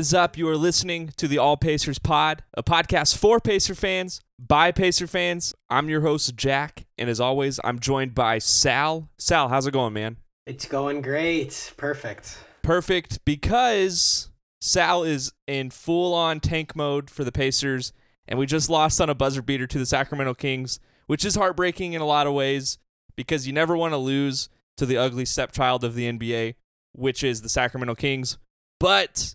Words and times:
is 0.00 0.14
up? 0.14 0.38
You 0.38 0.48
are 0.48 0.56
listening 0.56 1.12
to 1.18 1.28
the 1.28 1.36
All 1.36 1.58
Pacers 1.58 1.98
Pod, 1.98 2.42
a 2.54 2.62
podcast 2.62 3.18
for 3.18 3.38
Pacer 3.38 3.74
fans 3.74 4.22
by 4.38 4.72
Pacer 4.72 5.06
fans. 5.06 5.54
I'm 5.68 5.90
your 5.90 6.00
host, 6.00 6.34
Jack, 6.36 6.86
and 6.96 7.10
as 7.10 7.20
always, 7.20 7.60
I'm 7.64 7.78
joined 7.78 8.14
by 8.14 8.38
Sal. 8.38 9.10
Sal, 9.18 9.50
how's 9.50 9.66
it 9.66 9.72
going, 9.72 9.92
man? 9.92 10.16
It's 10.46 10.64
going 10.64 11.02
great. 11.02 11.74
Perfect. 11.76 12.38
Perfect 12.62 13.22
because 13.26 14.30
Sal 14.62 15.02
is 15.02 15.32
in 15.46 15.68
full 15.68 16.14
on 16.14 16.40
tank 16.40 16.74
mode 16.74 17.10
for 17.10 17.22
the 17.22 17.30
Pacers, 17.30 17.92
and 18.26 18.38
we 18.38 18.46
just 18.46 18.70
lost 18.70 19.02
on 19.02 19.10
a 19.10 19.14
buzzer 19.14 19.42
beater 19.42 19.66
to 19.66 19.78
the 19.78 19.84
Sacramento 19.84 20.32
Kings, 20.32 20.80
which 21.08 21.26
is 21.26 21.34
heartbreaking 21.34 21.92
in 21.92 22.00
a 22.00 22.06
lot 22.06 22.26
of 22.26 22.32
ways 22.32 22.78
because 23.16 23.46
you 23.46 23.52
never 23.52 23.76
want 23.76 23.92
to 23.92 23.98
lose 23.98 24.48
to 24.78 24.86
the 24.86 24.96
ugly 24.96 25.26
stepchild 25.26 25.84
of 25.84 25.94
the 25.94 26.10
NBA, 26.10 26.54
which 26.92 27.22
is 27.22 27.42
the 27.42 27.50
Sacramento 27.50 27.96
Kings. 27.96 28.38
But 28.78 29.34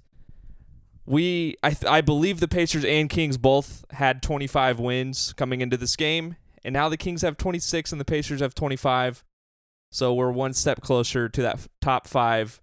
we, 1.06 1.56
I, 1.62 1.72
th- 1.72 1.90
I 1.90 2.02
believe 2.02 2.40
the 2.40 2.48
Pacers 2.48 2.84
and 2.84 3.10
Kings 3.10 3.38
both 3.38 3.86
had 3.92 4.24
25 4.24 4.80
wins 4.80 5.34
coming 5.34 5.62
into 5.62 5.78
this 5.78 5.96
game, 5.96 6.36
and 6.64 6.74
now 6.74 6.90
the 6.90 6.98
Kings 6.98 7.22
have 7.22 7.38
26 7.38 7.92
and 7.92 8.02
the 8.02 8.06
Pacers 8.06 8.42
have 8.42 8.56
25. 8.56 9.24
So 9.92 10.14
we're 10.14 10.32
one 10.32 10.54
step 10.54 10.82
closer 10.82 11.30
to 11.30 11.42
that 11.44 11.56
f- 11.56 11.70
top 11.80 12.08
five 12.08 12.62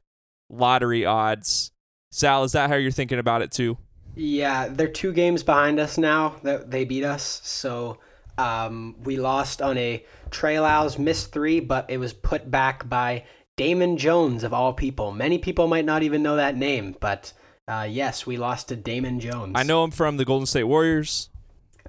lottery 0.50 1.06
odds. 1.06 1.70
Sal, 2.10 2.44
is 2.44 2.52
that 2.52 2.68
how 2.68 2.76
you're 2.76 2.90
thinking 2.90 3.18
about 3.18 3.42
it 3.42 3.52
too? 3.52 3.78
Yeah, 4.14 4.68
they're 4.68 4.88
two 4.88 5.12
games 5.12 5.42
behind 5.42 5.80
us 5.80 5.96
now 5.96 6.36
that 6.42 6.70
they 6.70 6.84
beat 6.84 7.04
us. 7.04 7.40
So 7.44 7.98
um, 8.36 8.96
we 9.04 9.16
lost 9.16 9.62
on 9.62 9.78
a 9.78 10.04
Lyles 10.42 10.98
missed 10.98 11.32
three, 11.32 11.60
but 11.60 11.88
it 11.88 11.98
was 11.98 12.12
put 12.12 12.50
back 12.50 12.88
by 12.88 13.24
Damion 13.56 13.96
Jones 13.96 14.44
of 14.44 14.52
all 14.52 14.72
people. 14.72 15.12
Many 15.12 15.38
people 15.38 15.68
might 15.68 15.84
not 15.84 16.02
even 16.02 16.22
know 16.22 16.36
that 16.36 16.56
name, 16.56 16.96
but 17.00 17.32
uh, 17.72 17.84
yes, 17.84 18.26
we 18.26 18.36
lost 18.36 18.68
to 18.68 18.76
Damion 18.76 19.18
Jones. 19.18 19.52
I 19.54 19.62
know 19.62 19.84
him 19.84 19.90
from 19.90 20.16
the 20.16 20.24
Golden 20.24 20.46
State 20.46 20.64
Warriors. 20.64 21.30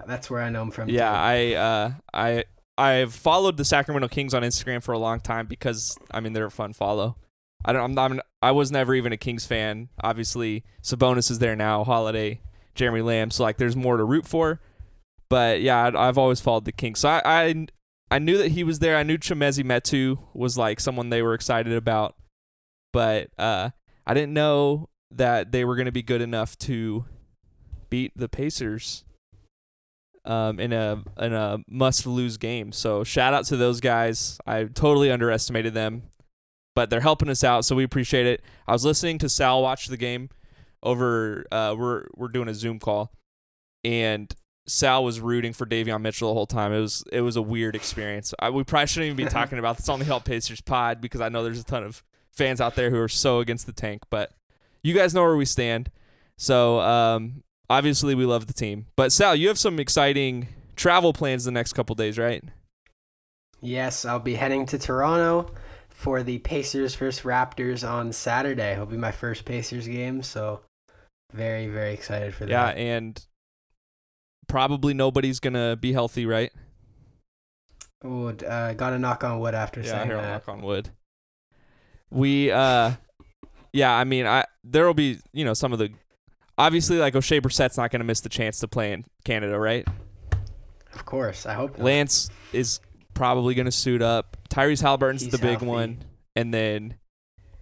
That's 0.08 0.30
where 0.30 0.42
I 0.42 0.50
know 0.50 0.64
him 0.64 0.72
from. 0.72 0.90
Yeah, 0.90 1.12
too. 1.12 1.16
I 1.16 1.54
uh, 1.54 1.92
I 2.14 2.46
I've 2.78 3.14
followed 3.14 3.58
the 3.58 3.66
Sacramento 3.66 4.08
Kings 4.08 4.34
on 4.34 4.44
Instagram 4.44 4.82
for 4.82 4.94
a 4.94 4.98
long 4.98 5.20
time 5.20 5.46
because 5.46 5.98
I 6.12 6.20
mean 6.20 6.34
they're 6.34 6.46
a 6.46 6.52
fun 6.52 6.74
follow. 6.74 7.18
I 7.66 7.74
don't 7.74 7.82
I'm 7.82 7.94
not 7.94 8.12
I'm, 8.12 8.22
I 8.42 8.52
was 8.52 8.72
never 8.72 8.96
even 8.96 9.14
a 9.14 9.18
Kings 9.18 9.46
fan. 9.46 9.90
Obviously, 10.04 10.64
Sabonis 10.82 11.30
is 11.30 11.40
there 11.40 11.56
now, 11.56 11.84
Holiday, 11.84 12.42
Jeremy 12.76 13.02
Lamb, 13.02 13.32
so 13.32 13.44
like 13.44 13.58
there's 13.58 13.76
more 13.76 13.98
to 13.98 14.04
root 14.04 14.26
for. 14.26 14.62
But 15.30 15.62
yeah, 15.62 15.84
I, 15.84 16.08
I've 16.08 16.18
always 16.18 16.42
followed 16.42 16.66
the 16.66 16.72
Kings. 16.72 17.00
So 17.00 17.10
I, 17.10 17.22
I 17.26 17.68
I 18.10 18.20
knew 18.20 18.38
that 18.38 18.52
he 18.52 18.64
was 18.64 18.80
there. 18.80 18.98
I 18.98 19.04
knew 19.04 19.18
Chimezie 19.18 19.64
Metu 19.64 20.18
was 20.34 20.58
like 20.58 20.80
someone 20.80 21.10
they 21.10 21.22
were 21.22 21.34
excited 21.34 21.74
about, 21.74 22.16
but 22.92 23.30
uh, 23.38 23.70
I 24.06 24.14
didn't 24.14 24.34
know 24.34 24.90
that 25.18 25.52
they 25.52 25.66
were 25.66 25.76
going 25.76 25.86
to 25.86 25.92
be 25.92 26.04
good 26.04 26.22
enough 26.22 26.58
to 26.60 27.06
beat 27.90 28.12
the 28.16 28.30
Pacers 28.30 29.04
um, 30.26 30.60
in 30.60 30.74
a 30.74 31.04
in 31.20 31.34
a 31.34 31.60
must 31.68 32.08
lose 32.08 32.38
game. 32.38 32.72
So 32.72 33.04
shout 33.04 33.34
out 33.34 33.46
to 33.46 33.58
those 33.58 33.80
guys. 33.80 34.40
I 34.46 34.66
totally 34.66 35.12
underestimated 35.12 35.74
them, 35.74 36.04
but 36.76 36.90
they're 36.90 37.02
helping 37.02 37.30
us 37.30 37.44
out, 37.44 37.66
so 37.66 37.76
we 37.76 37.84
appreciate 37.84 38.26
it. 38.26 38.42
I 38.68 38.74
was 38.74 38.86
listening 38.86 39.18
to 39.20 39.30
Sal 39.30 39.62
watch 39.62 39.88
the 39.88 39.98
game 39.98 40.30
over. 40.82 41.46
Uh, 41.52 41.76
we're 41.78 42.06
we're 42.16 42.30
doing 42.30 42.48
a 42.48 42.54
Zoom 42.54 42.80
call, 42.80 43.12
and 43.84 44.34
Sal 44.68 45.04
was 45.04 45.20
rooting 45.20 45.54
for 45.54 45.66
Davion 45.66 46.02
Mitchell 46.02 46.30
the 46.30 46.36
whole 46.36 46.48
time. 46.48 46.72
It 46.72 46.80
was 46.80 47.04
it 47.12 47.22
was 47.22 47.36
a 47.36 47.42
weird 47.42 47.76
experience. 47.76 48.34
I, 48.40 48.50
we 48.50 48.64
probably 48.64 48.88
shouldn't 48.88 49.14
even 49.14 49.26
be 49.26 49.30
talking 49.32 49.60
about 49.60 49.78
this 49.78 49.90
on 49.90 50.00
the 50.00 50.06
Help 50.06 50.26
Pacers 50.26 50.62
pod 50.62 51.02
because 51.02 51.22
I 51.22 51.30
know 51.30 51.44
there's 51.44 51.60
a 51.60 51.66
ton 51.66 51.84
of 51.84 52.04
fans 52.32 52.62
out 52.62 52.76
there 52.76 52.90
who 52.90 53.00
are 53.00 53.10
so 53.10 53.40
against 53.40 53.66
the 53.66 53.74
tank, 53.74 54.04
but 54.10 54.32
you 54.84 54.94
guys 54.94 55.14
know 55.14 55.24
where 55.24 55.38
we 55.38 55.46
stand. 55.46 55.90
So 56.38 56.80
um, 56.82 57.44
obviously 57.70 58.16
we 58.16 58.26
love 58.26 58.48
the 58.48 58.54
team. 58.54 58.88
But 58.96 59.12
Sal, 59.12 59.36
you 59.36 59.48
have 59.48 59.58
some 59.60 59.80
exciting 59.80 60.48
travel 60.76 61.14
plans 61.14 61.46
the 61.46 61.52
next 61.52 61.74
couple 61.74 61.96
days, 61.96 62.18
right? 62.18 62.44
Yes, 63.62 64.04
I'll 64.04 64.20
be 64.20 64.36
heading 64.36 64.66
to 64.68 64.78
Toronto 64.78 65.50
for 65.90 66.22
the 66.22 66.40
Pacers 66.40 66.96
versus 66.96 67.24
Raptors 67.24 67.88
on 67.90 68.12
Saturday. 68.12 68.74
It'll 68.74 68.86
be 68.86 68.98
my 68.98 69.12
first 69.12 69.46
Pacers 69.46 69.88
game, 69.88 70.22
so 70.22 70.62
very 71.32 71.68
very 71.68 71.94
excited 71.94 72.34
for 72.34 72.46
that. 72.46 72.50
Yeah, 72.52 72.84
and 72.84 73.26
probably 74.48 74.94
nobody's 74.94 75.40
gonna 75.40 75.78
be 75.78 75.94
healthy, 75.94 76.26
right? 76.26 76.52
Oh, 78.04 78.28
uh, 78.28 78.74
gotta 78.74 79.00
knock 79.00 79.24
on 79.24 79.40
wood 79.40 79.56
after 79.56 79.80
Yeah, 79.80 79.92
saying 79.92 80.08
here 80.08 80.18
that. 80.18 80.28
knock 80.30 80.50
on 80.50 80.62
wood. 80.62 80.90
We 82.12 82.52
uh 82.52 82.92
yeah, 83.74 83.92
I 83.94 84.04
mean 84.06 84.26
I 84.26 84.46
there'll 84.64 84.94
be, 84.94 85.20
you 85.34 85.44
know, 85.44 85.54
some 85.54 85.74
of 85.74 85.80
the 85.80 85.90
obviously 86.58 86.98
like 86.98 87.14
Oshae 87.14 87.42
Brissett's 87.42 87.78
not 87.78 87.92
gonna 87.92 88.04
miss 88.04 88.22
the 88.22 88.30
chance 88.30 88.60
to 88.60 88.68
play 88.68 88.94
in 88.94 89.06
Canada, 89.26 89.60
right? 89.60 89.86
Of 90.94 91.06
course, 91.06 91.46
I 91.46 91.54
hope. 91.54 91.78
not. 91.78 91.84
Lance 91.86 92.30
is 92.54 92.80
probably 93.14 93.54
gonna 93.56 93.72
suit 93.72 94.02
up. 94.02 94.38
Tyrese 94.50 94.82
Halliburton's 94.82 95.24
He's 95.24 95.32
the 95.32 95.38
big 95.40 95.52
healthy. 95.60 95.66
one. 95.66 95.98
And 96.36 96.54
then 96.54 96.96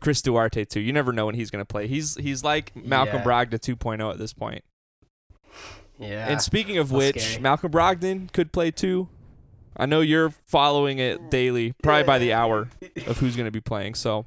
Chris 0.02 0.22
Duarte 0.22 0.66
too. 0.66 0.80
You 0.80 0.94
never 0.94 1.12
know 1.14 1.26
when 1.28 1.36
he's 1.36 1.50
gonna 1.52 1.66
play. 1.66 1.88
He's 1.88 2.16
he's 2.16 2.44
like 2.44 2.76
Malcolm 2.76 3.18
Yeah. 3.18 3.24
Brogdon 3.24 3.60
2.0 3.60 4.12
at 4.12 4.18
this 4.18 4.34
point. 4.34 4.64
Yeah. 6.00 6.28
And 6.30 6.42
speaking 6.42 6.78
of 6.78 6.90
that's 6.90 6.98
which, 7.16 7.22
scary. 7.24 7.42
Malcolm 7.44 7.72
Brogdon 7.72 8.32
could 8.34 8.52
play 8.52 8.72
too. 8.72 9.08
I 9.78 9.86
know 9.86 10.02
you're 10.02 10.32
following 10.46 11.00
it 11.00 11.30
daily, 11.32 11.74
probably 11.82 12.04
by 12.04 12.20
the 12.20 12.34
hour 12.34 12.68
of 13.08 13.18
who's 13.20 13.36
going 13.38 13.46
to 13.46 13.52
be 13.52 13.62
playing. 13.62 13.94
So, 13.96 14.26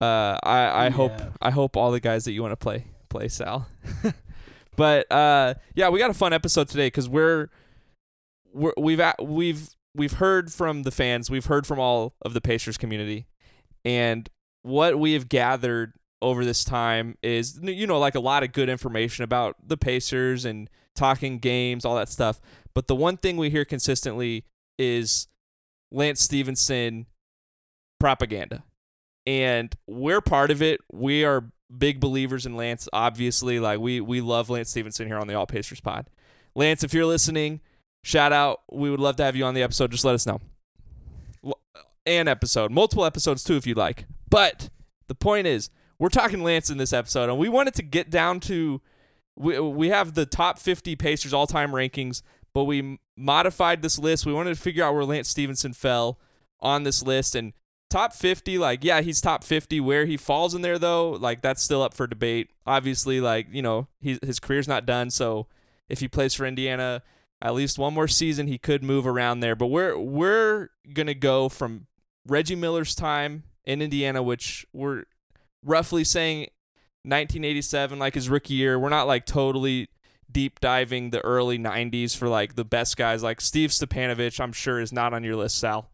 uh, 0.00 0.38
I 0.42 0.86
I 0.86 0.90
hope 0.90 1.12
I 1.42 1.50
hope 1.50 1.76
all 1.76 1.90
the 1.90 2.00
guys 2.00 2.24
that 2.24 2.32
you 2.32 2.42
want 2.42 2.52
to 2.52 2.56
play 2.56 2.86
play 3.08 3.28
Sal. 3.28 3.68
but 4.76 5.10
uh, 5.10 5.54
yeah, 5.74 5.88
we 5.88 5.98
got 5.98 6.10
a 6.10 6.14
fun 6.14 6.32
episode 6.32 6.68
today 6.68 6.86
because 6.86 7.08
we're 7.08 7.48
we're 8.52 8.74
we've 8.78 9.00
at, 9.00 9.24
we've 9.24 9.70
we've 9.94 10.12
heard 10.12 10.52
from 10.52 10.84
the 10.84 10.90
fans, 10.90 11.30
we've 11.30 11.46
heard 11.46 11.66
from 11.66 11.80
all 11.80 12.14
of 12.22 12.32
the 12.34 12.40
Pacers 12.40 12.78
community, 12.78 13.26
and 13.84 14.28
what 14.62 14.98
we 14.98 15.14
have 15.14 15.28
gathered 15.28 15.94
over 16.20 16.44
this 16.44 16.64
time 16.64 17.16
is 17.22 17.58
you 17.62 17.86
know 17.86 17.98
like 17.98 18.14
a 18.14 18.20
lot 18.20 18.42
of 18.42 18.52
good 18.52 18.68
information 18.68 19.24
about 19.24 19.56
the 19.66 19.76
Pacers 19.76 20.44
and 20.44 20.70
talking 20.94 21.38
games, 21.38 21.84
all 21.84 21.96
that 21.96 22.08
stuff. 22.08 22.40
But 22.74 22.86
the 22.86 22.96
one 22.96 23.16
thing 23.16 23.36
we 23.36 23.50
hear 23.50 23.64
consistently 23.64 24.44
is 24.78 25.26
Lance 25.90 26.20
Stephenson 26.20 27.06
propaganda. 27.98 28.62
And 29.28 29.76
we're 29.86 30.22
part 30.22 30.50
of 30.50 30.62
it. 30.62 30.80
We 30.90 31.22
are 31.22 31.52
big 31.76 32.00
believers 32.00 32.46
in 32.46 32.56
Lance, 32.56 32.88
obviously. 32.94 33.60
Like 33.60 33.78
we 33.78 34.00
we 34.00 34.22
love 34.22 34.48
Lance 34.48 34.70
Stephenson 34.70 35.06
here 35.06 35.18
on 35.18 35.26
the 35.26 35.34
All 35.34 35.46
Pacers 35.46 35.80
pod. 35.80 36.08
Lance, 36.54 36.82
if 36.82 36.94
you're 36.94 37.04
listening, 37.04 37.60
shout 38.02 38.32
out. 38.32 38.60
We 38.72 38.90
would 38.90 39.00
love 39.00 39.16
to 39.16 39.24
have 39.24 39.36
you 39.36 39.44
on 39.44 39.52
the 39.52 39.62
episode. 39.62 39.90
Just 39.90 40.06
let 40.06 40.14
us 40.14 40.24
know. 40.24 40.40
An 42.06 42.26
episode, 42.26 42.72
multiple 42.72 43.04
episodes 43.04 43.44
too, 43.44 43.56
if 43.56 43.66
you'd 43.66 43.76
like. 43.76 44.06
But 44.30 44.70
the 45.08 45.14
point 45.14 45.46
is, 45.46 45.68
we're 45.98 46.08
talking 46.08 46.42
Lance 46.42 46.70
in 46.70 46.78
this 46.78 46.94
episode, 46.94 47.28
and 47.28 47.38
we 47.38 47.50
wanted 47.50 47.74
to 47.74 47.82
get 47.82 48.08
down 48.08 48.40
to 48.40 48.80
we 49.36 49.60
we 49.60 49.90
have 49.90 50.14
the 50.14 50.24
top 50.24 50.58
50 50.58 50.96
Pacers 50.96 51.34
all 51.34 51.46
time 51.46 51.72
rankings, 51.72 52.22
but 52.54 52.64
we 52.64 52.98
modified 53.14 53.82
this 53.82 53.98
list. 53.98 54.24
We 54.24 54.32
wanted 54.32 54.54
to 54.54 54.60
figure 54.60 54.84
out 54.84 54.94
where 54.94 55.04
Lance 55.04 55.28
Stephenson 55.28 55.74
fell 55.74 56.18
on 56.60 56.84
this 56.84 57.02
list, 57.02 57.34
and 57.34 57.52
top 57.90 58.12
50, 58.12 58.58
like 58.58 58.84
yeah, 58.84 59.00
he's 59.00 59.20
top 59.20 59.44
50. 59.44 59.80
Where 59.80 60.06
he 60.06 60.16
falls 60.16 60.54
in 60.54 60.62
there 60.62 60.78
though, 60.78 61.10
like 61.10 61.40
that's 61.42 61.62
still 61.62 61.82
up 61.82 61.94
for 61.94 62.06
debate. 62.06 62.50
Obviously, 62.66 63.20
like 63.20 63.46
you 63.50 63.62
know, 63.62 63.88
he, 64.00 64.18
his 64.22 64.38
career's 64.40 64.68
not 64.68 64.86
done, 64.86 65.10
so 65.10 65.46
if 65.88 66.00
he 66.00 66.08
plays 66.08 66.34
for 66.34 66.46
Indiana 66.46 67.02
at 67.40 67.54
least 67.54 67.78
one 67.78 67.94
more 67.94 68.08
season, 68.08 68.48
he 68.48 68.58
could 68.58 68.82
move 68.82 69.06
around 69.06 69.40
there. 69.40 69.54
But 69.54 69.66
we're 69.66 69.96
we're 69.98 70.70
gonna 70.92 71.14
go 71.14 71.48
from 71.48 71.86
Reggie 72.26 72.56
Miller's 72.56 72.94
time 72.94 73.44
in 73.64 73.80
Indiana, 73.82 74.22
which 74.22 74.66
we're 74.72 75.04
roughly 75.64 76.04
saying 76.04 76.48
1987, 77.04 77.98
like 77.98 78.14
his 78.14 78.28
rookie 78.28 78.54
year. 78.54 78.78
We're 78.78 78.88
not 78.88 79.06
like 79.06 79.24
totally 79.24 79.88
deep 80.30 80.60
diving 80.60 81.10
the 81.10 81.24
early 81.24 81.58
90s 81.58 82.16
for 82.16 82.28
like 82.28 82.54
the 82.54 82.64
best 82.64 82.96
guys. 82.96 83.22
Like 83.22 83.40
Steve 83.40 83.70
Stipanovich, 83.70 84.40
I'm 84.40 84.52
sure 84.52 84.80
is 84.80 84.92
not 84.92 85.14
on 85.14 85.24
your 85.24 85.36
list, 85.36 85.58
Sal. 85.58 85.88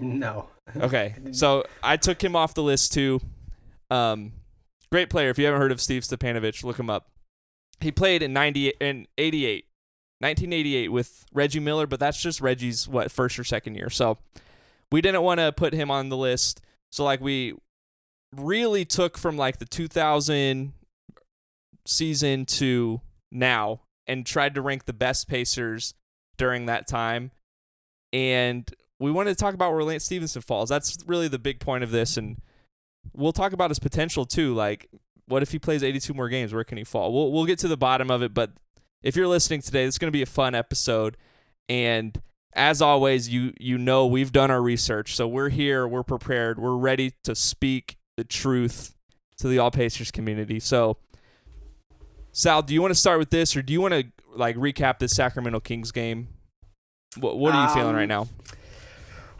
no. 0.00 0.48
Okay, 0.76 1.14
so 1.32 1.64
I 1.82 1.96
took 1.96 2.22
him 2.22 2.36
off 2.36 2.54
the 2.54 2.62
list 2.62 2.92
too. 2.92 3.20
Um, 3.90 4.32
great 4.90 5.10
player. 5.10 5.30
If 5.30 5.38
you 5.38 5.44
haven't 5.46 5.60
heard 5.60 5.72
of 5.72 5.80
Steve 5.80 6.02
Stipanovich, 6.02 6.64
look 6.64 6.78
him 6.78 6.90
up. 6.90 7.10
He 7.80 7.90
played 7.90 8.22
in 8.22 8.32
90 8.32 8.74
in 8.80 9.06
88, 9.16 9.64
1988 10.18 10.88
with 10.92 11.24
Reggie 11.32 11.60
Miller, 11.60 11.86
but 11.86 11.98
that's 11.98 12.20
just 12.20 12.40
Reggie's 12.40 12.86
what 12.86 13.10
first 13.10 13.38
or 13.38 13.44
second 13.44 13.74
year. 13.74 13.90
So 13.90 14.18
we 14.92 15.00
didn't 15.00 15.22
want 15.22 15.40
to 15.40 15.52
put 15.52 15.72
him 15.72 15.90
on 15.90 16.08
the 16.08 16.16
list. 16.16 16.60
So 16.92 17.04
like 17.04 17.20
we 17.20 17.54
really 18.36 18.84
took 18.84 19.16
from 19.16 19.36
like 19.36 19.58
the 19.58 19.64
2000 19.64 20.72
season 21.86 22.44
to 22.46 23.00
now 23.32 23.80
and 24.06 24.26
tried 24.26 24.54
to 24.54 24.62
rank 24.62 24.84
the 24.84 24.92
best 24.92 25.28
Pacers 25.28 25.94
during 26.36 26.66
that 26.66 26.86
time. 26.86 27.30
And 28.12 28.68
we 29.00 29.10
wanted 29.10 29.30
to 29.30 29.36
talk 29.36 29.54
about 29.54 29.72
where 29.72 29.82
Lance 29.82 30.04
Stephenson 30.04 30.42
falls. 30.42 30.68
That's 30.68 30.96
really 31.06 31.26
the 31.26 31.38
big 31.38 31.58
point 31.58 31.82
of 31.82 31.90
this, 31.90 32.16
and 32.16 32.36
we'll 33.12 33.32
talk 33.32 33.52
about 33.52 33.70
his 33.70 33.78
potential 33.78 34.24
too. 34.26 34.54
Like, 34.54 34.88
what 35.26 35.42
if 35.42 35.50
he 35.52 35.58
plays 35.58 35.82
82 35.82 36.12
more 36.14 36.28
games? 36.28 36.52
Where 36.52 36.64
can 36.64 36.78
he 36.78 36.84
fall? 36.84 37.12
We'll 37.12 37.32
we'll 37.32 37.46
get 37.46 37.58
to 37.60 37.68
the 37.68 37.76
bottom 37.76 38.10
of 38.10 38.22
it, 38.22 38.32
but 38.34 38.52
if 39.02 39.16
you're 39.16 39.26
listening 39.26 39.62
today, 39.62 39.84
it's 39.84 39.98
going 39.98 40.08
to 40.12 40.16
be 40.16 40.22
a 40.22 40.26
fun 40.26 40.54
episode, 40.54 41.16
and 41.68 42.20
as 42.52 42.82
always, 42.82 43.28
you 43.28 43.54
you 43.58 43.78
know 43.78 44.06
we've 44.06 44.32
done 44.32 44.50
our 44.50 44.60
research, 44.62 45.16
so 45.16 45.26
we're 45.26 45.48
here, 45.48 45.88
we're 45.88 46.02
prepared, 46.02 46.58
we're 46.58 46.76
ready 46.76 47.14
to 47.24 47.34
speak 47.34 47.96
the 48.16 48.24
truth 48.24 48.94
to 49.38 49.48
the 49.48 49.58
All 49.58 49.70
Pacers 49.70 50.10
community. 50.10 50.60
So, 50.60 50.98
Sal, 52.32 52.62
do 52.62 52.74
you 52.74 52.82
want 52.82 52.90
to 52.90 52.98
start 53.00 53.18
with 53.18 53.30
this, 53.30 53.56
or 53.56 53.62
do 53.62 53.72
you 53.72 53.80
want 53.80 53.94
to 53.94 54.04
like 54.34 54.56
recap 54.56 54.98
this 54.98 55.12
Sacramento 55.12 55.60
Kings 55.60 55.90
game? 55.90 56.28
What 57.18 57.38
What 57.38 57.54
are 57.54 57.66
you 57.66 57.74
feeling 57.74 57.90
Um, 57.90 57.96
right 57.96 58.08
now? 58.08 58.28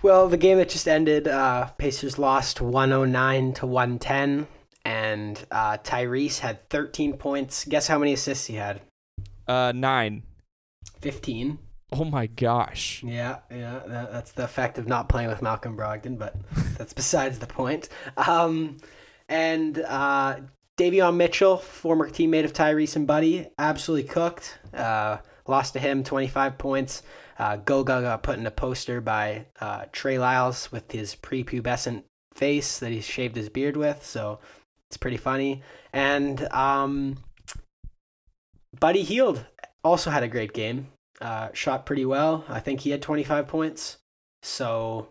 Well, 0.03 0.29
the 0.29 0.39
game 0.39 0.57
that 0.59 0.71
just 0.71 0.89
ended, 0.89 1.29
uh, 1.29 1.67
Pacers 1.77 2.19
lost 2.19 2.61
109 2.63 3.53
to 3.55 3.67
110, 3.67 4.47
and 4.85 5.47
uh, 5.51 5.77
Tyrese 5.79 6.39
had 6.39 6.69
13 6.71 7.19
points. 7.19 7.67
Guess 7.67 7.87
how 7.87 7.99
many 7.99 8.15
assists 8.15 8.47
he 8.47 8.55
had? 8.55 8.81
Uh, 9.47 9.73
nine. 9.75 10.23
15. 11.03 11.59
Oh 11.93 12.05
my 12.05 12.27
gosh. 12.27 13.03
Yeah, 13.05 13.39
yeah, 13.51 13.81
that, 13.87 14.13
that's 14.13 14.33
the 14.33 14.45
effect 14.45 14.79
of 14.79 14.87
not 14.87 15.09
playing 15.09 15.29
with 15.29 15.43
Malcolm 15.43 15.77
Brogdon, 15.77 16.19
but 16.19 16.35
that's 16.79 16.95
besides 16.95 17.39
the 17.39 17.47
point. 17.47 17.91
Um, 18.17 18.79
and 19.29 19.79
uh, 19.87 20.37
Davion 20.79 21.17
Mitchell, 21.17 21.59
former 21.59 22.09
teammate 22.09 22.45
of 22.45 22.55
Tyrese 22.55 22.97
and 22.97 23.07
Buddy, 23.07 23.49
absolutely 23.59 24.09
cooked. 24.09 24.59
Uh, 24.73 25.19
lost 25.47 25.75
to 25.75 25.79
him, 25.79 26.05
25 26.05 26.57
points. 26.57 27.03
Uh, 27.41 27.57
Goga 27.57 28.03
got 28.03 28.23
put 28.23 28.39
in 28.39 28.47
a 28.47 28.51
poster 28.51 29.01
by 29.01 29.47
uh, 29.63 29.87
Trey 29.93 30.19
Lyles 30.19 30.71
with 30.71 30.93
his 30.93 31.17
prepubescent 31.17 32.03
face 32.35 32.79
that 32.81 32.93
he 32.93 33.01
shaved 33.01 33.35
his 33.35 33.49
beard 33.49 33.79
with, 33.79 34.05
so 34.05 34.41
it's 34.91 34.99
pretty 34.99 35.17
funny. 35.17 35.63
And 35.95 36.43
um, 36.53 37.17
Buddy 38.79 39.03
Hield 39.03 39.43
also 39.83 40.11
had 40.11 40.23
a 40.23 40.29
great 40.29 40.53
game 40.53 40.89
uh, 41.23 41.49
shot 41.55 41.87
pretty 41.87 42.05
well. 42.05 42.45
I 42.47 42.61
think 42.61 42.81
he 42.81 42.91
had 42.91 43.01
25 43.01 43.49
points. 43.49 43.97
So, 44.43 45.09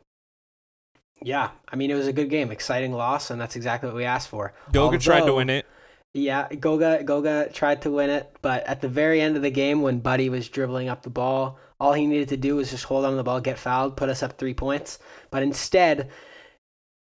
yeah, 1.24 1.50
I 1.68 1.76
mean, 1.78 1.90
it 1.90 1.96
was 1.96 2.06
a 2.06 2.14
good 2.14 2.30
game. 2.30 2.52
Exciting 2.52 2.94
loss, 2.94 3.32
and 3.32 3.42
that's 3.42 3.56
exactly 3.56 3.88
what 3.90 3.96
we 3.96 4.06
asked 4.06 4.28
for. 4.28 4.54
Goga 4.72 5.00
tried 5.00 5.26
to 5.26 5.34
win 5.34 5.50
it. 5.50 5.66
Yeah, 6.14 6.48
Goga 6.48 7.04
Goga 7.04 7.50
tried 7.54 7.84
to 7.84 7.92
win 7.92 8.10
it, 8.10 8.36
but 8.42 8.66
at 8.66 8.82
the 8.82 8.90
very 8.90 9.22
end 9.22 9.36
of 9.36 9.44
the 9.44 9.52
game, 9.52 9.82
when 9.82 10.00
Buddy 10.00 10.30
was 10.30 10.50
dribbling 10.50 10.90
up 10.90 11.04
the 11.04 11.10
ball, 11.10 11.60
all 11.80 11.94
he 11.94 12.08
needed 12.08 12.30
to 12.30 12.38
do 12.38 12.56
was 12.56 12.72
just 12.72 12.86
hold 12.86 13.06
on 13.06 13.12
to 13.12 13.18
the 13.18 13.24
ball, 13.24 13.40
get 13.40 13.60
fouled, 13.60 13.96
put 13.96 14.10
us 14.10 14.24
up 14.24 14.38
three 14.38 14.56
points. 14.56 14.98
But 15.30 15.44
instead, 15.44 16.10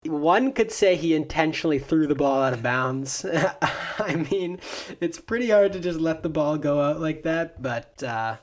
one 0.05 0.51
could 0.53 0.71
say 0.71 0.95
he 0.95 1.15
intentionally 1.15 1.79
threw 1.79 2.07
the 2.07 2.15
ball 2.15 2.43
out 2.43 2.53
of 2.53 2.61
bounds. 2.61 3.25
I 3.99 4.15
mean, 4.29 4.59
it's 5.01 5.19
pretty 5.19 5.49
hard 5.49 5.73
to 5.73 5.79
just 5.79 5.99
let 5.99 6.23
the 6.23 6.29
ball 6.29 6.57
go 6.57 6.81
out 6.81 6.99
like 6.99 7.23
that, 7.23 7.61
but 7.61 8.01
uh, 8.03 8.37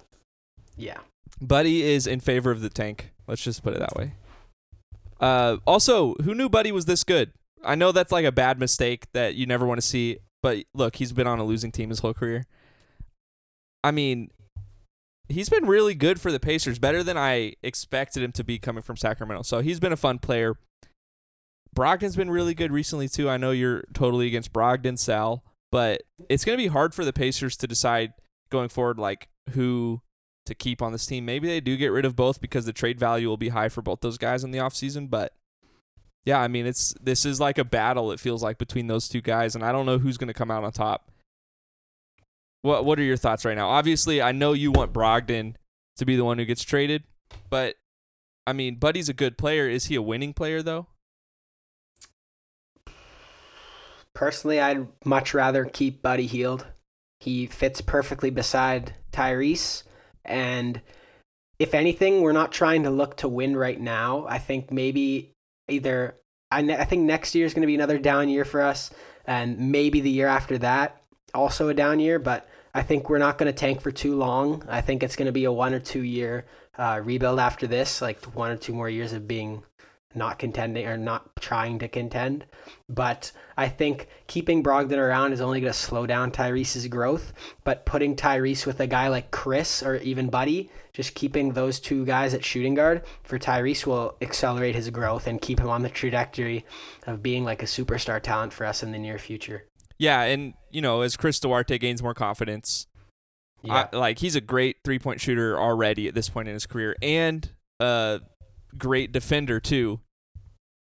yeah. 0.76 0.99
Buddy 1.41 1.82
is 1.82 2.06
in 2.06 2.20
favor 2.20 2.50
of 2.50 2.61
the 2.61 2.70
tank. 2.70 3.12
Let's 3.26 3.43
just 3.43 3.62
put 3.62 3.75
it 3.75 3.79
that 3.79 3.94
way. 3.94 4.14
Uh, 5.20 5.58
also, 5.67 6.14
who 6.25 6.35
knew 6.35 6.49
Buddy 6.49 6.73
was 6.73 6.87
this 6.87 7.05
good? 7.05 7.32
I 7.62 7.75
know 7.75 7.93
that's 7.93 8.12
like 8.12 8.25
a 8.25 8.32
bad 8.32 8.58
mistake 8.58 9.06
that 9.12 9.35
you 9.35 9.46
never 9.46 9.67
want 9.67 9.81
to 9.81 9.87
see, 9.87 10.19
but 10.42 10.64
look, 10.75 10.96
he's 10.96 11.12
been 11.12 11.26
on 11.26 11.38
a 11.38 11.44
losing 11.44 11.72
team 11.72 11.90
his 11.90 12.00
whole 12.00 12.14
career. 12.14 12.46
I 13.82 13.90
mean, 13.90 14.31
he's 15.28 15.48
been 15.48 15.66
really 15.66 15.94
good 15.94 16.20
for 16.20 16.31
the 16.32 16.40
Pacers, 16.40 16.78
better 16.78 17.02
than 17.02 17.16
I 17.16 17.54
expected 17.62 18.22
him 18.22 18.32
to 18.32 18.44
be 18.44 18.58
coming 18.58 18.82
from 18.82 18.96
Sacramento. 18.96 19.42
So 19.42 19.60
he's 19.60 19.81
been 19.81 19.92
a 19.92 19.96
fun 19.96 20.19
player. 20.19 20.58
Brogdon's 21.75 22.16
been 22.16 22.31
really 22.31 22.54
good 22.54 22.72
recently 22.72 23.08
too. 23.08 23.31
I 23.31 23.37
know 23.37 23.52
you're 23.52 23.84
totally 23.94 24.26
against 24.26 24.52
Brogdon, 24.52 24.98
Sal, 24.98 25.44
but 25.70 26.02
it's 26.28 26.44
going 26.44 26.58
to 26.58 26.62
be 26.62 26.69
hard 26.69 26.94
for 26.94 27.04
the 27.04 27.12
Pacers 27.12 27.56
to 27.58 27.66
decide 27.66 28.12
going 28.50 28.69
forward 28.69 28.98
like 28.98 29.28
who 29.50 30.02
to 30.46 30.54
keep 30.54 30.82
on 30.82 30.93
this 30.93 31.06
team. 31.06 31.25
Maybe 31.25 31.46
they 31.46 31.60
do 31.60 31.76
get 31.76 31.93
rid 31.93 32.04
of 32.04 32.16
both 32.16 32.40
because 32.40 32.66
the 32.66 32.72
trade 32.72 32.98
value 32.98 33.28
will 33.28 33.36
be 33.36 33.50
high 33.50 33.69
for 33.69 33.82
both 33.82 34.00
those 34.00 34.19
guys 34.19 34.43
in 34.43 34.50
the 34.50 34.58
offseason, 34.58 35.08
but 35.08 35.32
yeah, 36.25 36.40
I 36.40 36.49
mean 36.49 36.67
it's 36.67 36.94
this 37.00 37.25
is 37.25 37.40
like 37.40 37.58
a 37.58 37.64
battle 37.64 38.12
it 38.12 38.20
feels 38.20 38.43
like 38.43 38.58
between 38.58 38.87
those 38.87 39.08
two 39.08 39.20
guys 39.20 39.55
and 39.55 39.64
I 39.64 39.72
don't 39.72 39.87
know 39.87 39.99
who's 39.99 40.19
going 40.19 40.28
to 40.28 40.34
come 40.34 40.50
out 40.50 40.64
on 40.64 40.72
top. 40.72 41.11
What 42.62 42.84
what 42.84 42.99
are 42.99 43.02
your 43.05 43.17
thoughts 43.17 43.44
right 43.44 43.56
now? 43.56 43.69
Obviously, 43.69 44.20
I 44.20 44.32
know 44.32 44.52
you 44.52 44.70
want 44.70 44.93
Brogdon 44.93 45.55
to 45.96 46.05
be 46.05 46.17
the 46.17 46.25
one 46.25 46.38
who 46.38 46.44
gets 46.44 46.62
traded, 46.62 47.05
but 47.49 47.76
I 48.46 48.52
mean, 48.52 48.76
Buddy's 48.76 49.08
a 49.08 49.14
good 49.14 49.38
player. 49.38 49.69
Is 49.69 49.87
he 49.87 49.94
a 49.94 50.02
winning 50.02 50.34
player 50.34 50.62
though? 50.62 50.87
Personally, 54.14 54.61
I'd 54.61 54.88
much 55.05 55.34
rather 55.34 55.64
keep 55.64 56.02
Buddy 56.02 56.26
Hield. 56.26 56.67
He 57.20 57.46
fits 57.46 57.81
perfectly 57.81 58.31
beside 58.31 58.94
Tyrese. 59.12 59.84
And 60.25 60.81
if 61.58 61.75
anything, 61.75 62.20
we're 62.20 62.32
not 62.32 62.52
trying 62.52 62.82
to 62.82 62.90
look 62.90 63.19
to 63.19 63.28
win 63.28 63.56
right 63.56 63.81
now. 63.81 64.26
I 64.28 64.38
think 64.38 64.72
maybe 64.72 65.30
either, 65.70 66.17
I, 66.50 66.62
ne- 66.62 66.76
I 66.76 66.84
think 66.84 67.02
next 67.02 67.34
year 67.34 67.46
is 67.46 67.55
going 67.55 67.62
to 67.62 67.67
be 67.67 67.75
another 67.75 67.99
down 67.99 68.28
year 68.28 68.44
for 68.44 68.61
us. 68.61 68.90
And 69.26 69.72
maybe 69.72 70.00
the 70.00 70.11
year 70.11 70.26
after 70.26 70.58
that, 70.58 71.02
also 71.34 71.69
a 71.69 71.75
down 71.75 72.00
year. 72.00 72.19
But 72.19 72.49
I 72.75 72.82
think 72.82 73.08
we're 73.08 73.19
not 73.19 73.38
going 73.38 73.52
to 73.52 73.58
tank 73.58 73.81
for 73.81 73.90
too 73.90 74.17
long. 74.17 74.64
I 74.69 74.81
think 74.81 75.02
it's 75.02 75.17
going 75.17 75.26
to 75.26 75.32
be 75.32 75.44
a 75.44 75.52
one 75.52 75.75
or 75.75 75.81
two 75.81 76.02
year 76.02 76.46
uh, 76.78 77.00
rebuild 77.02 77.38
after 77.38 77.67
this, 77.67 78.00
like 78.00 78.25
one 78.26 78.50
or 78.50 78.56
two 78.56 78.72
more 78.72 78.88
years 78.88 79.12
of 79.12 79.28
being 79.28 79.62
not 80.14 80.38
contending 80.38 80.86
or 80.86 80.96
not 80.96 81.36
trying 81.36 81.78
to 81.78 81.88
contend. 81.88 82.44
But 82.88 83.30
I 83.56 83.68
think 83.68 84.08
keeping 84.26 84.62
Brogdon 84.62 84.98
around 84.98 85.32
is 85.32 85.40
only 85.40 85.60
going 85.60 85.72
to 85.72 85.79
slow 85.79 86.06
down 86.06 86.32
Tyrese's 86.32 86.88
growth. 86.88 87.32
But 87.64 87.86
putting 87.86 88.17
Tyrese 88.17 88.67
with 88.67 88.81
a 88.81 88.86
guy 88.86 89.08
like 89.08 89.31
Chris 89.31 89.82
or 89.82 89.96
even 89.96 90.29
Buddy, 90.29 90.70
just 90.93 91.14
keeping 91.14 91.52
those 91.52 91.79
two 91.79 92.05
guys 92.05 92.34
at 92.34 92.44
shooting 92.44 92.74
guard 92.74 93.02
for 93.22 93.38
Tyrese 93.38 93.86
will 93.86 94.17
accelerate 94.20 94.74
his 94.74 94.90
growth 94.90 95.26
and 95.26 95.40
keep 95.40 95.60
him 95.60 95.69
on 95.69 95.82
the 95.82 95.88
trajectory 95.88 96.64
of 97.06 97.22
being 97.22 97.44
like 97.44 97.62
a 97.62 97.67
superstar 97.67 98.20
talent 98.20 98.52
for 98.52 98.67
us 98.67 98.82
in 98.82 98.90
the 98.93 98.98
near 98.98 99.19
future. 99.19 99.67
Yeah, 99.98 100.22
and 100.22 100.55
you 100.70 100.81
know, 100.81 101.02
as 101.02 101.17
Chris 101.17 101.38
Duarte 101.38 101.79
gains 101.79 102.02
more 102.02 102.14
confidence, 102.14 102.86
Yeah. 103.62 103.88
I, 103.93 103.96
like 103.96 104.19
he's 104.19 104.34
a 104.34 104.40
great 104.40 104.79
three 104.82 104.98
point 104.98 105.20
shooter 105.20 105.60
already 105.60 106.08
at 106.08 106.14
this 106.14 106.29
point 106.29 106.48
in 106.48 106.55
his 106.55 106.67
career, 106.67 106.96
and 107.02 107.48
a 107.79 108.20
great 108.79 109.12
defender 109.12 109.60
too. 109.60 110.00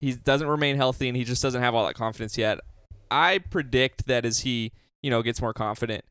He 0.00 0.12
doesn't 0.12 0.46
remain 0.46 0.76
healthy, 0.76 1.08
and 1.08 1.16
he 1.16 1.24
just 1.24 1.42
doesn't 1.42 1.62
have 1.62 1.74
all 1.74 1.86
that 1.86 1.94
confidence 1.94 2.38
yet. 2.38 2.60
I 3.10 3.38
predict 3.38 4.06
that 4.06 4.24
as 4.24 4.40
he, 4.40 4.72
you 5.02 5.10
know, 5.10 5.22
gets 5.22 5.40
more 5.40 5.52
confident 5.52 6.04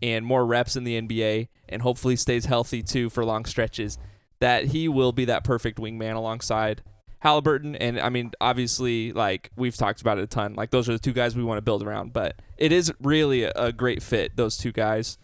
and 0.00 0.26
more 0.26 0.44
reps 0.44 0.74
in 0.74 0.84
the 0.84 1.00
NBA, 1.00 1.48
and 1.68 1.82
hopefully 1.82 2.16
stays 2.16 2.46
healthy 2.46 2.82
too 2.82 3.08
for 3.08 3.24
long 3.24 3.44
stretches, 3.44 3.98
that 4.40 4.66
he 4.66 4.88
will 4.88 5.12
be 5.12 5.24
that 5.26 5.44
perfect 5.44 5.78
wingman 5.78 6.16
alongside 6.16 6.82
Halliburton. 7.20 7.76
And 7.76 8.00
I 8.00 8.08
mean, 8.08 8.32
obviously, 8.40 9.12
like 9.12 9.50
we've 9.56 9.76
talked 9.76 10.00
about 10.00 10.18
it 10.18 10.24
a 10.24 10.26
ton. 10.26 10.54
Like 10.54 10.70
those 10.70 10.88
are 10.88 10.92
the 10.92 10.98
two 10.98 11.12
guys 11.12 11.36
we 11.36 11.44
want 11.44 11.58
to 11.58 11.62
build 11.62 11.84
around. 11.84 12.12
But 12.12 12.42
it 12.58 12.72
is 12.72 12.92
really 13.00 13.44
a, 13.44 13.52
a 13.54 13.72
great 13.72 14.02
fit. 14.02 14.36
Those 14.36 14.56
two 14.56 14.72
guys. 14.72 15.18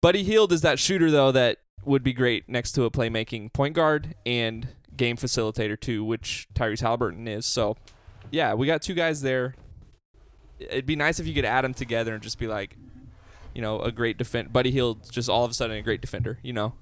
Buddy 0.00 0.22
Hield 0.22 0.52
is 0.52 0.60
that 0.62 0.78
shooter 0.78 1.10
though 1.10 1.32
that 1.32 1.58
would 1.84 2.04
be 2.04 2.12
great 2.12 2.48
next 2.48 2.72
to 2.72 2.84
a 2.84 2.90
playmaking 2.90 3.52
point 3.52 3.74
guard 3.74 4.14
and 4.24 4.68
game 4.96 5.16
facilitator 5.16 5.78
too, 5.78 6.04
which 6.04 6.48
Tyrese 6.54 6.80
Halliburton 6.80 7.26
is. 7.28 7.46
So, 7.46 7.76
yeah, 8.30 8.54
we 8.54 8.66
got 8.66 8.82
two 8.82 8.94
guys 8.94 9.22
there. 9.22 9.54
It'd 10.58 10.86
be 10.86 10.96
nice 10.96 11.18
if 11.18 11.26
you 11.26 11.34
could 11.34 11.44
add 11.44 11.64
them 11.64 11.74
together 11.74 12.14
and 12.14 12.22
just 12.22 12.38
be 12.38 12.46
like, 12.46 12.76
you 13.54 13.60
know, 13.62 13.80
a 13.80 13.90
great 13.90 14.16
defend. 14.16 14.52
Buddy 14.52 14.70
Hield 14.70 15.10
just 15.10 15.28
all 15.28 15.44
of 15.44 15.50
a 15.50 15.54
sudden 15.54 15.76
a 15.76 15.82
great 15.82 16.00
defender. 16.00 16.38
You 16.42 16.52
know. 16.52 16.74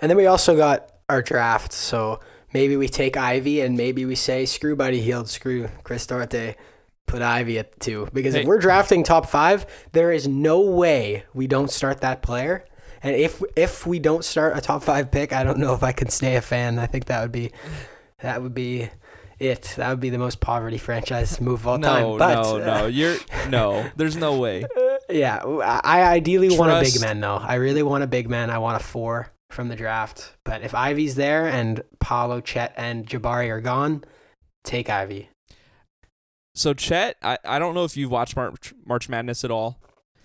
And 0.00 0.10
then 0.10 0.16
we 0.16 0.26
also 0.26 0.56
got 0.56 0.92
our 1.08 1.22
draft, 1.22 1.72
so 1.72 2.20
maybe 2.52 2.76
we 2.76 2.88
take 2.88 3.16
Ivey 3.16 3.60
and 3.60 3.76
maybe 3.76 4.04
we 4.04 4.14
say 4.14 4.44
screw 4.44 4.76
Buddy 4.76 5.00
Hield, 5.00 5.28
screw 5.28 5.68
Chris 5.82 6.06
Duarte, 6.06 6.56
put 7.06 7.22
Ivey 7.22 7.58
at 7.58 7.72
the 7.72 7.80
two. 7.80 8.08
Because 8.12 8.34
Hey. 8.34 8.40
if 8.40 8.46
we're 8.46 8.58
drafting 8.58 9.02
top 9.04 9.26
five, 9.26 9.66
there 9.92 10.12
is 10.12 10.26
no 10.26 10.60
way 10.60 11.24
we 11.32 11.46
don't 11.46 11.70
start 11.70 12.00
that 12.00 12.22
player. 12.22 12.64
And 13.04 13.14
if 13.14 13.42
if 13.54 13.86
we 13.86 13.98
don't 14.00 14.24
start 14.24 14.56
a 14.56 14.60
top 14.60 14.82
five 14.82 15.10
pick, 15.10 15.32
I 15.32 15.44
don't 15.44 15.58
know 15.58 15.74
if 15.74 15.82
I 15.82 15.92
can 15.92 16.08
stay 16.08 16.36
a 16.36 16.40
fan. 16.40 16.78
I 16.78 16.86
think 16.86 17.04
that 17.06 17.20
would 17.22 17.32
be 17.32 17.52
that 18.20 18.42
would 18.42 18.54
be 18.54 18.88
it. 19.38 19.74
That 19.76 19.90
would 19.90 20.00
be 20.00 20.08
the 20.10 20.18
most 20.18 20.40
poverty 20.40 20.78
franchise 20.78 21.38
move 21.40 21.60
of 21.60 21.68
all 21.68 21.78
No, 21.78 21.88
time. 21.88 22.18
But 22.18 22.34
no, 22.42 22.58
no. 22.64 22.86
You're 22.88 23.16
no. 23.50 23.88
There's 23.94 24.16
no 24.16 24.38
way. 24.38 24.64
yeah, 25.10 25.36
I 25.44 26.02
ideally 26.02 26.56
want 26.58 26.72
a 26.72 26.80
big 26.80 26.98
man 27.00 27.20
though. 27.20 27.36
I 27.36 27.56
really 27.56 27.82
want 27.82 28.02
a 28.04 28.06
big 28.06 28.30
man. 28.30 28.48
I 28.48 28.56
want 28.58 28.80
a 28.80 28.84
four 28.84 29.30
from 29.50 29.68
the 29.68 29.76
draft. 29.76 30.32
But 30.44 30.62
if 30.62 30.74
Ivey's 30.74 31.14
there 31.14 31.46
and 31.46 31.82
Paolo, 32.00 32.40
Chet, 32.40 32.72
and 32.76 33.06
Jabari 33.06 33.50
are 33.50 33.60
gone, 33.60 34.02
take 34.64 34.88
Ivey. 34.88 35.28
So 36.54 36.72
Chet, 36.72 37.16
I, 37.22 37.36
I 37.44 37.58
don't 37.58 37.74
know 37.74 37.84
if 37.84 37.96
you've 37.96 38.10
watched 38.10 38.34
March, 38.36 38.72
March 38.86 39.08
Madness 39.10 39.44
at 39.44 39.50
all. 39.50 39.78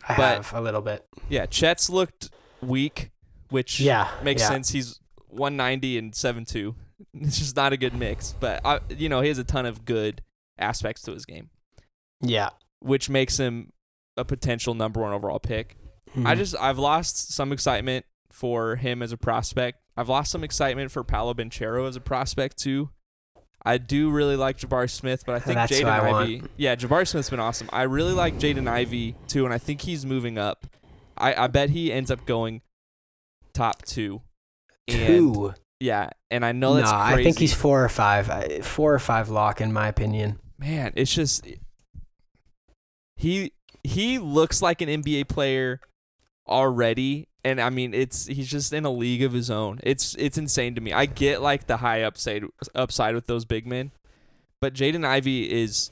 I 0.07 0.15
But- 0.15 0.35
have 0.37 0.53
a 0.53 0.61
little 0.61 0.81
bit. 0.81 1.05
Yeah, 1.27 1.45
Chet's 1.45 1.89
looked 1.89 2.29
weak, 2.61 3.11
which 3.49 3.79
Yeah, 3.79 4.09
makes 4.23 4.41
yeah. 4.41 4.47
sense. 4.49 4.69
He's 4.69 4.99
190 5.29 5.97
and 5.97 6.13
7'2. 6.13 6.75
It's 7.13 7.39
just 7.39 7.55
not 7.55 7.71
a 7.71 7.77
good 7.77 7.93
mix. 7.95 8.35
But 8.39 8.59
I, 8.65 8.79
you 8.89 9.07
know, 9.07 9.21
he 9.21 9.29
has 9.29 9.37
a 9.37 9.43
ton 9.45 9.65
of 9.65 9.85
good 9.85 10.21
aspects 10.57 11.01
to 11.03 11.13
his 11.13 11.25
game, 11.25 11.49
Yeah. 12.21 12.49
which 12.79 13.09
makes 13.09 13.37
him 13.37 13.71
a 14.17 14.25
potential 14.25 14.73
number 14.73 14.99
one 15.01 15.13
overall 15.13 15.39
pick. 15.39 15.77
Mm-hmm. 16.11 16.27
I 16.27 16.35
just 16.35 16.55
I've 16.59 16.77
lost 16.77 17.33
some 17.33 17.53
excitement 17.53 18.05
for 18.31 18.75
him 18.75 19.01
as 19.01 19.11
a 19.13 19.17
prospect. 19.17 19.79
I've 19.95 20.09
lost 20.09 20.29
some 20.31 20.43
excitement 20.43 20.91
for 20.91 21.03
Paolo 21.05 21.33
Banchero 21.33 21.87
as 21.87 21.95
a 21.95 22.01
prospect 22.01 22.57
too. 22.57 22.89
I 23.65 23.77
do 23.77 24.09
really 24.09 24.35
like 24.35 24.57
Jabari 24.57 24.89
Smith, 24.89 25.23
but 25.25 25.35
I 25.35 25.39
think 25.39 25.55
That's 25.55 25.71
Jaden 25.71 25.99
who 25.99 26.43
I 26.45 26.47
Yeah, 26.57 26.75
Jabari 26.75 27.07
Smith's 27.07 27.29
been 27.29 27.39
awesome. 27.39 27.69
I 27.71 27.83
really 27.83 28.13
like 28.13 28.35
Jaden 28.39 28.67
Ivey 28.69 29.15
too, 29.27 29.45
and 29.45 29.53
I 29.53 29.57
think 29.57 29.81
he's 29.81 30.05
moving 30.05 30.37
up. 30.37 30.65
I, 31.19 31.43
I 31.43 31.47
bet 31.47 31.69
he 31.69 31.91
ends 31.91 32.11
up 32.11 32.25
going 32.25 32.61
top 33.53 33.83
two. 33.83 34.21
And 34.87 35.07
two. 35.07 35.53
yeah, 35.79 36.09
and 36.31 36.45
I 36.45 36.51
know 36.51 36.75
that's 36.75 36.91
nah, 36.91 37.07
crazy. 37.07 37.21
I 37.21 37.23
think 37.23 37.39
he's 37.39 37.53
four 37.53 37.83
or 37.83 37.89
five. 37.89 38.29
Uh, 38.29 38.61
four 38.63 38.93
or 38.93 38.99
five 38.99 39.29
lock 39.29 39.61
in 39.61 39.71
my 39.71 39.87
opinion. 39.87 40.39
man, 40.57 40.93
it's 40.95 41.13
just 41.13 41.45
he 43.15 43.53
he 43.83 44.17
looks 44.17 44.61
like 44.61 44.81
an 44.81 44.89
NBA 44.89 45.27
player 45.27 45.79
already 46.47 47.29
and 47.43 47.61
I 47.61 47.69
mean 47.69 47.93
it's 47.93 48.25
he's 48.25 48.49
just 48.49 48.73
in 48.73 48.85
a 48.85 48.91
league 48.91 49.23
of 49.23 49.33
his 49.33 49.49
own. 49.49 49.79
It's 49.83 50.15
it's 50.15 50.37
insane 50.37 50.75
to 50.75 50.81
me. 50.81 50.91
I 50.93 51.05
get 51.05 51.41
like 51.41 51.67
the 51.67 51.77
high 51.77 52.03
upside 52.03 52.43
upside 52.75 53.15
with 53.15 53.27
those 53.27 53.45
big 53.45 53.65
men, 53.65 53.91
but 54.61 54.73
Jaden 54.73 55.05
Ivey 55.05 55.51
is 55.51 55.91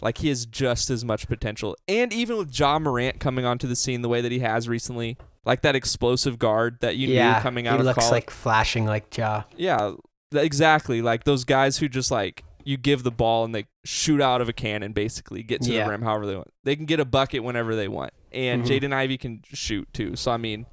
like 0.00 0.18
he 0.18 0.28
has 0.28 0.46
just 0.46 0.90
as 0.90 1.04
much 1.04 1.26
potential. 1.28 1.76
And 1.88 2.12
even 2.12 2.36
with 2.36 2.58
Ja 2.58 2.78
Morant 2.78 3.20
coming 3.20 3.44
onto 3.44 3.66
the 3.66 3.76
scene 3.76 4.02
the 4.02 4.08
way 4.08 4.20
that 4.20 4.32
he 4.32 4.38
has 4.40 4.68
recently, 4.68 5.16
like 5.44 5.62
that 5.62 5.74
explosive 5.76 6.38
guard 6.38 6.78
that 6.80 6.96
you 6.96 7.08
yeah, 7.08 7.34
knew 7.36 7.40
coming 7.42 7.66
out 7.66 7.78
of 7.80 7.84
college 7.84 7.86
he 7.86 7.90
of 7.90 7.96
looks 7.96 8.06
college. 8.08 8.12
like 8.12 8.30
flashing 8.30 8.86
like 8.86 9.16
Ja. 9.16 9.44
Yeah, 9.56 9.92
exactly. 10.34 11.02
Like 11.02 11.24
those 11.24 11.44
guys 11.44 11.78
who 11.78 11.88
just 11.88 12.10
like 12.10 12.44
you 12.64 12.76
give 12.76 13.02
the 13.02 13.10
ball 13.10 13.44
and 13.44 13.54
they 13.54 13.66
shoot 13.84 14.20
out 14.20 14.40
of 14.40 14.48
a 14.48 14.52
cannon, 14.52 14.92
basically 14.92 15.42
get 15.42 15.62
to 15.62 15.72
Yeah. 15.72 15.84
the 15.84 15.90
rim 15.90 16.02
however 16.02 16.26
they 16.26 16.36
want. 16.36 16.52
They 16.64 16.76
can 16.76 16.84
get 16.84 17.00
a 17.00 17.04
bucket 17.06 17.42
whenever 17.42 17.74
they 17.74 17.88
want, 17.88 18.12
and 18.32 18.64
Mhm. 18.64 18.68
Jaden 18.68 18.92
Ivey 18.92 19.16
can 19.18 19.40
shoot 19.44 19.88
too. 19.94 20.14
So 20.16 20.30
I 20.30 20.36
mean, 20.36 20.66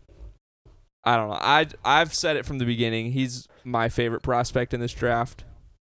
I 1.03 1.15
don't 1.15 1.29
know. 1.29 1.37
I 1.39 1.67
I've 1.85 2.13
said 2.13 2.35
it 2.35 2.45
from 2.45 2.57
the 2.59 2.65
beginning. 2.65 3.13
He's 3.13 3.47
my 3.63 3.87
favorite 3.87 4.21
prospect 4.21 4.73
in 4.73 4.81
this 4.81 4.93
draft. 4.93 5.45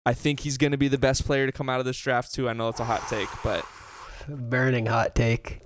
I 0.05 0.13
think 0.13 0.41
he's 0.41 0.57
going 0.57 0.71
to 0.71 0.77
be 0.77 0.87
the 0.87 0.97
best 0.97 1.25
player 1.25 1.45
to 1.45 1.51
come 1.51 1.69
out 1.69 1.79
of 1.79 1.85
this 1.85 1.97
draft 1.97 2.33
too. 2.33 2.49
I 2.49 2.53
know 2.53 2.67
it's 2.69 2.79
a 2.79 2.85
hot 2.85 3.07
take, 3.07 3.29
but 3.43 3.65
Burning 4.27 4.85
hot 4.85 5.15
take, 5.15 5.61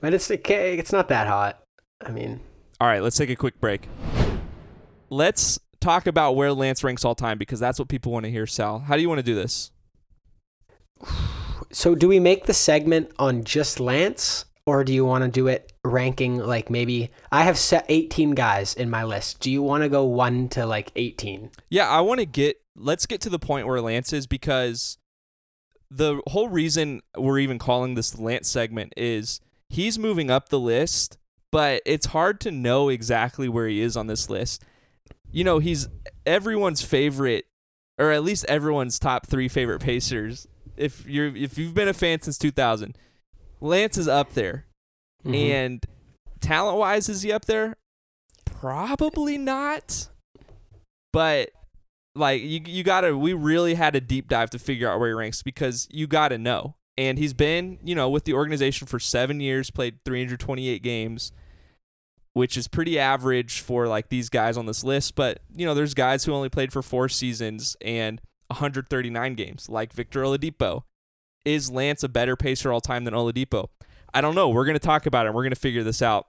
but 0.00 0.14
it's 0.14 0.30
okay. 0.30 0.78
It's 0.78 0.92
not 0.92 1.08
that 1.08 1.26
hot. 1.26 1.62
I 2.04 2.10
mean, 2.10 2.40
all 2.80 2.86
right, 2.88 3.02
let's 3.02 3.16
take 3.16 3.30
a 3.30 3.36
quick 3.36 3.60
break. 3.60 3.88
Let's 5.10 5.58
talk 5.80 6.06
about 6.06 6.36
where 6.36 6.52
Lance 6.52 6.82
ranks 6.82 7.04
all 7.04 7.14
time 7.14 7.38
because 7.38 7.60
that's 7.60 7.78
what 7.78 7.88
people 7.88 8.12
want 8.12 8.24
to 8.24 8.30
hear. 8.30 8.46
Sal, 8.46 8.80
how 8.80 8.96
do 8.96 9.02
you 9.02 9.08
want 9.08 9.18
to 9.18 9.24
do 9.24 9.34
this? 9.34 9.70
so 11.70 11.94
do 11.94 12.08
we 12.08 12.20
make 12.20 12.46
the 12.46 12.54
segment 12.54 13.10
on 13.18 13.44
just 13.44 13.80
Lance, 13.80 14.46
or 14.66 14.84
do 14.84 14.92
you 14.92 15.04
want 15.04 15.24
to 15.24 15.30
do 15.30 15.48
it 15.48 15.72
ranking 15.84 16.38
like 16.38 16.70
maybe 16.70 17.10
I 17.30 17.42
have 17.42 17.58
set 17.58 17.84
18 17.88 18.32
guys 18.32 18.74
in 18.74 18.88
my 18.88 19.04
list. 19.04 19.40
Do 19.40 19.50
you 19.50 19.62
want 19.62 19.82
to 19.82 19.88
go 19.88 20.04
one 20.04 20.48
to 20.50 20.64
like 20.64 20.92
18? 20.96 21.50
Yeah, 21.70 21.88
I 21.88 22.00
want 22.00 22.20
to 22.20 22.26
get 22.26 22.61
let's 22.76 23.06
get 23.06 23.20
to 23.22 23.30
the 23.30 23.38
point 23.38 23.66
where 23.66 23.80
Lance 23.80 24.12
is 24.12 24.26
because 24.26 24.98
the 25.90 26.22
whole 26.28 26.48
reason 26.48 27.02
we're 27.16 27.38
even 27.38 27.58
calling 27.58 27.94
this 27.94 28.18
Lance 28.18 28.48
segment 28.48 28.92
is 28.96 29.40
he's 29.68 29.98
moving 29.98 30.30
up 30.30 30.48
the 30.48 30.60
list, 30.60 31.18
but 31.50 31.82
it's 31.84 32.06
hard 32.06 32.40
to 32.40 32.50
know 32.50 32.88
exactly 32.88 33.48
where 33.48 33.68
he 33.68 33.80
is 33.80 33.96
on 33.96 34.06
this 34.06 34.30
list. 34.30 34.64
You 35.30 35.44
know, 35.44 35.58
he's 35.58 35.88
everyone's 36.24 36.82
favorite 36.82 37.46
or 37.98 38.10
at 38.10 38.24
least 38.24 38.44
everyone's 38.46 38.98
top 38.98 39.26
3 39.26 39.48
favorite 39.48 39.80
Pacers. 39.80 40.46
If 40.76 41.06
you're 41.06 41.34
if 41.36 41.58
you've 41.58 41.74
been 41.74 41.88
a 41.88 41.94
fan 41.94 42.22
since 42.22 42.38
2000, 42.38 42.96
Lance 43.60 43.98
is 43.98 44.08
up 44.08 44.32
there. 44.32 44.66
Mhm. 45.24 45.50
And 45.50 45.86
talent 46.40 46.78
wise, 46.78 47.08
is 47.08 47.22
he 47.22 47.30
up 47.30 47.44
there? 47.44 47.76
Probably 48.44 49.36
not. 49.38 50.08
But 51.12 51.50
like 52.14 52.42
you 52.42 52.60
you 52.66 52.82
gotta 52.84 53.16
we 53.16 53.32
really 53.32 53.74
had 53.74 53.96
a 53.96 54.00
deep 54.00 54.28
dive 54.28 54.50
to 54.50 54.58
figure 54.58 54.88
out 54.88 55.00
where 55.00 55.08
he 55.08 55.14
ranks 55.14 55.42
because 55.42 55.88
you 55.90 56.06
gotta 56.06 56.38
know. 56.38 56.76
And 56.98 57.18
he's 57.18 57.32
been, 57.32 57.78
you 57.82 57.94
know, 57.94 58.10
with 58.10 58.24
the 58.24 58.34
organization 58.34 58.86
for 58.86 58.98
seven 58.98 59.40
years, 59.40 59.70
played 59.70 60.00
328 60.04 60.82
games, 60.82 61.32
which 62.34 62.56
is 62.56 62.68
pretty 62.68 62.98
average 62.98 63.60
for 63.60 63.88
like 63.88 64.10
these 64.10 64.28
guys 64.28 64.58
on 64.58 64.66
this 64.66 64.84
list. 64.84 65.14
But, 65.14 65.40
you 65.54 65.64
know, 65.64 65.72
there's 65.72 65.94
guys 65.94 66.24
who 66.24 66.32
only 66.34 66.50
played 66.50 66.70
for 66.70 66.82
four 66.82 67.08
seasons 67.08 67.78
and 67.80 68.20
139 68.48 69.34
games, 69.34 69.68
like 69.70 69.92
Victor 69.92 70.22
Oladipo. 70.22 70.82
Is 71.44 71.70
Lance 71.70 72.04
a 72.04 72.08
better 72.08 72.36
pacer 72.36 72.70
all 72.72 72.80
time 72.80 73.04
than 73.04 73.14
Oladipo? 73.14 73.68
I 74.14 74.20
don't 74.20 74.34
know. 74.34 74.50
We're 74.50 74.66
going 74.66 74.74
to 74.74 74.78
talk 74.78 75.06
about 75.06 75.26
it. 75.26 75.34
We're 75.34 75.42
going 75.42 75.54
to 75.54 75.58
figure 75.58 75.82
this 75.82 76.02
out. 76.02 76.26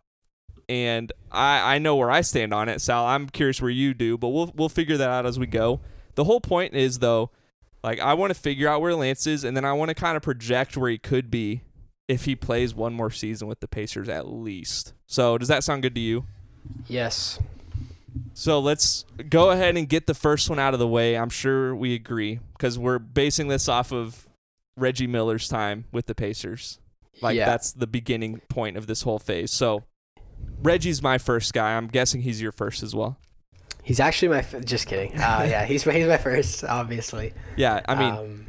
And 0.70 1.12
I, 1.32 1.76
I 1.76 1.78
know 1.80 1.96
where 1.96 2.12
I 2.12 2.22
stand 2.22 2.54
on 2.54 2.70
it, 2.70 2.82
Sal. 2.82 3.06
I'm 3.06 3.30
curious 3.30 3.62
where 3.62 3.72
you 3.72 3.94
do, 3.94 4.18
but 4.18 4.30
we'll 4.30 4.52
we'll 4.56 4.70
figure 4.70 4.98
that 4.98 5.10
out 5.10 5.26
as 5.26 5.38
we 5.38 5.48
go. 5.48 5.82
The 6.16 6.24
whole 6.24 6.42
point 6.42 6.74
is 6.74 7.00
though, 7.00 7.32
like 7.84 8.00
I 8.00 8.14
want 8.14 8.34
to 8.34 8.40
figure 8.40 8.68
out 8.68 8.82
where 8.82 8.96
Lance 8.96 9.28
is, 9.28 9.44
and 9.44 9.58
then 9.58 9.66
I 9.66 9.74
want 9.74 9.90
to 9.90 9.96
kind 9.96 10.16
of 10.16 10.24
project 10.24 10.78
where 10.78 10.90
he 10.90 10.98
could 10.98 11.30
be 11.30 11.62
if 12.08 12.26
he 12.26 12.36
plays 12.36 12.74
one 12.74 12.94
more 12.94 13.12
season 13.12 13.48
with 13.48 13.60
the 13.60 13.68
Pacers 13.68 14.10
at 14.10 14.28
least. 14.28 14.94
So 15.06 15.38
does 15.38 15.48
that 15.48 15.64
sound 15.64 15.82
good 15.84 15.96
to 15.96 16.02
you? 16.02 16.26
yes. 16.88 17.40
So 18.36 18.60
let's 18.60 19.06
go 19.30 19.52
ahead 19.52 19.76
and 19.78 19.88
get 19.88 20.08
the 20.08 20.14
first 20.14 20.50
one 20.50 20.60
out 20.60 20.74
of 20.74 20.80
the 20.80 20.88
way. 20.88 21.18
I'm 21.18 21.30
sure 21.30 21.76
we 21.76 21.94
agree 21.94 22.40
because 22.54 22.78
we're 22.78 23.00
basing 23.00 23.48
this 23.48 23.68
off 23.68 23.92
of 23.92 24.28
Reggie 24.76 25.08
Miller's 25.08 25.48
time 25.48 25.86
with 25.92 26.06
the 26.06 26.16
Pacers. 26.16 26.80
Like 27.22 27.36
yeah. 27.36 27.46
that's 27.46 27.72
the 27.72 27.88
beginning 27.88 28.42
point 28.50 28.78
of 28.78 28.88
this 28.88 29.04
whole 29.04 29.20
phase. 29.20 29.52
So 29.52 29.84
Reggie's 30.64 31.02
my 31.02 31.18
first 31.18 31.54
guy. 31.54 31.76
I'm 31.76 31.88
guessing 31.88 32.22
he's 32.22 32.42
your 32.42 32.52
first 32.52 32.84
as 32.84 32.96
well. 32.96 33.18
He's 33.84 34.00
actually 34.00 34.30
my. 34.30 34.40
F- 34.40 34.64
just 34.66 34.88
kidding. 34.88 35.14
Uh, 35.14 35.46
yeah, 35.50 35.66
he's 35.66 35.84
he's 35.84 36.08
my 36.08 36.18
first, 36.18 36.64
obviously. 36.64 37.34
Yeah, 37.58 37.82
I 37.88 37.96
mean, 37.96 38.14
um, 38.14 38.46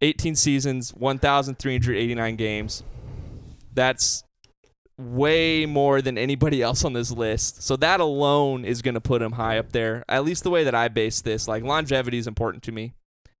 18 0.00 0.34
seasons, 0.34 0.90
1,389 0.94 2.36
games. 2.36 2.82
That's 3.72 4.24
way 4.96 5.66
more 5.66 6.00
than 6.00 6.16
anybody 6.16 6.62
else 6.62 6.84
on 6.84 6.92
this 6.92 7.10
list. 7.10 7.62
So 7.62 7.76
that 7.76 8.00
alone 8.00 8.64
is 8.64 8.80
going 8.80 8.94
to 8.94 9.00
put 9.00 9.22
him 9.22 9.32
high 9.32 9.58
up 9.58 9.72
there. 9.72 10.04
At 10.08 10.24
least 10.24 10.44
the 10.44 10.50
way 10.50 10.64
that 10.64 10.74
I 10.74 10.88
base 10.88 11.20
this, 11.20 11.48
like 11.48 11.64
longevity 11.64 12.18
is 12.18 12.26
important 12.26 12.62
to 12.64 12.72
me. 12.72 12.94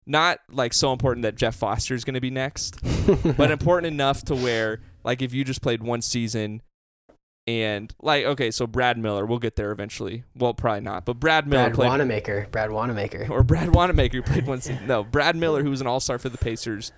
Not 0.06 0.40
like 0.50 0.74
so 0.74 0.92
important 0.92 1.22
that 1.22 1.36
Jeff 1.36 1.54
Foster 1.54 1.94
is 1.94 2.04
going 2.04 2.14
to 2.14 2.20
be 2.20 2.30
next, 2.30 2.80
but 3.36 3.50
important 3.50 3.92
enough 3.92 4.22
to 4.24 4.34
where 4.34 4.80
like 5.04 5.22
if 5.22 5.32
you 5.32 5.44
just 5.44 5.62
played 5.62 5.82
one 5.82 6.02
season 6.02 6.60
and 7.46 7.94
like 8.00 8.24
okay, 8.24 8.50
so 8.50 8.66
Brad 8.66 8.96
Miller, 8.96 9.26
we'll 9.26 9.38
get 9.38 9.56
there 9.56 9.70
eventually. 9.70 10.24
Well, 10.34 10.54
probably 10.54 10.80
not, 10.80 11.04
but 11.04 11.14
Brad 11.14 11.46
Miller 11.46 11.64
Brad 11.64 11.74
played 11.74 11.88
Wanamaker. 11.88 12.48
Brad 12.50 12.70
Wanamaker. 12.70 13.26
or 13.30 13.42
Brad 13.42 13.74
Wanamaker 13.74 14.16
who 14.18 14.22
played 14.22 14.46
one 14.46 14.60
season. 14.60 14.86
No, 14.86 15.04
Brad 15.04 15.36
Miller, 15.36 15.62
who 15.62 15.70
was 15.70 15.80
an 15.80 15.86
All 15.86 16.00
Star 16.00 16.18
for 16.18 16.28
the 16.28 16.38
Pacers. 16.38 16.92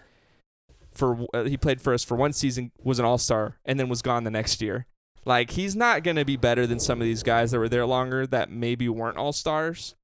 For 0.92 1.26
uh, 1.34 1.44
he 1.44 1.56
played 1.56 1.80
for 1.80 1.92
us 1.92 2.04
for 2.04 2.16
one 2.16 2.32
season, 2.32 2.70
was 2.82 2.98
an 2.98 3.04
All 3.04 3.18
Star, 3.18 3.58
and 3.64 3.78
then 3.78 3.88
was 3.88 4.02
gone 4.02 4.24
the 4.24 4.30
next 4.30 4.62
year. 4.62 4.86
Like 5.24 5.50
he's 5.50 5.74
not 5.74 6.04
gonna 6.04 6.24
be 6.24 6.36
better 6.36 6.66
than 6.66 6.78
some 6.78 7.00
of 7.00 7.04
these 7.04 7.24
guys 7.24 7.50
that 7.50 7.58
were 7.58 7.68
there 7.68 7.86
longer 7.86 8.26
that 8.28 8.50
maybe 8.50 8.88
weren't 8.88 9.16
All 9.16 9.32
Stars, 9.32 9.96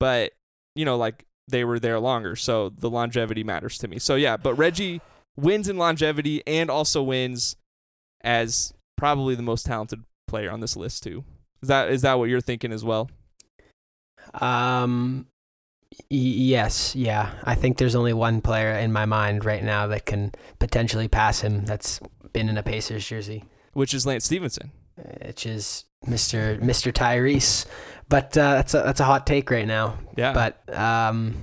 but 0.00 0.32
you 0.74 0.84
know, 0.84 0.96
like 0.96 1.24
they 1.46 1.64
were 1.64 1.78
there 1.78 2.00
longer, 2.00 2.34
so 2.34 2.68
the 2.68 2.90
longevity 2.90 3.44
matters 3.44 3.78
to 3.78 3.88
me. 3.88 4.00
So 4.00 4.16
yeah, 4.16 4.36
but 4.36 4.54
Reggie 4.54 5.00
wins 5.36 5.68
in 5.68 5.78
longevity 5.78 6.42
and 6.46 6.68
also 6.68 7.02
wins 7.02 7.56
as 8.22 8.74
probably 9.02 9.34
the 9.34 9.42
most 9.42 9.66
talented 9.66 10.00
player 10.28 10.48
on 10.48 10.60
this 10.60 10.76
list 10.76 11.02
too. 11.02 11.24
Is 11.60 11.68
that 11.68 11.90
is 11.90 12.02
that 12.02 12.18
what 12.20 12.28
you're 12.28 12.40
thinking 12.40 12.70
as 12.70 12.84
well? 12.84 13.10
Um, 14.34 15.26
y- 15.90 15.98
yes, 16.54 16.94
yeah. 16.94 17.32
I 17.42 17.56
think 17.56 17.78
there's 17.78 17.96
only 17.96 18.12
one 18.12 18.40
player 18.40 18.70
in 18.74 18.92
my 18.92 19.04
mind 19.04 19.44
right 19.44 19.64
now 19.64 19.88
that 19.88 20.06
can 20.06 20.30
potentially 20.60 21.08
pass 21.08 21.40
him. 21.40 21.64
That's 21.64 21.98
been 22.32 22.48
in 22.48 22.56
a 22.56 22.62
Pacers 22.62 23.04
jersey, 23.04 23.42
Which 23.72 23.92
is 23.92 24.06
Lance 24.06 24.24
Stephenson. 24.24 24.70
which 25.26 25.46
is 25.46 25.84
Mister 26.06 26.58
Mister 26.62 26.92
Tyrese. 26.92 27.66
But 28.08 28.38
uh, 28.38 28.54
that's 28.54 28.74
a 28.74 28.82
that's 28.82 29.00
a 29.00 29.04
hot 29.04 29.26
take 29.26 29.50
right 29.50 29.66
now. 29.66 29.98
Yeah. 30.16 30.32
But 30.32 30.78
um, 30.78 31.34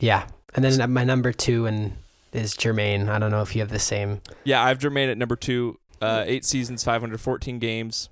yeah. 0.00 0.26
And 0.54 0.64
then 0.64 0.92
my 0.92 1.04
number 1.04 1.32
two 1.32 1.66
and 1.66 1.92
is 2.32 2.54
Jermaine. 2.54 3.08
I 3.08 3.18
don't 3.18 3.30
know 3.30 3.42
if 3.42 3.54
you 3.54 3.60
have 3.62 3.70
the 3.70 3.78
same. 3.78 4.20
Yeah, 4.44 4.62
I 4.62 4.68
have 4.68 4.78
Jermaine 4.78 5.10
at 5.10 5.18
number 5.18 5.36
two. 5.36 5.78
Uh, 6.00 6.22
eight 6.26 6.44
seasons, 6.44 6.84
514 6.84 7.58
games, 7.58 8.08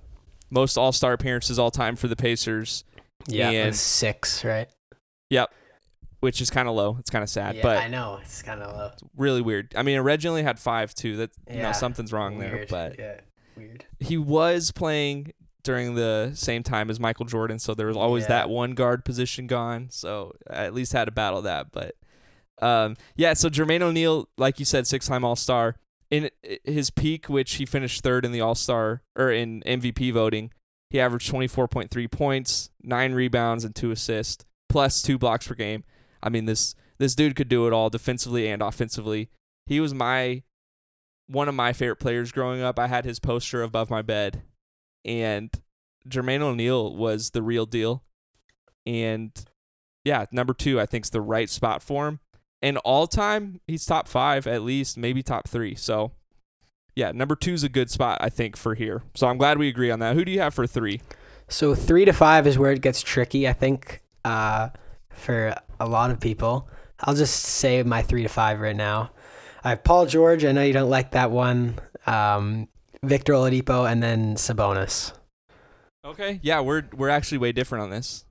most 0.49 0.77
All 0.77 0.91
Star 0.91 1.13
appearances 1.13 1.57
all 1.57 1.71
time 1.71 1.95
for 1.95 2.09
the 2.09 2.17
Pacers, 2.17 2.83
Yeah, 3.27 3.49
And- 3.49 3.75
six, 3.75 4.43
right? 4.43 4.67
Yep. 5.29 5.51
Which 6.19 6.41
is 6.41 6.49
kind 6.49 6.67
of 6.67 6.75
low. 6.75 6.97
It's 6.99 7.09
kind 7.09 7.23
of 7.23 7.29
sad, 7.29 7.55
yeah, 7.55 7.61
but 7.61 7.77
I 7.77 7.87
know 7.87 8.19
it's 8.21 8.41
kind 8.41 8.61
of 8.61 8.75
low. 8.75 8.91
really 9.15 9.41
weird. 9.41 9.73
I 9.77 9.83
mean, 9.83 9.97
originally 9.99 10.43
had 10.43 10.59
five 10.59 10.93
too. 10.95 11.15
That 11.17 11.29
you 11.49 11.61
know 11.61 11.71
something's 11.71 12.11
wrong 12.11 12.39
there, 12.39 12.65
but 12.69 12.97
yeah, 12.99 13.19
weird. 13.55 13.85
he 13.99 14.17
was 14.17 14.71
playing 14.71 15.31
during 15.63 15.93
the 15.95 16.31
same 16.33 16.63
time 16.63 16.89
as 16.89 16.99
Michael 16.99 17.25
Jordan, 17.25 17.59
so 17.59 17.73
there 17.75 17.87
was 17.87 17.95
always 17.97 18.23
Yeah. 18.23 18.29
that 18.29 18.49
one 18.49 18.73
guard 18.73 19.05
position 19.05 19.45
gone. 19.47 19.87
So 19.91 20.33
I 20.49 20.65
at 20.65 20.73
least 20.73 20.91
had 20.91 21.05
to 21.05 21.11
battle 21.11 21.41
that. 21.43 21.71
But 21.71 21.95
um, 22.61 22.97
yeah, 23.15 23.33
so 23.33 23.49
Jermaine 23.49 23.81
O'Neal, 23.81 24.29
like 24.37 24.59
you 24.59 24.65
said, 24.65 24.87
six-time 24.87 25.23
All-Star. 25.23 25.75
In 26.09 26.29
his 26.63 26.89
peak, 26.89 27.27
which 27.27 27.55
he 27.55 27.65
finished 27.65 28.01
third 28.01 28.23
in 28.23 28.31
the 28.31 28.39
All-Star 28.39 29.01
or 29.17 29.29
in 29.29 29.61
MVP 29.65 30.13
voting, 30.13 30.51
he 30.89 31.01
averaged 31.01 31.31
24.3 31.31 32.09
points, 32.09 32.69
nine 32.81 33.13
rebounds, 33.13 33.65
and 33.65 33.75
two 33.75 33.91
assists, 33.91 34.45
plus 34.69 35.01
two 35.01 35.17
blocks 35.17 35.47
per 35.47 35.53
game. 35.53 35.83
I 36.23 36.29
mean, 36.29 36.45
this 36.45 36.75
this 36.97 37.13
dude 37.13 37.35
could 37.35 37.49
do 37.49 37.67
it 37.67 37.73
all 37.73 37.89
defensively 37.89 38.47
and 38.47 38.61
offensively. 38.61 39.29
He 39.65 39.79
was 39.79 39.93
my 39.93 40.43
one 41.27 41.49
of 41.49 41.55
my 41.55 41.73
favorite 41.73 41.97
players 41.97 42.31
growing 42.31 42.61
up. 42.61 42.79
I 42.79 42.87
had 42.87 43.03
his 43.03 43.19
poster 43.19 43.61
above 43.61 43.89
my 43.89 44.01
bed, 44.01 44.43
and 45.03 45.51
Jermaine 46.07 46.41
O'Neal 46.41 46.95
was 46.95 47.31
the 47.31 47.41
real 47.41 47.65
deal. 47.65 48.03
And 48.85 49.31
yeah, 50.05 50.25
number 50.31 50.53
two, 50.53 50.79
I 50.79 50.85
think 50.85 51.05
is 51.05 51.09
the 51.09 51.21
right 51.21 51.49
spot 51.49 51.83
for 51.83 52.07
him. 52.07 52.21
And 52.61 52.77
all 52.79 53.07
time, 53.07 53.61
he's 53.67 53.85
top 53.85 54.07
five 54.07 54.47
at 54.47 54.63
least, 54.63 54.97
maybe 54.97 55.21
top 55.21 55.47
three. 55.47 55.75
So 55.75 56.11
yeah, 56.95 57.11
number 57.11 57.35
two 57.35 57.53
is 57.53 57.63
a 57.63 57.69
good 57.69 57.91
spot 57.91 58.17
I 58.21 58.29
think 58.29 58.57
for 58.57 58.73
here. 58.73 59.03
So 59.13 59.27
I'm 59.27 59.37
glad 59.37 59.59
we 59.59 59.67
agree 59.67 59.91
on 59.91 59.99
that. 59.99 60.15
Who 60.15 60.25
do 60.25 60.31
you 60.31 60.39
have 60.39 60.53
for 60.53 60.65
three? 60.65 61.01
So 61.47 61.75
three 61.75 62.05
to 62.05 62.11
five 62.11 62.47
is 62.47 62.57
where 62.57 62.71
it 62.71 62.81
gets 62.81 63.01
tricky, 63.01 63.47
I 63.47 63.53
think, 63.53 64.01
uh, 64.25 64.69
for 65.09 65.55
a 65.79 65.87
lot 65.87 66.09
of 66.11 66.19
people. 66.19 66.67
I'll 66.99 67.13
just 67.13 67.35
say 67.39 67.83
my 67.83 68.01
three 68.01 68.23
to 68.23 68.29
five 68.29 68.59
right 68.59 68.75
now. 68.75 69.11
I 69.63 69.69
have 69.69 69.83
Paul 69.83 70.07
George. 70.07 70.43
I 70.43 70.51
know 70.51 70.63
you 70.63 70.73
don't 70.73 70.89
like 70.89 71.11
that 71.11 71.29
one. 71.29 71.79
Um, 72.05 72.67
Victor 73.03 73.33
Oladipo, 73.33 73.89
and 73.89 74.01
then 74.01 74.35
Sabonis. 74.35 75.13
Okay, 76.03 76.39
yeah, 76.41 76.61
we're 76.61 76.83
we're 76.95 77.09
actually 77.09 77.37
way 77.37 77.51
different 77.51 77.83
on 77.83 77.89
this. 77.89 78.25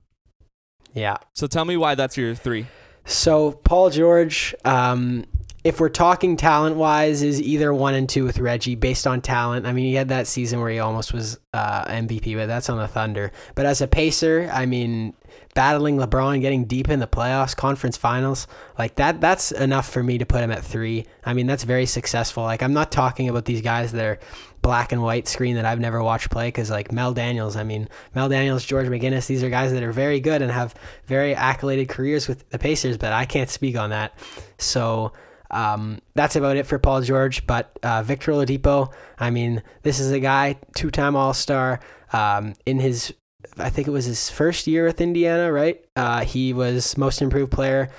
Yeah. 0.93 1.17
So 1.33 1.47
tell 1.47 1.63
me 1.63 1.77
why 1.77 1.95
that's 1.95 2.17
your 2.17 2.35
three. 2.35 2.67
So 3.07 3.53
Paul 3.53 3.89
George, 3.89 4.53
um, 4.65 5.25
if 5.63 5.79
we're 5.79 5.89
talking 5.89 6.35
talent 6.35 6.75
wise, 6.75 7.23
is 7.23 7.41
either 7.41 7.73
one 7.73 7.93
and 7.93 8.07
two 8.07 8.25
with 8.25 8.37
Reggie 8.37 8.75
based 8.75 9.07
on 9.07 9.21
talent. 9.21 9.65
I 9.65 9.71
mean, 9.71 9.85
he 9.85 9.93
had 9.93 10.09
that 10.09 10.27
season 10.27 10.59
where 10.59 10.69
he 10.69 10.79
almost 10.79 11.13
was 11.13 11.39
uh, 11.53 11.85
MVP, 11.85 12.35
but 12.35 12.47
that's 12.47 12.69
on 12.69 12.77
the 12.77 12.87
Thunder. 12.87 13.31
But 13.55 13.65
as 13.65 13.79
a 13.81 13.87
pacer, 13.87 14.49
I 14.53 14.65
mean, 14.65 15.13
battling 15.57 15.97
LeBron, 15.97 16.39
getting 16.39 16.65
deep 16.65 16.87
in 16.87 16.99
the 16.99 17.07
playoffs, 17.07 17.55
conference 17.55 17.97
finals, 17.97 18.45
like 18.77 18.93
that, 18.97 19.19
that's 19.19 19.51
enough 19.51 19.89
for 19.89 20.03
me 20.03 20.19
to 20.19 20.25
put 20.25 20.43
him 20.43 20.51
at 20.51 20.63
three. 20.63 21.07
I 21.25 21.33
mean, 21.33 21.47
that's 21.47 21.63
very 21.63 21.87
successful. 21.87 22.43
Like, 22.43 22.61
I'm 22.61 22.73
not 22.73 22.91
talking 22.91 23.27
about 23.27 23.45
these 23.45 23.61
guys 23.61 23.91
that 23.93 24.05
are 24.05 24.19
black 24.61 24.91
and 24.91 25.01
white 25.01 25.27
screen 25.27 25.55
that 25.55 25.65
I've 25.65 25.79
never 25.79 26.03
watched 26.03 26.29
play 26.29 26.49
because, 26.49 26.69
like, 26.69 26.91
Mel 26.91 27.11
Daniels, 27.11 27.55
I 27.55 27.63
mean, 27.63 27.89
Mel 28.13 28.29
Daniels, 28.29 28.63
George 28.65 28.85
McGinnis, 28.85 29.25
these 29.25 29.41
are 29.41 29.49
guys 29.49 29.73
that 29.73 29.81
are 29.81 29.91
very 29.91 30.19
good 30.19 30.43
and 30.43 30.51
have 30.51 30.75
very 31.07 31.33
accoladed 31.33 31.89
careers 31.89 32.27
with 32.27 32.47
the 32.51 32.59
Pacers, 32.59 32.99
but 32.99 33.11
I 33.11 33.25
can't 33.25 33.49
speak 33.49 33.75
on 33.75 33.89
that. 33.89 34.13
So, 34.59 35.13
um, 35.49 36.01
that's 36.13 36.35
about 36.35 36.57
it 36.57 36.67
for 36.67 36.77
Paul 36.77 37.01
George. 37.01 37.47
But 37.47 37.79
uh, 37.81 38.03
Victor 38.03 38.31
Oladipo, 38.31 38.93
I 39.17 39.31
mean, 39.31 39.63
this 39.81 39.99
is 39.99 40.11
a 40.11 40.19
guy, 40.19 40.59
two-time 40.75 41.15
All-Star. 41.15 41.79
Um, 42.13 42.53
in 42.67 42.79
his, 42.79 43.11
I 43.57 43.69
think 43.69 43.87
it 43.87 43.91
was 43.91 44.05
his 44.05 44.29
first 44.29 44.67
year 44.67 44.85
with 44.85 44.99
Indiana, 45.01 45.51
right? 45.51 45.83
Uh, 45.95 46.23
he 46.23 46.53
was 46.53 46.97
Most 46.97 47.21
Improved 47.21 47.51
Player, 47.51 47.89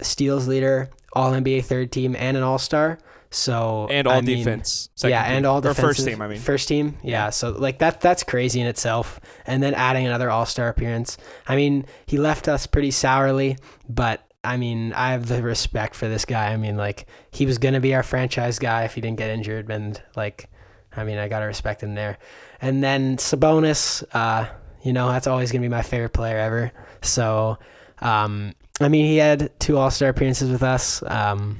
steals 0.00 0.48
leader, 0.48 0.90
All 1.12 1.32
NBA 1.32 1.64
third 1.64 1.92
team, 1.92 2.16
and 2.18 2.36
an 2.36 2.42
All-Star. 2.42 2.98
So 3.30 3.86
And 3.90 4.06
all 4.06 4.14
I 4.14 4.20
mean, 4.22 4.38
defense. 4.38 4.88
yeah, 5.04 5.22
team. 5.24 5.36
and 5.36 5.46
all 5.46 5.64
or 5.66 5.74
first 5.74 6.04
team. 6.06 6.22
I 6.22 6.28
mean, 6.28 6.38
first 6.38 6.66
team. 6.66 6.96
Yeah, 7.02 7.28
so 7.28 7.50
like 7.50 7.78
that 7.80 8.00
that's 8.00 8.22
crazy 8.24 8.58
in 8.60 8.66
itself. 8.66 9.20
And 9.46 9.62
then 9.62 9.74
adding 9.74 10.06
another 10.06 10.30
All 10.30 10.46
Star 10.46 10.68
appearance. 10.68 11.18
I 11.46 11.54
mean, 11.54 11.84
he 12.06 12.16
left 12.16 12.48
us 12.48 12.66
pretty 12.66 12.90
sourly, 12.90 13.58
but 13.86 14.26
I 14.42 14.56
mean, 14.56 14.94
I 14.94 15.12
have 15.12 15.26
the 15.28 15.42
respect 15.42 15.94
for 15.94 16.08
this 16.08 16.24
guy. 16.24 16.52
I 16.52 16.56
mean, 16.56 16.78
like 16.78 17.04
he 17.30 17.44
was 17.44 17.58
gonna 17.58 17.80
be 17.80 17.94
our 17.94 18.02
franchise 18.02 18.58
guy 18.58 18.84
if 18.84 18.94
he 18.94 19.02
didn't 19.02 19.18
get 19.18 19.28
injured, 19.28 19.70
and 19.70 20.00
like, 20.16 20.48
I 20.96 21.04
mean, 21.04 21.18
I 21.18 21.28
gotta 21.28 21.44
respect 21.46 21.82
him 21.82 21.94
there. 21.94 22.16
And 22.62 22.82
then 22.82 23.18
Sabonis, 23.18 24.04
uh, 24.14 24.46
you 24.82 24.92
know, 24.92 25.08
that's 25.08 25.26
always 25.26 25.52
gonna 25.52 25.62
be 25.62 25.68
my 25.68 25.82
favorite 25.82 26.12
player 26.12 26.38
ever. 26.38 26.72
So, 27.02 27.58
um, 28.00 28.54
I 28.80 28.88
mean, 28.88 29.06
he 29.06 29.16
had 29.16 29.58
two 29.58 29.76
All 29.76 29.90
Star 29.90 30.08
appearances 30.08 30.50
with 30.50 30.62
us. 30.62 31.02
Um, 31.06 31.58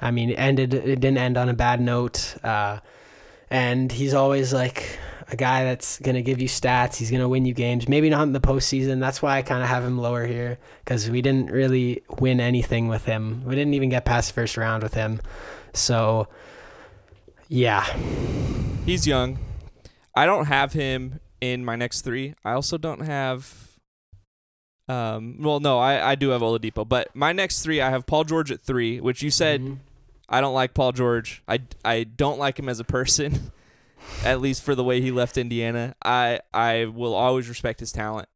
I 0.00 0.10
mean, 0.10 0.30
it 0.30 0.38
ended. 0.38 0.74
It 0.74 1.00
didn't 1.00 1.18
end 1.18 1.36
on 1.36 1.48
a 1.48 1.54
bad 1.54 1.80
note. 1.80 2.36
Uh, 2.44 2.80
and 3.50 3.90
he's 3.90 4.14
always 4.14 4.52
like 4.52 4.98
a 5.30 5.36
guy 5.36 5.64
that's 5.64 5.98
gonna 5.98 6.22
give 6.22 6.40
you 6.40 6.48
stats. 6.48 6.96
He's 6.96 7.10
gonna 7.10 7.28
win 7.28 7.44
you 7.44 7.54
games. 7.54 7.88
Maybe 7.88 8.08
not 8.08 8.22
in 8.22 8.32
the 8.32 8.40
postseason. 8.40 9.00
That's 9.00 9.20
why 9.20 9.38
I 9.38 9.42
kind 9.42 9.62
of 9.62 9.68
have 9.68 9.84
him 9.84 9.98
lower 9.98 10.26
here 10.26 10.58
because 10.84 11.10
we 11.10 11.22
didn't 11.22 11.50
really 11.50 12.02
win 12.18 12.40
anything 12.40 12.88
with 12.88 13.04
him. 13.04 13.42
We 13.44 13.54
didn't 13.54 13.74
even 13.74 13.88
get 13.88 14.04
past 14.04 14.28
the 14.28 14.34
first 14.34 14.56
round 14.56 14.82
with 14.82 14.94
him. 14.94 15.20
So, 15.72 16.28
yeah, 17.48 17.84
he's 18.84 19.06
young. 19.06 19.38
I 20.14 20.26
don't 20.26 20.46
have 20.46 20.72
him 20.72 21.20
in 21.40 21.64
my 21.64 21.76
next 21.76 22.02
three. 22.02 22.34
I 22.44 22.52
also 22.52 22.78
don't 22.78 23.00
have. 23.00 23.76
Um. 24.88 25.36
Well, 25.40 25.60
no, 25.60 25.78
I, 25.78 26.12
I 26.12 26.14
do 26.14 26.30
have 26.30 26.40
Oladipo, 26.40 26.88
but 26.88 27.14
my 27.14 27.32
next 27.32 27.62
three, 27.62 27.80
I 27.80 27.90
have 27.90 28.06
Paul 28.06 28.24
George 28.24 28.50
at 28.50 28.60
three, 28.62 29.00
which 29.00 29.22
you 29.22 29.30
said 29.30 29.60
Mhm. 29.60 29.78
I 30.30 30.40
don't 30.40 30.54
like 30.54 30.72
Paul 30.74 30.92
George. 30.92 31.42
I, 31.46 31.60
I 31.84 32.04
don't 32.04 32.38
like 32.38 32.58
him 32.58 32.68
as 32.68 32.80
a 32.80 32.84
person, 32.84 33.52
at 34.24 34.40
least 34.40 34.62
for 34.62 34.74
the 34.74 34.84
way 34.84 35.00
he 35.00 35.10
left 35.10 35.36
Indiana. 35.36 35.94
I 36.02 36.40
I 36.54 36.86
will 36.86 37.14
always 37.14 37.48
respect 37.50 37.80
his 37.80 37.92
talent, 37.92 38.28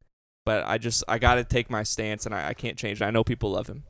but 0.44 0.66
I 0.66 0.76
just 0.76 1.04
I 1.08 1.18
got 1.18 1.36
to 1.36 1.44
take 1.44 1.70
my 1.70 1.82
stance, 1.84 2.26
and 2.26 2.34
I, 2.34 2.48
I 2.48 2.54
can't 2.54 2.76
change 2.76 3.00
it. 3.00 3.04
I 3.04 3.10
know 3.10 3.24
people 3.24 3.52
love 3.52 3.68
him. 3.68 3.84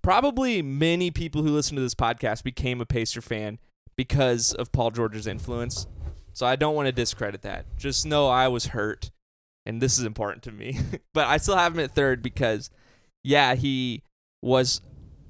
Probably 0.00 0.62
many 0.62 1.10
people 1.10 1.42
who 1.42 1.50
listen 1.50 1.76
to 1.76 1.82
this 1.82 1.94
podcast 1.94 2.42
became 2.42 2.80
a 2.80 2.86
Pacer 2.86 3.20
fan 3.20 3.58
because 3.96 4.54
of 4.54 4.72
Paul 4.72 4.92
George's 4.92 5.26
influence. 5.26 5.86
So 6.38 6.46
I 6.46 6.54
don't 6.54 6.76
want 6.76 6.86
to 6.86 6.92
discredit 6.92 7.42
that. 7.42 7.66
Just 7.76 8.06
know 8.06 8.28
I 8.28 8.46
was 8.46 8.66
hurt, 8.66 9.10
and 9.66 9.82
this 9.82 9.98
is 9.98 10.04
important 10.04 10.44
to 10.44 10.52
me. 10.52 10.78
but 11.12 11.26
I 11.26 11.36
still 11.36 11.56
have 11.56 11.74
him 11.74 11.80
at 11.80 11.96
third 11.96 12.22
because, 12.22 12.70
yeah, 13.24 13.56
he 13.56 14.04
was 14.40 14.80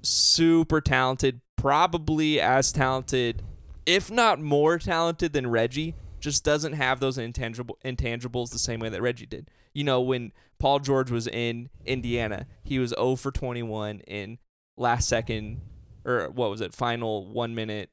super 0.02 0.82
talented, 0.82 1.40
probably 1.56 2.38
as 2.38 2.72
talented, 2.72 3.42
if 3.86 4.10
not 4.10 4.38
more 4.38 4.78
talented 4.78 5.32
than 5.32 5.46
Reggie. 5.46 5.94
Just 6.20 6.44
doesn't 6.44 6.74
have 6.74 7.00
those 7.00 7.16
intangible 7.16 7.78
intangibles 7.82 8.50
the 8.50 8.58
same 8.58 8.78
way 8.78 8.90
that 8.90 9.00
Reggie 9.00 9.24
did. 9.24 9.48
You 9.72 9.84
know, 9.84 10.02
when 10.02 10.32
Paul 10.58 10.78
George 10.78 11.10
was 11.10 11.26
in 11.26 11.70
Indiana, 11.86 12.46
he 12.64 12.78
was 12.78 12.90
0 12.90 13.16
for 13.16 13.32
21 13.32 14.00
in 14.00 14.36
last 14.76 15.08
second 15.08 15.62
or 16.04 16.28
what 16.28 16.50
was 16.50 16.60
it, 16.60 16.74
final 16.74 17.32
one 17.32 17.54
minute 17.54 17.88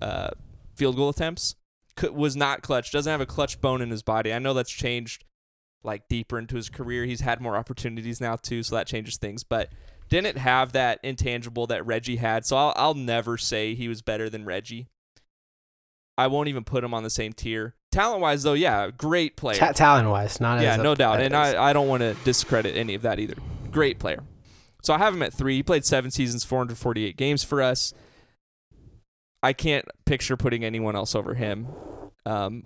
uh, 0.00 0.30
field 0.76 0.96
goal 0.96 1.10
attempts. 1.10 1.54
Was 2.02 2.36
not 2.36 2.62
clutch. 2.62 2.90
Doesn't 2.90 3.10
have 3.10 3.20
a 3.20 3.26
clutch 3.26 3.60
bone 3.60 3.82
in 3.82 3.90
his 3.90 4.02
body. 4.02 4.32
I 4.32 4.38
know 4.38 4.54
that's 4.54 4.70
changed 4.70 5.24
like 5.82 6.08
deeper 6.08 6.38
into 6.38 6.56
his 6.56 6.68
career. 6.68 7.04
He's 7.04 7.20
had 7.20 7.40
more 7.40 7.56
opportunities 7.56 8.20
now 8.20 8.36
too, 8.36 8.62
so 8.62 8.76
that 8.76 8.86
changes 8.86 9.16
things. 9.16 9.44
But 9.44 9.70
didn't 10.08 10.38
have 10.38 10.72
that 10.72 11.00
intangible 11.02 11.66
that 11.68 11.84
Reggie 11.86 12.16
had. 12.16 12.46
So 12.46 12.56
I'll 12.56 12.72
I'll 12.76 12.94
never 12.94 13.36
say 13.36 13.74
he 13.74 13.88
was 13.88 14.02
better 14.02 14.28
than 14.30 14.44
Reggie. 14.44 14.88
I 16.16 16.26
won't 16.26 16.48
even 16.48 16.64
put 16.64 16.82
him 16.82 16.92
on 16.92 17.04
the 17.04 17.10
same 17.10 17.32
tier. 17.32 17.74
Talent 17.92 18.20
wise 18.20 18.42
though, 18.42 18.54
yeah, 18.54 18.90
great 18.90 19.36
player. 19.36 19.56
Ta- 19.56 19.72
talent 19.72 20.08
wise, 20.08 20.40
not 20.40 20.60
yeah, 20.60 20.76
no 20.76 20.94
doubt. 20.94 21.20
And 21.20 21.34
I, 21.34 21.70
I 21.70 21.72
don't 21.72 21.88
want 21.88 22.02
to 22.02 22.14
discredit 22.24 22.76
any 22.76 22.94
of 22.94 23.02
that 23.02 23.18
either. 23.18 23.36
Great 23.70 23.98
player. 23.98 24.24
So 24.82 24.94
I 24.94 24.98
have 24.98 25.14
him 25.14 25.22
at 25.22 25.32
three. 25.32 25.56
He 25.56 25.62
played 25.62 25.84
seven 25.84 26.10
seasons, 26.10 26.44
448 26.44 27.16
games 27.16 27.44
for 27.44 27.62
us. 27.62 27.94
I 29.42 29.52
can't 29.52 29.84
picture 30.04 30.36
putting 30.36 30.64
anyone 30.64 30.96
else 30.96 31.14
over 31.14 31.34
him 31.34 31.68
um, 32.26 32.64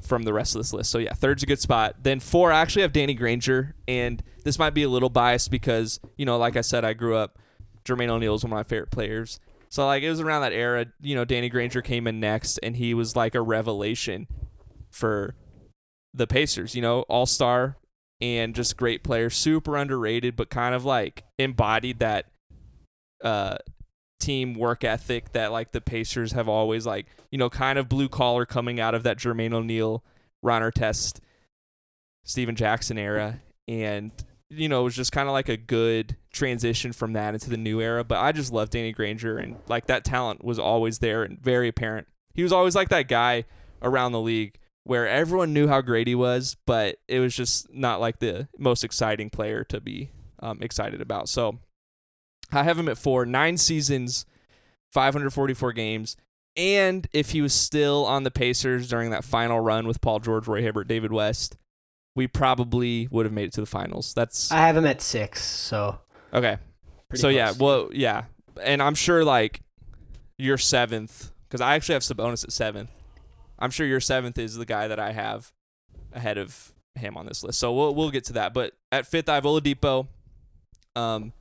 from 0.00 0.22
the 0.22 0.32
rest 0.32 0.54
of 0.54 0.60
this 0.60 0.72
list. 0.72 0.90
So 0.90 0.98
yeah, 0.98 1.12
third's 1.12 1.42
a 1.42 1.46
good 1.46 1.60
spot. 1.60 1.96
Then 2.02 2.20
four, 2.20 2.52
I 2.52 2.60
actually 2.60 2.82
have 2.82 2.92
Danny 2.92 3.14
Granger, 3.14 3.74
and 3.86 4.22
this 4.42 4.58
might 4.58 4.74
be 4.74 4.82
a 4.82 4.88
little 4.88 5.10
biased 5.10 5.50
because 5.50 6.00
you 6.16 6.26
know, 6.26 6.38
like 6.38 6.56
I 6.56 6.62
said, 6.62 6.84
I 6.84 6.94
grew 6.94 7.16
up. 7.16 7.38
Jermaine 7.84 8.08
O'Neal 8.08 8.34
is 8.34 8.42
one 8.42 8.52
of 8.52 8.56
my 8.56 8.62
favorite 8.62 8.90
players. 8.90 9.38
So 9.68 9.86
like 9.86 10.02
it 10.02 10.08
was 10.08 10.20
around 10.20 10.42
that 10.42 10.52
era. 10.52 10.86
You 11.00 11.14
know, 11.14 11.24
Danny 11.24 11.48
Granger 11.48 11.82
came 11.82 12.06
in 12.06 12.20
next, 12.20 12.58
and 12.58 12.76
he 12.76 12.94
was 12.94 13.16
like 13.16 13.34
a 13.34 13.42
revelation 13.42 14.26
for 14.90 15.34
the 16.14 16.26
Pacers. 16.26 16.74
You 16.74 16.82
know, 16.82 17.00
all 17.02 17.26
star 17.26 17.76
and 18.20 18.54
just 18.54 18.76
great 18.76 19.04
player, 19.04 19.28
super 19.28 19.76
underrated, 19.76 20.36
but 20.36 20.48
kind 20.48 20.74
of 20.74 20.84
like 20.84 21.24
embodied 21.38 21.98
that 21.98 22.26
uh 23.22 23.56
team 24.20 24.54
work 24.54 24.84
ethic 24.84 25.32
that 25.32 25.52
like 25.52 25.72
the 25.72 25.80
Pacers 25.80 26.32
have 26.32 26.48
always 26.48 26.86
like, 26.86 27.06
you 27.30 27.38
know, 27.38 27.50
kind 27.50 27.78
of 27.78 27.88
blue 27.88 28.08
collar 28.08 28.46
coming 28.46 28.80
out 28.80 28.94
of 28.94 29.02
that 29.02 29.18
Jermaine 29.18 29.52
O'Neal, 29.52 30.04
Ron 30.42 30.62
Artest, 30.62 31.20
Stephen 32.24 32.56
Jackson 32.56 32.98
era. 32.98 33.40
And, 33.68 34.12
you 34.50 34.68
know, 34.68 34.82
it 34.82 34.84
was 34.84 34.96
just 34.96 35.12
kind 35.12 35.28
of 35.28 35.32
like 35.32 35.48
a 35.48 35.56
good 35.56 36.16
transition 36.32 36.92
from 36.92 37.12
that 37.14 37.34
into 37.34 37.50
the 37.50 37.56
new 37.56 37.80
era. 37.80 38.04
But 38.04 38.18
I 38.18 38.32
just 38.32 38.52
love 38.52 38.70
Danny 38.70 38.92
Granger 38.92 39.36
and 39.36 39.56
like 39.68 39.86
that 39.86 40.04
talent 40.04 40.44
was 40.44 40.58
always 40.58 40.98
there 40.98 41.22
and 41.22 41.40
very 41.40 41.68
apparent. 41.68 42.06
He 42.34 42.42
was 42.42 42.52
always 42.52 42.74
like 42.74 42.88
that 42.88 43.08
guy 43.08 43.44
around 43.82 44.12
the 44.12 44.20
league 44.20 44.58
where 44.84 45.08
everyone 45.08 45.52
knew 45.52 45.66
how 45.66 45.80
great 45.80 46.06
he 46.06 46.14
was, 46.14 46.56
but 46.66 46.96
it 47.08 47.18
was 47.18 47.34
just 47.34 47.72
not 47.72 48.00
like 48.00 48.18
the 48.18 48.48
most 48.58 48.84
exciting 48.84 49.30
player 49.30 49.64
to 49.64 49.80
be 49.80 50.10
um, 50.40 50.62
excited 50.62 51.00
about. 51.00 51.28
So 51.28 51.58
I 52.54 52.62
have 52.62 52.78
him 52.78 52.88
at 52.88 52.98
four, 52.98 53.26
nine 53.26 53.56
seasons, 53.56 54.26
544 54.92 55.72
games. 55.72 56.16
And 56.56 57.08
if 57.12 57.30
he 57.30 57.42
was 57.42 57.52
still 57.52 58.04
on 58.06 58.22
the 58.22 58.30
Pacers 58.30 58.88
during 58.88 59.10
that 59.10 59.24
final 59.24 59.58
run 59.58 59.86
with 59.88 60.00
Paul 60.00 60.20
George, 60.20 60.46
Roy 60.46 60.62
Hibbert, 60.62 60.86
David 60.86 61.12
West, 61.12 61.56
we 62.14 62.28
probably 62.28 63.08
would 63.10 63.26
have 63.26 63.32
made 63.32 63.46
it 63.46 63.52
to 63.54 63.60
the 63.60 63.66
finals. 63.66 64.14
That's 64.14 64.52
I 64.52 64.58
have 64.58 64.76
him 64.76 64.86
at 64.86 65.02
six, 65.02 65.44
so 65.44 65.98
okay. 66.32 66.58
pretty 67.08 67.20
so 67.20 67.28
yeah, 67.28 67.52
well, 67.58 67.90
yeah, 67.92 68.24
and 68.62 68.80
I'm 68.80 68.94
sure 68.94 69.24
like 69.24 69.62
your 70.38 70.58
seventh, 70.58 71.32
because 71.48 71.60
I 71.60 71.74
actually 71.74 71.94
have 71.94 72.02
Sabonis 72.02 72.44
at 72.44 72.52
seventh. 72.52 72.90
I'm 73.58 73.70
sure 73.70 73.86
your 73.86 74.00
seventh 74.00 74.38
is 74.38 74.54
the 74.54 74.66
guy 74.66 74.86
that 74.88 75.00
I 75.00 75.12
have 75.12 75.52
ahead 76.12 76.38
of 76.38 76.72
him 76.94 77.16
on 77.16 77.26
this 77.26 77.42
list. 77.42 77.58
So 77.58 77.72
we'll 77.72 77.94
we'll 77.94 78.10
get 78.10 78.24
to 78.26 78.34
that. 78.34 78.54
But 78.54 78.74
at 78.92 79.06
fifth, 79.06 79.28
I 79.28 79.34
have 79.34 79.44
Oladipo. 79.44 80.06
Um, 80.96 81.32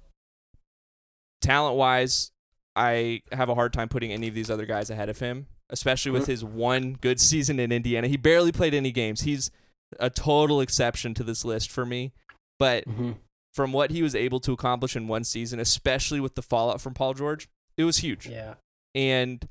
talent 1.43 1.75
wise, 1.77 2.31
I 2.75 3.21
have 3.31 3.49
a 3.49 3.55
hard 3.55 3.71
time 3.73 3.87
putting 3.89 4.11
any 4.11 4.27
of 4.27 4.33
these 4.33 4.49
other 4.49 4.65
guys 4.65 4.89
ahead 4.89 5.09
of 5.09 5.19
him, 5.19 5.45
especially 5.69 6.11
with 6.11 6.25
his 6.25 6.43
one 6.43 6.93
good 6.99 7.19
season 7.29 7.59
in 7.59 7.71
Indiana. 7.71 8.07
He 8.07 8.17
barely 8.17 8.51
played 8.51 8.73
any 8.73 8.91
games. 8.91 9.21
He's 9.21 9.51
a 9.99 10.09
total 10.09 10.59
exception 10.61 11.13
to 11.13 11.23
this 11.23 11.45
list 11.45 11.69
for 11.71 11.85
me. 11.85 12.13
But 12.57 12.85
Mhm. 12.87 13.17
from 13.53 13.71
what 13.73 13.91
he 13.91 14.01
was 14.01 14.15
able 14.15 14.39
to 14.39 14.53
accomplish 14.53 14.95
in 14.95 15.07
one 15.07 15.23
season, 15.23 15.59
especially 15.59 16.19
with 16.19 16.33
the 16.33 16.41
fallout 16.41 16.81
from 16.81 16.93
Paul 16.95 17.13
George, 17.13 17.47
it 17.77 17.83
was 17.83 17.97
huge. 17.97 18.25
yeah, 18.27 18.55
And, 18.95 19.47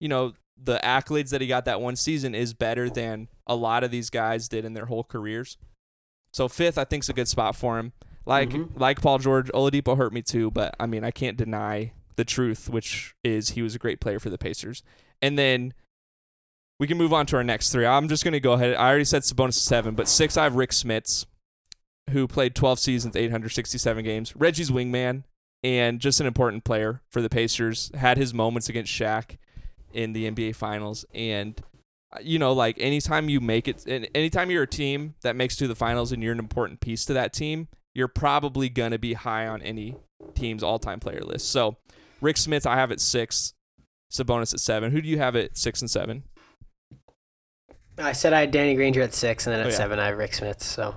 you 0.00 0.08
know, 0.08 0.34
the 0.56 0.78
accolades 0.82 1.30
that 1.30 1.40
he 1.40 1.46
got 1.46 1.64
that 1.66 1.80
one 1.80 1.96
season 1.96 2.34
is 2.34 2.52
better 2.54 2.90
than 2.90 3.28
a 3.46 3.54
lot 3.54 3.82
of 3.84 3.90
these 3.90 4.10
guys 4.10 4.48
did 4.48 4.64
in 4.64 4.74
their 4.74 4.86
whole 4.86 5.04
careers. 5.04 5.56
So 6.32 6.48
fifth, 6.48 6.76
I 6.78 6.84
think, 6.84 7.04
is 7.04 7.08
a 7.08 7.12
good 7.14 7.28
spot 7.28 7.56
for 7.56 7.78
him. 7.78 7.92
Like 8.26 8.50
Mhm. 8.50 8.78
like 8.78 9.00
Paul 9.00 9.18
George, 9.18 9.50
Oladipo 9.52 9.96
hurt 9.96 10.12
me 10.12 10.22
too, 10.22 10.50
but 10.50 10.74
I 10.78 10.86
mean, 10.86 11.04
I 11.04 11.10
can't 11.10 11.36
deny 11.36 11.92
the 12.16 12.24
truth, 12.24 12.68
which 12.68 13.14
is 13.24 13.50
he 13.50 13.62
was 13.62 13.74
a 13.74 13.78
great 13.78 14.00
player 14.00 14.18
for 14.20 14.30
the 14.30 14.38
Pacers. 14.38 14.82
And 15.22 15.38
then 15.38 15.72
we 16.78 16.86
can 16.86 16.98
move 16.98 17.12
on 17.12 17.26
to 17.26 17.36
our 17.36 17.44
next 17.44 17.70
three. 17.72 17.86
I'm 17.86 18.08
just 18.08 18.24
going 18.24 18.32
to 18.32 18.40
go 18.40 18.52
ahead. 18.54 18.74
I 18.74 18.88
already 18.88 19.04
said 19.04 19.22
Sabonis 19.22 19.50
is 19.50 19.62
seven, 19.62 19.94
but 19.94 20.08
six, 20.08 20.36
I 20.36 20.44
have 20.44 20.54
Rick 20.56 20.70
Smits, 20.70 21.26
who 22.10 22.26
played 22.26 22.54
12 22.54 22.78
seasons, 22.78 23.16
867 23.16 24.04
games. 24.04 24.34
Reggie's 24.36 24.70
wingman 24.70 25.24
and 25.62 26.00
just 26.00 26.20
an 26.20 26.26
important 26.26 26.64
player 26.64 27.02
for 27.10 27.20
the 27.20 27.28
Pacers. 27.28 27.90
Had 27.94 28.16
his 28.16 28.32
moments 28.32 28.68
against 28.68 28.92
Shaq 28.92 29.36
in 29.92 30.12
the 30.14 30.30
NBA 30.30 30.54
Finals, 30.56 31.04
and 31.14 31.60
uh, 32.12 32.18
you 32.22 32.38
know, 32.38 32.52
like 32.52 32.76
anytime 32.78 33.28
you 33.28 33.40
make 33.40 33.68
it, 33.68 33.86
and 33.86 34.08
anytime 34.14 34.50
you're 34.50 34.62
a 34.64 34.66
team 34.66 35.14
that 35.22 35.36
makes 35.36 35.56
to 35.56 35.68
the 35.68 35.74
finals 35.74 36.12
and 36.12 36.22
you're 36.22 36.32
an 36.32 36.38
important 36.38 36.80
piece 36.80 37.04
to 37.04 37.12
that 37.12 37.32
team, 37.32 37.68
you're 37.94 38.08
probably 38.08 38.68
gonna 38.68 38.98
be 38.98 39.14
high 39.14 39.46
on 39.46 39.62
any 39.62 39.96
team's 40.34 40.62
all-time 40.62 41.00
player 41.00 41.20
list. 41.22 41.50
So, 41.50 41.76
Rick 42.20 42.36
Smits, 42.36 42.66
I 42.66 42.76
have 42.76 42.90
at 42.92 43.00
six. 43.00 43.54
Sabonis 44.12 44.52
at 44.52 44.60
seven. 44.60 44.90
Who 44.90 45.00
do 45.00 45.08
you 45.08 45.18
have 45.18 45.36
at 45.36 45.56
six 45.56 45.80
and 45.80 45.90
seven? 45.90 46.24
I 47.98 48.12
said 48.12 48.32
I 48.32 48.40
had 48.40 48.50
Danny 48.50 48.74
Granger 48.74 49.02
at 49.02 49.14
six, 49.14 49.46
and 49.46 49.52
then 49.54 49.60
at 49.60 49.66
Oh, 49.66 49.70
yeah. 49.70 49.76
seven 49.76 49.98
I 49.98 50.06
have 50.06 50.18
Rick 50.18 50.32
Smits. 50.32 50.62
So 50.62 50.96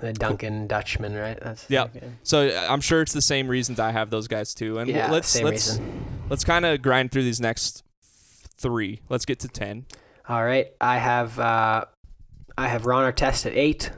the 0.00 0.12
Dunking 0.12 0.66
Dutchman, 0.66 1.14
right? 1.14 1.38
That's 1.40 1.70
okay. 1.70 2.10
So 2.22 2.48
I'm 2.68 2.80
sure 2.80 3.02
it's 3.02 3.12
the 3.12 3.20
same 3.22 3.48
reasons 3.48 3.78
I 3.80 3.90
have 3.90 4.10
those 4.10 4.28
guys 4.28 4.54
too. 4.54 4.78
And 4.78 4.88
yeah, 4.88 5.10
let's 5.10 5.28
same 5.28 5.44
let's 5.44 5.68
reason. 5.72 6.04
let's 6.30 6.44
kind 6.44 6.64
of 6.64 6.80
grind 6.80 7.12
through 7.12 7.24
these 7.24 7.40
next 7.40 7.82
three. 8.58 9.00
Let's 9.08 9.24
get 9.24 9.40
to 9.40 9.48
ten. 9.48 9.86
All 10.28 10.44
right, 10.44 10.68
I 10.80 10.98
have 10.98 11.38
uh, 11.38 11.84
I 12.56 12.68
have 12.68 12.86
Ron 12.86 13.12
Artest 13.12 13.44
at 13.46 13.52
eight, 13.54 13.90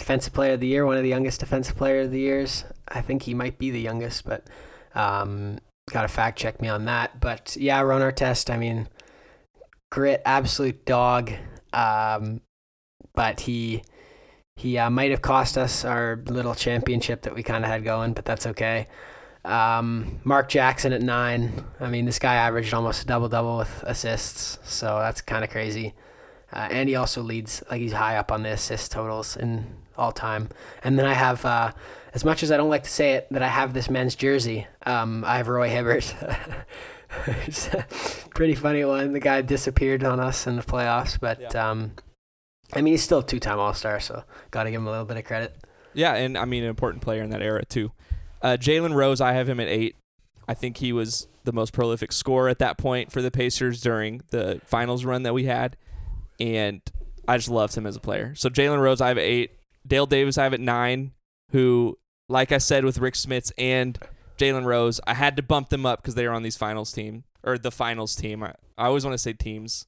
defensive 0.00 0.32
player 0.32 0.54
of 0.54 0.60
the 0.60 0.66
year, 0.66 0.84
one 0.84 0.96
of 0.96 1.02
the 1.02 1.08
youngest 1.08 1.40
defensive 1.40 1.76
player 1.76 2.00
of 2.00 2.10
the 2.10 2.18
years. 2.18 2.64
I 2.88 3.00
think 3.00 3.22
he 3.22 3.34
might 3.34 3.58
be 3.58 3.70
the 3.70 3.80
youngest, 3.80 4.24
but 4.24 4.48
um, 4.94 5.58
got 5.90 6.02
to 6.02 6.08
fact 6.08 6.38
check 6.38 6.60
me 6.60 6.68
on 6.68 6.86
that. 6.86 7.20
But 7.20 7.56
yeah, 7.56 7.80
Ron 7.80 8.00
Artest. 8.00 8.52
I 8.52 8.56
mean, 8.56 8.88
grit, 9.92 10.22
absolute 10.24 10.84
dog. 10.84 11.32
Um, 11.72 12.40
but 13.14 13.40
he 13.40 13.82
he 14.56 14.78
uh, 14.78 14.90
might 14.90 15.10
have 15.10 15.22
cost 15.22 15.56
us 15.56 15.84
our 15.84 16.22
little 16.26 16.54
championship 16.54 17.22
that 17.22 17.34
we 17.34 17.42
kind 17.42 17.64
of 17.64 17.70
had 17.70 17.84
going, 17.84 18.12
but 18.12 18.24
that's 18.24 18.46
okay. 18.46 18.88
Um, 19.44 20.20
Mark 20.24 20.48
Jackson 20.48 20.92
at 20.92 21.02
nine. 21.02 21.64
I 21.78 21.88
mean, 21.88 22.04
this 22.04 22.18
guy 22.18 22.34
averaged 22.34 22.74
almost 22.74 23.02
a 23.02 23.06
double 23.06 23.28
double 23.28 23.58
with 23.58 23.82
assists, 23.86 24.58
so 24.64 24.98
that's 24.98 25.20
kind 25.20 25.44
of 25.44 25.50
crazy. 25.50 25.94
Uh, 26.52 26.68
and 26.70 26.88
he 26.88 26.96
also 26.96 27.22
leads, 27.22 27.62
like 27.70 27.80
he's 27.80 27.92
high 27.92 28.16
up 28.16 28.32
on 28.32 28.42
the 28.42 28.50
assist 28.50 28.92
totals 28.92 29.36
in 29.36 29.66
all 30.00 30.12
time. 30.12 30.48
And 30.82 30.98
then 30.98 31.06
I 31.06 31.12
have, 31.14 31.44
uh, 31.44 31.72
as 32.14 32.24
much 32.24 32.42
as 32.42 32.50
I 32.50 32.56
don't 32.56 32.68
like 32.70 32.82
to 32.84 32.90
say 32.90 33.12
it, 33.12 33.28
that 33.30 33.42
I 33.42 33.48
have 33.48 33.72
this 33.74 33.88
men's 33.90 34.14
jersey. 34.16 34.66
Um, 34.84 35.24
I 35.24 35.36
have 35.36 35.46
Roy 35.48 35.68
Hibbert. 35.68 36.14
it's 37.46 37.68
a 37.68 37.86
pretty 38.34 38.54
funny 38.54 38.84
one. 38.84 39.12
The 39.12 39.20
guy 39.20 39.42
disappeared 39.42 40.04
on 40.04 40.20
us 40.20 40.46
in 40.46 40.56
the 40.56 40.62
playoffs, 40.62 41.18
but 41.20 41.40
Yeah. 41.40 41.70
um, 41.70 41.92
I 42.72 42.80
mean, 42.82 42.94
he's 42.94 43.02
still 43.02 43.18
a 43.18 43.24
two-time 43.26 43.58
All-Star, 43.58 44.00
so 44.00 44.22
got 44.50 44.64
to 44.64 44.70
give 44.70 44.80
him 44.80 44.86
a 44.86 44.90
little 44.90 45.04
bit 45.06 45.16
of 45.16 45.24
credit. 45.24 45.56
Yeah, 45.92 46.14
and 46.14 46.38
I 46.38 46.44
mean 46.44 46.62
an 46.62 46.70
important 46.70 47.02
player 47.02 47.22
in 47.22 47.30
that 47.30 47.42
era 47.42 47.64
too. 47.64 47.90
Uh, 48.42 48.56
Jalen 48.58 48.94
Rose, 48.94 49.20
I 49.20 49.32
have 49.32 49.48
him 49.48 49.58
at 49.60 49.68
eight. 49.68 49.96
I 50.46 50.54
think 50.54 50.76
he 50.78 50.92
was 50.92 51.26
the 51.44 51.52
most 51.52 51.72
prolific 51.72 52.12
scorer 52.12 52.48
at 52.48 52.58
that 52.60 52.78
point 52.78 53.10
for 53.12 53.22
the 53.22 53.30
Pacers 53.30 53.80
during 53.80 54.22
the 54.30 54.60
finals 54.64 55.04
run 55.04 55.24
that 55.24 55.34
we 55.34 55.44
had, 55.44 55.76
and 56.38 56.80
I 57.26 57.36
just 57.36 57.48
loved 57.50 57.74
him 57.76 57.86
as 57.86 57.96
a 57.96 58.00
player. 58.00 58.34
So 58.36 58.48
Jalen 58.48 58.80
Rose, 58.80 59.00
I 59.00 59.08
have 59.08 59.18
eight. 59.18 59.52
Dale 59.86 60.06
Davis, 60.06 60.38
I 60.38 60.44
have 60.44 60.54
at 60.54 60.60
nine. 60.60 61.12
Who, 61.52 61.98
like 62.28 62.52
I 62.52 62.58
said, 62.58 62.84
with 62.84 62.98
Rick 62.98 63.14
Smits 63.14 63.50
and 63.58 63.98
Jalen 64.38 64.64
Rose, 64.64 65.00
I 65.06 65.14
had 65.14 65.36
to 65.36 65.42
bump 65.42 65.68
them 65.68 65.84
up 65.84 66.00
because 66.00 66.14
they 66.14 66.26
were 66.28 66.34
on 66.34 66.42
these 66.42 66.56
finals 66.56 66.92
team 66.92 67.24
or 67.42 67.58
the 67.58 67.72
finals 67.72 68.14
team. 68.14 68.42
I, 68.42 68.54
I 68.78 68.86
always 68.86 69.04
want 69.04 69.14
to 69.14 69.18
say 69.18 69.32
teams. 69.32 69.86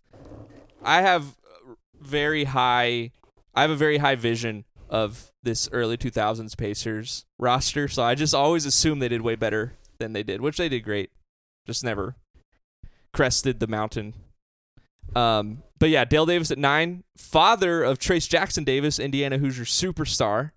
I 0.83 1.02
have 1.02 1.37
very 2.00 2.44
high. 2.44 3.12
I 3.55 3.62
have 3.62 3.70
a 3.70 3.76
very 3.76 3.98
high 3.98 4.16
vision 4.16 4.64
of 4.88 5.33
this 5.42 5.68
early 5.72 5.96
2000s 5.96 6.57
Pacers 6.57 7.24
roster, 7.38 7.88
so 7.88 8.02
I 8.02 8.14
just 8.14 8.35
always 8.35 8.66
assume 8.66 8.98
they 8.98 9.09
did 9.09 9.22
way 9.22 9.37
better 9.37 9.74
than 9.98 10.12
they 10.12 10.22
did, 10.22 10.40
which 10.40 10.59
they 10.59 10.68
did 10.68 10.81
great. 10.81 11.11
Just 11.66 11.85
never 11.85 12.16
crested 13.12 13.61
the 13.61 13.66
mountain. 13.66 14.14
Um, 15.14 15.62
but 15.83 15.90
yeah, 15.90 16.05
Dale 16.05 16.27
Davis 16.27 16.53
at 16.53 16.59
nine, 16.59 17.03
father 17.16 17.83
of 17.83 17.99
Trayce 17.99 18.29
Jackson 18.29 18.62
Davis, 18.62 19.01
Indiana 19.01 19.38
Hoosier 19.38 19.64
superstar. 19.64 20.53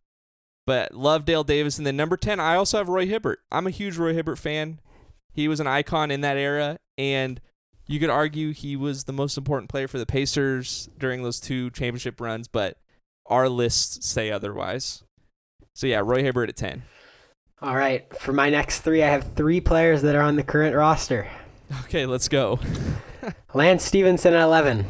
But 0.67 0.93
love 0.93 1.25
Dale 1.25 1.43
Davis, 1.43 1.79
and 1.79 1.87
then 1.87 1.97
number 1.97 2.15
ten, 2.15 2.39
I 2.39 2.53
also 2.53 2.77
have 2.77 2.89
Roy 2.89 3.07
Hibbert. 3.07 3.39
I'm 3.51 3.65
a 3.65 3.71
huge 3.71 3.97
Roy 3.97 4.13
Hibbert 4.13 4.37
fan. 4.37 4.79
He 5.33 5.47
was 5.47 5.59
an 5.59 5.65
icon 5.65 6.11
in 6.11 6.21
that 6.21 6.37
era, 6.37 6.77
and 6.95 7.41
you 7.87 7.99
could 7.99 8.11
argue 8.11 8.53
he 8.53 8.75
was 8.75 9.05
the 9.05 9.13
most 9.13 9.35
important 9.35 9.67
player 9.67 9.87
for 9.87 9.97
the 9.97 10.05
Pacers 10.05 10.89
during 10.99 11.23
those 11.23 11.39
two 11.39 11.71
championship 11.71 12.21
runs, 12.21 12.47
but 12.47 12.77
our 13.25 13.49
lists 13.49 14.05
say 14.05 14.29
otherwise. 14.29 15.03
So 15.73 15.87
yeah, 15.87 16.03
Roy 16.05 16.21
Hibbert 16.21 16.49
at 16.49 16.55
ten. 16.55 16.83
All 17.63 17.75
right, 17.75 18.15
for 18.19 18.31
my 18.31 18.51
next 18.51 18.81
three, 18.81 19.01
I 19.01 19.07
have 19.07 19.33
three 19.33 19.59
players 19.59 20.03
that 20.03 20.13
are 20.13 20.21
on 20.21 20.35
the 20.35 20.43
current 20.43 20.75
roster. 20.75 21.27
Okay, 21.85 22.05
let's 22.05 22.27
go. 22.27 22.59
Lance 23.55 23.83
Stephenson 23.83 24.35
at 24.35 24.43
11. 24.43 24.85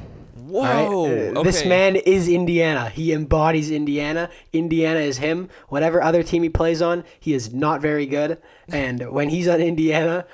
Whoa. 0.48 1.08
Right? 1.08 1.38
Uh, 1.38 1.44
This 1.44 1.66
man 1.66 1.96
is 1.96 2.28
Indiana. 2.28 2.90
He 2.90 3.12
embodies 3.12 3.72
Indiana. 3.72 4.30
Indiana 4.54 5.00
is 5.00 5.18
him. 5.18 5.50
Whatever 5.70 6.02
other 6.02 6.24
team 6.24 6.44
he 6.44 6.50
plays 6.50 6.82
on, 6.82 7.04
he 7.20 7.34
is 7.34 7.54
not 7.54 7.82
very 7.82 8.06
good. 8.06 8.38
And 8.68 9.12
when 9.12 9.30
he's 9.30 9.48
on 9.48 9.62
Indiana, 9.62 10.26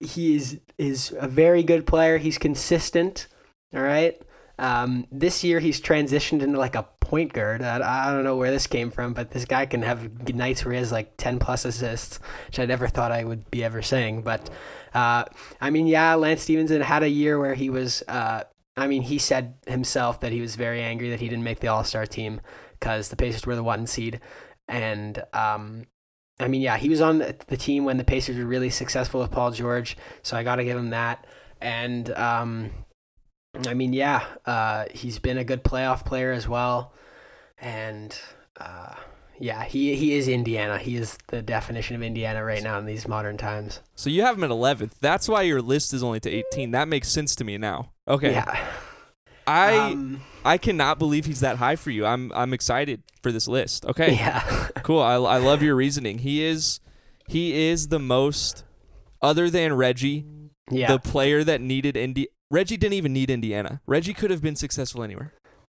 he 0.00 0.36
is 0.36 0.60
is 0.78 1.14
a 1.18 1.28
very 1.28 1.62
good 1.62 1.86
player. 1.86 2.18
He's 2.18 2.38
consistent. 2.38 3.28
All 3.74 3.82
right. 3.82 4.20
Um, 4.58 5.06
this 5.10 5.42
year 5.42 5.58
he's 5.60 5.80
transitioned 5.80 6.42
into 6.42 6.58
like 6.58 6.74
a 6.74 6.86
point 7.00 7.32
guard. 7.32 7.62
I, 7.62 8.08
I 8.08 8.12
don't 8.12 8.24
know 8.24 8.36
where 8.36 8.50
this 8.50 8.66
came 8.66 8.90
from, 8.90 9.14
but 9.14 9.30
this 9.30 9.44
guy 9.44 9.66
can 9.66 9.82
have 9.82 10.28
nights 10.34 10.64
where 10.64 10.72
he 10.72 10.78
has 10.78 10.92
like 10.92 11.16
10 11.16 11.38
plus 11.38 11.64
assists, 11.64 12.20
which 12.46 12.58
I 12.58 12.66
never 12.66 12.86
thought 12.86 13.10
I 13.10 13.24
would 13.24 13.50
be 13.50 13.64
ever 13.64 13.80
saying. 13.80 14.22
But 14.22 14.50
uh, 14.92 15.24
I 15.60 15.70
mean, 15.70 15.86
yeah, 15.86 16.14
Lance 16.14 16.42
Stephenson 16.42 16.82
had 16.82 17.02
a 17.02 17.08
year 17.08 17.38
where 17.38 17.54
he 17.54 17.70
was. 17.70 18.02
Uh, 18.08 18.44
I 18.76 18.86
mean, 18.86 19.02
he 19.02 19.18
said 19.18 19.54
himself 19.66 20.20
that 20.20 20.32
he 20.32 20.40
was 20.40 20.56
very 20.56 20.82
angry 20.82 21.10
that 21.10 21.20
he 21.20 21.28
didn't 21.28 21.44
make 21.44 21.60
the 21.60 21.68
All 21.68 21.84
Star 21.84 22.06
team 22.06 22.40
because 22.78 23.08
the 23.08 23.16
Pacers 23.16 23.46
were 23.46 23.56
the 23.56 23.62
one 23.62 23.86
seed, 23.86 24.20
and 24.68 25.22
um, 25.32 25.86
I 26.38 26.48
mean, 26.48 26.62
yeah, 26.62 26.78
he 26.78 26.88
was 26.88 27.00
on 27.00 27.18
the 27.18 27.56
team 27.56 27.84
when 27.84 27.98
the 27.98 28.04
Pacers 28.04 28.38
were 28.38 28.44
really 28.44 28.70
successful 28.70 29.20
with 29.20 29.30
Paul 29.30 29.50
George, 29.50 29.96
so 30.22 30.36
I 30.36 30.42
got 30.42 30.56
to 30.56 30.64
give 30.64 30.78
him 30.78 30.90
that. 30.90 31.26
And 31.60 32.10
um, 32.12 32.70
I 33.66 33.74
mean, 33.74 33.92
yeah, 33.92 34.24
uh, 34.46 34.86
he's 34.92 35.18
been 35.18 35.36
a 35.36 35.44
good 35.44 35.62
playoff 35.62 36.06
player 36.06 36.32
as 36.32 36.48
well, 36.48 36.94
and 37.58 38.18
uh, 38.56 38.94
yeah, 39.40 39.64
he 39.64 39.96
he 39.96 40.12
is 40.14 40.28
Indiana. 40.28 40.76
He 40.78 40.96
is 40.96 41.16
the 41.28 41.40
definition 41.40 41.96
of 41.96 42.02
Indiana 42.02 42.44
right 42.44 42.62
now 42.62 42.78
in 42.78 42.84
these 42.84 43.08
modern 43.08 43.38
times. 43.38 43.80
So 43.94 44.10
you 44.10 44.22
have 44.22 44.36
him 44.36 44.44
at 44.44 44.50
11th. 44.50 44.92
That's 45.00 45.28
why 45.28 45.42
your 45.42 45.62
list 45.62 45.94
is 45.94 46.02
only 46.02 46.20
to 46.20 46.30
18. 46.30 46.72
That 46.72 46.88
makes 46.88 47.08
sense 47.08 47.34
to 47.36 47.44
me 47.44 47.56
now. 47.56 47.90
Okay. 48.06 48.32
Yeah. 48.32 48.68
I 49.46 49.92
Um, 49.92 50.20
I 50.44 50.58
cannot 50.58 50.98
believe 50.98 51.24
he's 51.24 51.40
that 51.40 51.56
high 51.56 51.76
for 51.76 51.90
you. 51.90 52.04
I'm 52.04 52.30
I'm 52.34 52.52
excited 52.52 53.02
for 53.22 53.32
this 53.32 53.48
list. 53.48 53.86
Okay. 53.86 54.14
yeah. 54.14 54.68
Cool. 54.82 55.00
I, 55.00 55.14
I 55.14 55.38
love 55.38 55.62
your 55.62 55.74
reasoning. 55.74 56.18
He 56.18 56.42
is 56.42 56.80
he 57.26 57.68
is 57.68 57.88
the 57.88 57.98
most 57.98 58.64
other 59.22 59.48
than 59.48 59.74
Reggie, 59.74 60.26
yeah. 60.70 60.90
the 60.92 60.98
player 60.98 61.44
that 61.44 61.60
needed 61.60 61.96
Indi 61.96 62.28
Reggie 62.50 62.76
didn't 62.76 62.94
even 62.94 63.12
need 63.12 63.30
Indiana. 63.30 63.80
Reggie 63.86 64.14
could 64.14 64.30
have 64.30 64.42
been 64.42 64.56
successful 64.56 65.02
anywhere. 65.02 65.32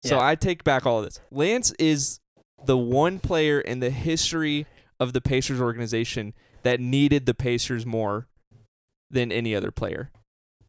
So 0.04 0.16
Yeah. 0.16 0.26
I 0.26 0.36
take 0.36 0.64
back 0.64 0.86
all 0.86 1.00
of 1.00 1.06
this. 1.06 1.20
Lance 1.30 1.74
is 1.78 2.21
the 2.66 2.78
one 2.78 3.20
player 3.20 3.60
in 3.60 3.80
the 3.80 3.90
history 3.90 4.66
of 5.00 5.14
the 5.14 5.22
Pacers 5.22 5.60
organization 5.60 6.34
that 6.64 6.80
needed 6.80 7.26
the 7.26 7.34
Pacers 7.34 7.86
more 7.86 8.28
than 9.10 9.32
any 9.32 9.56
other 9.56 9.72
player. 9.72 10.12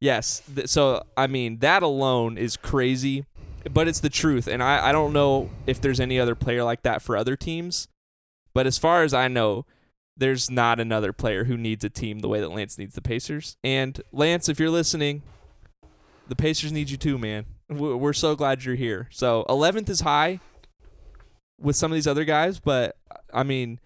Yes. 0.01 0.43
Th- 0.53 0.69
so 0.69 1.05
I 1.17 1.27
mean 1.27 1.59
that 1.59 1.83
alone 1.83 2.37
is 2.37 2.57
crazy, 2.57 3.25
but 3.71 3.87
it's 3.87 4.01
the 4.01 4.11
truth. 4.11 4.49
And 4.49 4.63
I, 4.63 4.89
I 4.89 4.93
don't 4.93 5.13
know 5.13 5.51
if 5.67 5.81
there's 5.81 6.01
any 6.01 6.19
other 6.19 6.35
player 6.35 6.65
like 6.65 6.83
that 6.83 7.03
for 7.03 7.17
other 7.17 7.37
teams. 7.37 7.89
But 8.55 8.67
as 8.67 8.79
far 8.79 9.03
as 9.03 9.15
I 9.15 9.29
know, 9.29 9.65
there's 10.17 10.51
not 10.51 10.79
another 10.79 11.13
player 11.13 11.45
who 11.45 11.57
needs 11.57 11.85
a 11.85 11.91
team 11.91 12.19
the 12.19 12.29
way 12.29 12.41
that 12.41 12.51
Lance 12.51 12.77
needs 12.79 12.95
the 12.95 13.01
Pacers. 13.01 13.57
And 13.65 14.01
Lance, 14.13 14.49
if 14.49 14.61
you're 14.61 14.71
listening, 14.71 15.23
the 16.29 16.37
Pacers 16.37 16.73
need 16.73 16.91
you 16.91 16.97
too, 16.97 17.17
man. 17.19 17.47
We're 17.69 17.97
we're 17.97 18.13
so 18.13 18.35
glad 18.35 18.65
you're 18.65 18.75
here. 18.75 19.09
So 19.11 19.47
11th 19.49 19.89
is 19.89 20.01
high 20.01 20.41
with 21.63 21.77
some 21.77 21.91
of 21.91 21.95
these 21.95 22.07
other 22.07 22.25
guys, 22.25 22.59
but 22.59 22.97
I 23.33 23.43
mean, 23.43 23.81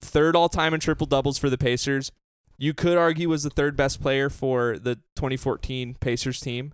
third 0.00 0.34
all 0.34 0.48
time 0.48 0.74
in 0.74 0.80
triple 0.80 1.06
doubles 1.06 1.38
for 1.38 1.50
the 1.50 1.58
Pacers. 1.58 2.12
You 2.58 2.74
could 2.74 2.98
argue 2.98 3.28
was 3.28 3.42
the 3.42 3.50
third 3.50 3.76
best 3.76 4.02
player 4.02 4.28
for 4.28 4.78
the 4.78 4.96
2014 5.16 5.94
Pacers 6.00 6.40
team, 6.40 6.72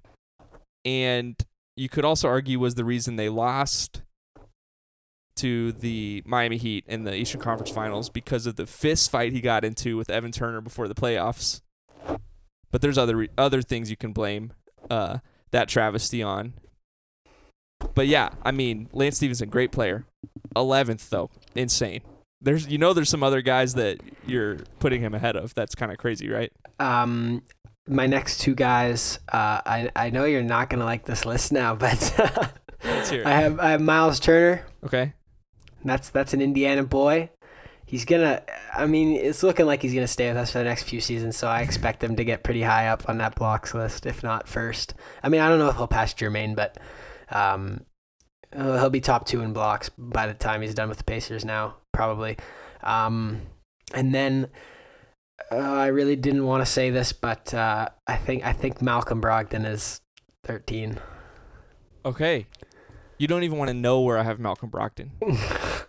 and 0.84 1.36
you 1.76 1.88
could 1.88 2.04
also 2.04 2.28
argue 2.28 2.58
was 2.58 2.74
the 2.74 2.84
reason 2.84 3.16
they 3.16 3.28
lost 3.28 4.02
to 5.36 5.72
the 5.72 6.22
Miami 6.24 6.56
Heat 6.56 6.84
in 6.88 7.04
the 7.04 7.14
Eastern 7.14 7.40
Conference 7.40 7.70
Finals 7.70 8.08
because 8.08 8.46
of 8.46 8.56
the 8.56 8.66
fist 8.66 9.10
fight 9.10 9.32
he 9.32 9.40
got 9.40 9.64
into 9.64 9.96
with 9.96 10.10
Evan 10.10 10.32
Turner 10.32 10.60
before 10.60 10.88
the 10.88 10.94
playoffs. 10.94 11.60
But 12.70 12.80
there's 12.80 12.98
other 12.98 13.28
other 13.38 13.62
things 13.62 13.90
you 13.90 13.96
can 13.96 14.12
blame 14.12 14.52
uh, 14.90 15.18
that 15.50 15.68
travesty 15.68 16.22
on. 16.22 16.54
But 17.94 18.06
yeah, 18.06 18.30
I 18.42 18.50
mean 18.50 18.88
Lance 18.92 19.16
Stephenson, 19.16 19.48
great 19.48 19.72
player. 19.72 20.06
Eleventh 20.54 21.08
though, 21.10 21.30
insane. 21.54 22.00
There's 22.40 22.66
you 22.68 22.78
know 22.78 22.92
there's 22.92 23.08
some 23.08 23.22
other 23.22 23.42
guys 23.42 23.74
that 23.74 24.00
you're 24.26 24.58
putting 24.78 25.00
him 25.00 25.14
ahead 25.14 25.36
of. 25.36 25.54
That's 25.54 25.74
kind 25.74 25.90
of 25.90 25.98
crazy, 25.98 26.28
right? 26.28 26.52
Um, 26.78 27.42
my 27.88 28.06
next 28.06 28.40
two 28.40 28.54
guys. 28.54 29.18
Uh, 29.32 29.60
I 29.64 29.90
I 29.96 30.10
know 30.10 30.24
you're 30.24 30.42
not 30.42 30.70
gonna 30.70 30.84
like 30.84 31.04
this 31.04 31.24
list 31.24 31.52
now, 31.52 31.74
but 31.76 32.52
Let's 32.84 33.10
hear 33.10 33.20
it. 33.22 33.26
I 33.26 33.40
have 33.40 33.60
I 33.60 33.70
have 33.70 33.80
Miles 33.80 34.20
Turner. 34.20 34.66
Okay. 34.84 35.14
That's 35.84 36.10
that's 36.10 36.34
an 36.34 36.40
Indiana 36.40 36.82
boy. 36.84 37.30
He's 37.84 38.04
gonna. 38.04 38.42
I 38.74 38.86
mean, 38.86 39.14
it's 39.14 39.42
looking 39.42 39.66
like 39.66 39.82
he's 39.82 39.94
gonna 39.94 40.08
stay 40.08 40.28
with 40.28 40.36
us 40.36 40.50
for 40.52 40.58
the 40.58 40.64
next 40.64 40.84
few 40.84 41.00
seasons. 41.00 41.36
So 41.36 41.46
I 41.46 41.60
expect 41.60 42.02
him 42.02 42.16
to 42.16 42.24
get 42.24 42.42
pretty 42.42 42.62
high 42.62 42.88
up 42.88 43.08
on 43.08 43.18
that 43.18 43.36
blocks 43.36 43.74
list, 43.74 44.06
if 44.06 44.22
not 44.22 44.48
first. 44.48 44.94
I 45.22 45.28
mean, 45.28 45.40
I 45.40 45.48
don't 45.48 45.58
know 45.58 45.68
if 45.68 45.76
he'll 45.76 45.86
pass 45.86 46.12
Jermaine, 46.12 46.56
but 46.56 46.78
um, 47.30 47.84
he'll 48.54 48.90
be 48.90 49.00
top 49.00 49.26
two 49.26 49.40
in 49.40 49.52
blocks 49.52 49.90
by 49.96 50.26
the 50.26 50.34
time 50.34 50.62
he's 50.62 50.74
done 50.74 50.88
with 50.88 50.98
the 50.98 51.04
Pacers 51.04 51.44
now, 51.44 51.76
probably. 51.92 52.36
Um, 52.82 53.42
and 53.94 54.14
then 54.14 54.48
uh, 55.50 55.56
I 55.56 55.88
really 55.88 56.16
didn't 56.16 56.44
want 56.44 56.64
to 56.64 56.70
say 56.70 56.90
this, 56.90 57.12
but 57.12 57.52
uh, 57.54 57.88
I 58.06 58.16
think 58.16 58.44
I 58.44 58.52
think 58.52 58.82
Malcolm 58.82 59.20
Brogdon 59.20 59.66
is 59.66 60.00
thirteen. 60.44 60.98
Okay. 62.04 62.46
You 63.18 63.26
don't 63.26 63.44
even 63.44 63.56
want 63.56 63.68
to 63.68 63.74
know 63.74 64.02
where 64.02 64.18
I 64.18 64.24
have 64.24 64.38
Malcolm 64.38 64.70
Brogdon. 64.70 65.10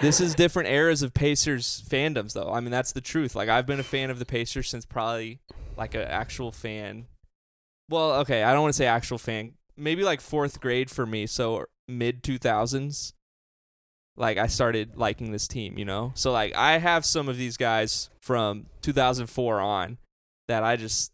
This 0.00 0.18
is 0.18 0.34
different 0.34 0.70
eras 0.70 1.02
of 1.02 1.12
Pacers 1.12 1.84
fandoms, 1.86 2.32
though. 2.32 2.50
I 2.50 2.60
mean, 2.60 2.70
that's 2.70 2.92
the 2.92 3.02
truth. 3.02 3.34
Like, 3.34 3.50
I've 3.50 3.66
been 3.66 3.80
a 3.80 3.84
fan 3.84 4.08
of 4.08 4.18
the 4.18 4.24
Pacers 4.24 4.70
since 4.70 4.86
probably 4.86 5.40
like 5.76 5.94
an 5.94 6.02
actual 6.02 6.50
fan. 6.50 7.06
Well, 7.90 8.12
okay, 8.20 8.42
I 8.42 8.52
don't 8.52 8.62
want 8.62 8.72
to 8.72 8.78
say 8.78 8.86
actual 8.86 9.18
fan. 9.18 9.52
Maybe 9.80 10.04
like 10.04 10.20
fourth 10.20 10.60
grade 10.60 10.90
for 10.90 11.06
me. 11.06 11.26
So 11.26 11.66
mid 11.88 12.22
two 12.22 12.38
thousands. 12.38 13.14
Like 14.16 14.38
I 14.38 14.48
started 14.48 14.96
liking 14.96 15.32
this 15.32 15.48
team, 15.48 15.78
you 15.78 15.84
know. 15.84 16.12
So 16.14 16.30
like 16.30 16.54
I 16.54 16.78
have 16.78 17.06
some 17.06 17.28
of 17.28 17.36
these 17.36 17.56
guys 17.56 18.10
from 18.20 18.66
2004 18.82 19.60
on 19.60 19.98
that 20.48 20.62
I 20.62 20.76
just, 20.76 21.12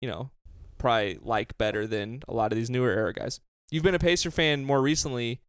you 0.00 0.08
know, 0.08 0.30
probably 0.78 1.18
like 1.22 1.56
better 1.58 1.86
than 1.86 2.22
a 2.26 2.34
lot 2.34 2.50
of 2.50 2.56
these 2.56 2.70
newer 2.70 2.90
era 2.90 3.12
guys. 3.12 3.40
You've 3.70 3.84
been 3.84 3.94
a 3.94 4.00
Pacer 4.00 4.30
fan 4.30 4.64
more 4.64 4.80
recently 4.82 5.40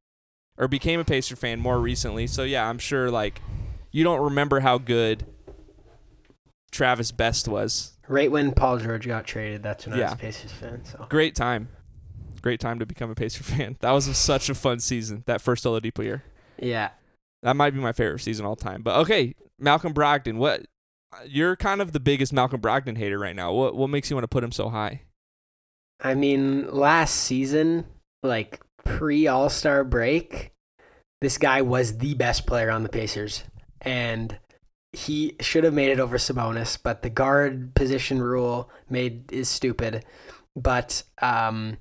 or 0.58 0.68
became 0.68 1.00
a 1.00 1.06
Pacer 1.06 1.36
fan 1.36 1.60
more 1.60 1.80
recently. 1.80 2.28
So 2.28 2.44
yeah, 2.44 2.70
I'm 2.70 2.78
sure 2.78 3.10
like 3.10 3.42
you 3.92 4.04
don't 4.04 4.22
remember 4.22 4.60
how 4.60 4.78
good 4.78 5.26
Travis 6.72 7.12
Best 7.12 7.48
was. 7.48 7.98
Right 8.08 8.32
when 8.32 8.52
Paul 8.52 8.78
George 8.78 9.08
got 9.08 9.26
traded, 9.26 9.64
that's 9.64 9.88
when 9.88 10.00
I 10.00 10.04
was 10.04 10.14
a 10.14 10.18
Pacers 10.18 10.52
fan. 10.52 10.84
So 10.86 11.06
Great 11.10 11.34
time. 11.34 11.70
Great 12.42 12.60
time 12.60 12.80
to 12.80 12.86
become 12.86 13.12
a 13.12 13.16
Pacer 13.16 13.44
fan. 13.44 13.78
That 13.82 13.92
was 13.92 14.06
such 14.18 14.50
a 14.50 14.56
fun 14.56 14.80
season, 14.80 15.24
that 15.28 15.42
first 15.42 15.64
Oladipo 15.64 16.04
year. 16.04 16.24
yeah, 16.60 16.90
That 17.44 17.56
might 17.56 17.72
be 17.72 17.80
my 17.80 17.92
favorite 17.92 18.20
season 18.20 18.46
all 18.46 18.56
time. 18.56 18.82
But 18.82 18.98
okay, 19.02 19.36
Malcolm 19.60 19.94
Brogdon, 19.94 20.38
what 20.38 20.66
you're 21.26 21.56
kind 21.56 21.82
of 21.82 21.92
the 21.92 22.00
biggest 22.00 22.34
Malcolm 22.34 22.62
Brogdon 22.62 22.98
hater 22.98 23.20
right 23.20 23.36
now. 23.36 23.54
What 23.54 23.76
what 23.76 23.90
makes 23.90 24.10
you 24.10 24.16
want 24.16 24.24
to 24.24 24.30
put 24.30 24.44
him 24.44 24.52
so 24.52 24.70
high? 24.70 25.04
I 26.00 26.16
mean, 26.16 26.72
last 26.72 27.16
season, 27.16 27.86
like 28.24 28.60
pre 28.84 29.28
All 29.28 29.50
Star 29.50 29.84
break, 29.84 30.52
this 31.22 31.38
guy 31.38 31.62
was 31.62 31.98
the 31.98 32.14
best 32.16 32.48
player 32.48 32.72
on 32.72 32.84
the 32.84 32.90
Pacers, 32.90 33.44
and 33.82 34.38
he 34.94 35.36
should 35.40 35.64
have 35.64 35.74
made 35.74 35.90
it 35.90 36.00
over 36.00 36.18
Sabonis, 36.18 36.78
but 36.82 37.02
the 37.02 37.10
guard 37.10 37.74
position 37.76 38.22
rule 38.22 38.70
made 38.90 39.32
is 39.32 39.48
stupid. 39.48 40.04
But 40.56 41.04
um, 41.22 41.78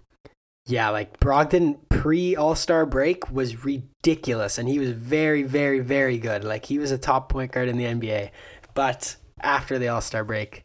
yeah, 0.70 0.90
like 0.90 1.18
Brogdon 1.20 1.78
pre 1.88 2.36
All 2.36 2.54
Star 2.54 2.86
break 2.86 3.30
was 3.30 3.64
ridiculous, 3.64 4.58
and 4.58 4.68
he 4.68 4.78
was 4.78 4.90
very, 4.90 5.42
very, 5.42 5.80
very 5.80 6.18
good. 6.18 6.44
Like 6.44 6.66
he 6.66 6.78
was 6.78 6.90
a 6.90 6.98
top 6.98 7.28
point 7.28 7.52
guard 7.52 7.68
in 7.68 7.76
the 7.76 7.84
NBA, 7.84 8.30
but 8.74 9.16
after 9.40 9.78
the 9.78 9.88
All 9.88 10.00
Star 10.00 10.24
break, 10.24 10.64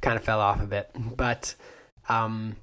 kind 0.00 0.16
of 0.16 0.24
fell 0.24 0.40
off 0.40 0.60
a 0.60 0.66
bit. 0.66 0.90
But 0.94 1.54
um, 2.08 2.56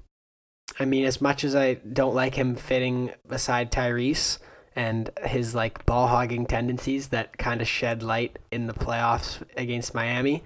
I 0.78 0.84
mean, 0.84 1.04
as 1.04 1.20
much 1.20 1.44
as 1.44 1.54
I 1.54 1.74
don't 1.74 2.14
like 2.14 2.34
him 2.34 2.54
fitting 2.54 3.12
beside 3.28 3.72
Tyrese 3.72 4.38
and 4.74 5.10
his 5.24 5.54
like 5.54 5.84
ball 5.84 6.08
hogging 6.08 6.46
tendencies 6.46 7.08
that 7.08 7.36
kind 7.38 7.60
of 7.60 7.68
shed 7.68 8.02
light 8.02 8.38
in 8.50 8.66
the 8.66 8.72
playoffs 8.72 9.42
against 9.56 9.94
Miami, 9.94 10.42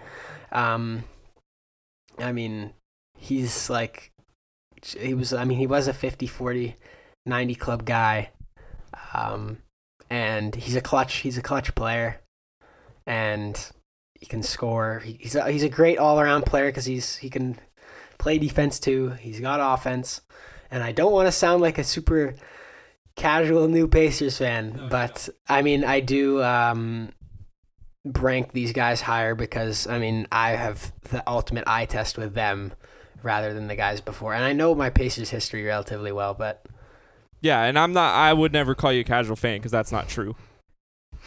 um, 0.52 1.04
I 2.18 2.32
mean, 2.32 2.72
he's 3.16 3.70
like, 3.70 4.12
he 4.94 5.14
was, 5.14 5.32
I 5.32 5.44
mean, 5.44 5.58
he 5.58 5.66
was 5.66 5.88
a 5.88 5.92
50 5.92 6.26
40 6.26 6.76
90 7.24 7.54
club 7.54 7.84
guy. 7.84 8.30
Um, 9.14 9.58
and 10.10 10.54
he's 10.54 10.76
a 10.76 10.80
clutch, 10.80 11.16
he's 11.16 11.36
a 11.38 11.42
clutch 11.42 11.74
player. 11.74 12.20
And 13.06 13.58
he 14.18 14.26
can 14.26 14.42
score. 14.42 15.00
He- 15.04 15.18
He's 15.20 15.34
a, 15.34 15.50
he's 15.50 15.62
a 15.62 15.68
great 15.68 15.98
all 15.98 16.18
around 16.20 16.46
player 16.46 16.66
because 16.66 16.84
he's 16.86 17.16
he 17.16 17.30
can 17.30 17.58
play 18.18 18.38
defense 18.38 18.78
too. 18.80 19.10
He's 19.10 19.40
got 19.40 19.60
offense, 19.60 20.22
and 20.70 20.82
I 20.82 20.92
don't 20.92 21.12
want 21.12 21.26
to 21.28 21.32
sound 21.32 21.60
like 21.62 21.78
a 21.78 21.84
super 21.84 22.34
casual 23.14 23.68
new 23.68 23.86
Pacers 23.88 24.38
fan, 24.38 24.88
but 24.90 25.28
I 25.48 25.62
mean 25.62 25.84
I 25.84 26.00
do 26.00 26.42
um, 26.42 27.10
rank 28.04 28.52
these 28.52 28.72
guys 28.72 29.00
higher 29.02 29.34
because 29.34 29.86
I 29.86 29.98
mean 29.98 30.26
I 30.32 30.50
have 30.50 30.92
the 31.10 31.22
ultimate 31.28 31.64
eye 31.66 31.86
test 31.86 32.18
with 32.18 32.34
them 32.34 32.72
rather 33.22 33.52
than 33.54 33.66
the 33.68 33.76
guys 33.76 34.00
before, 34.00 34.34
and 34.34 34.44
I 34.44 34.52
know 34.52 34.74
my 34.74 34.90
Pacers 34.90 35.30
history 35.30 35.64
relatively 35.64 36.12
well, 36.12 36.34
but 36.34 36.64
Yeah, 37.40 37.62
and 37.62 37.78
I'm 37.78 37.92
not. 37.92 38.14
I 38.14 38.32
would 38.32 38.52
never 38.52 38.74
call 38.74 38.92
you 38.92 39.00
a 39.00 39.04
casual 39.04 39.36
fan 39.36 39.58
because 39.58 39.72
that's 39.72 39.92
not 39.92 40.08
true. 40.08 40.34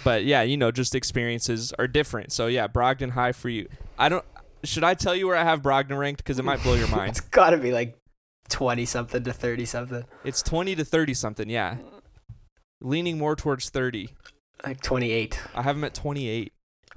But 0.04 0.23
yeah, 0.23 0.41
you 0.43 0.56
know, 0.58 0.71
just 0.71 0.95
experiences 0.95 1.73
are 1.78 1.88
different. 1.88 2.32
So 2.32 2.47
yeah, 2.47 2.67
Brogdon 2.67 3.12
high 3.12 3.32
for 3.34 3.49
you. 3.49 3.67
I 3.97 4.08
don't. 4.10 4.23
Should 4.63 4.84
I 4.84 4.93
tell 4.93 5.15
you 5.15 5.28
where 5.28 5.36
I 5.38 5.43
have 5.43 5.62
Brogdon 5.62 5.97
ranked? 5.97 6.23
Because 6.23 6.39
it 6.39 6.45
might 6.45 6.62
blow 6.63 6.73
your 6.75 6.88
mind. 6.95 7.12
it's 7.12 7.19
got 7.21 7.49
to 7.52 7.58
be 7.58 7.71
like 7.71 7.97
twenty 8.49 8.86
something 8.86 9.23
to 9.23 9.34
thirty 9.34 9.65
something, 9.65 10.06
It's 10.23 10.41
20 10.41 10.75
to 10.75 10.84
30 10.86 11.13
something. 11.13 11.49
Yeah, 11.49 11.78
leaning 12.82 13.17
more 13.17 13.36
towards 13.36 13.69
30. 13.69 14.10
like 14.65 14.82
twenty 14.82 15.12
eight. 15.12 15.39
I 15.56 15.62
have 15.63 15.75
him 15.75 15.84
at 15.84 15.93
28. 15.93 16.52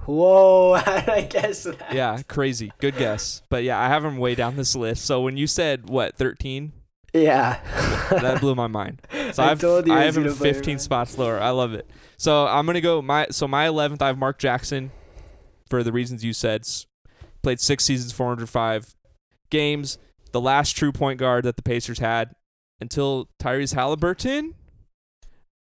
Whoa! 0.05 0.73
How 0.85 0.99
did 0.99 1.09
I 1.09 1.21
guess 1.21 1.63
that? 1.63 1.93
Yeah, 1.93 2.21
crazy. 2.27 2.71
Good 2.79 2.97
guess. 2.97 3.41
But 3.49 3.63
yeah, 3.63 3.79
I 3.79 3.87
have 3.87 4.03
him 4.03 4.17
way 4.17 4.35
down 4.35 4.55
this 4.55 4.75
list. 4.75 5.05
So 5.05 5.21
when 5.21 5.37
you 5.37 5.47
said 5.47 5.89
what 5.89 6.15
13, 6.17 6.71
Yeah. 7.13 7.59
that 8.09 8.39
blew 8.41 8.55
my 8.55 8.67
mind. 8.67 9.01
So 9.33 9.43
I 9.43 9.51
I've, 9.51 9.61
told 9.61 9.87
you 9.87 9.93
I 9.93 10.03
have 10.03 10.17
him 10.17 10.23
gonna 10.23 10.35
blow 10.35 10.45
your 10.45 10.53
15 10.55 10.73
mind. 10.73 10.81
spots 10.81 11.17
lower. 11.17 11.39
I 11.39 11.49
love 11.51 11.73
it. 11.73 11.89
So 12.17 12.47
I'm 12.47 12.65
gonna 12.65 12.81
go 12.81 13.01
my 13.01 13.27
so 13.31 13.47
my 13.47 13.67
11th. 13.67 14.01
I 14.01 14.07
have 14.07 14.17
Mark 14.17 14.39
Jackson, 14.39 14.91
for 15.69 15.83
the 15.83 15.91
reasons 15.91 16.23
you 16.23 16.33
said. 16.33 16.65
Played 17.41 17.59
six 17.59 17.83
seasons, 17.85 18.11
405 18.13 18.95
games. 19.49 19.97
The 20.31 20.39
last 20.41 20.75
true 20.77 20.91
point 20.91 21.19
guard 21.19 21.43
that 21.45 21.57
the 21.57 21.61
Pacers 21.61 21.99
had 21.99 22.31
until 22.79 23.29
Tyrese 23.41 23.73
Halliburton. 23.75 24.55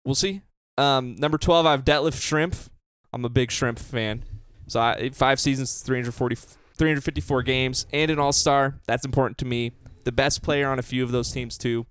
We'll 0.05 0.15
see. 0.15 0.43
Um, 0.77 1.17
number 1.17 1.39
12, 1.39 1.67
I 1.67 1.71
have 1.73 1.85
Detlef 1.85 2.15
Schrempf. 2.15 2.69
I'm 3.13 3.25
a 3.25 3.29
big 3.29 3.51
Schrempf 3.51 3.79
fan. 3.79 4.25
So 4.67 4.81
I, 4.81 5.11
five 5.11 5.41
seasons, 5.41 5.81
340, 5.81 6.37
354 6.77 7.43
games, 7.43 7.87
and 7.93 8.11
an 8.11 8.19
All 8.19 8.33
Star. 8.33 8.81
That's 8.87 9.05
important 9.05 9.39
to 9.39 9.45
me. 9.45 9.73
The 10.05 10.13
best 10.13 10.43
player 10.43 10.69
on 10.69 10.79
a 10.79 10.83
few 10.83 11.03
of 11.03 11.11
those 11.11 11.33
teams 11.33 11.59
too. 11.59 11.87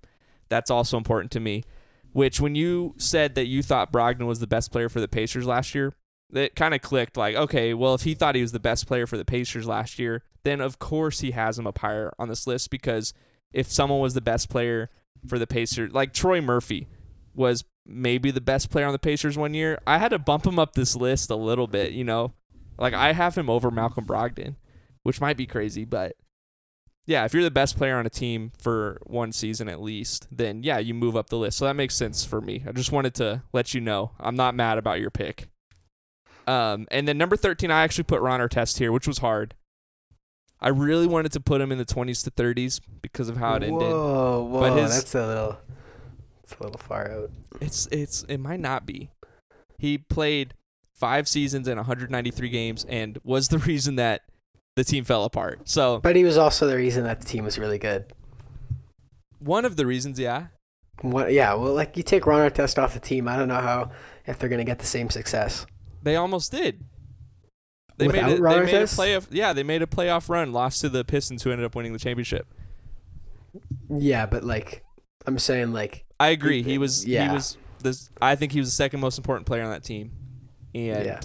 That's 0.48 0.70
also 0.70 0.96
important 0.96 1.30
to 1.32 1.40
me. 1.40 1.64
Which, 2.12 2.40
when 2.40 2.54
you 2.54 2.94
said 2.96 3.34
that 3.34 3.46
you 3.46 3.62
thought 3.62 3.92
Brogdon 3.92 4.26
was 4.26 4.40
the 4.40 4.46
best 4.46 4.72
player 4.72 4.88
for 4.88 5.00
the 5.00 5.08
Pacers 5.08 5.44
last 5.44 5.74
year, 5.74 5.92
it 6.32 6.56
kind 6.56 6.74
of 6.74 6.80
clicked. 6.80 7.16
Like, 7.16 7.36
okay, 7.36 7.74
well, 7.74 7.94
if 7.94 8.02
he 8.02 8.14
thought 8.14 8.34
he 8.34 8.42
was 8.42 8.52
the 8.52 8.60
best 8.60 8.86
player 8.86 9.06
for 9.06 9.16
the 9.16 9.24
Pacers 9.24 9.66
last 9.66 9.98
year, 9.98 10.22
then 10.44 10.60
of 10.60 10.78
course 10.78 11.20
he 11.20 11.32
has 11.32 11.58
him 11.58 11.66
up 11.66 11.78
higher 11.78 12.12
on 12.18 12.28
this 12.28 12.46
list 12.46 12.70
because 12.70 13.12
if 13.52 13.70
someone 13.70 14.00
was 14.00 14.14
the 14.14 14.20
best 14.20 14.48
player 14.48 14.90
for 15.26 15.38
the 15.38 15.46
Pacers, 15.46 15.92
like 15.92 16.12
Troy 16.12 16.40
Murphy 16.40 16.88
was 17.34 17.64
maybe 17.88 18.30
the 18.30 18.40
best 18.40 18.70
player 18.70 18.86
on 18.86 18.92
the 18.92 18.98
Pacers 18.98 19.36
one 19.38 19.54
year, 19.54 19.78
I 19.86 19.98
had 19.98 20.10
to 20.10 20.18
bump 20.18 20.46
him 20.46 20.58
up 20.58 20.74
this 20.74 20.94
list 20.94 21.30
a 21.30 21.36
little 21.36 21.66
bit, 21.66 21.92
you 21.92 22.04
know? 22.04 22.34
Like 22.78 22.94
I 22.94 23.12
have 23.12 23.36
him 23.36 23.48
over 23.50 23.70
Malcolm 23.70 24.04
Brogdon, 24.04 24.56
which 25.02 25.20
might 25.20 25.36
be 25.36 25.46
crazy, 25.46 25.84
but 25.84 26.14
yeah, 27.06 27.24
if 27.24 27.32
you're 27.32 27.42
the 27.42 27.50
best 27.50 27.78
player 27.78 27.96
on 27.96 28.04
a 28.04 28.10
team 28.10 28.52
for 28.60 29.00
one 29.04 29.32
season 29.32 29.68
at 29.68 29.80
least, 29.80 30.28
then 30.30 30.62
yeah, 30.62 30.78
you 30.78 30.92
move 30.92 31.16
up 31.16 31.30
the 31.30 31.38
list. 31.38 31.56
So 31.56 31.64
that 31.64 31.74
makes 31.74 31.94
sense 31.94 32.24
for 32.24 32.40
me. 32.42 32.62
I 32.68 32.72
just 32.72 32.92
wanted 32.92 33.14
to 33.14 33.42
let 33.52 33.72
you 33.72 33.80
know 33.80 34.12
I'm 34.20 34.36
not 34.36 34.54
mad 34.54 34.76
about 34.76 35.00
your 35.00 35.10
pick. 35.10 35.48
Um, 36.46 36.86
and 36.90 37.08
then 37.08 37.18
number 37.18 37.36
13, 37.36 37.70
I 37.70 37.82
actually 37.82 38.04
put 38.04 38.20
Ron 38.20 38.40
Artest 38.40 38.78
here, 38.78 38.92
which 38.92 39.08
was 39.08 39.18
hard. 39.18 39.54
I 40.60 40.68
really 40.68 41.06
wanted 41.06 41.32
to 41.32 41.40
put 41.40 41.60
him 41.60 41.70
in 41.72 41.78
the 41.78 41.84
20s 41.84 42.24
to 42.24 42.30
30s 42.30 42.80
because 43.00 43.28
of 43.28 43.36
how 43.36 43.54
it 43.54 43.62
ended. 43.62 43.72
Whoa, 43.80 44.42
whoa, 44.44 44.60
But 44.60 44.76
his- 44.82 44.94
that's 44.94 45.14
a 45.14 45.26
little, 45.26 45.58
it's 46.50 46.58
a 46.60 46.62
little 46.62 46.78
far 46.78 47.10
out. 47.10 47.30
It's 47.60 47.86
it's 47.92 48.22
it 48.24 48.38
might 48.38 48.60
not 48.60 48.86
be. 48.86 49.10
He 49.78 49.98
played 49.98 50.54
five 50.94 51.28
seasons 51.28 51.68
and 51.68 51.76
193 51.76 52.48
games 52.48 52.84
and 52.88 53.18
was 53.22 53.48
the 53.48 53.58
reason 53.70 53.96
that 53.96 54.22
the 54.76 54.84
team 54.84 55.04
fell 55.04 55.24
apart. 55.24 55.68
So 55.68 56.00
But 56.00 56.16
he 56.16 56.24
was 56.24 56.36
also 56.38 56.66
the 56.66 56.76
reason 56.76 57.04
that 57.04 57.20
the 57.20 57.26
team 57.26 57.44
was 57.44 57.58
really 57.58 57.78
good. 57.78 58.12
one 59.38 59.64
of 59.64 59.76
the 59.76 59.86
reasons, 59.86 60.18
yeah, 60.18 60.46
What? 61.02 61.32
Yeah, 61.32 61.54
well, 61.54 61.74
like 61.74 61.96
you 61.96 62.02
take 62.02 62.26
Ron 62.26 62.48
Artest 62.50 62.82
off 62.82 62.94
the 62.94 63.00
team, 63.00 63.28
I 63.28 63.36
don't 63.36 63.48
know 63.48 63.54
how 63.60 63.90
if 64.26 64.38
they're 64.38 64.48
gonna 64.48 64.64
get 64.64 64.78
the 64.78 64.86
same 64.86 65.10
success. 65.10 65.66
they 66.02 66.16
almost 66.16 66.50
did. 66.50 66.84
They 67.98 68.06
Without 68.06 68.26
made 68.26 68.34
it. 68.36 68.40
Ron 68.40 68.64
They 68.64 68.72
made 68.72 68.82
a 68.82 68.84
playoff. 68.84 69.26
Yeah, 69.30 69.52
they 69.52 69.64
made 69.64 69.82
a 69.82 69.86
playoff 69.86 70.28
run. 70.28 70.52
Lost 70.52 70.80
to 70.82 70.88
the 70.88 71.04
Pistons, 71.04 71.42
who 71.42 71.50
ended 71.50 71.66
up 71.66 71.74
winning 71.74 71.92
the 71.92 71.98
championship. 71.98 72.46
Yeah, 73.90 74.26
but 74.26 74.44
like 74.44 74.84
I'm 75.28 75.38
saying, 75.38 75.72
like 75.72 76.04
I 76.18 76.28
agree. 76.30 76.62
He 76.62 76.78
was. 76.78 77.06
Yeah. 77.06 77.28
He 77.28 77.34
was. 77.34 77.56
This. 77.80 78.10
I 78.20 78.34
think 78.34 78.52
he 78.52 78.58
was 78.58 78.68
the 78.68 78.74
second 78.74 79.00
most 79.00 79.18
important 79.18 79.46
player 79.46 79.62
on 79.62 79.70
that 79.70 79.84
team, 79.84 80.10
and 80.74 81.04
Yeah. 81.06 81.20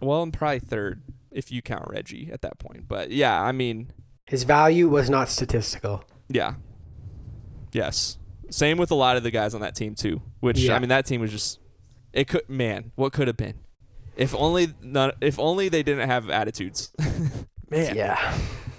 well, 0.00 0.22
and 0.22 0.32
probably 0.32 0.58
third 0.58 1.02
if 1.30 1.52
you 1.52 1.62
count 1.62 1.84
Reggie 1.88 2.30
at 2.32 2.40
that 2.42 2.58
point. 2.58 2.88
But 2.88 3.10
yeah, 3.12 3.40
I 3.40 3.52
mean, 3.52 3.92
his 4.26 4.42
value 4.42 4.88
was 4.88 5.08
not 5.08 5.28
statistical. 5.28 6.02
Yeah. 6.28 6.54
Yes. 7.72 8.18
Same 8.50 8.78
with 8.78 8.90
a 8.90 8.94
lot 8.94 9.16
of 9.16 9.22
the 9.22 9.30
guys 9.30 9.54
on 9.54 9.60
that 9.60 9.76
team 9.76 9.94
too. 9.94 10.22
Which 10.40 10.58
Yeah. 10.58 10.74
I 10.74 10.78
mean, 10.78 10.88
that 10.88 11.06
team 11.06 11.20
was 11.20 11.30
just 11.30 11.60
it 12.12 12.26
could 12.28 12.48
man, 12.48 12.92
what 12.96 13.12
could 13.12 13.28
have 13.28 13.36
been? 13.36 13.54
If 14.16 14.34
only 14.34 14.74
not, 14.82 15.16
if 15.20 15.38
only 15.38 15.68
they 15.68 15.82
didn't 15.82 16.08
have 16.08 16.28
attitudes. 16.30 16.90
man. 17.70 17.94
Yeah. 17.94 18.38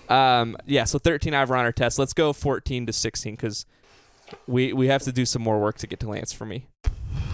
Um. 0.10 0.58
Yeah. 0.66 0.84
So 0.86 0.98
13 1.00 1.34
I 1.34 1.40
have 1.40 1.50
run 1.50 1.64
our 1.66 1.72
Artest. 1.72 1.98
Let's 2.00 2.14
go 2.14 2.34
14 2.34 2.88
to 2.88 2.94
16 2.94 3.36
because 3.36 3.66
we 4.48 4.74
we 4.74 4.88
have 4.88 5.04
to 5.04 5.12
do 5.12 5.26
some 5.26 5.42
more 5.42 5.60
work 5.60 5.78
to 5.80 5.88
get 5.88 6.00
to 6.02 6.10
Lance 6.10 6.34
for 6.34 6.46
me. 6.46 6.68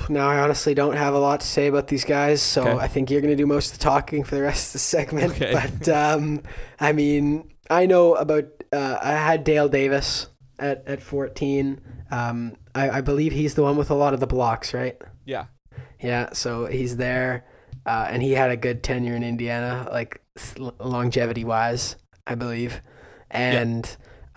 Now 0.08 0.29
I 0.29 0.39
honestly 0.39 0.73
don't 0.73 0.95
have 0.95 1.13
a 1.13 1.19
lot 1.19 1.39
to 1.41 1.47
say 1.47 1.67
about 1.67 1.88
these 1.88 2.05
guys, 2.05 2.41
so 2.41 2.62
Okay. 2.62 2.77
I 2.84 2.88
think 2.88 3.10
you're 3.10 3.21
gonna 3.21 3.36
do 3.36 3.47
most 3.47 3.73
of 3.73 3.79
the 3.79 3.84
talking 3.84 4.23
for 4.23 4.36
the 4.36 4.41
rest 4.41 4.69
of 4.69 4.73
the 4.73 4.79
segment. 4.79 5.34
Okay. 5.34 5.53
But 5.53 5.89
um, 5.89 6.43
I 6.79 6.91
mean, 6.93 7.51
I 7.69 7.86
know 7.86 8.15
about. 8.15 8.45
Uh, 8.71 8.97
I 9.01 9.12
had 9.12 9.43
Dale 9.43 9.69
Davis 9.69 10.27
at 10.60 10.84
at 10.88 11.01
14. 11.01 11.81
Um, 12.12 12.55
I, 12.73 12.89
I 12.89 13.01
believe 13.01 13.31
he's 13.31 13.55
the 13.55 13.63
one 13.63 13.77
with 13.77 13.89
a 13.89 13.95
lot 13.95 14.13
of 14.13 14.19
the 14.19 14.27
blocks, 14.27 14.73
right? 14.73 15.01
Yeah. 15.25 15.45
Yeah, 15.99 16.34
so 16.34 16.65
he's 16.65 16.97
there, 16.97 17.45
uh, 17.86 18.08
and 18.10 18.21
he 18.21 18.34
had 18.34 18.51
a 18.51 18.58
good 18.58 18.84
tenure 18.84 19.15
in 19.15 19.23
Indiana, 19.23 19.88
like 19.91 20.21
longevity 20.79 21.43
wise, 21.45 21.95
I 22.27 22.36
believe. 22.36 22.81
And 23.31 23.84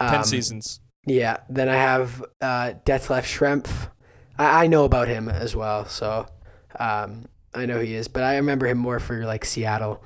10 0.00 0.14
um, 0.14 0.24
seasons. 0.24 0.80
Yeah, 1.08 1.38
then 1.48 1.68
I 1.68 1.74
have 1.76 2.22
uh, 2.40 2.74
Detlef 2.84 3.22
Schrempf. 3.24 3.90
I, 4.38 4.64
I 4.64 4.66
know 4.66 4.84
about 4.84 5.08
him 5.08 5.28
as 5.28 5.56
well, 5.56 5.86
so 5.86 6.26
um, 6.78 7.26
I 7.54 7.66
know 7.66 7.80
he 7.80 7.94
is, 7.94 8.08
but 8.08 8.22
I 8.24 8.36
remember 8.36 8.66
him 8.66 8.78
more 8.78 8.98
for 9.00 9.24
like 9.24 9.44
Seattle, 9.44 10.02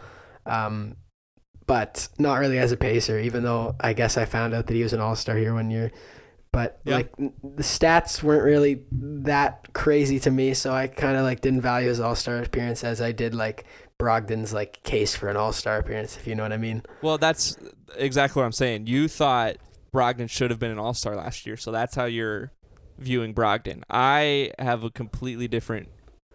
um, 0.46 0.96
but 1.66 2.08
not 2.18 2.38
really 2.38 2.58
as 2.58 2.72
a 2.72 2.76
pacer. 2.76 3.18
Even 3.18 3.42
though 3.42 3.74
I 3.80 3.92
guess 3.92 4.16
I 4.16 4.24
found 4.24 4.54
out 4.54 4.66
that 4.66 4.74
he 4.74 4.82
was 4.82 4.92
an 4.92 5.00
All 5.00 5.16
Star 5.16 5.36
here 5.36 5.54
one 5.54 5.70
year, 5.70 5.90
but 6.52 6.80
Yeah. 6.84 6.96
like 6.96 7.16
the 7.16 7.62
stats 7.62 8.22
weren't 8.22 8.44
really 8.44 8.82
that 8.92 9.72
crazy 9.72 10.18
to 10.20 10.30
me, 10.30 10.54
so 10.54 10.72
I 10.72 10.86
kind 10.86 11.16
of 11.16 11.22
like 11.24 11.40
didn't 11.40 11.62
value 11.62 11.88
his 11.88 12.00
All 12.00 12.14
Star 12.14 12.38
appearance 12.38 12.84
as 12.84 13.00
I 13.00 13.12
did 13.12 13.34
like 13.34 13.64
Brogdon's 13.98 14.52
like 14.52 14.82
case 14.82 15.14
for 15.14 15.28
an 15.28 15.36
All 15.36 15.52
Star 15.52 15.78
appearance, 15.78 16.16
if 16.16 16.26
you 16.26 16.34
know 16.34 16.42
what 16.42 16.52
I 16.52 16.56
mean. 16.58 16.82
Well, 17.02 17.18
that's 17.18 17.56
exactly 17.96 18.40
what 18.40 18.46
I'm 18.46 18.52
saying. 18.52 18.86
You 18.86 19.08
thought 19.08 19.56
Brogdon 19.94 20.28
should 20.28 20.50
have 20.50 20.59
been 20.59 20.70
an 20.70 20.78
All 20.78 20.94
Star 20.94 21.14
last 21.16 21.46
year, 21.46 21.57
so 21.57 21.70
that's 21.70 21.94
how 21.94 22.05
you're 22.07 22.52
viewing 22.98 23.35
Brogdon. 23.35 23.83
I 23.90 24.52
have 24.59 24.85
a 24.85 24.90
completely 24.90 25.48
different 25.48 25.88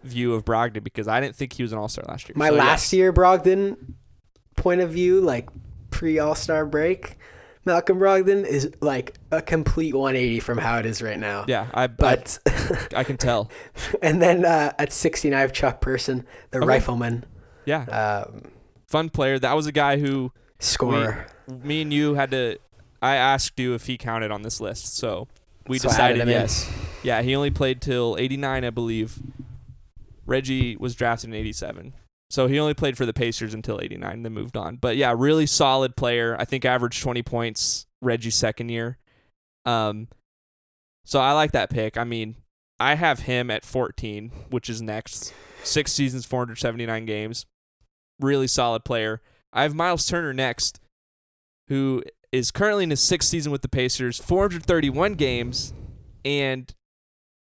view 0.04 0.34
of 0.34 0.44
Brogdon 0.44 0.84
because 0.84 1.08
I 1.08 1.20
didn't 1.20 1.34
think 1.36 1.54
he 1.54 1.62
was 1.62 1.72
an 1.72 1.78
All 1.78 1.88
Star 1.88 2.04
last 2.08 2.28
year. 2.28 2.34
My 2.36 2.48
So, 2.48 2.54
last 2.54 2.84
yes. 2.84 2.92
year 2.92 3.12
Brogdon 3.12 3.94
point 4.56 4.80
of 4.80 4.90
view, 4.90 5.20
like 5.20 5.48
pre 5.90 6.18
All 6.18 6.34
Star 6.36 6.64
break, 6.66 7.16
Malcolm 7.64 7.98
Brogdon 7.98 8.46
is 8.46 8.70
like 8.80 9.14
a 9.32 9.42
complete 9.42 9.94
180 9.94 10.40
from 10.40 10.58
how 10.58 10.78
it 10.78 10.86
is 10.86 11.02
right 11.02 11.18
now. 11.18 11.44
Yeah, 11.48 11.66
I 11.74 11.86
But 11.88 12.38
I, 12.46 12.86
I 12.98 13.04
can 13.04 13.16
tell. 13.16 13.50
and 14.02 14.22
then 14.22 14.44
uh, 14.44 14.72
at 14.78 14.92
16, 14.92 15.34
I 15.34 15.40
have 15.40 15.52
Chuck 15.52 15.80
Person, 15.80 16.24
the 16.52 16.58
Okay. 16.58 16.66
rifleman, 16.66 17.24
Yeah, 17.66 17.82
um, 17.84 18.52
fun 18.86 19.10
player. 19.10 19.38
That 19.38 19.54
was 19.56 19.66
a 19.66 19.72
guy 19.72 19.98
who 19.98 20.32
scorer. 20.60 21.26
me 21.48 21.82
and 21.82 21.92
you 21.92 22.14
had 22.14 22.30
to. 22.30 22.58
I 23.00 23.16
asked 23.16 23.58
you 23.58 23.74
if 23.74 23.86
he 23.86 23.96
counted 23.96 24.30
on 24.30 24.42
this 24.42 24.60
list, 24.60 24.96
so 24.96 25.28
we 25.66 25.78
So 25.78 25.88
decided 25.88 26.20
him 26.20 26.28
in. 26.28 26.34
yes. 26.34 26.70
Yeah, 27.02 27.22
he 27.22 27.34
only 27.36 27.50
played 27.50 27.80
till 27.80 28.16
'89, 28.18 28.64
I 28.64 28.70
believe. 28.70 29.18
Reggie 30.26 30.76
was 30.76 30.94
drafted 30.94 31.30
in 31.30 31.34
'87, 31.36 31.94
so 32.30 32.46
he 32.48 32.58
only 32.58 32.74
played 32.74 32.96
for 32.98 33.06
the 33.06 33.12
Pacers 33.14 33.54
until 33.54 33.80
'89, 33.80 34.22
then 34.22 34.32
moved 34.32 34.56
on. 34.56 34.76
But 34.76 34.96
yeah, 34.96 35.14
really 35.16 35.46
solid 35.46 35.96
player. 35.96 36.36
I 36.38 36.44
think 36.44 36.64
averaged 36.64 37.02
20 37.02 37.22
points 37.22 37.86
Reggie's 38.02 38.34
second 38.34 38.68
year. 38.68 38.98
Um, 39.64 40.08
so 41.04 41.20
I 41.20 41.32
like 41.32 41.52
that 41.52 41.70
pick. 41.70 41.96
I 41.96 42.04
mean, 42.04 42.36
I 42.78 42.94
have 42.94 43.20
him 43.20 43.50
at 43.50 43.64
14, 43.64 44.30
which 44.50 44.68
is 44.68 44.82
next. 44.82 45.32
Six 45.64 45.92
seasons, 45.92 46.24
479 46.26 47.06
games. 47.06 47.46
Really 48.20 48.46
solid 48.46 48.84
player. 48.84 49.20
I 49.52 49.62
have 49.62 49.74
Miles 49.74 50.06
Turner 50.06 50.32
next, 50.34 50.80
who 51.68 52.02
is 52.32 52.50
currently 52.50 52.84
in 52.84 52.90
his 52.90 53.00
sixth 53.00 53.28
season 53.28 53.52
with 53.52 53.62
the 53.62 53.68
Pacers, 53.68 54.18
431 54.18 55.14
games, 55.14 55.72
and 56.24 56.74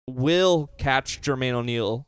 will 0.08 0.70
catch 0.78 1.20
Jermaine 1.20 1.52
O'Neal 1.52 2.06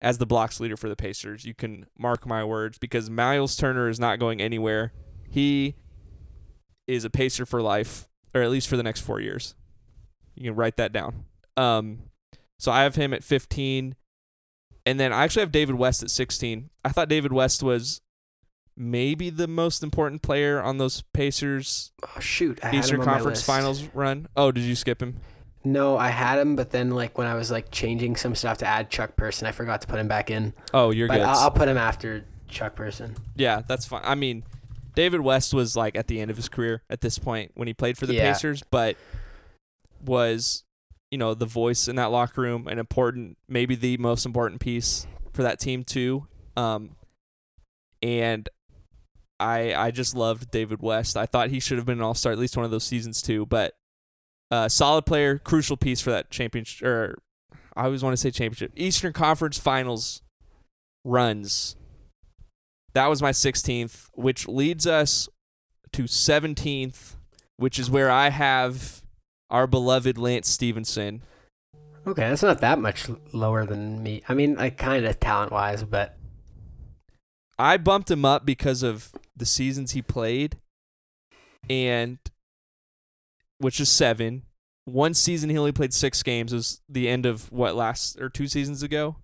as 0.00 0.18
the 0.18 0.26
blocks 0.26 0.60
leader 0.60 0.76
for 0.76 0.88
the 0.88 0.96
Pacers. 0.96 1.44
You 1.44 1.54
can 1.54 1.86
mark 1.98 2.26
my 2.26 2.44
words 2.44 2.78
because 2.78 3.08
Miles 3.08 3.56
Turner 3.56 3.88
is 3.88 4.00
not 4.00 4.18
going 4.18 4.40
anywhere. 4.40 4.92
He 5.28 5.76
is 6.86 7.04
a 7.04 7.10
Pacer 7.10 7.46
for 7.46 7.62
life, 7.62 8.08
or 8.34 8.42
at 8.42 8.50
least 8.50 8.68
for 8.68 8.76
the 8.76 8.82
next 8.82 9.00
four 9.00 9.20
years. 9.20 9.54
You 10.34 10.50
can 10.50 10.56
write 10.56 10.76
that 10.76 10.92
down. 10.92 11.24
Um, 11.56 12.10
so 12.58 12.72
I 12.72 12.82
have 12.82 12.96
him 12.96 13.14
at 13.14 13.24
15. 13.24 13.94
And 14.84 14.98
then 14.98 15.12
I 15.12 15.22
actually 15.22 15.40
have 15.40 15.52
David 15.52 15.76
West 15.76 16.02
at 16.02 16.10
16. 16.10 16.70
I 16.84 16.88
thought 16.88 17.08
David 17.08 17.32
West 17.32 17.62
was 17.62 18.00
maybe 18.76 19.30
the 19.30 19.46
most 19.48 19.82
important 19.82 20.22
player 20.22 20.60
on 20.60 20.78
those 20.78 21.02
Pacers 21.12 21.92
Oh 22.02 22.20
shoot, 22.20 22.58
I 22.62 22.66
had 22.68 22.74
Eastern 22.76 22.96
him 22.96 23.00
on 23.02 23.06
my 23.06 23.12
Conference. 23.14 23.42
Finals 23.42 23.82
run. 23.94 24.28
Oh, 24.36 24.50
did 24.52 24.64
you 24.64 24.74
skip 24.74 25.02
him? 25.02 25.16
No, 25.64 25.96
I 25.96 26.08
had 26.08 26.38
him, 26.40 26.56
but 26.56 26.70
then 26.70 26.90
like 26.90 27.16
when 27.16 27.26
I 27.26 27.34
was 27.34 27.50
like 27.50 27.70
changing 27.70 28.16
some 28.16 28.34
stuff 28.34 28.58
to 28.58 28.66
add 28.66 28.90
Chuck 28.90 29.14
Person, 29.16 29.46
I 29.46 29.52
forgot 29.52 29.80
to 29.82 29.86
put 29.86 29.98
him 30.00 30.08
back 30.08 30.30
in. 30.30 30.54
Oh, 30.74 30.90
you're 30.90 31.06
But 31.08 31.18
good. 31.18 31.22
I'll, 31.22 31.38
I'll 31.38 31.50
put 31.52 31.68
him 31.68 31.76
after 31.76 32.24
Chuck 32.48 32.74
Person. 32.74 33.14
yeah, 33.36 33.62
that's 33.66 33.86
fine. 33.86 34.02
I 34.04 34.14
mean, 34.16 34.42
David 34.96 35.20
West 35.20 35.54
was 35.54 35.76
like 35.76 35.96
at 35.96 36.08
the 36.08 36.20
end 36.20 36.30
of 36.30 36.36
his 36.36 36.48
career 36.48 36.82
at 36.90 37.00
this 37.00 37.18
point 37.18 37.52
when 37.54 37.68
he 37.68 37.74
played 37.74 37.96
for 37.96 38.06
the 38.06 38.14
Yeah. 38.14 38.32
Pacers, 38.32 38.62
but 38.70 38.96
was 40.04 40.64
you 41.10 41.18
know 41.18 41.34
the 41.34 41.46
voice 41.46 41.86
in 41.88 41.96
that 41.96 42.06
locker 42.10 42.40
room, 42.40 42.66
an 42.66 42.78
important, 42.78 43.36
maybe 43.48 43.74
the 43.74 43.96
most 43.98 44.26
important 44.26 44.60
piece 44.60 45.06
for 45.32 45.42
that 45.44 45.60
team 45.60 45.84
too. 45.84 46.26
Um, 46.56 46.96
and 48.02 48.48
I 49.42 49.74
I 49.74 49.90
just 49.90 50.14
loved 50.16 50.50
David 50.50 50.80
West. 50.80 51.16
I 51.16 51.26
thought 51.26 51.50
he 51.50 51.60
should 51.60 51.76
have 51.78 51.86
been 51.86 51.98
an 51.98 52.04
All 52.04 52.14
Star 52.14 52.32
at 52.32 52.38
least 52.38 52.56
one 52.56 52.64
of 52.64 52.70
those 52.70 52.84
seasons 52.84 53.20
too, 53.22 53.46
but 53.46 53.74
Uh, 54.50 54.68
solid 54.68 55.06
player, 55.06 55.38
crucial 55.38 55.78
piece 55.78 56.02
for 56.02 56.10
that 56.10 56.30
championship. 56.30 56.86
Or 56.86 57.18
I 57.74 57.84
always 57.84 58.02
want 58.02 58.12
to 58.12 58.18
say 58.18 58.30
championship. 58.30 58.72
Eastern 58.76 59.14
Conference 59.14 59.58
Finals 59.58 60.20
runs. 61.06 61.74
That 62.92 63.06
was 63.06 63.22
my 63.22 63.30
16th, 63.32 64.10
which 64.12 64.46
leads 64.46 64.86
us 64.86 65.26
to 65.92 66.02
17th, 66.02 67.16
which 67.56 67.78
is 67.78 67.90
where 67.90 68.10
I 68.10 68.28
have 68.28 69.02
our 69.48 69.66
beloved 69.66 70.18
Lance 70.18 70.50
Stephenson. 70.50 71.22
Okay, 72.06 72.28
that's 72.28 72.42
not 72.42 72.60
that 72.60 72.78
much 72.78 73.08
lower 73.32 73.64
than 73.64 74.02
me. 74.02 74.22
I 74.28 74.34
mean, 74.34 74.56
like 74.56 74.76
kind 74.76 75.06
of 75.06 75.18
talent 75.18 75.50
wise, 75.50 75.82
but 75.82 76.18
I 77.58 77.76
bumped 77.76 78.10
him 78.10 78.24
up 78.24 78.44
because 78.44 78.82
of 78.82 79.12
the 79.36 79.46
seasons 79.46 79.92
he 79.92 80.02
played, 80.02 80.58
and 81.68 82.18
which 83.58 83.80
is 83.80 83.88
seven. 83.88 84.42
One 84.84 85.14
season 85.14 85.50
he 85.50 85.58
only 85.58 85.72
played 85.72 85.94
six 85.94 86.22
games. 86.22 86.52
It 86.52 86.56
was 86.56 86.80
the 86.88 87.08
end 87.08 87.24
of 87.24 87.52
what 87.52 87.76
last 87.76 88.20
or 88.20 88.28
two 88.28 88.48
seasons 88.48 88.82
ago. 88.82 89.16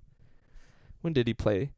When 1.00 1.12
did 1.12 1.26
he 1.26 1.34
play? 1.34 1.72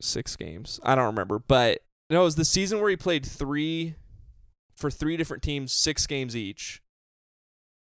Six 0.00 0.34
games. 0.36 0.80
I 0.82 0.94
don't 0.94 1.06
remember, 1.06 1.38
but 1.38 1.82
no, 2.10 2.22
it 2.22 2.24
was 2.24 2.36
the 2.36 2.44
season 2.44 2.80
where 2.80 2.90
he 2.90 2.96
played 2.96 3.24
three 3.24 3.94
for 4.74 4.90
three 4.90 5.16
different 5.16 5.42
teams, 5.42 5.72
six 5.72 6.06
games 6.06 6.36
each. 6.36 6.82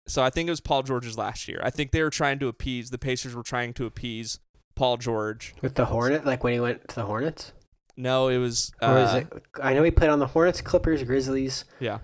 So 0.07 0.23
I 0.23 0.29
think 0.29 0.47
it 0.47 0.51
was 0.51 0.61
Paul 0.61 0.83
George's 0.83 1.17
last 1.17 1.47
year. 1.47 1.59
I 1.63 1.69
think 1.69 1.91
they 1.91 2.01
were 2.01 2.09
trying 2.09 2.39
to 2.39 2.47
appease 2.47 2.89
the 2.89 2.97
Pacers 2.97 3.35
were 3.35 3.43
trying 3.43 3.73
to 3.73 3.85
appease 3.85 4.39
Paul 4.79 4.97
George. 4.97 5.53
with 5.61 5.75
the 5.75 5.85
Hornet, 5.85 6.25
like 6.25 6.43
when 6.43 6.53
he 6.53 6.59
went 6.61 6.87
to 6.87 6.95
the 6.95 7.03
Hornets, 7.05 7.51
No, 7.97 8.29
it 8.29 8.37
was. 8.37 8.71
or 8.81 8.97
is 8.99 9.09
uh, 9.09 9.17
it? 9.17 9.43
I 9.61 9.73
know 9.73 9.83
he 9.83 9.91
played 9.91 10.09
on 10.09 10.19
the 10.19 10.27
Hornets, 10.27 10.61
Clippers, 10.61 11.03
Grizzlies, 11.03 11.65
Yeah. 11.81 11.99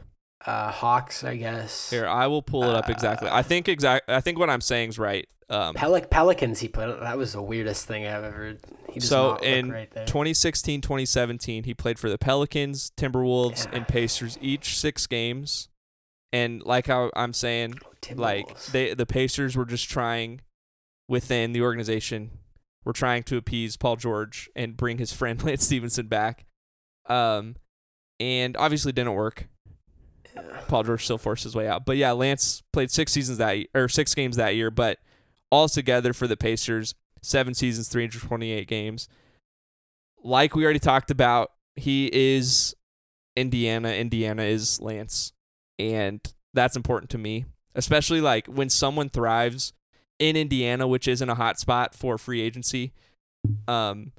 uh, 0.46 0.72
Hawks, 0.72 1.24
I 1.24 1.38
guess. 1.38 1.90
Here, 1.90 2.06
I 2.06 2.28
will 2.28 2.42
pull 2.42 2.64
it 2.64 2.76
up 2.76 2.90
exactly. 2.90 3.30
I 3.32 3.42
think 3.44 3.70
exact. 3.70 4.10
I 4.10 4.20
think 4.20 4.38
what 4.38 4.50
I'm 4.50 4.60
saying 4.62 4.90
is 4.90 5.00
right. 5.00 5.26
Um, 5.50 5.74
Pelic- 5.76 6.10
Pelicans, 6.10 6.60
he 6.60 6.68
put. 6.68 7.00
That 7.00 7.18
was 7.18 7.34
the 7.34 7.42
weirdest 7.42 7.86
thing 7.88 8.06
I've 8.06 8.24
ever. 8.24 8.58
He 8.92 9.00
does 9.00 9.08
so 9.08 9.36
in 9.38 9.72
right 9.72 9.90
there. 9.92 10.06
2016, 10.06 10.82
2017, 10.82 11.64
he 11.64 11.74
played 11.74 11.98
for 12.00 12.10
the 12.10 12.18
Pelicans, 12.18 12.92
Timberwolves, 12.98 13.66
Yeah. 13.66 13.78
and 13.78 13.88
Pacers 13.88 14.38
each 14.42 14.78
six 14.78 15.06
games. 15.08 15.70
And 16.34 16.62
like 16.64 16.88
how 16.88 17.12
I'm 17.16 17.32
saying, 17.32 17.76
like 18.16 18.48
Timberwolves. 18.48 18.72
they 18.72 18.94
the 18.96 19.06
Pacers 19.06 19.56
were 19.56 19.66
just 19.66 19.88
trying 19.90 20.42
within 21.08 21.54
the 21.54 21.62
organization, 21.62 22.32
were 22.86 22.94
trying 22.94 23.24
to 23.24 23.38
appease 23.38 23.76
Paul 23.76 23.98
George 23.98 24.50
and 24.56 24.78
bring 24.78 25.00
his 25.00 25.12
friend 25.12 25.44
Lance 25.44 25.66
Stephenson 25.66 26.08
back. 26.08 26.46
Um, 27.08 27.56
and 28.20 28.56
obviously 28.56 28.92
didn't 28.92 29.14
work. 29.14 29.48
Paul 30.68 30.84
George 30.84 31.04
still 31.04 31.18
forced 31.18 31.44
his 31.44 31.56
way 31.56 31.68
out. 31.68 31.86
But 31.86 31.98
yeah, 31.98 32.12
Lance 32.12 32.64
played 32.72 32.92
six 32.92 33.12
seasons 33.12 33.38
that 33.40 33.58
year, 33.58 33.68
or 33.74 33.90
six 33.90 34.14
games 34.14 34.38
that 34.38 34.56
year, 34.56 34.72
but 34.72 35.00
all 35.52 35.68
together 35.68 36.14
for 36.14 36.28
the 36.28 36.38
Pacers, 36.38 36.96
seven 37.22 37.54
seasons, 37.54 37.88
328 37.90 38.68
games. 38.68 39.08
Like 40.24 40.56
we 40.56 40.64
already 40.64 40.80
talked 40.80 41.12
about, 41.12 41.52
he 41.76 42.10
is 42.12 42.76
Indiana. 43.36 43.90
Indiana 43.90 44.44
is 44.44 44.82
Lance. 44.82 45.34
And 45.78 46.22
that's 46.54 46.76
important 46.76 47.10
to 47.12 47.18
me, 47.18 47.46
especially 47.76 48.22
like 48.22 48.48
when 48.48 48.70
someone 48.70 49.10
thrives 49.10 49.74
in 50.20 50.36
Indiana, 50.36 50.88
which 50.88 51.08
isn't 51.08 51.30
a 51.30 51.36
hot 51.36 51.60
spot 51.60 51.94
for 51.94 52.18
free 52.18 52.42
agency. 52.42 52.94
Um, 53.68 54.12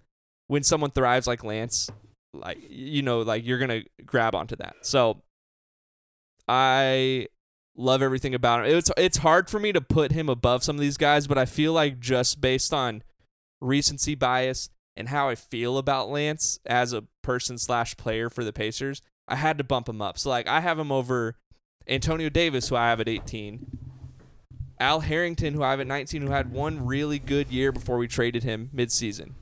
when 0.49 0.62
someone 0.62 0.90
thrives 0.90 1.26
like 1.26 1.42
Lance, 1.42 1.90
like 2.32 2.59
you 2.68 3.03
know, 3.03 3.20
like 3.20 3.44
you're 3.44 3.59
gonna 3.59 3.82
grab 4.05 4.34
onto 4.34 4.57
that. 4.57 4.76
So 4.82 5.22
I 6.49 7.28
love 7.76 8.03
everything 8.03 8.34
about 8.34 8.64
him. 8.64 8.76
It's 8.76 8.90
it's 8.97 9.18
hard 9.18 9.51
for 9.51 9.59
me 9.59 9.72
to 9.72 9.80
put 9.80 10.12
him 10.12 10.28
above 10.28 10.62
some 10.62 10.76
of 10.76 10.80
these 10.80 10.97
guys, 10.97 11.26
but 11.26 11.38
I 11.38 11.44
feel 11.44 11.72
like 11.72 11.99
just 12.01 12.40
based 12.40 12.72
on 12.72 13.03
recency 13.61 14.14
bias 14.14 14.70
and 14.97 15.09
how 15.09 15.28
I 15.28 15.34
feel 15.34 15.78
about 15.78 16.09
Lance 16.09 16.59
as 16.64 16.92
a 16.92 17.05
person 17.22 17.59
slash 17.59 17.97
player 17.97 18.30
for 18.30 18.44
the 18.44 18.53
Pacers, 18.53 19.03
I 19.28 19.36
had 19.36 19.59
to 19.59 19.64
bump 19.64 19.88
him 19.88 20.01
up. 20.01 20.18
So 20.18 20.30
like 20.30 20.47
I 20.47 20.61
have 20.61 20.78
him 20.78 20.92
over 20.92 21.36
Antonio 21.88 22.28
Davis, 22.28 22.68
who 22.68 22.76
I 22.76 22.88
have 22.88 23.01
at 23.01 23.09
18. 23.09 23.86
Al 24.78 25.00
Harrington, 25.00 25.54
who 25.54 25.62
I 25.62 25.70
have 25.70 25.80
at 25.80 25.86
19, 25.86 26.22
who 26.22 26.30
had 26.30 26.52
one 26.52 26.84
really 26.84 27.18
good 27.18 27.48
year 27.50 27.72
before 27.72 27.96
we 27.98 28.08
traded 28.08 28.42
him 28.42 28.70
midseason. 28.74 29.32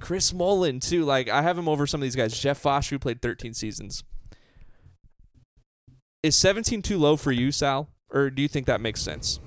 Chris 0.00 0.32
Mullin, 0.32 0.80
too. 0.80 1.04
Like, 1.04 1.28
I 1.28 1.42
have 1.42 1.56
him 1.56 1.68
over 1.68 1.86
some 1.86 2.00
of 2.00 2.02
these 2.02 2.16
guys. 2.16 2.38
Jeff 2.38 2.58
Foster, 2.58 2.96
who 2.96 2.98
played 2.98 3.22
13 3.22 3.54
seasons. 3.54 4.02
Is 6.22 6.34
17 6.36 6.82
too 6.82 6.98
low 6.98 7.16
for 7.16 7.30
you, 7.30 7.52
Sal? 7.52 7.88
Or 8.10 8.30
do 8.30 8.42
you 8.42 8.48
think 8.48 8.66
that 8.66 8.80
makes 8.80 9.00
sense? 9.00 9.38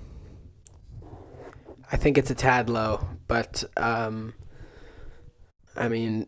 I 1.92 1.98
think 1.98 2.18
it's 2.18 2.30
a 2.30 2.36
tad 2.36 2.70
low, 2.70 3.08
but 3.28 3.64
um, 3.76 4.34
I 5.76 5.90
mean, 5.90 6.28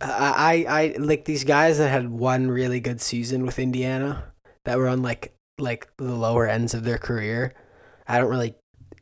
I, 0.00 0.64
I 0.68 0.80
I 0.80 0.94
like 0.98 1.26
these 1.26 1.44
guys 1.44 1.78
that 1.78 1.90
had 1.90 2.08
one 2.08 2.50
really 2.50 2.80
good 2.80 3.00
season 3.00 3.44
with 3.44 3.58
Indiana 3.58 4.32
that 4.64 4.78
were 4.78 4.88
on 4.88 5.02
like 5.02 5.34
like 5.58 5.94
the 5.98 6.14
lower 6.14 6.48
ends 6.48 6.72
of 6.74 6.84
their 6.84 6.98
career. 6.98 7.54
I 8.06 8.18
don't 8.18 8.30
really 8.30 8.54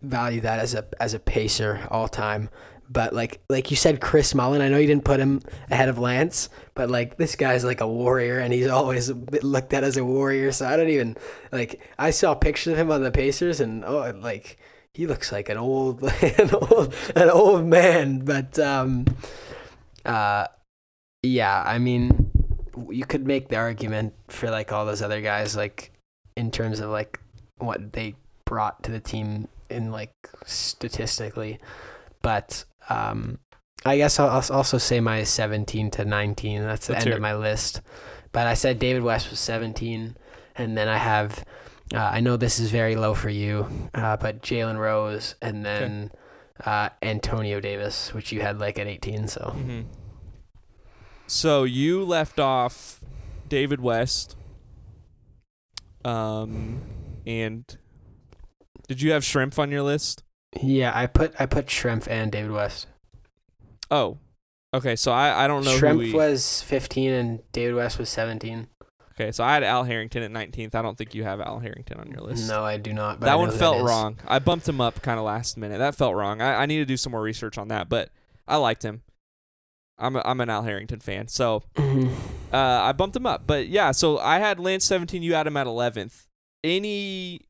value 0.02 0.40
that 0.40 0.58
as 0.58 0.74
a 0.74 0.86
as 1.00 1.14
a 1.14 1.18
pacer 1.18 1.86
all 1.90 2.08
time. 2.08 2.48
But 2.92 3.12
like 3.12 3.40
like 3.48 3.70
you 3.70 3.76
said, 3.76 4.00
Chris 4.00 4.34
Mullin. 4.34 4.60
I 4.60 4.68
know 4.68 4.78
you 4.78 4.86
didn't 4.86 5.04
put 5.04 5.20
him 5.20 5.42
ahead 5.70 5.88
of 5.88 5.98
Lance, 5.98 6.48
but 6.74 6.90
like 6.90 7.16
this 7.18 7.36
guy's 7.36 7.64
like 7.64 7.80
a 7.80 7.86
warrior, 7.86 8.40
and 8.40 8.52
he's 8.52 8.66
always 8.66 9.10
looked 9.10 9.72
at 9.72 9.84
as 9.84 9.96
a 9.96 10.04
warrior. 10.04 10.50
So 10.50 10.66
I 10.66 10.76
don't 10.76 10.88
even 10.88 11.16
like. 11.52 11.80
I 11.98 12.10
saw 12.10 12.34
pictures 12.34 12.72
of 12.72 12.78
him 12.78 12.90
on 12.90 13.04
the 13.04 13.12
Pacers, 13.12 13.60
and 13.60 13.84
oh, 13.84 14.12
like 14.20 14.58
he 14.92 15.06
looks 15.06 15.30
like 15.30 15.48
an 15.48 15.56
old 15.56 16.02
an 16.22 16.50
old 16.52 16.94
an 17.14 17.30
old 17.30 17.64
man. 17.64 18.24
But 18.24 18.58
um, 18.58 19.06
uh, 20.04 20.46
yeah. 21.22 21.62
I 21.64 21.78
mean, 21.78 22.32
you 22.88 23.06
could 23.06 23.24
make 23.24 23.50
the 23.50 23.56
argument 23.56 24.14
for 24.26 24.50
like 24.50 24.72
all 24.72 24.84
those 24.84 25.00
other 25.00 25.20
guys, 25.20 25.54
like 25.54 25.92
in 26.36 26.50
terms 26.50 26.80
of 26.80 26.90
like 26.90 27.20
what 27.58 27.92
they 27.92 28.16
brought 28.50 28.82
to 28.82 28.90
the 28.90 28.98
team 28.98 29.46
in 29.70 29.92
like 29.92 30.12
statistically, 30.44 31.60
but 32.20 32.64
um, 32.88 33.38
I 33.84 33.96
guess 33.96 34.18
I'll, 34.18 34.42
also 34.50 34.76
say 34.76 34.98
my 34.98 35.22
17 35.22 35.92
to 35.92 36.04
19. 36.04 36.62
That's 36.64 36.88
the 36.88 36.94
Let's 36.94 37.06
end 37.06 37.14
of 37.14 37.20
my 37.20 37.36
list. 37.36 37.80
But 38.32 38.48
I 38.48 38.54
said 38.54 38.80
David 38.80 39.04
West 39.04 39.30
was 39.30 39.38
17, 39.38 40.16
and 40.56 40.76
then 40.76 40.88
I 40.88 40.98
have. 40.98 41.44
Uh, 41.94 41.98
I 41.98 42.20
know 42.20 42.36
this 42.36 42.58
is 42.58 42.72
very 42.72 42.96
low 42.96 43.14
for 43.14 43.30
you, 43.30 43.68
uh, 43.94 44.16
but 44.16 44.42
Jalen 44.42 44.78
Rose, 44.78 45.36
and 45.40 45.64
then 45.64 46.10
uh, 46.64 46.88
Antonio 47.02 47.60
Davis, 47.60 48.12
which 48.12 48.32
you 48.32 48.40
had 48.40 48.58
like 48.58 48.80
at 48.80 48.88
18. 48.88 49.28
So 49.28 49.54
Mm-hmm. 49.56 49.80
So 51.28 51.62
you 51.62 52.04
left 52.04 52.40
off 52.40 52.98
David 53.48 53.80
West. 53.80 54.34
Um, 56.04 56.80
and 57.24 57.78
did 58.90 59.00
you 59.00 59.12
have 59.12 59.22
Schrempf 59.22 59.56
on 59.56 59.70
your 59.70 59.82
list? 59.82 60.24
yeah, 60.60 60.90
I 60.92 61.06
put 61.06 61.32
I 61.38 61.46
put 61.46 61.66
Schrempf 61.66 62.08
and 62.08 62.32
David 62.32 62.50
West. 62.50 62.88
Oh, 63.88 64.18
okay. 64.74 64.96
So 64.96 65.12
I, 65.12 65.44
I 65.44 65.46
don't 65.46 65.64
know 65.64 65.78
Schrempf 65.78 65.92
who 65.92 65.98
we. 65.98 66.12
was 66.12 66.62
15 66.62 67.12
and 67.12 67.52
David 67.52 67.76
West 67.76 68.00
was 68.00 68.08
17. 68.08 68.66
okay, 69.12 69.30
so 69.30 69.44
I 69.44 69.54
had 69.54 69.62
Al 69.62 69.84
Harrington 69.84 70.24
at 70.24 70.32
19th. 70.32 70.74
I 70.74 70.82
don't 70.82 70.98
think 70.98 71.14
you 71.14 71.22
have 71.22 71.40
Al 71.40 71.60
Harrington 71.60 72.00
on 72.00 72.10
your 72.10 72.22
list. 72.22 72.48
No, 72.48 72.64
I 72.64 72.78
do 72.78 72.92
not. 72.92 73.20
That 73.20 73.38
one 73.38 73.52
felt 73.52 73.76
is. 73.76 73.84
wrong. 73.84 74.16
I 74.26 74.40
bumped 74.40 74.68
him 74.68 74.80
up 74.80 75.00
kind 75.02 75.20
of 75.20 75.24
last 75.24 75.56
minute. 75.56 75.78
That 75.78 75.94
felt 75.94 76.16
wrong. 76.16 76.42
I, 76.42 76.62
I 76.62 76.66
need 76.66 76.78
to 76.78 76.84
do 76.84 76.96
some 76.96 77.12
more 77.12 77.22
research 77.22 77.58
on 77.58 77.68
that, 77.68 77.88
but 77.88 78.10
I 78.48 78.56
liked 78.56 78.82
him. 78.82 79.02
I'm 79.98 80.16
a, 80.16 80.22
I'm 80.24 80.40
an 80.40 80.50
Al 80.50 80.62
Harrington 80.64 80.98
fan, 80.98 81.28
so 81.28 81.62
uh, 81.78 82.56
I 82.56 82.90
bumped 82.90 83.14
him 83.14 83.26
up. 83.26 83.46
But 83.46 83.68
yeah, 83.68 83.92
so 83.92 84.18
I 84.18 84.40
had 84.40 84.58
Lance 84.58 84.84
17. 84.84 85.22
You 85.22 85.34
had 85.34 85.46
him 85.46 85.56
at 85.56 85.68
11th. 85.68 86.26
Any 86.64 87.42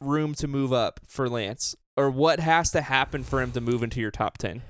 room 0.00 0.34
to 0.34 0.48
move 0.48 0.72
up 0.72 1.00
for 1.06 1.28
Lance, 1.28 1.74
or 1.96 2.10
what 2.10 2.40
has 2.40 2.70
to 2.72 2.82
happen 2.82 3.22
for 3.24 3.40
him 3.40 3.52
to 3.52 3.60
move 3.60 3.82
into 3.82 4.00
your 4.00 4.10
top 4.10 4.38
10? 4.38 4.62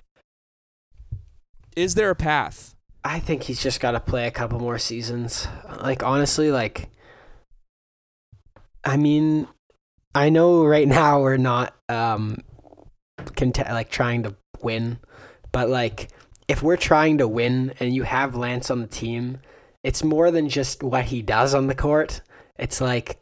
Is 1.76 1.94
there 1.94 2.10
a 2.10 2.14
path? 2.14 2.74
I 3.04 3.20
think 3.20 3.42
he's 3.44 3.62
just 3.62 3.80
got 3.80 3.92
to 3.92 4.00
play 4.00 4.26
a 4.26 4.30
couple 4.30 4.58
more 4.58 4.78
seasons. 4.78 5.46
Like 5.80 6.02
honestly, 6.02 6.50
like 6.50 6.88
I 8.84 8.96
mean, 8.96 9.48
I 10.14 10.30
know 10.30 10.64
right 10.64 10.88
now 11.00 11.20
we're 11.20 11.36
not 11.36 11.74
um 11.88 12.38
cont- 13.36 13.58
like 13.58 13.90
trying 13.90 14.22
to 14.22 14.36
win, 14.62 14.98
but 15.52 15.68
like 15.68 16.10
if 16.48 16.62
we're 16.62 16.76
trying 16.76 17.18
to 17.18 17.28
win 17.28 17.74
and 17.80 17.94
you 17.94 18.04
have 18.04 18.36
Lance 18.36 18.70
on 18.70 18.80
the 18.80 18.86
team, 18.86 19.38
it's 19.82 20.04
more 20.04 20.30
than 20.30 20.48
just 20.48 20.82
what 20.82 21.06
he 21.06 21.22
does 21.22 21.54
on 21.54 21.66
the 21.66 21.74
court. 21.74 22.22
It's 22.58 22.80
like 22.80 23.18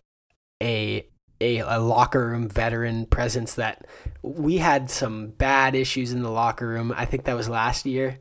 a 0.62 1.06
a, 1.42 1.58
a 1.58 1.78
locker 1.78 2.26
room 2.28 2.48
veteran 2.48 3.06
presence 3.06 3.54
that 3.54 3.86
we 4.22 4.58
had 4.58 4.90
some 4.90 5.28
bad 5.28 5.74
issues 5.74 6.12
in 6.12 6.22
the 6.22 6.30
locker 6.30 6.66
room. 6.66 6.92
I 6.96 7.04
think 7.04 7.24
that 7.24 7.36
was 7.36 7.48
last 7.48 7.86
year 7.86 8.18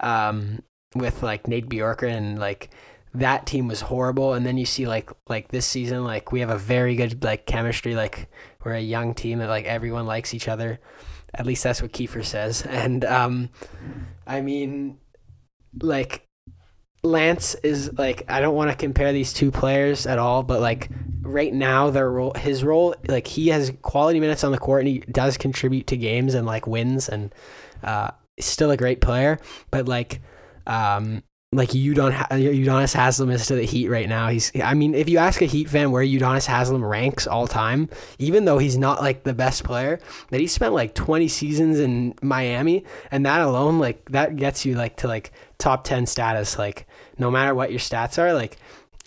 um, 0.00 0.62
with 0.94 1.22
like 1.22 1.48
Nate 1.48 1.68
Bjorkgren 1.68 2.16
and 2.16 2.38
like 2.38 2.70
that 3.14 3.46
team 3.46 3.68
was 3.68 3.82
horrible. 3.82 4.34
And 4.34 4.46
then 4.46 4.56
you 4.56 4.66
see 4.66 4.86
like 4.86 5.10
like 5.28 5.48
this 5.48 5.66
season 5.66 6.04
like 6.04 6.32
we 6.32 6.40
have 6.40 6.50
a 6.50 6.58
very 6.58 6.96
good 6.96 7.22
like 7.24 7.46
chemistry 7.46 7.94
like 7.94 8.30
we're 8.64 8.74
a 8.74 8.80
young 8.80 9.14
team 9.14 9.38
that 9.40 9.48
like 9.48 9.66
everyone 9.66 10.06
likes 10.06 10.34
each 10.34 10.48
other. 10.48 10.80
At 11.34 11.46
least 11.46 11.62
that's 11.62 11.82
what 11.82 11.92
Keifer 11.92 12.24
says. 12.24 12.62
And 12.68 13.04
um 13.04 13.50
I 14.26 14.40
mean 14.40 14.98
like 15.80 16.26
Lance 17.04 17.56
is 17.56 17.92
like 17.98 18.24
I 18.28 18.40
don't 18.40 18.54
want 18.54 18.70
to 18.70 18.76
compare 18.76 19.12
these 19.12 19.32
two 19.32 19.50
players 19.50 20.06
at 20.06 20.18
all 20.18 20.44
but 20.44 20.60
like 20.60 20.88
right 21.22 21.52
now 21.52 21.90
their 21.90 22.08
role 22.08 22.32
his 22.34 22.62
role 22.62 22.94
like 23.08 23.26
he 23.26 23.48
has 23.48 23.72
quality 23.82 24.20
minutes 24.20 24.44
on 24.44 24.52
the 24.52 24.58
court 24.58 24.82
and 24.82 24.88
he 24.88 24.98
does 25.00 25.36
contribute 25.36 25.88
to 25.88 25.96
games 25.96 26.34
and 26.34 26.46
like 26.46 26.66
wins 26.66 27.08
and 27.08 27.34
uh 27.82 28.10
still 28.38 28.70
a 28.70 28.76
great 28.76 29.00
player 29.00 29.38
but 29.72 29.88
like 29.88 30.20
um 30.68 31.24
like 31.54 31.68
Udon 31.70 32.12
Udonis 32.30 32.94
Haslem 32.94 33.30
is 33.30 33.46
to 33.46 33.54
the 33.54 33.64
Heat 33.64 33.88
right 33.88 34.08
now. 34.08 34.28
He's 34.28 34.50
I 34.62 34.72
mean, 34.72 34.94
if 34.94 35.08
you 35.08 35.18
ask 35.18 35.42
a 35.42 35.44
Heat 35.44 35.68
fan 35.68 35.90
where 35.90 36.02
Udonis 36.02 36.46
Haslem 36.46 36.82
ranks 36.82 37.26
all 37.26 37.46
time, 37.46 37.90
even 38.18 38.46
though 38.46 38.56
he's 38.56 38.78
not 38.78 39.02
like 39.02 39.24
the 39.24 39.34
best 39.34 39.62
player, 39.62 40.00
that 40.30 40.40
he 40.40 40.46
spent 40.46 40.72
like 40.72 40.94
20 40.94 41.28
seasons 41.28 41.78
in 41.78 42.14
Miami, 42.22 42.84
and 43.10 43.26
that 43.26 43.42
alone 43.42 43.78
like 43.78 44.10
that 44.10 44.36
gets 44.36 44.64
you 44.64 44.76
like 44.76 44.96
to 44.96 45.08
like 45.08 45.30
top 45.58 45.84
10 45.84 46.06
status. 46.06 46.58
Like 46.58 46.86
no 47.18 47.30
matter 47.30 47.54
what 47.54 47.70
your 47.70 47.80
stats 47.80 48.18
are, 48.18 48.32
like 48.32 48.56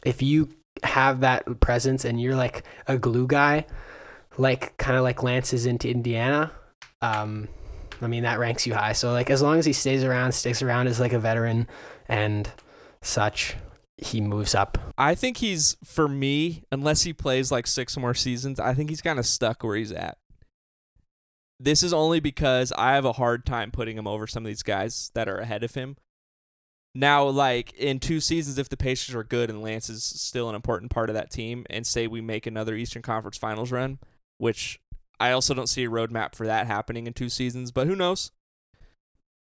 if 0.05 0.21
you 0.21 0.49
have 0.83 1.21
that 1.21 1.59
presence 1.59 2.05
and 2.05 2.21
you're 2.21 2.35
like 2.35 2.63
a 2.87 2.97
glue 2.97 3.27
guy, 3.27 3.65
like 4.37 4.77
kind 4.77 4.97
of 4.97 5.03
like 5.03 5.23
Lance 5.23 5.53
is 5.53 5.65
into 5.65 5.89
Indiana, 5.89 6.51
um, 7.01 7.47
I 8.01 8.07
mean 8.07 8.23
that 8.23 8.39
ranks 8.39 8.67
you 8.67 8.73
high. 8.73 8.93
So 8.93 9.11
like 9.11 9.29
as 9.29 9.41
long 9.41 9.57
as 9.57 9.65
he 9.65 9.73
stays 9.73 10.03
around, 10.03 10.33
sticks 10.33 10.61
around 10.61 10.87
as 10.87 10.99
like 10.99 11.13
a 11.13 11.19
veteran 11.19 11.67
and 12.07 12.49
such, 13.01 13.55
he 13.97 14.19
moves 14.19 14.53
up. 14.53 14.77
I 14.97 15.15
think 15.15 15.37
he's 15.37 15.77
for 15.83 16.07
me, 16.07 16.63
unless 16.71 17.03
he 17.03 17.13
plays 17.13 17.51
like 17.51 17.67
six 17.67 17.97
more 17.97 18.13
seasons, 18.13 18.59
I 18.59 18.73
think 18.73 18.89
he's 18.89 19.01
kind 19.01 19.19
of 19.19 19.25
stuck 19.25 19.63
where 19.63 19.77
he's 19.77 19.91
at. 19.91 20.17
This 21.59 21.83
is 21.83 21.93
only 21.93 22.19
because 22.19 22.73
I 22.77 22.95
have 22.95 23.05
a 23.05 23.13
hard 23.13 23.45
time 23.45 23.71
putting 23.71 23.97
him 23.97 24.07
over 24.07 24.27
some 24.27 24.43
of 24.43 24.47
these 24.47 24.63
guys 24.63 25.11
that 25.15 25.29
are 25.29 25.37
ahead 25.37 25.63
of 25.63 25.73
him. 25.73 25.95
Now, 26.97 27.27
like 27.27 27.73
in 27.73 27.99
two 27.99 28.21
seasons, 28.21 28.57
if 28.57 28.69
the 28.69 28.77
Pacers 28.77 29.13
are 29.15 29.23
good 29.23 29.49
and 29.49 29.61
Lance 29.61 29.89
is 29.89 30.01
still 30.01 30.47
an 30.47 30.55
important 30.55 30.91
part 30.91 31.09
of 31.09 31.15
that 31.15 31.29
team, 31.29 31.65
and 31.69 31.85
say 31.85 32.07
we 32.07 32.21
make 32.21 32.47
another 32.47 32.73
Eastern 32.73 33.01
Conference 33.01 33.37
Finals 33.37 33.69
run, 33.69 33.99
which 34.37 34.79
I 35.19 35.31
also 35.31 35.53
don't 35.53 35.67
see 35.67 35.83
a 35.83 35.89
roadmap 35.89 36.35
for 36.35 36.47
that 36.47 36.67
happening 36.67 37.05
in 37.05 37.11
two 37.11 37.27
seasons, 37.27 37.71
but 37.71 37.85
who 37.85 37.97
knows? 37.97 38.31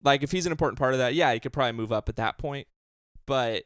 Like 0.05 0.23
if 0.23 0.31
he's 0.31 0.45
an 0.45 0.53
important 0.53 0.79
part 0.79 0.93
of 0.93 0.99
that, 0.99 1.15
yeah, 1.15 1.33
he 1.33 1.41
could 1.41 1.55
probably 1.55 1.73
move 1.73 1.91
up 1.91 2.11
at 2.11 2.17
that 2.17 2.37
point. 2.37 2.69
But 3.27 3.65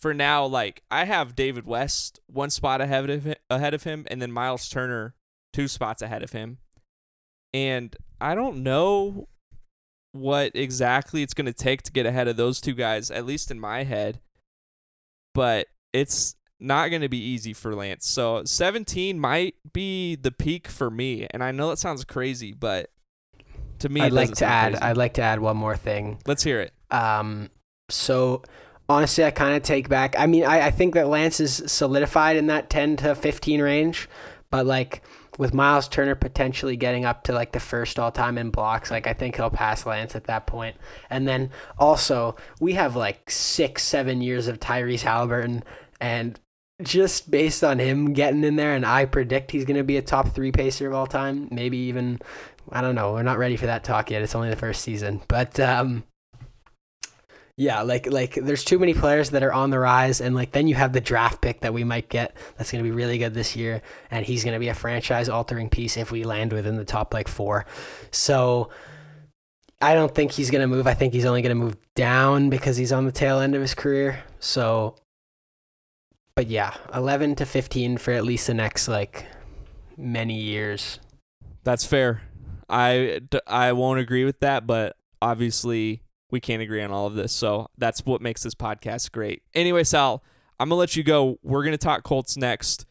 for 0.00 0.14
now, 0.14 0.46
like 0.46 0.82
I 0.90 1.04
have 1.04 1.36
David 1.36 1.66
West 1.66 2.18
one 2.26 2.50
spot 2.50 2.80
ahead 2.80 3.10
of 3.10 3.24
him, 3.24 3.34
ahead 3.50 3.74
of 3.74 3.84
him, 3.84 4.06
and 4.10 4.22
then 4.22 4.32
Miles 4.32 4.70
Turner 4.70 5.14
two 5.52 5.68
spots 5.68 6.00
ahead 6.00 6.22
of 6.22 6.32
him. 6.32 6.58
And 7.52 7.94
I 8.22 8.34
don't 8.34 8.62
know 8.62 9.28
what 10.12 10.52
exactly 10.54 11.22
it's 11.22 11.34
going 11.34 11.46
to 11.46 11.52
take 11.52 11.82
to 11.82 11.92
get 11.92 12.06
ahead 12.06 12.28
of 12.28 12.36
those 12.36 12.60
two 12.60 12.74
guys, 12.74 13.10
at 13.10 13.26
least 13.26 13.50
in 13.50 13.58
my 13.58 13.84
head. 13.84 14.20
But 15.34 15.68
it's 15.92 16.36
not 16.60 16.88
going 16.90 17.02
to 17.02 17.08
be 17.08 17.18
easy 17.18 17.52
for 17.52 17.74
Lance. 17.74 18.06
So 18.06 18.44
17 18.44 19.18
might 19.18 19.54
be 19.72 20.14
the 20.14 20.30
peak 20.30 20.68
for 20.68 20.90
me, 20.90 21.26
and 21.30 21.42
I 21.42 21.50
know 21.50 21.70
that 21.70 21.78
sounds 21.78 22.04
crazy, 22.04 22.52
but 22.52 22.90
to 23.80 23.88
me, 23.88 24.00
I'd 24.00 24.12
like 24.12 24.34
to 24.36 24.44
add. 24.44 24.72
crazy. 24.72 24.84
I'd 24.84 24.96
like 24.96 25.14
to 25.14 25.22
add 25.22 25.40
one 25.40 25.56
more 25.56 25.76
thing. 25.76 26.18
Let's 26.26 26.42
hear 26.42 26.60
it. 26.60 26.72
Um, 26.90 27.50
so 27.88 28.42
honestly, 28.88 29.24
I 29.24 29.30
kind 29.30 29.56
of 29.56 29.62
take 29.62 29.88
back. 29.88 30.14
I 30.18 30.26
mean, 30.26 30.44
I, 30.44 30.66
I 30.66 30.70
think 30.70 30.94
that 30.94 31.08
Lance 31.08 31.40
is 31.40 31.62
solidified 31.66 32.36
in 32.36 32.46
that 32.46 32.70
10 32.70 32.96
to 32.98 33.14
15 33.14 33.60
range, 33.60 34.08
but 34.50 34.66
like 34.66 35.02
with 35.38 35.54
Miles 35.54 35.88
Turner 35.88 36.14
potentially 36.14 36.76
getting 36.76 37.04
up 37.04 37.24
to 37.24 37.32
like 37.32 37.52
the 37.52 37.60
first 37.60 37.98
all 37.98 38.12
time 38.12 38.36
in 38.38 38.50
blocks, 38.50 38.90
like 38.90 39.06
I 39.06 39.14
think 39.14 39.36
he'll 39.36 39.50
pass 39.50 39.86
Lance 39.86 40.14
at 40.14 40.24
that 40.24 40.46
point. 40.46 40.76
And 41.10 41.26
then 41.26 41.50
also, 41.78 42.36
we 42.60 42.74
have 42.74 42.96
like 42.96 43.30
six, 43.30 43.82
seven 43.82 44.20
years 44.20 44.46
of 44.46 44.60
Tyrese 44.60 45.02
Haliburton, 45.02 45.62
and 46.00 46.38
just 46.82 47.30
based 47.30 47.62
on 47.62 47.78
him 47.78 48.12
getting 48.12 48.44
in 48.44 48.56
there, 48.56 48.74
and 48.74 48.84
I 48.84 49.04
predict 49.04 49.50
he's 49.50 49.64
to 49.64 49.82
be 49.84 49.96
a 49.96 50.02
top 50.02 50.28
three 50.34 50.52
pacer 50.52 50.88
of 50.88 50.94
all 50.94 51.06
time, 51.06 51.48
maybe 51.50 51.78
even. 51.78 52.20
I 52.70 52.80
don't 52.80 52.94
know. 52.94 53.12
We're 53.12 53.24
not 53.24 53.38
ready 53.38 53.56
for 53.56 53.66
that 53.66 53.82
talk 53.82 54.10
yet. 54.10 54.22
It's 54.22 54.36
only 54.36 54.48
the 54.48 54.56
first 54.56 54.82
season, 54.82 55.20
but 55.26 55.58
um, 55.58 56.04
yeah, 57.56 57.82
like 57.82 58.10
like 58.10 58.34
there's 58.34 58.64
too 58.64 58.78
many 58.78 58.94
players 58.94 59.30
that 59.30 59.42
are 59.42 59.52
on 59.52 59.70
the 59.70 59.78
rise, 59.78 60.20
and 60.20 60.34
like 60.34 60.52
then 60.52 60.68
you 60.68 60.74
have 60.74 60.92
the 60.92 61.00
draft 61.00 61.40
pick 61.42 61.60
that 61.60 61.74
we 61.74 61.84
might 61.84 62.08
get 62.08 62.34
that's 62.56 62.72
going 62.72 62.82
to 62.82 62.88
be 62.88 62.94
really 62.94 63.18
good 63.18 63.34
this 63.34 63.54
year, 63.54 63.82
and 64.10 64.24
he's 64.24 64.42
going 64.42 64.54
to 64.54 64.60
be 64.60 64.68
a 64.68 64.74
franchise 64.74 65.28
altering 65.28 65.68
piece 65.68 65.96
if 65.96 66.10
we 66.10 66.24
land 66.24 66.52
within 66.52 66.76
the 66.76 66.84
top 66.84 67.12
like 67.12 67.28
four. 67.28 67.66
So 68.10 68.70
I 69.82 69.94
don't 69.94 70.14
think 70.14 70.32
he's 70.32 70.50
going 70.50 70.62
to 70.62 70.66
move. 70.66 70.86
I 70.86 70.94
think 70.94 71.12
he's 71.12 71.26
only 71.26 71.42
going 71.42 71.56
to 71.56 71.62
move 71.62 71.76
down 71.94 72.48
because 72.50 72.76
he's 72.76 72.92
on 72.92 73.04
the 73.04 73.12
tail 73.12 73.40
end 73.40 73.54
of 73.54 73.60
his 73.60 73.74
career. 73.74 74.22
So, 74.38 74.96
but 76.34 76.46
yeah, 76.46 76.74
11 76.94 77.34
to 77.36 77.46
15 77.46 77.98
for 77.98 78.12
at 78.12 78.24
least 78.24 78.46
the 78.46 78.54
next 78.54 78.88
like 78.88 79.26
many 79.96 80.40
years. 80.40 81.00
That's 81.64 81.84
fair. 81.84 82.22
I, 82.70 83.20
I 83.46 83.72
won't 83.72 84.00
agree 84.00 84.24
with 84.24 84.38
that, 84.40 84.66
but 84.66 84.96
obviously 85.20 86.01
we 86.32 86.40
can't 86.40 86.62
agree 86.62 86.82
on 86.82 86.90
all 86.90 87.06
of 87.06 87.14
this. 87.14 87.32
So 87.32 87.68
that's 87.78 88.04
what 88.04 88.20
makes 88.20 88.42
this 88.42 88.54
podcast 88.54 89.12
great. 89.12 89.42
Anyway, 89.54 89.84
Sal, 89.84 90.24
I'm 90.58 90.68
going 90.68 90.76
to 90.76 90.80
let 90.80 90.96
you 90.96 91.04
go. 91.04 91.38
We're 91.42 91.62
going 91.62 91.72
to 91.72 91.78
talk 91.78 92.02
Colts 92.02 92.36
next, 92.36 92.86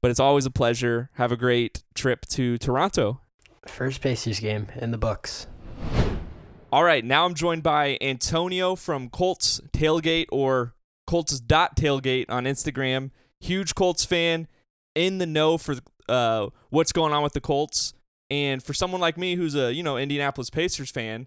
but 0.00 0.10
it's 0.10 0.18
always 0.18 0.46
a 0.46 0.50
pleasure. 0.50 1.10
Have 1.14 1.30
a 1.30 1.36
great 1.36 1.84
trip 1.94 2.26
to 2.30 2.58
Toronto. 2.58 3.20
First 3.68 4.00
Pacers 4.00 4.40
game 4.40 4.66
in 4.74 4.90
the 4.90 4.98
books. 4.98 5.46
All 6.72 6.82
right, 6.82 7.04
now 7.04 7.26
I'm 7.26 7.34
joined 7.34 7.62
by 7.62 7.98
Antonio 8.00 8.74
from 8.74 9.10
Colts 9.10 9.60
Tailgate 9.72 10.26
or 10.32 10.74
Colts 11.06 11.38
dot 11.38 11.76
tailgate 11.76 12.26
on 12.30 12.44
Instagram. 12.44 13.10
Huge 13.40 13.74
Colts 13.74 14.04
fan, 14.06 14.48
in 14.94 15.18
the 15.18 15.26
know 15.26 15.58
for 15.58 15.76
uh, 16.08 16.48
what's 16.70 16.92
going 16.92 17.12
on 17.12 17.22
with 17.22 17.34
the 17.34 17.40
Colts. 17.40 17.92
And 18.30 18.62
for 18.62 18.72
someone 18.72 19.00
like 19.00 19.18
me 19.18 19.34
who's 19.34 19.54
a, 19.54 19.74
you 19.74 19.82
know, 19.82 19.98
Indianapolis 19.98 20.48
Pacers 20.48 20.90
fan 20.90 21.26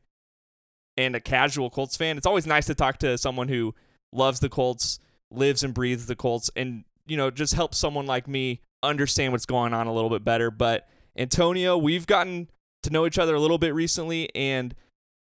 and 0.97 1.15
a 1.15 1.19
casual 1.19 1.69
Colts 1.69 1.97
fan, 1.97 2.17
it's 2.17 2.27
always 2.27 2.47
nice 2.47 2.65
to 2.67 2.75
talk 2.75 2.97
to 2.99 3.17
someone 3.17 3.47
who 3.47 3.75
loves 4.11 4.39
the 4.39 4.49
Colts, 4.49 4.99
lives 5.31 5.63
and 5.63 5.73
breathes 5.73 6.05
the 6.05 6.15
Colts, 6.15 6.49
and, 6.55 6.85
you 7.05 7.17
know, 7.17 7.29
just 7.29 7.53
helps 7.53 7.77
someone 7.77 8.05
like 8.05 8.27
me 8.27 8.61
understand 8.83 9.31
what's 9.31 9.45
going 9.45 9.73
on 9.73 9.87
a 9.87 9.93
little 9.93 10.09
bit 10.09 10.23
better. 10.23 10.51
But 10.51 10.87
Antonio, 11.17 11.77
we've 11.77 12.07
gotten 12.07 12.49
to 12.83 12.89
know 12.89 13.05
each 13.05 13.19
other 13.19 13.35
a 13.35 13.39
little 13.39 13.57
bit 13.57 13.73
recently, 13.73 14.33
and 14.35 14.75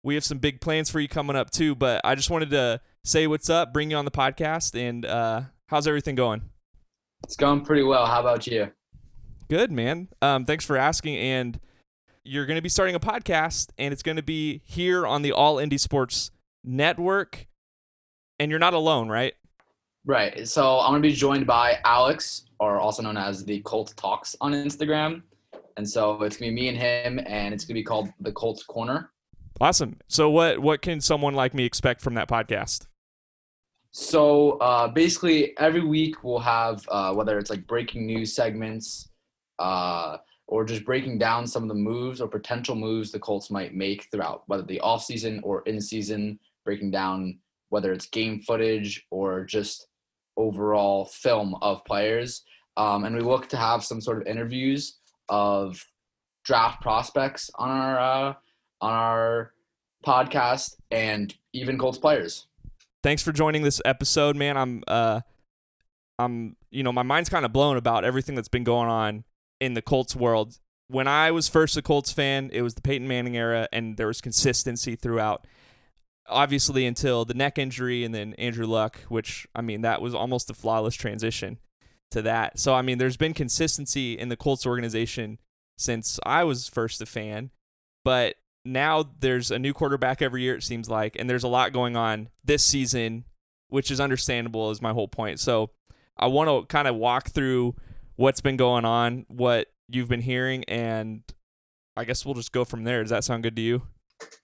we 0.03 0.15
have 0.15 0.25
some 0.25 0.39
big 0.39 0.61
plans 0.61 0.91
for 0.91 1.01
you 1.01 1.09
coming 1.09 1.37
up 1.37 1.51
too. 1.51 1.75
But 1.75 2.01
I 2.05 2.15
just 2.15 2.31
wanted 2.31 2.51
to 2.51 2.81
say 3.05 3.27
what's 3.27 3.51
up, 3.51 3.73
bring 3.73 3.91
you 3.91 3.97
on 3.97 4.05
the 4.05 4.11
podcast, 4.11 4.79
and 4.79 5.05
uh, 5.05 5.43
how's 5.67 5.87
everything 5.87 6.15
going? 6.15 6.43
It's 7.25 7.37
going 7.37 7.65
pretty 7.65 7.83
well. 7.83 8.07
How 8.07 8.21
about 8.21 8.47
you? 8.47 8.71
Good, 9.49 9.73
man. 9.73 10.09
Um, 10.23 10.45
thanks 10.45 10.65
for 10.65 10.77
asking. 10.77 11.17
And 11.17 11.59
you're 12.29 12.47
going 12.47 12.57
to 12.57 12.63
be 12.63 12.69
starting 12.69 12.95
a 12.95 13.01
podcast, 13.01 13.71
and 13.79 13.93
it's 13.93 14.03
going 14.03 14.17
to 14.17 14.23
be 14.23 14.61
here 14.65 15.07
on 15.07 15.23
the 15.23 15.33
All 15.33 15.57
Indie 15.57 15.81
Sports 15.81 16.31
Network. 16.63 17.47
And 18.39 18.51
you're 18.51 18.61
not 18.61 18.75
alone, 18.75 19.09
right? 19.09 19.35
Right. 20.09 20.49
So 20.49 20.79
I'm 20.79 20.93
gonna 20.93 21.01
be 21.01 21.13
joined 21.13 21.47
by 21.47 21.81
Alex, 21.85 22.47
or 22.59 22.79
also 22.79 23.03
known 23.03 23.19
as 23.19 23.45
the 23.45 23.61
Colt 23.61 23.93
Talks 23.97 24.35
on 24.41 24.53
Instagram. 24.53 25.23
And 25.77 25.89
so 25.89 26.23
it's 26.23 26.39
gonna 26.39 26.51
be 26.51 26.55
me 26.55 26.69
and 26.69 26.79
him, 26.79 27.21
and 27.27 27.53
it's 27.53 27.67
gonna 27.67 27.75
be 27.75 27.83
called 27.83 28.09
the 28.21 28.33
Colts 28.33 28.63
Corner. 28.63 29.11
Awesome. 29.61 29.99
So 30.07 30.31
what 30.31 30.61
what 30.61 30.81
can 30.81 31.03
someone 31.03 31.35
like 31.35 31.53
me 31.53 31.65
expect 31.65 32.01
from 32.01 32.15
that 32.15 32.27
podcast? 32.27 32.87
So 33.91 34.53
uh, 34.53 34.89
basically, 34.89 35.59
every 35.59 35.85
week 35.85 36.25
we'll 36.25 36.39
have 36.39 36.89
uh, 36.89 37.13
whether 37.13 37.39
it's 37.39 37.51
like 37.51 37.67
breaking 37.67 38.07
news 38.07 38.35
segments, 38.35 39.11
uh, 39.59 40.19
or 40.49 40.65
just 40.65 40.85
breaking 40.85 41.19
down 41.19 41.47
some 41.47 41.63
of 41.63 41.69
the 41.69 41.75
moves 41.75 42.21
or 42.23 42.27
potential 42.27 42.75
moves 42.75 43.13
the 43.13 43.19
Colts 43.19 43.51
might 43.51 43.75
make 43.75 44.09
throughout, 44.11 44.43
whether 44.47 44.63
the 44.63 44.81
off 44.81 45.05
season 45.05 45.41
or 45.45 45.63
in 45.67 45.81
season, 45.81 46.41
breaking 46.65 46.91
down 46.91 47.39
whether 47.69 47.93
it's 47.93 48.07
game 48.07 48.41
footage 48.41 49.07
or 49.11 49.45
just 49.45 49.89
overall 50.39 51.05
film 51.05 51.55
of 51.61 51.85
players. 51.85 52.45
Um, 52.79 53.05
and 53.05 53.15
we 53.15 53.21
look 53.21 53.49
to 53.51 53.59
have 53.59 53.85
some 53.85 54.01
sort 54.01 54.23
of 54.23 54.27
interviews 54.27 54.97
of 55.29 55.85
draft 56.45 56.81
prospects 56.81 57.51
on 57.57 57.69
our 57.69 57.99
uh, 57.99 58.35
on 58.81 58.93
our 58.93 59.53
podcast 60.07 60.77
and 60.91 61.35
even 61.53 61.77
Colts 61.77 61.99
players. 61.99 62.47
Thanks 63.03 63.23
for 63.23 63.33
joining 63.33 63.63
this 63.63 63.83
episode, 63.85 64.35
man. 64.35 64.57
I'm 64.57 64.83
uh 64.89 65.21
I'm 66.19 66.57
you 66.71 66.83
know, 66.83 66.93
my 66.93 67.03
mind's 67.03 67.29
kind 67.29 67.45
of 67.45 67.53
blown 67.53 67.77
about 67.77 68.05
everything 68.05 68.35
that's 68.35 68.49
been 68.49 68.65
going 68.65 68.89
on 68.89 69.25
in 69.61 69.75
the 69.75 69.83
Colts 69.83 70.15
world. 70.17 70.59
When 70.89 71.07
I 71.09 71.31
was 71.31 71.49
first 71.49 71.77
a 71.77 71.83
Colts 71.83 72.13
fan, 72.13 72.51
it 72.53 72.63
was 72.63 72.75
the 72.75 72.83
Peyton 72.83 73.07
Manning 73.07 73.37
era 73.37 73.69
and 73.73 73.97
there 73.97 74.07
was 74.07 74.21
consistency 74.21 74.97
throughout. 74.97 75.47
obviously 76.29 76.85
until 76.87 77.25
the 77.25 77.35
neck 77.35 77.59
injury 77.59 78.05
and 78.05 78.15
then 78.15 78.35
Andrew 78.35 78.67
Luck, 78.67 78.99
which 79.09 79.47
I 79.55 79.63
mean 79.63 79.81
that 79.83 80.03
was 80.03 80.15
almost 80.15 80.51
a 80.51 80.55
flawless 80.55 80.95
transition 80.95 81.59
to 82.11 82.23
that. 82.23 82.59
So 82.59 82.75
I 82.75 82.83
mean 82.83 82.99
there's 82.99 83.17
been 83.17 83.35
consistency 83.35 84.13
in 84.19 84.29
the 84.29 84.37
Colts 84.37 84.67
organization 84.67 85.39
since 85.79 86.19
I 86.27 86.45
was 86.45 86.69
first 86.69 87.01
a 87.01 87.07
fan, 87.07 87.51
but 88.05 88.37
now 88.65 89.05
there's 89.21 89.51
a 89.51 89.59
new 89.59 89.73
quarterback 89.73 90.21
every 90.21 90.43
year 90.43 90.57
it 90.57 90.63
seems 90.63 90.91
like 90.91 91.17
and 91.19 91.31
there's 91.31 91.45
a 91.45 91.49
lot 91.49 91.73
going 91.73 91.97
on 91.97 92.29
this 92.45 92.63
season 92.65 93.25
which 93.69 93.91
is 93.91 94.01
understandable 94.01 94.71
is 94.71 94.83
my 94.83 94.93
whole 94.93 95.09
point. 95.09 95.41
So 95.41 95.71
I 96.17 96.27
want 96.27 96.49
to 96.49 96.67
kind 96.67 96.89
of 96.89 96.97
walk 96.97 97.31
through 97.31 97.75
what's 98.19 98.41
been 98.41 98.57
going 98.57 98.85
on, 98.85 99.25
what 99.29 99.69
you've 99.89 100.09
been 100.09 100.21
hearing 100.21 100.65
and 100.65 101.23
I 101.97 102.05
guess 102.05 102.25
we'll 102.25 102.35
just 102.35 102.53
go 102.53 102.65
from 102.65 102.85
there. 102.85 103.03
Does 103.03 103.11
that 103.11 103.25
sound 103.25 103.43
good 103.43 103.57
to 103.57 103.63
you? 103.63 103.83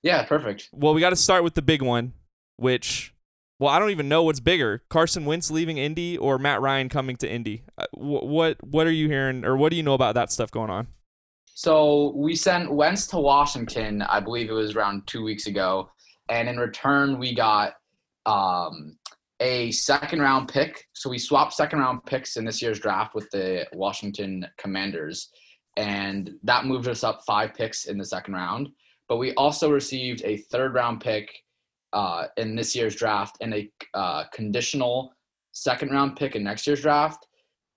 Yeah, 0.03 0.25
perfect. 0.25 0.69
Well, 0.73 0.95
we 0.95 1.01
got 1.01 1.11
to 1.11 1.17
start 1.17 1.45
with 1.45 1.55
the 1.55 1.63
big 1.63 1.83
one, 1.83 2.13
which, 2.57 3.15
well, 3.59 3.71
I 3.71 3.79
don't 3.79 3.91
even 3.91 4.09
know 4.09 4.23
what's 4.25 4.41
bigger: 4.41 4.83
Carson 4.89 5.25
Wentz 5.25 5.51
leaving 5.51 5.79
Indy 5.79 6.17
or 6.17 6.39
Matt 6.39 6.61
Ryan 6.61 6.89
coming 6.89 7.17
to 7.17 7.31
Indy. 7.31 7.65
Uh, 7.79 7.87
what 7.93 8.57
what 8.65 8.87
are 8.87 8.93
you 8.93 9.09
hearing, 9.09 9.45
or 9.45 9.57
what 9.57 9.71
do 9.71 9.77
you 9.77 9.83
know 9.83 9.95
about 9.95 10.15
that 10.15 10.33
stuff 10.33 10.51
going 10.51 10.71
on? 10.71 10.89
So 11.55 12.13
we 12.17 12.35
sent 12.35 12.73
Wentz 12.73 13.07
to 13.09 13.19
Washington. 13.19 14.03
I 14.03 14.19
believe 14.19 14.51
it 14.51 14.55
was 14.55 14.75
around 14.75 15.07
two 15.07 15.23
weeks 15.23 15.47
ago, 15.47 15.91
and 16.29 16.49
in 16.49 16.59
return 16.59 17.19
we 17.19 17.35
got 17.35 17.75
um, 18.27 18.99
a 19.45 19.71
second 19.71 20.21
round 20.21 20.49
pick. 20.49 20.89
So 20.95 21.09
we 21.09 21.19
swapped 21.19 21.53
second 21.53 21.79
round 21.79 22.05
picks 22.05 22.37
in 22.37 22.45
this 22.45 22.61
year's 22.61 22.81
draft 22.81 23.15
with 23.15 23.31
the 23.31 23.67
Washington 23.73 24.47
Commanders, 24.59 25.31
and 25.77 26.33
that 26.43 26.65
moved 26.65 26.89
us 26.89 27.05
up 27.05 27.21
five 27.25 27.55
picks 27.55 27.85
in 27.85 27.99
the 27.99 28.05
second 28.05 28.35
round 28.35 28.71
but 29.09 29.19
we 29.19 29.35
also 29.35 29.71
received 29.71 30.23
a 30.25 30.37
third 30.37 30.75
round 30.75 31.01
pick 31.01 31.43
uh, 31.93 32.27
in 32.37 32.57
this 32.57 32.75
year's 32.75 32.97
draft 32.97 33.37
and 33.41 33.55
a 33.55 33.71
uh, 33.93 34.25
conditional 34.33 35.13
second 35.53 35.91
round 35.91 36.17
pick 36.17 36.35
in 36.35 36.43
next 36.43 36.67
year's 36.67 36.81
draft, 36.81 37.27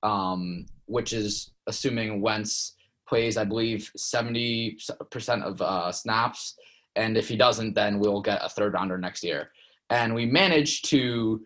um, 0.03 0.65
which 0.85 1.13
is 1.13 1.51
assuming 1.67 2.21
Wentz 2.21 2.75
plays, 3.07 3.37
I 3.37 3.43
believe, 3.43 3.91
70% 3.97 5.43
of 5.43 5.61
uh, 5.61 5.91
snaps. 5.91 6.55
And 6.95 7.15
if 7.17 7.27
he 7.27 7.37
doesn't, 7.37 7.73
then 7.73 7.99
we'll 7.99 8.21
get 8.21 8.43
a 8.43 8.49
third 8.49 8.73
rounder 8.73 8.97
next 8.97 9.23
year. 9.23 9.51
And 9.89 10.13
we 10.15 10.25
managed 10.25 10.89
to 10.89 11.41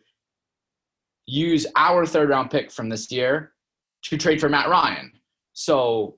use 1.32 1.66
our 1.78 2.06
third 2.06 2.30
round 2.30 2.52
pick 2.52 2.70
from 2.70 2.90
this 2.90 3.10
year 3.10 3.54
to 4.04 4.18
trade 4.18 4.42
for 4.42 4.50
Matt 4.50 4.68
Ryan. 4.68 5.12
So, 5.54 6.18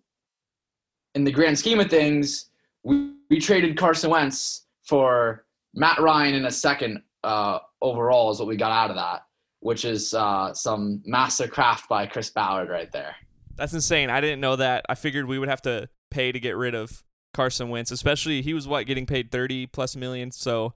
in 1.14 1.24
the 1.24 1.32
grand 1.32 1.58
scheme 1.58 1.80
of 1.80 1.90
things, 1.90 2.48
we, 2.84 3.14
we 3.30 3.40
traded 3.40 3.78
Carson 3.78 4.10
Wentz 4.10 4.66
for 4.84 5.46
Matt 5.76 6.00
Ryan 6.00 6.34
in 6.34 6.46
a 6.46 6.52
second 6.52 7.04
uh, 7.24 7.60
overall 7.82 8.32
is 8.32 8.40
what 8.40 8.48
we 8.48 8.58
got 8.58 8.72
out 8.72 8.90
of 8.90 8.96
that, 8.96 9.26
which 9.60 9.86
is 9.86 10.14
uh, 10.16 10.54
some 10.54 11.02
master 11.06 11.48
craft 11.48 11.88
by 11.88 12.08
Chris 12.08 12.32
Ballard 12.32 12.70
right 12.70 12.92
there. 12.92 13.16
That's 13.56 13.74
insane. 13.74 14.10
I 14.10 14.20
didn't 14.20 14.42
know 14.42 14.56
that. 14.56 14.84
I 14.90 14.96
figured 14.96 15.28
we 15.28 15.38
would 15.38 15.50
have 15.50 15.62
to 15.64 15.90
pay 16.10 16.32
to 16.32 16.40
get 16.40 16.58
rid 16.58 16.74
of 16.74 17.04
Carson 17.36 17.70
Wentz, 17.70 17.92
especially 17.92 18.42
he 18.42 18.56
was 18.56 18.68
what 18.68 18.88
getting 18.88 19.06
paid 19.06 19.32
30 19.32 19.68
plus 19.68 19.96
million. 19.96 20.32
So, 20.32 20.74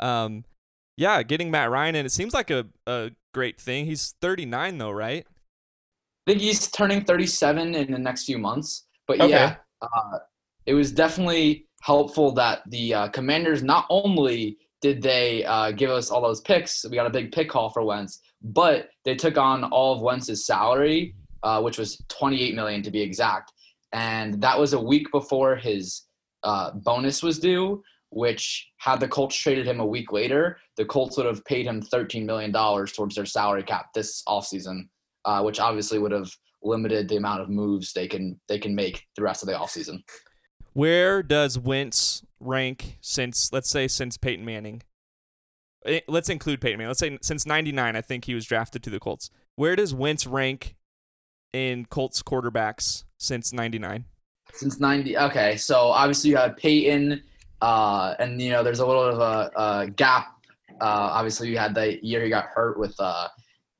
um, 0.00 0.44
yeah, 0.96 1.22
getting 1.22 1.52
Matt 1.52 1.70
Ryan 1.70 1.94
and 1.94 2.06
it 2.06 2.10
seems 2.10 2.34
like 2.34 2.50
a, 2.50 2.66
a 2.86 3.12
great 3.36 3.60
thing. 3.60 3.84
He's 3.84 4.14
39 4.22 4.78
though, 4.78 4.90
right? 4.90 5.26
I 6.26 6.30
think 6.30 6.40
he's 6.40 6.70
turning 6.70 7.04
37 7.04 7.74
in 7.74 7.92
the 7.92 7.98
next 7.98 8.24
few 8.24 8.38
months. 8.38 8.86
But 9.06 9.20
okay. 9.20 9.28
yeah, 9.28 9.56
uh, 9.82 10.18
it 10.64 10.72
was 10.72 10.90
definitely 10.90 11.66
helpful 11.82 12.32
that 12.32 12.62
the 12.70 12.94
uh, 12.94 13.08
Commanders 13.08 13.62
not 13.62 13.84
only 13.90 14.56
did 14.80 15.02
they 15.02 15.44
uh, 15.44 15.70
give 15.70 15.90
us 15.90 16.10
all 16.10 16.22
those 16.22 16.40
picks, 16.40 16.86
we 16.88 16.96
got 16.96 17.06
a 17.06 17.10
big 17.10 17.30
pick 17.30 17.50
call 17.50 17.68
for 17.68 17.82
Wentz, 17.84 18.20
but 18.42 18.88
they 19.04 19.14
took 19.14 19.36
on 19.36 19.64
all 19.64 19.94
of 19.94 20.00
Wentz's 20.00 20.46
salary, 20.46 21.14
uh, 21.42 21.60
which 21.60 21.76
was 21.76 22.02
28 22.08 22.54
million 22.54 22.82
to 22.82 22.90
be 22.90 23.02
exact, 23.02 23.52
and 23.92 24.40
that 24.40 24.58
was 24.58 24.72
a 24.72 24.80
week 24.80 25.12
before 25.12 25.56
his 25.56 26.06
uh, 26.42 26.70
bonus 26.72 27.22
was 27.22 27.38
due. 27.38 27.82
Which 28.16 28.66
had 28.78 28.98
the 28.98 29.08
Colts 29.08 29.36
traded 29.36 29.66
him 29.66 29.78
a 29.78 29.84
week 29.84 30.10
later, 30.10 30.56
the 30.78 30.86
Colts 30.86 31.18
would 31.18 31.26
have 31.26 31.44
paid 31.44 31.66
him 31.66 31.82
13 31.82 32.24
million 32.24 32.50
dollars 32.50 32.92
towards 32.92 33.14
their 33.14 33.26
salary 33.26 33.62
cap 33.62 33.92
this 33.94 34.22
offseason, 34.26 34.88
uh, 35.26 35.42
which 35.42 35.60
obviously 35.60 35.98
would 35.98 36.12
have 36.12 36.30
limited 36.62 37.10
the 37.10 37.16
amount 37.16 37.42
of 37.42 37.50
moves 37.50 37.92
they 37.92 38.08
can 38.08 38.40
they 38.48 38.58
can 38.58 38.74
make 38.74 39.04
the 39.16 39.22
rest 39.22 39.42
of 39.42 39.48
the 39.48 39.54
offseason. 39.54 40.02
Where 40.72 41.22
does 41.22 41.58
Wentz 41.58 42.22
rank 42.40 42.96
since, 43.02 43.52
let's 43.52 43.68
say, 43.68 43.86
since 43.86 44.16
Peyton 44.16 44.46
Manning? 44.46 44.82
Eh, 45.84 46.00
let's 46.08 46.30
include 46.30 46.62
Peyton 46.62 46.78
Manning. 46.78 46.88
Let's 46.88 47.00
say 47.00 47.18
since 47.20 47.44
'99, 47.44 47.96
I 47.96 48.00
think 48.00 48.24
he 48.24 48.34
was 48.34 48.46
drafted 48.46 48.82
to 48.84 48.88
the 48.88 48.98
Colts. 48.98 49.28
Where 49.56 49.76
does 49.76 49.92
Wentz 49.92 50.26
rank 50.26 50.74
in 51.52 51.84
Colts 51.84 52.22
quarterbacks 52.22 53.04
since 53.18 53.52
'99? 53.52 54.06
Since 54.54 54.80
'90, 54.80 55.18
okay. 55.18 55.58
So 55.58 55.76
obviously 55.76 56.30
you 56.30 56.38
have 56.38 56.56
Peyton, 56.56 57.22
uh, 57.60 58.14
and 58.18 58.40
you 58.40 58.50
know 58.50 58.62
there's 58.62 58.80
a 58.80 58.86
little 58.86 59.04
of 59.04 59.18
a, 59.18 59.50
a 59.56 59.90
gap. 59.90 60.28
Uh, 60.80 61.10
obviously, 61.12 61.48
you 61.48 61.58
had 61.58 61.74
the 61.74 62.04
year 62.04 62.22
he 62.22 62.28
got 62.28 62.46
hurt 62.46 62.78
with. 62.78 62.94
Uh, 62.98 63.28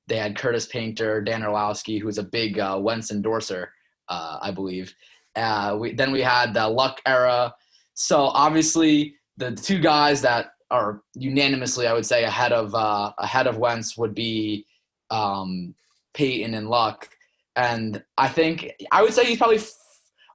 they 0.09 0.17
had 0.17 0.39
Curtis 0.39 0.67
Painter, 0.67 1.21
Dan 1.21 1.45
Orlovsky, 1.45 1.99
who 1.99 2.07
was 2.07 2.19
a 2.19 2.23
big 2.23 2.59
uh, 2.59 2.79
Wentz 2.81 3.11
endorser, 3.11 3.73
uh, 4.09 4.39
I 4.41 4.51
believe. 4.53 4.95
Uh, 5.35 5.77
we, 5.79 5.93
then 5.93 6.13
we 6.13 6.23
had 6.23 6.55
the 6.55 6.67
Luck 6.67 7.01
era. 7.07 7.53
So 7.95 8.27
obviously, 8.27 9.17
the 9.37 9.53
two 9.53 9.81
guys 9.81 10.23
that 10.23 10.53
are 10.71 11.03
unanimously, 11.15 11.87
I 11.87 11.93
would 11.93 12.07
say, 12.07 12.25
ahead 12.25 12.53
of 12.53 12.75
uh, 12.75 13.13
ahead 13.19 13.47
of 13.47 13.59
Wentz 13.59 13.97
would 13.97 14.15
be 14.15 14.67
um, 15.11 15.75
Peyton 16.15 16.55
and 16.55 16.69
Luck. 16.69 17.09
And 17.57 18.03
I 18.17 18.29
think 18.29 18.73
I 18.93 19.03
would 19.03 19.13
say 19.13 19.25
he's 19.25 19.39
probably 19.39 19.61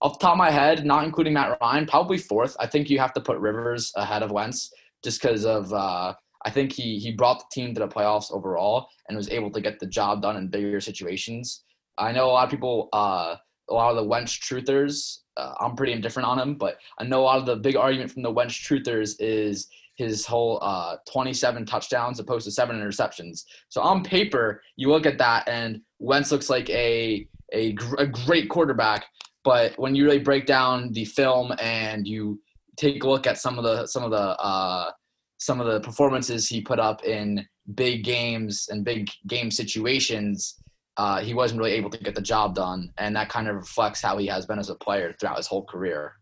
off 0.02 0.18
the 0.18 0.24
top 0.24 0.34
of 0.34 0.38
my 0.38 0.52
head, 0.52 0.86
not 0.86 1.04
including 1.04 1.34
Matt 1.34 1.58
Ryan, 1.62 1.86
probably 1.86 2.18
fourth. 2.18 2.56
I 2.60 2.68
think 2.68 2.90
you 2.90 3.00
have 3.00 3.14
to 3.14 3.22
put 3.22 3.38
Rivers 3.38 3.92
ahead 3.96 4.24
of 4.24 4.32
Wentz 4.32 4.72
just 5.04 5.22
because 5.22 5.46
of 5.46 5.72
uh, 5.74 6.14
I 6.46 6.50
think 6.50 6.72
he 6.72 6.98
he 7.00 7.12
brought 7.12 7.40
the 7.40 7.46
team 7.52 7.74
to 7.76 7.80
the 7.80 7.88
playoffs 7.88 8.32
overall 8.32 8.88
and 9.08 9.18
was 9.18 9.30
able 9.30 9.52
to 9.52 9.62
get 9.62 9.80
the 9.80 9.86
job 9.86 10.22
done 10.22 10.38
in 10.38 10.48
bigger 10.48 10.82
situations. 10.82 11.64
I 11.98 12.12
know 12.12 12.26
a 12.26 12.32
lot 12.32 12.46
of 12.46 12.50
people 12.52 12.90
uh, 12.94 13.36
a 13.70 13.74
lot 13.74 13.92
of 13.92 13.98
the 13.98 14.04
Wentz 14.04 14.38
truthers. 14.38 15.20
Uh, 15.38 15.54
I'm 15.60 15.76
pretty 15.76 15.94
indifferent 15.94 16.28
on 16.28 16.40
him, 16.40 16.56
but 16.56 16.78
I 17.00 17.04
know 17.04 17.22
a 17.22 17.24
lot 17.24 17.40
of 17.40 17.46
the 17.46 17.56
big 17.56 17.76
argument 17.76 18.12
from 18.12 18.24
the 18.24 18.32
Wentz 18.32 18.56
truthers 18.56 19.16
is 19.20 19.68
his 19.96 20.26
whole 20.26 20.60
uh, 20.62 20.98
27 21.12 21.66
touchdowns 21.66 22.20
opposed 22.20 22.46
to 22.46 22.52
seven 22.52 22.76
interceptions. 22.76 23.44
So 23.70 23.82
on 23.82 24.04
paper, 24.04 24.62
you 24.76 24.90
look 24.90 25.06
at 25.06 25.18
that, 25.20 25.48
and 25.48 25.82
Wentz 26.00 26.32
looks 26.32 26.50
like 26.50 26.70
a 26.70 27.28
a, 27.54 27.74
gr- 27.74 27.98
a 27.98 28.08
great 28.08 28.50
quarterback. 28.50 29.06
But 29.44 29.78
when 29.78 29.96
you 29.96 30.06
really 30.06 30.20
break 30.20 30.46
down 30.46 30.92
the 30.94 31.06
film 31.06 31.54
and 31.60 32.08
you 32.08 32.40
take 32.78 33.04
a 33.04 33.10
look 33.10 33.28
at 33.28 33.38
some 33.38 33.58
of 33.58 33.64
the 33.64 33.86
some 33.88 34.04
of 34.04 34.12
the 34.12 34.18
uh, 34.18 34.92
some 35.38 35.60
of 35.60 35.68
the 35.68 35.80
performances 35.82 36.48
he 36.48 36.62
put 36.62 36.80
up 36.80 37.04
in 37.04 37.46
big 37.76 38.04
games 38.04 38.68
and 38.70 38.86
big 38.86 39.10
game 39.28 39.50
situations, 39.50 40.56
uh, 40.98 41.22
he 41.22 41.34
wasn't 41.34 41.60
really 41.60 41.72
able 41.72 41.90
to 41.90 41.98
get 41.98 42.16
the 42.16 42.22
job 42.22 42.56
done, 42.56 42.92
and 42.98 43.16
that 43.16 43.30
kind 43.30 43.48
of 43.48 43.56
reflects 43.56 44.02
how 44.02 44.18
he 44.18 44.28
has 44.28 44.46
been 44.46 44.60
as 44.60 44.70
a 44.70 44.76
player 44.76 45.14
throughout 45.20 45.38
his 45.38 45.48
whole 45.48 45.66
career. 45.66 46.14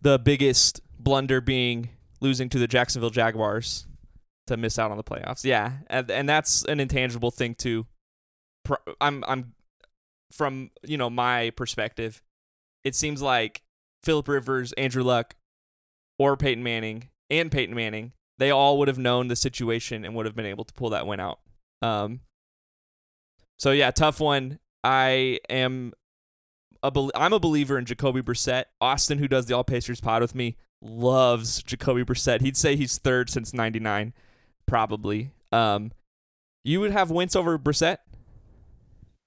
The 0.00 0.18
biggest 0.18 0.80
blunder 0.98 1.40
being 1.40 1.90
losing 2.20 2.48
to 2.50 2.58
the 2.58 2.68
Jacksonville 2.68 3.10
Jaguars 3.10 3.86
to 4.46 4.56
miss 4.56 4.78
out 4.78 4.90
on 4.90 4.96
the 4.96 5.04
playoffs. 5.04 5.44
Yeah, 5.44 5.78
and, 5.88 6.10
and 6.10 6.28
that's 6.28 6.64
an 6.64 6.80
intangible 6.80 7.30
thing 7.30 7.54
too. 7.54 7.86
I'm 9.00 9.24
I'm 9.26 9.54
from 10.32 10.70
you 10.84 10.96
know 10.96 11.08
my 11.08 11.50
perspective, 11.50 12.22
it 12.84 12.94
seems 12.94 13.22
like 13.22 13.62
Philip 14.04 14.28
Rivers, 14.28 14.72
Andrew 14.72 15.02
Luck, 15.02 15.34
or 16.18 16.36
Peyton 16.36 16.62
Manning 16.62 17.08
and 17.30 17.50
Peyton 17.50 17.74
Manning, 17.74 18.12
they 18.38 18.50
all 18.50 18.78
would 18.78 18.88
have 18.88 18.98
known 18.98 19.28
the 19.28 19.36
situation 19.36 20.04
and 20.04 20.14
would 20.14 20.26
have 20.26 20.36
been 20.36 20.46
able 20.46 20.64
to 20.64 20.74
pull 20.74 20.90
that 20.90 21.06
win 21.06 21.20
out. 21.20 21.40
Um, 21.82 22.20
so 23.58 23.72
yeah, 23.72 23.90
tough 23.90 24.20
one. 24.20 24.58
I 24.84 25.40
am 25.48 25.92
a 26.82 26.90
be- 26.90 27.10
I'm 27.14 27.32
a 27.32 27.40
believer 27.40 27.78
in 27.78 27.84
Jacoby 27.84 28.22
Brissett. 28.22 28.64
Austin, 28.80 29.18
who 29.18 29.28
does 29.28 29.46
the 29.46 29.54
All 29.54 29.64
Pacers 29.64 30.00
pod 30.00 30.22
with 30.22 30.34
me, 30.34 30.56
loves 30.80 31.62
Jacoby 31.62 32.04
Brissett. 32.04 32.40
He'd 32.40 32.56
say 32.56 32.76
he's 32.76 32.98
third 32.98 33.30
since 33.30 33.52
'99, 33.52 34.12
probably. 34.66 35.32
Um, 35.50 35.92
you 36.64 36.80
would 36.80 36.92
have 36.92 37.10
Wentz 37.10 37.34
over 37.34 37.58
Brissett. 37.58 37.98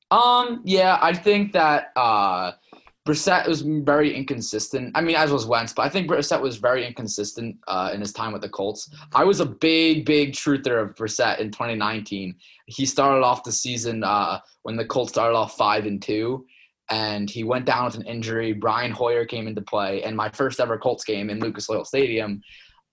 Um, 0.09 0.61
yeah, 0.63 0.97
I 1.01 1.13
think 1.13 1.53
that 1.53 1.91
uh, 1.95 2.53
Brissett 3.05 3.47
was 3.47 3.61
very 3.61 4.15
inconsistent. 4.15 4.91
I 4.95 5.01
mean, 5.01 5.15
as 5.15 5.31
was 5.31 5.47
Wentz, 5.47 5.73
but 5.73 5.83
I 5.83 5.89
think 5.89 6.07
Brissett 6.07 6.39
was 6.39 6.57
very 6.57 6.85
inconsistent 6.85 7.57
uh, 7.67 7.89
in 7.93 7.99
his 7.99 8.13
time 8.13 8.31
with 8.31 8.43
the 8.43 8.49
Colts. 8.49 8.91
I 9.15 9.23
was 9.23 9.39
a 9.39 9.45
big, 9.45 10.05
big 10.05 10.33
truther 10.33 10.81
of 10.81 10.95
Brissett 10.95 11.39
in 11.39 11.49
2019. 11.49 12.35
He 12.67 12.85
started 12.85 13.23
off 13.23 13.43
the 13.43 13.51
season 13.51 14.03
uh, 14.03 14.39
when 14.61 14.77
the 14.77 14.85
Colts 14.85 15.11
started 15.11 15.35
off 15.35 15.57
five 15.57 15.87
and 15.87 15.99
two, 15.99 16.45
and 16.89 17.27
he 17.27 17.43
went 17.43 17.65
down 17.65 17.85
with 17.85 17.95
an 17.95 18.05
injury. 18.05 18.53
Brian 18.53 18.91
Hoyer 18.91 19.25
came 19.25 19.47
into 19.47 19.61
play, 19.61 20.03
and 20.03 20.15
my 20.15 20.29
first 20.29 20.59
ever 20.59 20.77
Colts 20.77 21.03
game 21.03 21.31
in 21.31 21.39
Lucas 21.39 21.69
Oil 21.69 21.85
Stadium. 21.85 22.41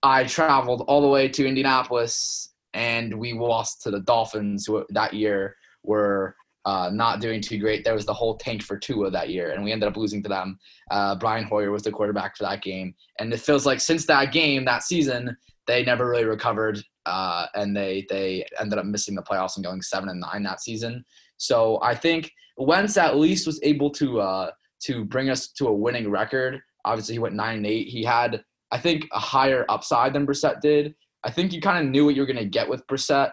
I 0.01 0.23
traveled 0.23 0.85
all 0.87 1.01
the 1.01 1.07
way 1.07 1.27
to 1.27 1.45
Indianapolis, 1.45 2.51
and 2.73 3.13
we 3.19 3.33
lost 3.33 3.83
to 3.83 3.91
the 3.91 3.99
Dolphins, 3.99 4.67
that 4.89 5.13
year 5.13 5.55
were 5.83 6.35
uh, 6.65 6.89
not 6.91 7.21
doing 7.21 7.41
too 7.41 7.57
great. 7.57 7.83
There 7.83 7.93
was 7.93 8.05
the 8.05 8.13
whole 8.13 8.37
tank 8.37 8.61
for 8.61 8.77
Tua 8.77 9.09
that 9.11 9.29
year, 9.29 9.51
and 9.51 9.63
we 9.63 9.71
ended 9.71 9.87
up 9.87 9.97
losing 9.97 10.21
to 10.23 10.29
them. 10.29 10.59
Uh, 10.91 11.15
Brian 11.15 11.45
Hoyer 11.45 11.71
was 11.71 11.83
the 11.83 11.91
quarterback 11.91 12.37
for 12.37 12.43
that 12.43 12.61
game, 12.61 12.93
and 13.19 13.33
it 13.33 13.39
feels 13.39 13.65
like 13.65 13.79
since 13.79 14.05
that 14.05 14.31
game, 14.31 14.65
that 14.65 14.83
season, 14.83 15.35
they 15.67 15.83
never 15.83 16.09
really 16.09 16.25
recovered, 16.25 16.81
uh, 17.05 17.47
and 17.55 17.75
they 17.75 18.05
they 18.09 18.45
ended 18.59 18.79
up 18.79 18.85
missing 18.85 19.15
the 19.15 19.23
playoffs 19.23 19.55
and 19.55 19.65
going 19.65 19.81
seven 19.81 20.09
and 20.09 20.19
nine 20.19 20.43
that 20.43 20.61
season. 20.61 21.03
So 21.37 21.79
I 21.81 21.95
think 21.95 22.31
Wentz 22.57 22.97
at 22.97 23.17
least 23.17 23.47
was 23.47 23.59
able 23.63 23.89
to 23.91 24.19
uh, 24.19 24.51
to 24.83 25.05
bring 25.05 25.29
us 25.29 25.49
to 25.53 25.67
a 25.67 25.73
winning 25.73 26.09
record. 26.09 26.59
Obviously, 26.85 27.15
he 27.15 27.19
went 27.19 27.35
nine 27.35 27.57
and 27.57 27.65
eight. 27.65 27.87
He 27.87 28.03
had 28.03 28.43
I 28.71 28.77
think 28.77 29.07
a 29.11 29.19
higher 29.19 29.65
upside 29.69 30.13
than 30.13 30.27
Brissett 30.27 30.61
did. 30.61 30.95
I 31.23 31.31
think 31.31 31.53
you 31.53 31.61
kind 31.61 31.85
of 31.85 31.91
knew 31.91 32.05
what 32.05 32.15
you 32.15 32.21
were 32.21 32.27
going 32.27 32.37
to 32.37 32.45
get 32.45 32.69
with 32.69 32.85
Brissett, 32.87 33.31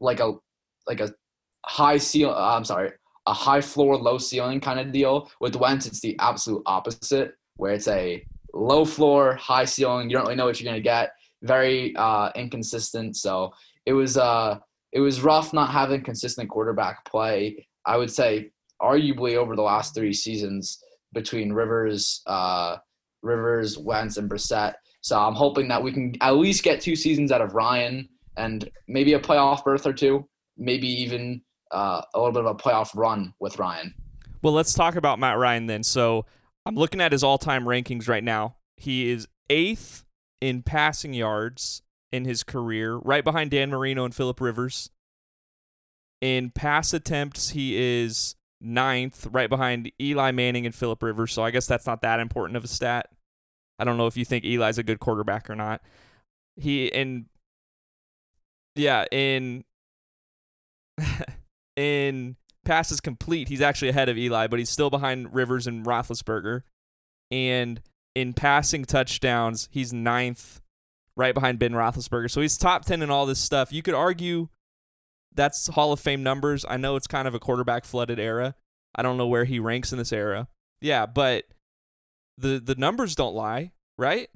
like 0.00 0.20
a 0.20 0.34
like 0.86 1.00
a 1.00 1.12
high 1.66 1.98
seal. 1.98 2.30
Uh, 2.30 2.56
I'm 2.56 2.64
sorry, 2.64 2.92
a 3.26 3.32
high 3.32 3.60
floor, 3.60 3.96
low 3.96 4.18
ceiling 4.18 4.60
kind 4.60 4.80
of 4.80 4.92
deal. 4.92 5.30
With 5.40 5.56
Wentz, 5.56 5.86
it's 5.86 6.00
the 6.00 6.16
absolute 6.18 6.62
opposite, 6.66 7.34
where 7.56 7.72
it's 7.72 7.88
a 7.88 8.24
low 8.54 8.84
floor, 8.84 9.34
high 9.34 9.64
ceiling. 9.64 10.08
You 10.08 10.16
don't 10.16 10.24
really 10.24 10.36
know 10.36 10.46
what 10.46 10.60
you're 10.60 10.72
to 10.72 10.80
get. 10.80 11.12
Very 11.42 11.94
uh, 11.96 12.30
inconsistent. 12.34 13.16
So 13.16 13.52
it 13.84 13.92
was 13.92 14.16
uh, 14.16 14.58
it 14.92 15.00
was 15.00 15.20
rough 15.20 15.52
not 15.52 15.70
having 15.70 16.02
consistent 16.02 16.48
quarterback 16.48 17.04
play. 17.04 17.66
I 17.84 17.96
would 17.96 18.10
say 18.10 18.50
arguably 18.80 19.36
over 19.36 19.56
the 19.56 19.62
last 19.62 19.94
three 19.94 20.12
seasons 20.12 20.82
between 21.12 21.52
Rivers, 21.52 22.22
uh, 22.26 22.76
Rivers, 23.22 23.78
Wentz, 23.78 24.16
and 24.16 24.30
Brissett. 24.30 24.74
So 25.00 25.18
I'm 25.18 25.34
hoping 25.34 25.68
that 25.68 25.82
we 25.82 25.92
can 25.92 26.14
at 26.20 26.36
least 26.36 26.62
get 26.62 26.80
two 26.80 26.96
seasons 26.96 27.30
out 27.30 27.40
of 27.40 27.54
Ryan 27.54 28.08
and 28.36 28.68
maybe 28.88 29.14
a 29.14 29.20
playoff 29.20 29.64
berth 29.64 29.86
or 29.86 29.92
two, 29.92 30.28
maybe 30.58 30.88
even 30.88 31.40
uh, 31.70 32.02
a 32.14 32.18
little 32.18 32.32
bit 32.32 32.44
of 32.44 32.46
a 32.46 32.54
playoff 32.54 32.90
run 32.94 33.34
with 33.40 33.58
Ryan. 33.58 33.94
Well, 34.42 34.52
let's 34.52 34.74
talk 34.74 34.96
about 34.96 35.18
Matt 35.18 35.38
Ryan 35.38 35.66
then. 35.66 35.82
So 35.82 36.26
I'm 36.64 36.74
looking 36.74 37.00
at 37.00 37.12
his 37.12 37.24
all-time 37.24 37.64
rankings 37.64 38.08
right 38.08 38.24
now. 38.24 38.56
He 38.76 39.10
is 39.10 39.26
eighth 39.50 40.04
in 40.40 40.62
passing 40.62 41.14
yards 41.14 41.82
in 42.12 42.24
his 42.24 42.42
career, 42.42 42.96
right 42.96 43.24
behind 43.24 43.50
Dan 43.50 43.70
Marino 43.70 44.04
and 44.04 44.14
Philip 44.14 44.40
Rivers. 44.40 44.90
In 46.20 46.50
pass 46.50 46.94
attempts, 46.94 47.50
he 47.50 47.76
is 47.76 48.36
ninth, 48.60 49.26
right 49.30 49.48
behind 49.48 49.90
Eli 50.00 50.30
Manning 50.30 50.66
and 50.66 50.74
Philip 50.74 51.02
Rivers. 51.02 51.32
So 51.32 51.42
I 51.42 51.50
guess 51.50 51.66
that's 51.66 51.86
not 51.86 52.02
that 52.02 52.20
important 52.20 52.56
of 52.56 52.64
a 52.64 52.68
stat. 52.68 53.08
I 53.78 53.84
don't 53.84 53.96
know 53.96 54.06
if 54.06 54.16
you 54.16 54.24
think 54.24 54.44
Eli's 54.44 54.78
a 54.78 54.82
good 54.82 55.00
quarterback 55.00 55.50
or 55.50 55.54
not. 55.54 55.82
He 56.56 56.86
in 56.86 57.26
yeah 58.74 59.04
in 59.12 59.64
in 61.76 62.36
passes 62.64 63.00
complete, 63.00 63.48
he's 63.48 63.60
actually 63.60 63.88
ahead 63.88 64.08
of 64.08 64.18
Eli, 64.18 64.46
but 64.46 64.58
he's 64.58 64.70
still 64.70 64.90
behind 64.90 65.34
Rivers 65.34 65.66
and 65.66 65.84
Roethlisberger. 65.84 66.62
And 67.30 67.80
in 68.14 68.32
passing 68.32 68.84
touchdowns, 68.84 69.68
he's 69.70 69.92
ninth, 69.92 70.60
right 71.16 71.34
behind 71.34 71.58
Ben 71.58 71.72
Roethlisberger. 71.72 72.30
So 72.30 72.40
he's 72.40 72.56
top 72.56 72.84
ten 72.84 73.02
in 73.02 73.10
all 73.10 73.26
this 73.26 73.40
stuff. 73.40 73.72
You 73.72 73.82
could 73.82 73.94
argue 73.94 74.48
that's 75.34 75.66
Hall 75.68 75.92
of 75.92 76.00
Fame 76.00 76.22
numbers. 76.22 76.64
I 76.68 76.76
know 76.76 76.96
it's 76.96 77.06
kind 77.06 77.28
of 77.28 77.34
a 77.34 77.38
quarterback 77.38 77.84
flooded 77.84 78.18
era. 78.18 78.54
I 78.94 79.02
don't 79.02 79.18
know 79.18 79.26
where 79.26 79.44
he 79.44 79.58
ranks 79.58 79.92
in 79.92 79.98
this 79.98 80.12
era. 80.12 80.48
Yeah, 80.80 81.06
but 81.06 81.44
the 82.38 82.58
the 82.58 82.74
numbers 82.74 83.14
don't 83.14 83.34
lie, 83.34 83.72
right? 83.98 84.28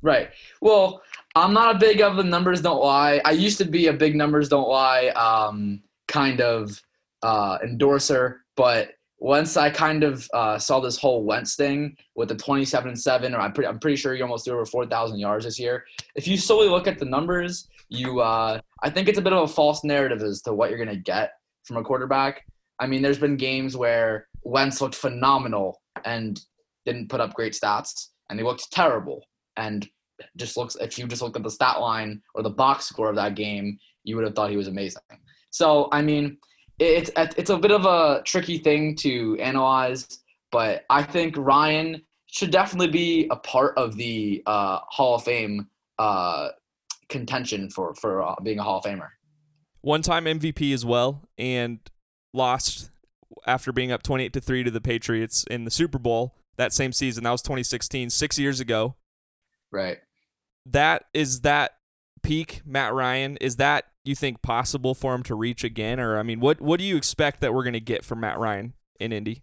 Right. 0.00 0.30
Well, 0.60 1.02
I'm 1.34 1.52
not 1.52 1.76
a 1.76 1.78
big 1.78 2.00
of 2.00 2.16
the 2.16 2.24
numbers 2.24 2.60
don't 2.60 2.82
lie. 2.82 3.20
I 3.24 3.32
used 3.32 3.58
to 3.58 3.64
be 3.64 3.86
a 3.86 3.92
big 3.92 4.16
numbers 4.16 4.48
don't 4.48 4.68
lie 4.68 5.08
um, 5.08 5.82
kind 6.12 6.40
of 6.40 6.80
uh, 7.22 7.58
endorser, 7.64 8.42
but 8.54 8.90
once 9.18 9.56
I 9.56 9.70
kind 9.70 10.02
of 10.02 10.28
uh, 10.34 10.58
saw 10.58 10.80
this 10.80 10.98
whole 10.98 11.24
Wentz 11.24 11.54
thing 11.54 11.96
with 12.16 12.28
the 12.28 12.34
27 12.34 12.88
and 12.88 13.00
7, 13.00 13.34
or 13.34 13.38
I'm 13.38 13.52
pretty, 13.52 13.68
I'm 13.68 13.78
pretty 13.78 13.96
sure 13.96 14.14
he 14.14 14.20
almost 14.20 14.44
threw 14.44 14.54
over 14.54 14.66
4,000 14.66 15.18
yards 15.18 15.44
this 15.44 15.60
year. 15.60 15.84
If 16.16 16.26
you 16.26 16.36
solely 16.36 16.68
look 16.68 16.88
at 16.88 16.98
the 16.98 17.04
numbers, 17.04 17.68
you, 17.88 18.20
uh, 18.20 18.60
I 18.82 18.90
think 18.90 19.08
it's 19.08 19.18
a 19.18 19.22
bit 19.22 19.32
of 19.32 19.44
a 19.44 19.52
false 19.52 19.84
narrative 19.84 20.22
as 20.22 20.42
to 20.42 20.52
what 20.52 20.70
you're 20.70 20.84
going 20.84 20.96
to 20.96 21.02
get 21.02 21.34
from 21.64 21.76
a 21.76 21.84
quarterback. 21.84 22.44
I 22.80 22.88
mean, 22.88 23.00
there's 23.00 23.18
been 23.18 23.36
games 23.36 23.76
where 23.76 24.26
Wentz 24.42 24.80
looked 24.80 24.96
phenomenal 24.96 25.80
and 26.04 26.40
didn't 26.84 27.08
put 27.08 27.20
up 27.20 27.32
great 27.32 27.52
stats, 27.52 28.08
and 28.28 28.40
he 28.40 28.44
looked 28.44 28.72
terrible. 28.72 29.24
And 29.56 29.88
just 30.36 30.56
looks, 30.56 30.76
if 30.80 30.98
you 30.98 31.06
just 31.06 31.22
looked 31.22 31.36
at 31.36 31.44
the 31.44 31.50
stat 31.50 31.80
line 31.80 32.22
or 32.34 32.42
the 32.42 32.50
box 32.50 32.86
score 32.86 33.08
of 33.08 33.16
that 33.16 33.36
game, 33.36 33.78
you 34.02 34.16
would 34.16 34.24
have 34.24 34.34
thought 34.34 34.50
he 34.50 34.56
was 34.56 34.68
amazing. 34.68 35.02
So, 35.52 35.88
I 35.92 36.02
mean, 36.02 36.38
it's 36.78 37.10
it's 37.16 37.50
a 37.50 37.56
bit 37.56 37.70
of 37.70 37.84
a 37.84 38.22
tricky 38.24 38.58
thing 38.58 38.96
to 38.96 39.38
analyze, 39.38 40.06
but 40.50 40.84
I 40.90 41.02
think 41.02 41.36
Ryan 41.36 42.02
should 42.26 42.50
definitely 42.50 42.88
be 42.88 43.28
a 43.30 43.36
part 43.36 43.76
of 43.76 43.96
the 43.96 44.42
uh, 44.46 44.80
Hall 44.88 45.14
of 45.14 45.22
Fame 45.22 45.68
uh, 45.98 46.48
contention 47.08 47.70
for 47.70 47.94
for 47.94 48.22
uh, 48.22 48.34
being 48.42 48.58
a 48.58 48.62
Hall 48.62 48.78
of 48.78 48.84
Famer. 48.84 49.10
One 49.82 50.02
time 50.02 50.24
MVP 50.24 50.72
as 50.72 50.84
well, 50.84 51.22
and 51.38 51.78
lost 52.32 52.90
after 53.46 53.72
being 53.72 53.92
up 53.92 54.02
28 54.02 54.32
to 54.32 54.40
3 54.40 54.64
to 54.64 54.70
the 54.70 54.80
Patriots 54.80 55.44
in 55.50 55.64
the 55.64 55.70
Super 55.70 55.98
Bowl 55.98 56.34
that 56.56 56.72
same 56.72 56.92
season. 56.92 57.24
That 57.24 57.30
was 57.30 57.42
2016, 57.42 58.10
6 58.10 58.38
years 58.38 58.60
ago. 58.60 58.94
Right. 59.70 59.98
That 60.66 61.04
is 61.12 61.40
that 61.40 61.72
peak 62.22 62.62
Matt 62.64 62.94
Ryan 62.94 63.36
is 63.38 63.56
that 63.56 63.86
you 64.04 64.14
think 64.14 64.42
possible 64.42 64.94
for 64.94 65.14
him 65.14 65.22
to 65.24 65.34
reach 65.34 65.64
again 65.64 66.00
or 66.00 66.18
I 66.18 66.22
mean 66.22 66.40
what 66.40 66.60
what 66.60 66.78
do 66.78 66.84
you 66.84 66.96
expect 66.96 67.40
that 67.40 67.54
we're 67.54 67.62
going 67.62 67.72
to 67.74 67.80
get 67.80 68.04
from 68.04 68.20
Matt 68.20 68.38
Ryan 68.38 68.74
in 69.00 69.12
Indy? 69.12 69.42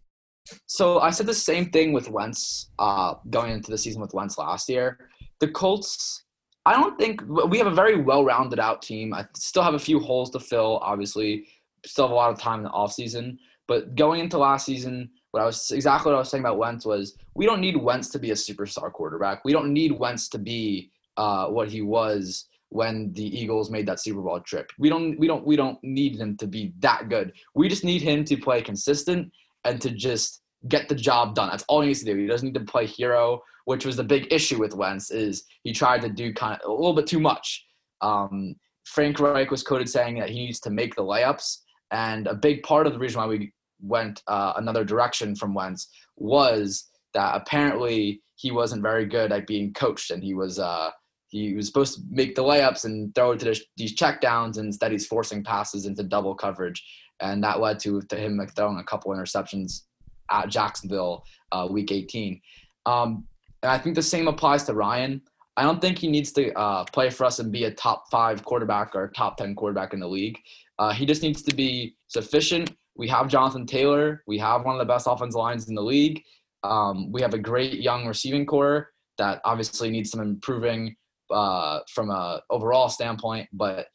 So 0.65 0.99
I 0.99 1.11
said 1.11 1.27
the 1.27 1.33
same 1.33 1.69
thing 1.69 1.93
with 1.93 2.09
Wentz 2.09 2.69
uh, 2.79 3.15
going 3.29 3.51
into 3.51 3.69
the 3.69 3.77
season 3.77 4.01
with 4.01 4.13
Wentz 4.13 4.37
last 4.37 4.67
year. 4.67 4.97
The 5.39 5.47
Colts 5.47 6.23
I 6.65 6.73
don't 6.73 6.99
think 6.99 7.21
we 7.27 7.57
have 7.57 7.67
a 7.67 7.73
very 7.73 7.99
well-rounded 7.99 8.59
out 8.59 8.81
team. 8.81 9.13
I 9.13 9.25
still 9.35 9.63
have 9.63 9.73
a 9.73 9.79
few 9.79 9.99
holes 9.99 10.29
to 10.31 10.39
fill 10.39 10.79
obviously. 10.81 11.47
Still 11.85 12.05
have 12.05 12.11
a 12.11 12.15
lot 12.15 12.31
of 12.31 12.39
time 12.39 12.59
in 12.59 12.63
the 12.63 12.69
offseason, 12.71 13.37
but 13.67 13.95
going 13.95 14.19
into 14.19 14.37
last 14.37 14.65
season 14.65 15.09
what 15.31 15.41
I 15.41 15.45
was 15.45 15.71
exactly 15.71 16.11
what 16.11 16.15
I 16.15 16.19
was 16.19 16.29
saying 16.29 16.43
about 16.43 16.57
Wentz 16.57 16.85
was 16.85 17.15
we 17.35 17.45
don't 17.45 17.61
need 17.61 17.77
Wentz 17.77 18.09
to 18.09 18.19
be 18.19 18.31
a 18.31 18.35
superstar 18.35 18.91
quarterback. 18.91 19.45
We 19.45 19.53
don't 19.53 19.71
need 19.71 19.91
Wentz 19.91 20.27
to 20.29 20.39
be 20.39 20.91
uh, 21.17 21.47
what 21.47 21.69
he 21.69 21.81
was 21.81 22.48
when 22.69 23.11
the 23.13 23.23
Eagles 23.23 23.69
made 23.69 23.87
that 23.87 23.99
Super 23.99 24.21
Bowl 24.21 24.39
trip. 24.39 24.71
We 24.77 24.89
don't 24.89 25.19
we 25.19 25.27
don't 25.27 25.45
we 25.45 25.55
don't 25.55 25.77
need 25.83 26.15
him 26.15 26.37
to 26.37 26.47
be 26.47 26.73
that 26.79 27.09
good. 27.09 27.33
We 27.55 27.67
just 27.67 27.83
need 27.83 28.01
him 28.01 28.23
to 28.25 28.37
play 28.37 28.61
consistent 28.61 29.31
and 29.65 29.81
to 29.81 29.89
just 29.89 30.41
get 30.67 30.87
the 30.89 30.95
job 30.95 31.35
done. 31.35 31.49
That's 31.49 31.65
all 31.67 31.81
he 31.81 31.87
needs 31.87 31.99
to 31.99 32.05
do. 32.05 32.17
He 32.17 32.27
doesn't 32.27 32.47
need 32.47 32.59
to 32.59 32.71
play 32.71 32.85
hero, 32.85 33.41
which 33.65 33.85
was 33.85 33.95
the 33.95 34.03
big 34.03 34.31
issue 34.31 34.59
with 34.59 34.75
Wentz 34.75 35.11
is 35.11 35.43
he 35.63 35.73
tried 35.73 36.01
to 36.01 36.09
do 36.09 36.33
kind 36.33 36.59
of 36.61 36.69
a 36.69 36.73
little 36.73 36.93
bit 36.93 37.07
too 37.07 37.19
much. 37.19 37.65
Um, 38.01 38.55
Frank 38.85 39.19
Reich 39.19 39.51
was 39.51 39.63
quoted 39.63 39.89
saying 39.89 40.19
that 40.19 40.29
he 40.29 40.45
needs 40.45 40.59
to 40.61 40.69
make 40.69 40.95
the 40.95 41.03
layups, 41.03 41.59
and 41.91 42.27
a 42.27 42.35
big 42.35 42.63
part 42.63 42.87
of 42.87 42.93
the 42.93 42.99
reason 42.99 43.19
why 43.19 43.27
we 43.27 43.53
went 43.81 44.21
uh, 44.27 44.53
another 44.57 44.83
direction 44.83 45.35
from 45.35 45.53
Wentz 45.53 45.89
was 46.17 46.89
that 47.13 47.35
apparently 47.35 48.21
he 48.35 48.51
wasn't 48.51 48.81
very 48.81 49.05
good 49.05 49.31
at 49.31 49.47
being 49.47 49.73
coached, 49.73 50.11
and 50.11 50.23
he 50.23 50.33
was 50.33 50.59
uh, 50.59 50.89
he 51.29 51.53
was 51.53 51.67
supposed 51.67 51.95
to 51.95 52.01
make 52.09 52.35
the 52.35 52.43
layups 52.43 52.85
and 52.85 53.13
throw 53.15 53.31
it 53.31 53.39
to 53.39 53.45
the, 53.45 53.61
these 53.77 53.95
checkdowns, 53.95 54.57
and 54.57 54.67
instead 54.67 54.91
he's 54.91 55.07
forcing 55.07 55.43
passes 55.43 55.85
into 55.85 56.03
double 56.03 56.35
coverage, 56.35 56.83
and 57.19 57.43
that 57.43 57.59
led 57.59 57.79
to, 57.79 58.01
to 58.01 58.15
him 58.15 58.37
like 58.37 58.55
throwing 58.55 58.79
a 58.79 58.83
couple 58.83 59.11
interceptions 59.11 59.83
at 60.31 60.49
Jacksonville 60.49 61.23
uh, 61.51 61.67
week 61.69 61.91
18. 61.91 62.41
Um, 62.85 63.25
and 63.61 63.71
I 63.71 63.77
think 63.77 63.95
the 63.95 64.01
same 64.01 64.27
applies 64.27 64.63
to 64.65 64.73
Ryan. 64.73 65.21
I 65.57 65.63
don't 65.63 65.81
think 65.81 65.97
he 65.97 66.07
needs 66.07 66.31
to 66.33 66.53
uh, 66.53 66.85
play 66.85 67.09
for 67.09 67.25
us 67.25 67.39
and 67.39 67.51
be 67.51 67.65
a 67.65 67.71
top 67.71 68.09
five 68.09 68.43
quarterback 68.43 68.95
or 68.95 69.09
top 69.09 69.37
10 69.37 69.55
quarterback 69.55 69.93
in 69.93 69.99
the 69.99 70.07
league. 70.07 70.39
Uh, 70.77 70.93
he 70.93 71.05
just 71.05 71.21
needs 71.21 71.41
to 71.43 71.53
be 71.53 71.95
sufficient. 72.07 72.71
We 72.95 73.07
have 73.09 73.27
Jonathan 73.27 73.65
Taylor. 73.65 74.23
We 74.25 74.37
have 74.39 74.63
one 74.63 74.75
of 74.75 74.79
the 74.79 74.91
best 74.91 75.07
offensive 75.07 75.37
lines 75.37 75.67
in 75.67 75.75
the 75.75 75.81
league. 75.81 76.23
Um, 76.63 77.11
we 77.11 77.21
have 77.21 77.33
a 77.33 77.37
great 77.37 77.81
young 77.81 78.05
receiving 78.05 78.45
core 78.45 78.91
that 79.17 79.41
obviously 79.43 79.89
needs 79.89 80.11
some 80.11 80.21
improving 80.21 80.95
uh, 81.31 81.79
from 81.89 82.09
a 82.09 82.41
overall 82.49 82.89
standpoint, 82.89 83.49
but 83.53 83.87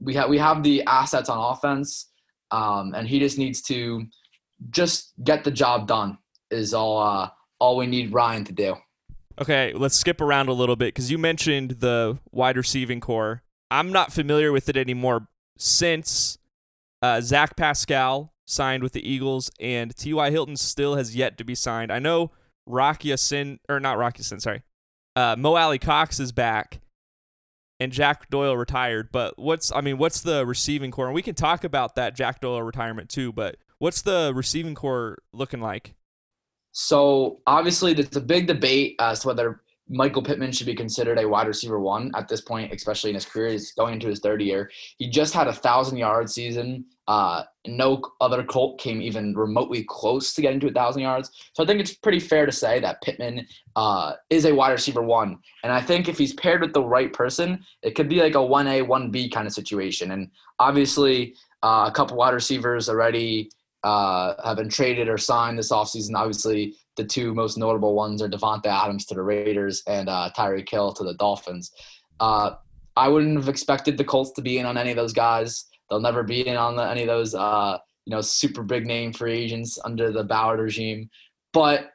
we 0.00 0.14
have 0.14 0.28
we 0.28 0.38
have 0.38 0.62
the 0.62 0.82
assets 0.84 1.28
on 1.28 1.38
offense, 1.38 2.10
um, 2.50 2.94
and 2.94 3.08
he 3.08 3.18
just 3.18 3.38
needs 3.38 3.62
to 3.62 4.04
just 4.70 5.12
get 5.22 5.44
the 5.44 5.50
job 5.50 5.86
done. 5.86 6.18
Is 6.50 6.74
all 6.74 6.98
uh, 6.98 7.30
all 7.58 7.76
we 7.76 7.86
need 7.86 8.12
Ryan 8.12 8.44
to 8.44 8.52
do. 8.52 8.76
Okay, 9.40 9.72
let's 9.74 9.96
skip 9.96 10.20
around 10.20 10.48
a 10.48 10.52
little 10.52 10.76
bit 10.76 10.94
because 10.94 11.10
you 11.10 11.18
mentioned 11.18 11.72
the 11.80 12.18
wide 12.30 12.56
receiving 12.56 13.00
core. 13.00 13.42
I'm 13.70 13.90
not 13.90 14.12
familiar 14.12 14.52
with 14.52 14.68
it 14.68 14.76
anymore 14.76 15.26
since 15.58 16.38
uh, 17.02 17.20
Zach 17.20 17.56
Pascal 17.56 18.32
signed 18.46 18.82
with 18.82 18.92
the 18.92 19.08
Eagles, 19.08 19.50
and 19.58 19.96
T.Y. 19.96 20.30
Hilton 20.30 20.56
still 20.56 20.96
has 20.96 21.16
yet 21.16 21.38
to 21.38 21.44
be 21.44 21.54
signed. 21.54 21.90
I 21.90 21.98
know 21.98 22.30
Rocky 22.66 23.08
Ya-Sin, 23.08 23.58
or 23.68 23.80
not 23.80 23.98
Rocky 23.98 24.20
Ya-Sin, 24.20 24.40
sorry. 24.40 24.62
Uh, 25.16 25.36
Mo 25.38 25.54
Alie-Cox 25.54 26.18
is 26.18 26.32
back, 26.32 26.80
and 27.78 27.92
Jack 27.92 28.28
Doyle 28.30 28.56
retired. 28.56 29.10
But 29.12 29.38
what's 29.38 29.70
I 29.72 29.80
mean, 29.80 29.98
what's 29.98 30.20
the 30.20 30.44
receiving 30.44 30.90
core? 30.90 31.06
And 31.06 31.14
we 31.14 31.22
can 31.22 31.34
talk 31.34 31.64
about 31.64 31.94
that 31.94 32.16
Jack 32.16 32.40
Doyle 32.40 32.62
retirement 32.62 33.08
too. 33.08 33.32
But 33.32 33.56
what's 33.78 34.02
the 34.02 34.32
receiving 34.34 34.74
core 34.74 35.18
looking 35.32 35.60
like? 35.60 35.94
So 36.72 37.40
obviously, 37.46 37.94
there's 37.94 38.16
a 38.16 38.20
big 38.20 38.46
debate 38.46 38.96
as 38.98 39.20
to 39.20 39.28
whether 39.28 39.60
Michael 39.88 40.22
Pittman 40.22 40.50
should 40.50 40.66
be 40.66 40.74
considered 40.74 41.18
a 41.18 41.28
wide 41.28 41.46
receiver 41.46 41.78
one 41.78 42.10
at 42.16 42.26
this 42.26 42.40
point, 42.40 42.72
especially 42.72 43.10
in 43.10 43.14
his 43.14 43.26
career. 43.26 43.50
He's 43.50 43.72
going 43.72 43.94
into 43.94 44.08
his 44.08 44.20
third 44.20 44.42
year. 44.42 44.70
He 44.98 45.08
just 45.08 45.34
had 45.34 45.46
a 45.46 45.52
thousand 45.52 45.98
yard 45.98 46.30
season. 46.30 46.86
Uh, 47.06 47.42
no 47.66 48.02
other 48.20 48.42
Colt 48.42 48.80
came 48.80 49.02
even 49.02 49.34
remotely 49.34 49.84
close 49.84 50.32
to 50.34 50.42
getting 50.42 50.60
to 50.60 50.68
a 50.68 50.72
thousand 50.72 51.02
yards. 51.02 51.30
So 51.52 51.62
I 51.62 51.66
think 51.66 51.80
it's 51.80 51.94
pretty 51.94 52.20
fair 52.20 52.46
to 52.46 52.52
say 52.52 52.80
that 52.80 53.02
Pittman 53.02 53.46
uh, 53.76 54.14
is 54.30 54.46
a 54.46 54.54
wide 54.54 54.72
receiver 54.72 55.02
one. 55.02 55.38
And 55.62 55.72
I 55.72 55.80
think 55.80 56.08
if 56.08 56.16
he's 56.16 56.34
paired 56.34 56.62
with 56.62 56.72
the 56.72 56.82
right 56.82 57.12
person, 57.12 57.64
it 57.82 57.94
could 57.94 58.08
be 58.08 58.20
like 58.20 58.34
a 58.34 58.42
one 58.42 58.66
A, 58.66 58.82
one 58.82 59.10
B 59.10 59.28
kind 59.28 59.46
of 59.46 59.52
situation. 59.52 60.12
And 60.12 60.30
obviously, 60.58 61.34
uh, 61.62 61.86
a 61.88 61.92
couple 61.92 62.16
wide 62.16 62.34
receivers 62.34 62.88
already 62.88 63.50
uh, 63.82 64.34
have 64.42 64.56
been 64.56 64.68
traded 64.68 65.08
or 65.08 65.18
signed 65.18 65.58
this 65.58 65.72
offseason. 65.72 66.14
Obviously, 66.14 66.74
the 66.96 67.04
two 67.04 67.34
most 67.34 67.58
notable 67.58 67.94
ones 67.94 68.22
are 68.22 68.28
Davante 68.28 68.66
Adams 68.66 69.04
to 69.06 69.14
the 69.14 69.22
Raiders 69.22 69.82
and 69.86 70.08
uh, 70.08 70.30
Tyreek 70.36 70.68
Hill 70.68 70.92
to 70.94 71.04
the 71.04 71.14
Dolphins. 71.14 71.72
Uh, 72.20 72.52
I 72.96 73.08
wouldn't 73.08 73.36
have 73.36 73.48
expected 73.48 73.98
the 73.98 74.04
Colts 74.04 74.32
to 74.32 74.42
be 74.42 74.58
in 74.58 74.66
on 74.66 74.78
any 74.78 74.90
of 74.90 74.96
those 74.96 75.12
guys. 75.12 75.66
They'll 75.94 76.00
never 76.00 76.24
be 76.24 76.44
in 76.44 76.56
on 76.56 76.74
the, 76.74 76.82
any 76.82 77.02
of 77.02 77.06
those, 77.06 77.36
uh, 77.36 77.78
you 78.04 78.10
know, 78.10 78.20
super 78.20 78.64
big 78.64 78.84
name 78.84 79.12
free 79.12 79.38
agents 79.38 79.78
under 79.84 80.10
the 80.10 80.24
Ballard 80.24 80.58
regime. 80.58 81.08
But 81.52 81.90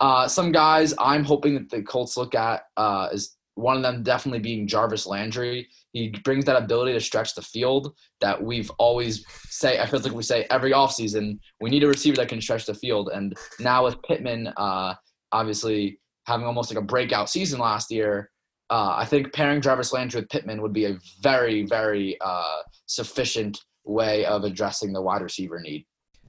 uh, 0.00 0.26
some 0.26 0.52
guys 0.52 0.94
I'm 0.98 1.22
hoping 1.22 1.52
that 1.54 1.68
the 1.68 1.82
Colts 1.82 2.16
look 2.16 2.34
at 2.34 2.62
uh, 2.78 3.10
is 3.12 3.36
one 3.56 3.76
of 3.76 3.82
them 3.82 4.02
definitely 4.02 4.38
being 4.38 4.66
Jarvis 4.66 5.06
Landry. 5.06 5.68
He 5.92 6.08
brings 6.24 6.46
that 6.46 6.56
ability 6.56 6.94
to 6.94 7.00
stretch 7.00 7.34
the 7.34 7.42
field 7.42 7.94
that 8.22 8.42
we've 8.42 8.70
always 8.78 9.22
say. 9.50 9.78
I 9.78 9.84
feel 9.84 10.00
like 10.00 10.14
we 10.14 10.22
say 10.22 10.46
every 10.48 10.72
offseason, 10.72 11.38
we 11.60 11.68
need 11.68 11.84
a 11.84 11.88
receiver 11.88 12.16
that 12.16 12.30
can 12.30 12.40
stretch 12.40 12.64
the 12.64 12.74
field. 12.74 13.10
And 13.12 13.36
now 13.60 13.84
with 13.84 14.02
Pittman, 14.04 14.48
uh, 14.56 14.94
obviously 15.30 16.00
having 16.26 16.46
almost 16.46 16.70
like 16.70 16.82
a 16.82 16.86
breakout 16.86 17.28
season 17.28 17.60
last 17.60 17.90
year, 17.90 18.31
uh, 18.72 18.94
I 18.96 19.04
think 19.04 19.34
pairing 19.34 19.60
Jarvis 19.60 19.92
Landry 19.92 20.22
with 20.22 20.30
Pittman 20.30 20.62
would 20.62 20.72
be 20.72 20.86
a 20.86 20.98
very, 21.20 21.66
very 21.66 22.16
uh, 22.22 22.62
sufficient 22.86 23.60
way 23.84 24.24
of 24.24 24.44
addressing 24.44 24.94
the 24.94 25.02
wide 25.02 25.20
receiver 25.20 25.60
need. 25.60 25.84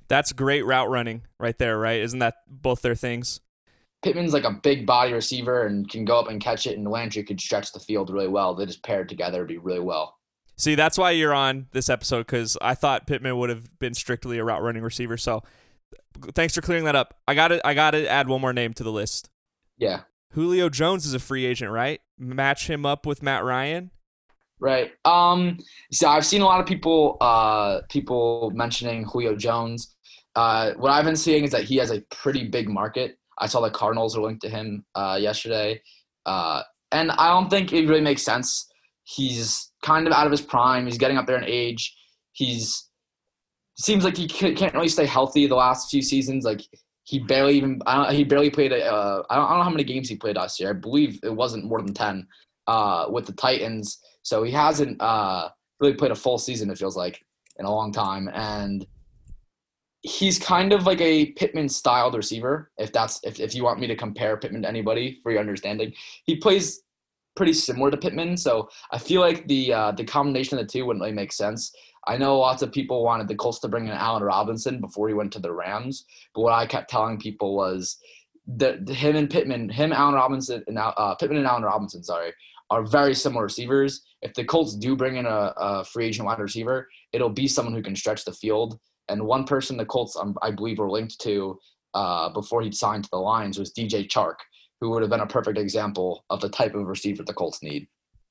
That's 0.09 0.33
great 0.33 0.65
route 0.65 0.89
running 0.89 1.21
right 1.39 1.57
there, 1.57 1.79
right? 1.79 2.01
Isn't 2.01 2.19
that 2.19 2.35
both 2.45 2.81
their 2.81 2.95
things? 2.95 3.39
Pittman's 4.03 4.33
like 4.33 4.43
a 4.43 4.51
big 4.51 4.85
body 4.85 5.13
receiver 5.13 5.65
and 5.65 5.89
can 5.89 6.03
go 6.03 6.19
up 6.19 6.27
and 6.27 6.41
catch 6.41 6.67
it, 6.67 6.77
and 6.77 6.85
Landry 6.85 7.23
could 7.23 7.39
stretch 7.39 7.71
the 7.71 7.79
field 7.79 8.09
really 8.09 8.27
well. 8.27 8.53
They 8.53 8.65
just 8.65 8.83
paired 8.83 9.07
together 9.07 9.39
would 9.39 9.47
be 9.47 9.57
really 9.57 9.79
well. 9.79 10.17
See, 10.57 10.75
that's 10.75 10.97
why 10.97 11.11
you're 11.11 11.33
on 11.33 11.67
this 11.71 11.89
episode 11.89 12.25
because 12.25 12.57
I 12.61 12.75
thought 12.75 13.07
Pittman 13.07 13.37
would 13.37 13.51
have 13.51 13.79
been 13.79 13.93
strictly 13.93 14.37
a 14.37 14.43
route 14.43 14.61
running 14.61 14.83
receiver. 14.83 15.15
So, 15.15 15.43
thanks 16.35 16.55
for 16.55 16.61
clearing 16.61 16.83
that 16.83 16.95
up. 16.97 17.13
I 17.25 17.35
got 17.35 17.47
to 17.47 17.65
I 17.65 17.73
got 17.73 17.91
to 17.91 18.05
add 18.05 18.27
one 18.27 18.41
more 18.41 18.51
name 18.51 18.73
to 18.73 18.83
the 18.83 18.91
list. 18.91 19.29
Yeah, 19.77 20.01
Julio 20.33 20.69
Jones 20.69 21.05
is 21.05 21.13
a 21.13 21.19
free 21.19 21.45
agent, 21.45 21.71
right? 21.71 22.01
Match 22.17 22.67
him 22.67 22.85
up 22.85 23.05
with 23.05 23.21
Matt 23.21 23.43
Ryan. 23.43 23.91
Right. 24.59 24.91
Um. 25.05 25.57
So 25.91 26.07
I've 26.07 26.25
seen 26.25 26.41
a 26.41 26.45
lot 26.45 26.59
of 26.59 26.65
people 26.65 27.17
uh 27.21 27.81
people 27.89 28.51
mentioning 28.55 29.03
Julio 29.03 29.35
Jones. 29.35 29.95
Uh, 30.35 30.71
what 30.77 30.91
I've 30.91 31.05
been 31.05 31.15
seeing 31.15 31.43
is 31.43 31.51
that 31.51 31.63
he 31.63 31.77
has 31.77 31.91
a 31.91 32.01
pretty 32.09 32.47
big 32.47 32.67
market. 32.67 33.17
I 33.37 33.47
saw 33.47 33.61
the 33.61 33.69
Cardinals 33.69 34.17
are 34.17 34.21
linked 34.21 34.41
to 34.43 34.49
him 34.49 34.83
uh, 34.95 35.17
yesterday, 35.19 35.81
uh, 36.25 36.63
and 36.91 37.11
I 37.11 37.29
don't 37.29 37.49
think 37.49 37.73
it 37.73 37.87
really 37.87 38.01
makes 38.01 38.23
sense. 38.23 38.67
He's 39.03 39.71
kind 39.83 40.07
of 40.07 40.13
out 40.13 40.25
of 40.25 40.31
his 40.31 40.41
prime. 40.41 40.85
He's 40.85 40.97
getting 40.97 41.17
up 41.17 41.27
there 41.27 41.37
in 41.37 41.43
age. 41.43 41.95
He's 42.31 42.89
seems 43.75 44.03
like 44.03 44.15
he 44.15 44.27
can't 44.27 44.73
really 44.73 44.87
stay 44.87 45.05
healthy 45.05 45.45
the 45.45 45.55
last 45.55 45.89
few 45.91 46.01
seasons. 46.01 46.45
Like 46.45 46.61
he 47.03 47.19
barely 47.19 47.57
even 47.57 47.81
he 48.11 48.23
barely 48.23 48.49
played. 48.49 48.71
Uh, 48.71 49.23
I, 49.29 49.35
don't, 49.35 49.45
I 49.45 49.49
don't 49.49 49.57
know 49.59 49.63
how 49.63 49.69
many 49.69 49.83
games 49.83 50.09
he 50.09 50.15
played 50.15 50.37
last 50.37 50.59
year. 50.59 50.69
I 50.69 50.73
believe 50.73 51.19
it 51.23 51.35
wasn't 51.35 51.65
more 51.65 51.81
than 51.81 51.93
ten 51.93 52.27
uh, 52.67 53.07
with 53.09 53.25
the 53.25 53.33
Titans. 53.33 53.99
So 54.21 54.43
he 54.43 54.51
hasn't 54.51 55.01
uh, 55.01 55.49
really 55.79 55.95
played 55.95 56.11
a 56.11 56.15
full 56.15 56.37
season. 56.37 56.69
It 56.69 56.77
feels 56.77 56.95
like 56.95 57.19
in 57.59 57.65
a 57.65 57.71
long 57.71 57.91
time, 57.91 58.29
and 58.33 58.85
he's 60.01 60.39
kind 60.39 60.73
of 60.73 60.85
like 60.85 61.01
a 61.01 61.31
Pittman 61.33 61.69
styled 61.69 62.15
receiver. 62.15 62.71
If 62.77 62.93
that's 62.93 63.19
if, 63.23 63.39
if 63.39 63.53
you 63.53 63.63
want 63.63 63.79
me 63.79 63.87
to 63.87 63.95
compare 63.95 64.37
Pittman 64.37 64.61
to 64.61 64.67
anybody 64.67 65.19
for 65.23 65.31
your 65.31 65.41
understanding, 65.41 65.93
he 66.25 66.37
plays 66.37 66.83
pretty 67.35 67.53
similar 67.53 67.91
to 67.91 67.97
Pittman. 67.97 68.37
So 68.37 68.69
I 68.91 68.97
feel 68.97 69.19
like 69.21 69.47
the 69.47 69.73
uh, 69.73 69.91
the 69.91 70.05
combination 70.05 70.57
of 70.57 70.65
the 70.65 70.71
two 70.71 70.85
wouldn't 70.85 71.01
really 71.01 71.13
make 71.13 71.33
sense. 71.33 71.73
I 72.07 72.17
know 72.17 72.39
lots 72.39 72.61
of 72.61 72.71
people 72.71 73.03
wanted 73.03 73.27
the 73.27 73.35
Colts 73.35 73.59
to 73.59 73.67
bring 73.67 73.87
in 73.87 73.93
Allen 73.93 74.23
Robinson 74.23 74.81
before 74.81 75.07
he 75.07 75.13
went 75.13 75.31
to 75.33 75.39
the 75.39 75.53
Rams, 75.53 76.05
but 76.33 76.41
what 76.41 76.53
I 76.53 76.65
kept 76.65 76.89
telling 76.89 77.17
people 77.17 77.55
was 77.55 77.97
that 78.57 78.87
him 78.89 79.15
and 79.15 79.29
Pittman, 79.29 79.69
him, 79.69 79.93
Allen 79.93 80.15
Robinson, 80.15 80.63
and 80.67 80.77
uh, 80.77 81.15
Pittman 81.15 81.37
and 81.37 81.47
Allen 81.47 81.63
Robinson, 81.63 82.03
sorry, 82.03 82.33
are 82.69 82.83
very 82.83 83.15
similar 83.15 83.43
receivers. 83.43 84.01
If 84.21 84.33
the 84.33 84.43
Colts 84.43 84.75
do 84.75 84.95
bring 84.95 85.15
in 85.15 85.25
a, 85.25 85.53
a 85.55 85.85
free 85.85 86.07
agent 86.07 86.25
wide 86.25 86.39
receiver, 86.39 86.89
it'll 87.13 87.29
be 87.29 87.47
someone 87.47 87.73
who 87.73 87.83
can 87.83 87.95
stretch 87.95 88.25
the 88.25 88.33
field 88.33 88.79
and 89.09 89.23
one 89.23 89.43
person 89.43 89.77
the 89.77 89.85
Colts, 89.85 90.15
um, 90.15 90.35
I 90.41 90.51
believe, 90.51 90.79
were 90.79 90.89
linked 90.89 91.19
to 91.21 91.59
uh, 91.93 92.29
before 92.29 92.61
he 92.61 92.71
signed 92.71 93.03
to 93.05 93.09
the 93.11 93.17
Lions 93.17 93.59
was 93.59 93.73
DJ 93.73 94.07
Chark, 94.07 94.35
who 94.79 94.89
would 94.91 95.01
have 95.01 95.11
been 95.11 95.19
a 95.19 95.27
perfect 95.27 95.57
example 95.57 96.25
of 96.29 96.41
the 96.41 96.49
type 96.49 96.73
of 96.75 96.85
receiver 96.87 97.23
the 97.23 97.33
Colts 97.33 97.61
need. 97.61 97.87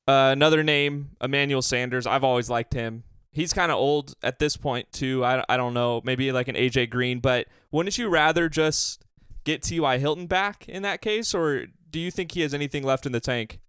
Uh, 0.08 0.30
another 0.32 0.62
name, 0.62 1.10
Emmanuel 1.22 1.62
Sanders. 1.62 2.06
I've 2.06 2.24
always 2.24 2.50
liked 2.50 2.74
him. 2.74 3.04
He's 3.32 3.52
kind 3.52 3.72
of 3.72 3.78
old 3.78 4.14
at 4.22 4.38
this 4.38 4.56
point 4.56 4.92
too. 4.92 5.24
I, 5.24 5.44
I 5.48 5.56
don't 5.56 5.74
know, 5.74 6.02
maybe 6.04 6.32
like 6.32 6.48
an 6.48 6.54
AJ 6.54 6.90
Green, 6.90 7.18
but 7.18 7.46
wouldn't 7.70 7.96
you 7.96 8.08
rather 8.08 8.48
just 8.48 9.04
get 9.44 9.62
T.Y. 9.62 9.98
Hilton 9.98 10.26
back 10.26 10.68
in 10.68 10.82
that 10.82 11.00
case, 11.00 11.34
or 11.34 11.66
do 11.90 11.98
you 11.98 12.10
think 12.10 12.32
he 12.32 12.42
has 12.42 12.52
anything 12.54 12.84
left 12.84 13.06
in 13.06 13.12
the 13.12 13.20
tank? 13.20 13.60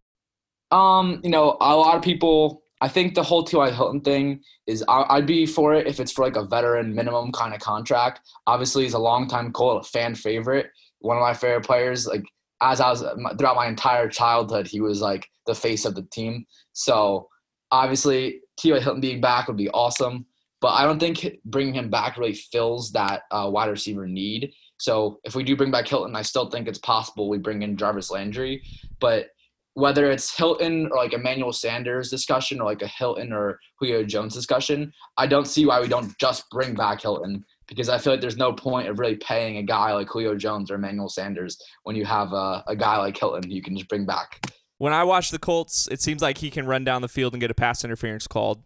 Um, 0.72 1.22
you 1.24 1.30
know, 1.30 1.58
a 1.62 1.76
lot 1.76 1.96
of 1.96 2.02
people 2.02 2.64
I 2.84 2.90
think 2.90 3.16
the 3.16 3.24
whole 3.24 3.46
T.Y. 3.46 3.72
Hilton 3.72 4.02
thing 4.02 4.42
is 4.68 4.84
I'd 4.90 5.26
be 5.26 5.46
for 5.46 5.74
it 5.74 5.88
if 5.88 6.02
it's 6.02 6.12
for 6.12 6.26
like 6.26 6.36
a 6.36 6.44
veteran 6.44 6.94
minimum 6.94 7.32
kind 7.32 7.54
of 7.54 7.62
contract. 7.62 8.20
Obviously, 8.46 8.84
he's 8.84 8.94
a 8.94 9.00
longtime 9.00 9.54
Colt, 9.54 9.88
fan 9.88 10.16
favorite, 10.16 10.70
one 11.00 11.16
of 11.16 11.22
my 11.22 11.34
favorite 11.34 11.66
players. 11.66 12.06
Like 12.06 12.26
as 12.62 12.82
I 12.82 12.90
was 12.90 13.02
throughout 13.38 13.56
my 13.56 13.68
entire 13.68 14.10
childhood, 14.10 14.68
he 14.68 14.82
was 14.82 15.00
like 15.00 15.30
the 15.48 15.56
face 15.56 15.86
of 15.86 15.96
the 15.96 16.04
team. 16.12 16.46
So 16.74 17.30
obviously, 17.72 18.42
T.Y. 18.58 18.80
Hilton 18.80 19.02
being 19.02 19.22
back 19.22 19.48
would 19.48 19.58
be 19.58 19.70
awesome. 19.70 20.26
But 20.62 20.76
I 20.76 20.86
don't 20.86 21.00
think 21.00 21.40
bringing 21.44 21.74
him 21.74 21.90
back 21.90 22.18
really 22.18 22.34
fills 22.34 22.92
that 22.94 23.24
uh, 23.32 23.50
wide 23.52 23.70
receiver 23.70 24.08
need. 24.08 24.54
So 24.78 25.20
if 25.24 25.36
we 25.36 25.44
do 25.44 25.58
bring 25.58 25.72
back 25.72 25.88
Hilton, 25.88 26.16
I 26.16 26.22
still 26.22 26.50
think 26.50 26.68
it's 26.68 26.80
possible 26.80 27.30
we 27.30 27.38
bring 27.38 27.64
in 27.64 27.76
Jarvis 27.76 28.10
Landry. 28.10 28.64
But 29.00 29.28
whether 29.74 30.12
it's 30.12 30.36
Hilton 30.36 30.88
or 30.92 30.98
like 30.98 31.14
Emmanuel 31.14 31.52
Sanders 31.52 32.10
discussion 32.10 32.62
or 32.62 32.66
like 32.66 32.82
a 32.82 32.88
Hilton 32.88 33.34
or 33.34 33.60
Julio 33.80 34.04
Jones 34.04 34.34
discussion, 34.34 34.94
I 35.18 35.28
don't 35.28 35.48
see 35.48 35.66
why 35.66 35.82
we 35.82 35.88
don't 35.88 36.18
just 36.20 36.50
bring 36.52 36.76
back 36.76 37.02
Hilton 37.02 37.44
because 37.68 37.90
I 37.90 37.98
feel 37.98 38.14
like 38.14 38.22
there's 38.22 38.38
no 38.38 38.54
point 38.54 38.88
of 38.88 39.00
really 39.00 39.16
paying 39.16 39.58
a 39.58 39.64
guy 39.64 39.94
like 39.94 40.08
Julio 40.08 40.36
Jones 40.36 40.70
or 40.70 40.76
Emmanuel 40.76 41.10
Sanders 41.10 41.58
when 41.84 41.96
you 41.96 42.06
have 42.06 42.32
a, 42.34 42.64
a 42.68 42.76
guy 42.76 42.98
like 42.98 43.18
Hilton 43.18 43.50
you 43.50 43.62
can 43.62 43.76
just 43.76 43.90
bring 43.90 44.06
back. 44.06 44.40
When 44.84 44.92
I 44.92 45.06
watch 45.06 45.32
the 45.32 45.40
Colts, 45.40 45.88
it 45.90 46.02
seems 46.02 46.22
like 46.22 46.40
he 46.40 46.50
can 46.50 46.66
run 46.66 46.84
down 46.84 47.02
the 47.02 47.08
field 47.08 47.34
and 47.34 47.40
get 47.40 47.50
a 47.50 47.54
pass 47.54 47.86
interference 47.86 48.28
called. 48.28 48.66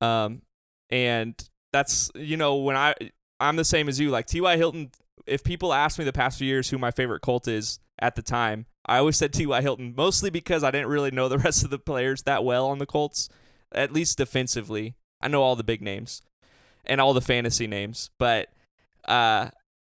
Um, 0.00 0.42
and 0.90 1.40
that's 1.72 2.10
you 2.16 2.36
know 2.36 2.56
when 2.56 2.74
I 2.74 2.96
I'm 3.38 3.54
the 3.54 3.64
same 3.64 3.88
as 3.88 4.00
you. 4.00 4.10
Like 4.10 4.26
T.Y. 4.26 4.56
Hilton, 4.56 4.90
if 5.28 5.44
people 5.44 5.72
ask 5.72 6.00
me 6.00 6.04
the 6.04 6.12
past 6.12 6.36
few 6.36 6.48
years 6.48 6.70
who 6.70 6.78
my 6.78 6.90
favorite 6.90 7.20
Colt 7.20 7.46
is 7.46 7.78
at 8.00 8.16
the 8.16 8.22
time, 8.22 8.66
I 8.86 8.98
always 8.98 9.18
said 9.18 9.32
T.Y. 9.32 9.60
Hilton, 9.60 9.94
mostly 9.96 10.30
because 10.30 10.64
I 10.64 10.72
didn't 10.72 10.88
really 10.88 11.12
know 11.12 11.28
the 11.28 11.38
rest 11.46 11.62
of 11.62 11.70
the 11.70 11.78
players 11.78 12.24
that 12.24 12.42
well 12.42 12.66
on 12.66 12.78
the 12.78 12.84
Colts, 12.86 13.28
at 13.70 13.92
least 13.92 14.18
defensively. 14.18 14.96
I 15.20 15.28
know 15.28 15.44
all 15.44 15.54
the 15.54 15.62
big 15.62 15.80
names 15.80 16.22
and 16.84 17.00
all 17.00 17.14
the 17.14 17.20
fantasy 17.20 17.68
names, 17.68 18.10
but 18.18 18.48
uh, 19.04 19.50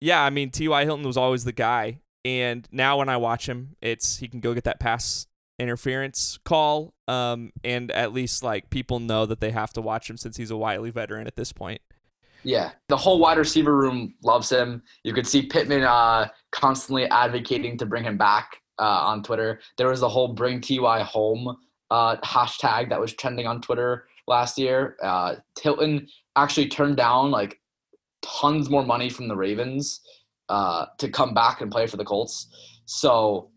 yeah, 0.01 0.25
I 0.25 0.31
mean 0.31 0.51
T.Y. 0.51 0.85
Hilton 0.85 1.07
was 1.07 1.17
always 1.17 1.45
the 1.45 1.53
guy, 1.53 2.01
and 2.25 2.69
now 2.71 2.99
when 2.99 3.09
I 3.09 3.17
watch 3.17 3.49
him, 3.49 3.77
it's 3.81 4.19
he 4.19 4.29
can 4.29 4.41
go 4.41 4.55
get 4.55 4.65
that 4.65 4.81
pass 4.81 5.27
interference 5.59 6.39
call, 6.45 6.95
um, 7.07 7.53
and 7.63 7.91
at 7.91 8.13
least 8.13 8.43
like 8.43 8.71
people 8.71 8.99
know 8.99 9.27
that 9.27 9.41
they 9.41 9.51
have 9.51 9.73
to 9.75 9.81
watch 9.81 10.09
him 10.09 10.17
since 10.17 10.37
he's 10.37 10.51
a 10.51 10.57
wily 10.57 10.91
veteran 10.91 11.27
at 11.27 11.37
this 11.37 11.53
point. 11.53 11.81
Yeah, 12.43 12.73
the 12.89 12.97
whole 12.97 13.19
wide 13.19 13.39
receiver 13.39 13.77
room 13.77 14.15
loves 14.23 14.51
him. 14.51 14.83
You 15.05 15.13
could 15.13 15.27
see 15.27 15.43
Pittman 15.43 15.83
uh, 15.83 16.29
constantly 16.53 17.05
advocating 17.07 17.77
to 17.79 17.87
bring 17.87 18.05
him 18.05 18.17
back 18.17 18.63
uh, 18.79 18.83
on 18.83 19.23
Twitter. 19.23 19.61
There 19.77 19.89
was 19.89 20.01
the 20.01 20.09
whole 20.09 20.29
"Bring 20.29 20.61
Ty 20.61 21.03
Home" 21.03 21.57
uh, 21.91 22.17
hashtag 22.17 22.89
that 22.89 23.01
was 23.01 23.13
trending 23.13 23.47
on 23.47 23.61
Twitter 23.61 24.07
last 24.27 24.59
year. 24.59 24.97
Uh, 25.03 25.37
Hilton 25.61 26.09
actually 26.37 26.69
turned 26.69 26.97
down 26.97 27.31
like 27.31 27.61
tons 28.23 28.71
more 28.71 28.85
money 28.85 29.11
from 29.11 29.29
the 29.29 29.37
Ravens 29.37 30.01
uh, 30.51 30.87
to 30.99 31.09
come 31.09 31.33
back 31.33 31.61
and 31.63 31.71
play 31.71 31.87
for 31.87 31.97
the 31.97 32.05
Colts. 32.05 32.49
So 32.85 33.51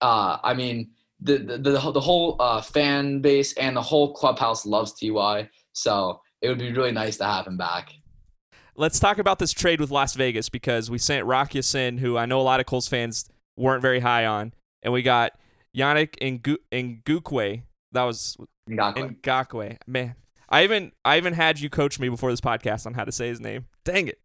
uh, 0.00 0.38
I 0.42 0.54
mean, 0.54 0.90
the 1.20 1.38
the 1.38 1.58
the, 1.58 1.92
the 1.92 2.00
whole 2.00 2.36
uh, 2.40 2.60
fan 2.60 3.20
base 3.20 3.52
and 3.54 3.76
the 3.76 3.82
whole 3.82 4.12
clubhouse 4.12 4.66
loves 4.66 4.92
Ty. 4.92 5.48
So 5.72 6.20
it 6.40 6.48
would 6.48 6.58
be 6.58 6.72
really 6.72 6.92
nice 6.92 7.16
to 7.18 7.24
have 7.24 7.46
him 7.46 7.56
back. 7.56 7.92
Let's 8.76 9.00
talk 9.00 9.18
about 9.18 9.38
this 9.38 9.52
trade 9.52 9.80
with 9.80 9.90
Las 9.90 10.14
Vegas 10.14 10.50
because 10.50 10.90
we 10.90 10.98
sent 10.98 11.24
Rock 11.24 11.54
Ya-Sin, 11.54 11.96
who 11.96 12.18
I 12.18 12.26
know 12.26 12.40
a 12.40 12.42
lot 12.42 12.60
of 12.60 12.66
Colts 12.66 12.88
fans 12.88 13.26
weren't 13.56 13.80
very 13.80 14.00
high 14.00 14.26
on, 14.26 14.52
and 14.82 14.92
we 14.92 15.00
got 15.02 15.32
Yannick 15.74 16.18
Ngakoue. 16.70 17.62
That 17.92 18.02
was 18.02 18.36
Ngakoue. 18.68 19.20
Ngakoue. 19.22 19.78
Man, 19.86 20.14
I 20.50 20.64
even 20.64 20.92
I 21.04 21.16
even 21.16 21.32
had 21.32 21.58
you 21.58 21.70
coach 21.70 21.98
me 21.98 22.08
before 22.08 22.30
this 22.30 22.42
podcast 22.42 22.86
on 22.86 22.94
how 22.94 23.04
to 23.04 23.12
say 23.12 23.28
his 23.28 23.40
name. 23.40 23.66
Dang 23.84 24.08
it. 24.08 24.18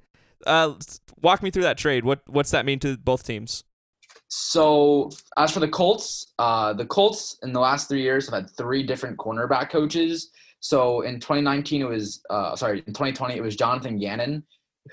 Uh, 0.46 0.74
walk 1.22 1.44
me 1.44 1.52
through 1.52 1.64
that 1.64 1.78
trade. 1.78 2.04
What 2.04 2.22
what's 2.28 2.52
that 2.52 2.66
mean 2.66 2.80
to 2.80 2.98
both 2.98 3.26
teams? 3.26 3.64
So 4.28 5.12
as 5.38 5.52
for 5.52 5.60
the 5.60 5.68
Colts, 5.68 6.34
uh, 6.39 6.74
the 6.74 6.86
Colts 6.86 7.38
in 7.44 7.52
the 7.52 7.60
last 7.60 7.89
three 7.89 8.02
years 8.02 8.30
have 8.30 8.34
had 8.34 8.50
three 8.52 8.82
different 8.84 9.18
cornerback 9.18 9.70
coaches. 9.70 10.30
So 10.62 11.02
in 11.02 11.20
2019, 11.20 11.82
it 11.82 11.86
was 11.86 12.22
uh, 12.30 12.56
sorry, 12.56 12.80
in 12.88 12.94
2020 12.94 13.36
it 13.36 13.42
was 13.42 13.56
Jonathan 13.56 14.00
Gannon, 14.00 14.44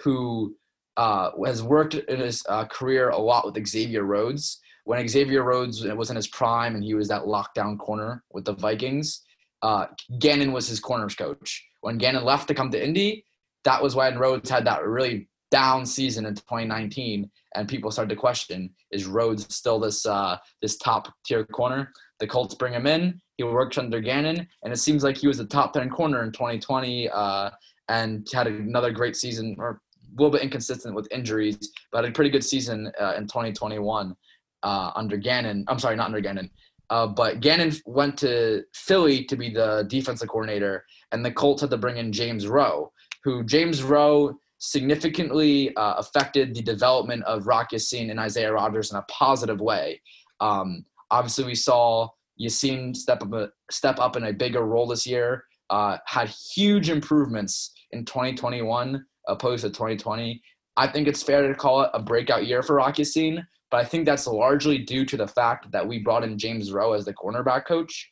who 0.03 0.57
uh, 0.97 1.31
has 1.47 1.63
worked 1.63 1.95
in 1.95 2.21
his 2.21 2.45
uh, 2.49 2.65
career 2.65 3.11
a 3.11 3.19
lot 3.19 3.47
with 3.47 3.67
Xavier 3.67 4.03
Rhodes. 4.03 4.61
When 4.85 5.07
Xavier 5.07 5.45
Rhodes 5.45 5.85
was 5.85 6.11
in 6.11 6.17
his 6.17 6.27
prime 6.27 6.75
and 6.75 6.83
he 6.83 6.95
was 6.95 7.09
that 7.09 7.23
lockdown 7.23 7.79
corner 7.79 8.25
with 8.33 8.45
the 8.45 8.55
Vikings, 8.55 9.23
uh, 9.63 9.87
Gannon 10.19 10.53
was 10.53 10.67
his 10.67 10.81
corners 10.81 11.15
coach. 11.15 11.65
When 11.83 11.99
Gannon 11.99 12.25
left 12.25 12.49
to 12.49 12.55
come 12.55 12.71
to 12.71 12.85
Indy, 12.85 13.25
that 13.65 13.83
was 13.83 13.95
when 13.95 14.19
Rhodes 14.19 14.51
had 14.51 14.65
that 14.65 14.85
really 14.85 15.29
down 15.51 15.87
season 15.87 16.27
in 16.27 16.35
2019, 16.35 17.31
and 17.55 17.69
people 17.69 17.91
started 17.91 18.15
to 18.15 18.21
question: 18.21 18.71
Is 18.91 19.07
Rhodes 19.07 19.55
still 19.55 19.79
this 19.79 20.07
uh, 20.07 20.39
this 20.63 20.77
top 20.77 21.13
tier 21.25 21.45
corner? 21.45 21.93
The 22.21 22.27
Colts 22.27 22.55
bring 22.55 22.73
him 22.73 22.87
in. 22.87 23.21
He 23.37 23.45
works 23.45 23.79
under 23.79 24.01
Gannon, 24.01 24.47
and 24.63 24.73
it 24.73 24.79
seems 24.79 25.05
like 25.05 25.17
he 25.17 25.29
was 25.29 25.39
the 25.39 25.47
top 25.47 25.73
10 25.73 25.91
corner 25.91 26.25
in 26.25 26.33
2020, 26.33 27.09
uh, 27.11 27.51
and 27.89 28.27
had 28.33 28.49
another 28.49 28.91
great 28.91 29.17
season, 29.17 29.55
or 29.59 29.81
a 30.19 30.21
little 30.21 30.33
bit 30.33 30.43
inconsistent 30.43 30.95
with 30.95 31.07
injuries, 31.13 31.73
but 31.93 32.05
a 32.05 32.11
pretty 32.11 32.31
good 32.31 32.45
season 32.45 32.91
uh, 33.01 33.15
in 33.17 33.25
2021 33.25 34.17
uh, 34.65 34.91
under 34.97 35.17
Gannon. 35.17 35.65
I'm 35.69 35.79
sorry, 35.79 35.97
not 35.97 36.07
under 36.07 36.21
Gannon. 36.21 36.51
Uh, 36.91 37.07
but 37.07 37.41
Gannon 37.41 37.73
went 37.87 38.17
to 38.19 38.65
Philly 38.75 39.25
to 39.25 39.37
be 39.37 39.51
the 39.51 39.87
defensive 39.89 40.29
coordinator, 40.29 40.85
and 41.13 41.25
the 41.25 41.31
Colts 41.31 41.61
had 41.61 41.71
to 41.71 41.77
bring 41.77 41.99
in 41.99 42.13
James 42.13 42.47
Rowe, 42.47 42.93
who 43.25 43.45
James 43.45 43.83
Rowe 43.83 44.39
significantly 44.59 45.75
uh, 45.77 45.95
affected 45.95 46.55
the 46.55 46.63
development 46.63 47.23
of 47.25 47.47
Rock 47.47 47.73
Ya-Sin 47.73 48.11
and 48.11 48.21
Isaiah 48.21 48.53
Rodgers 48.53 48.91
in 48.91 48.99
a 48.99 49.03
positive 49.03 49.61
way. 49.61 50.01
Um, 50.41 50.85
obviously, 51.11 51.45
we 51.45 51.55
saw 51.55 52.09
Ya-Sin 52.37 52.95
step 52.95 53.23
up, 53.23 53.33
a, 53.33 53.51
step 53.71 53.99
up 53.99 54.17
in 54.17 54.25
a 54.25 54.33
bigger 54.33 54.65
role 54.65 54.87
this 54.87 55.07
year. 55.07 55.45
Uh, 55.71 55.99
had 56.07 56.29
huge 56.29 56.91
improvements 56.91 57.73
in 57.93 58.05
2021 58.05 59.05
opposed 59.29 59.63
to 59.65 59.71
2020. 59.71 60.41
I 60.77 60.87
think 60.87 61.09
it's 61.09 61.23
fair 61.23 61.47
to 61.47 61.55
call 61.55 61.83
it 61.83 61.91
a 61.93 62.01
breakout 62.01 62.47
year 62.47 62.63
for 62.63 62.77
Rock 62.77 62.99
Ya-Sin, 62.99 63.47
but 63.71 63.79
I 63.79 63.85
think 63.85 64.07
that's 64.07 64.27
largely 64.27 64.79
due 64.79 65.05
to 65.05 65.17
the 65.17 65.27
fact 65.27 65.71
that 65.73 65.87
we 65.87 65.99
brought 65.99 66.25
in 66.25 66.39
James 66.39 66.73
Rowe 66.73 66.93
as 66.93 67.05
the 67.05 67.15
cornerback 67.15 67.67
coach. 67.67 68.11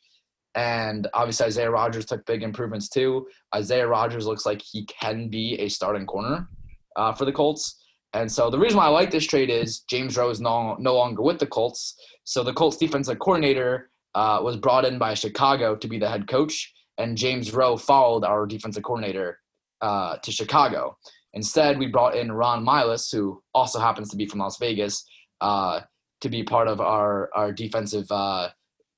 And 0.57 1.07
obviously, 1.13 1.45
Isaiah 1.45 1.69
Rodgers 1.69 2.05
took 2.05 2.25
big 2.25 2.41
improvements 2.41 2.89
too. 2.89 3.27
Isaiah 3.55 3.87
Rodgers 3.87 4.25
looks 4.25 4.43
like 4.43 4.59
he 4.59 4.85
can 4.85 5.29
be 5.29 5.53
a 5.59 5.69
starting 5.69 6.07
corner 6.07 6.49
uh, 6.95 7.13
for 7.13 7.25
the 7.25 7.31
Colts. 7.31 7.79
And 8.13 8.31
so 8.31 8.49
the 8.49 8.57
reason 8.57 8.77
why 8.77 8.85
I 8.85 8.89
like 8.89 9.11
this 9.11 9.27
trade 9.27 9.51
is 9.51 9.81
James 9.81 10.17
Rowe 10.17 10.31
is 10.31 10.41
no, 10.41 10.75
no 10.79 10.95
longer 10.95 11.21
with 11.21 11.37
the 11.37 11.45
Colts. 11.45 11.95
So 12.23 12.43
the 12.43 12.53
Colts 12.53 12.77
defensive 12.77 13.19
coordinator 13.19 13.91
uh, 14.15 14.39
was 14.41 14.57
brought 14.57 14.83
in 14.83 14.97
by 14.97 15.13
Chicago 15.13 15.75
to 15.75 15.87
be 15.87 15.99
the 15.99 16.09
head 16.09 16.27
coach, 16.27 16.73
and 16.97 17.15
James 17.15 17.53
Rowe 17.53 17.77
followed 17.77 18.23
our 18.23 18.47
defensive 18.47 18.81
coordinator 18.81 19.39
uh, 19.81 20.17
to 20.23 20.31
Chicago. 20.31 20.97
Instead, 21.33 21.77
we 21.77 21.85
brought 21.85 22.15
in 22.15 22.31
Ron 22.31 22.65
Milus, 22.65 23.11
who 23.11 23.43
also 23.53 23.79
happens 23.79 24.09
to 24.09 24.17
be 24.17 24.25
from 24.25 24.39
Las 24.39 24.57
Vegas, 24.57 25.05
uh, 25.39 25.81
to 26.21 26.29
be 26.29 26.41
part 26.41 26.67
of 26.67 26.81
our 26.81 27.29
our 27.35 27.51
defensive 27.51 28.07
uh, 28.09 28.49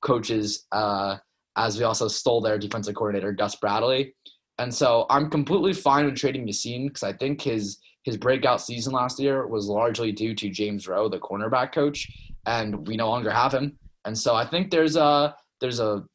coaches 0.02 0.66
uh, 0.72 1.18
as 1.60 1.78
we 1.78 1.84
also 1.84 2.08
stole 2.08 2.42
their 2.42 2.58
defensive 2.58 2.96
coordinator 2.96 3.32
Gus 3.34 3.56
Bradley. 3.56 4.16
And 4.58 4.74
so 4.74 5.06
I'm 5.10 5.30
completely 5.30 5.74
fine 5.74 6.06
with 6.06 6.16
trading 6.16 6.48
Ya-Sin 6.48 6.88
because 6.88 7.04
I 7.04 7.14
think 7.14 7.42
his 7.42 7.80
his 8.04 8.18
breakout 8.18 8.62
season 8.62 8.94
last 8.94 9.20
year 9.20 9.46
was 9.46 9.68
largely 9.68 10.12
due 10.12 10.34
to 10.34 10.50
James 10.50 10.88
Rowe, 10.88 11.10
the 11.10 11.20
cornerback 11.20 11.74
coach, 11.74 12.08
and 12.46 12.88
we 12.88 12.96
no 12.96 13.10
longer 13.10 13.30
have 13.30 13.54
him. 13.54 13.78
And 14.06 14.18
so 14.18 14.36
I 14.36 14.46
think 14.46 14.72
there's 14.72 14.96
a 14.96 15.36
there's 15.60 15.82
a 15.82 16.06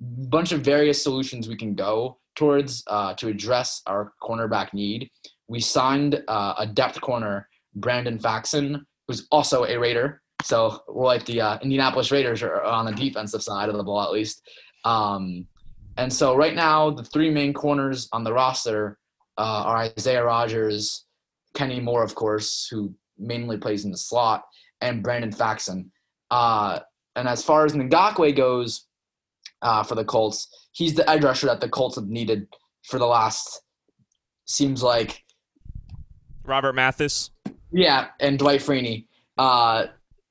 bunch 0.00 0.52
of 0.52 0.60
various 0.60 1.02
solutions 1.02 1.48
we 1.48 1.56
can 1.56 1.74
go 1.74 2.18
towards 2.34 2.84
uh, 2.88 3.14
to 3.14 3.28
address 3.28 3.80
our 3.86 4.12
cornerback 4.22 4.74
need. 4.74 5.10
We 5.48 5.60
signed 5.60 6.22
uh, 6.28 6.54
a 6.58 6.66
depth 6.66 7.00
corner, 7.00 7.48
Brandon 7.74 8.18
Facyson, 8.18 8.84
who's 9.08 9.26
also 9.30 9.64
a 9.64 9.78
Raider. 9.78 10.20
So 10.42 10.82
we're 10.88 11.06
like 11.06 11.24
the 11.24 11.40
uh, 11.40 11.58
Indianapolis 11.62 12.10
Raiders 12.10 12.42
are 12.42 12.62
on 12.62 12.84
the 12.84 12.92
defensive 12.92 13.42
side 13.42 13.68
of 13.70 13.76
the 13.76 13.82
ball 13.82 14.02
at 14.02 14.12
least. 14.12 14.42
Um, 14.84 15.46
and 15.96 16.12
so 16.12 16.36
right 16.36 16.54
now, 16.54 16.90
the 16.90 17.04
three 17.04 17.30
main 17.30 17.52
corners 17.52 18.08
on 18.12 18.24
the 18.24 18.32
roster 18.32 18.98
uh, 19.38 19.62
are 19.66 19.76
Isaiah 19.76 20.24
Rodgers, 20.24 21.04
Kenny 21.54 21.80
Moore, 21.80 22.02
of 22.02 22.14
course, 22.14 22.68
who 22.70 22.94
mainly 23.18 23.56
plays 23.56 23.84
in 23.84 23.90
the 23.90 23.96
slot, 23.96 24.44
and 24.80 25.02
Brandon 25.02 25.30
Facyson. 25.30 25.86
Uh, 26.30 26.80
and 27.16 27.28
as 27.28 27.44
far 27.44 27.64
as 27.64 27.74
Ngakoue 27.74 28.36
goes 28.36 28.86
uh, 29.62 29.82
for 29.82 29.94
the 29.94 30.04
Colts, 30.04 30.68
he's 30.72 30.94
the 30.94 31.08
edge 31.08 31.22
rusher 31.22 31.46
that 31.46 31.60
the 31.60 31.68
Colts 31.68 31.94
have 31.94 32.08
needed 32.08 32.48
for 32.82 32.98
the 32.98 33.06
last, 33.06 33.62
seems 34.46 34.82
like. 34.82 35.22
Robert 36.44 36.74
Mathis. 36.74 37.30
Yeah, 37.72 38.08
and 38.20 38.38
Dwight 38.38 38.60
Freeney. 38.60 39.06
Uh, 39.38 39.86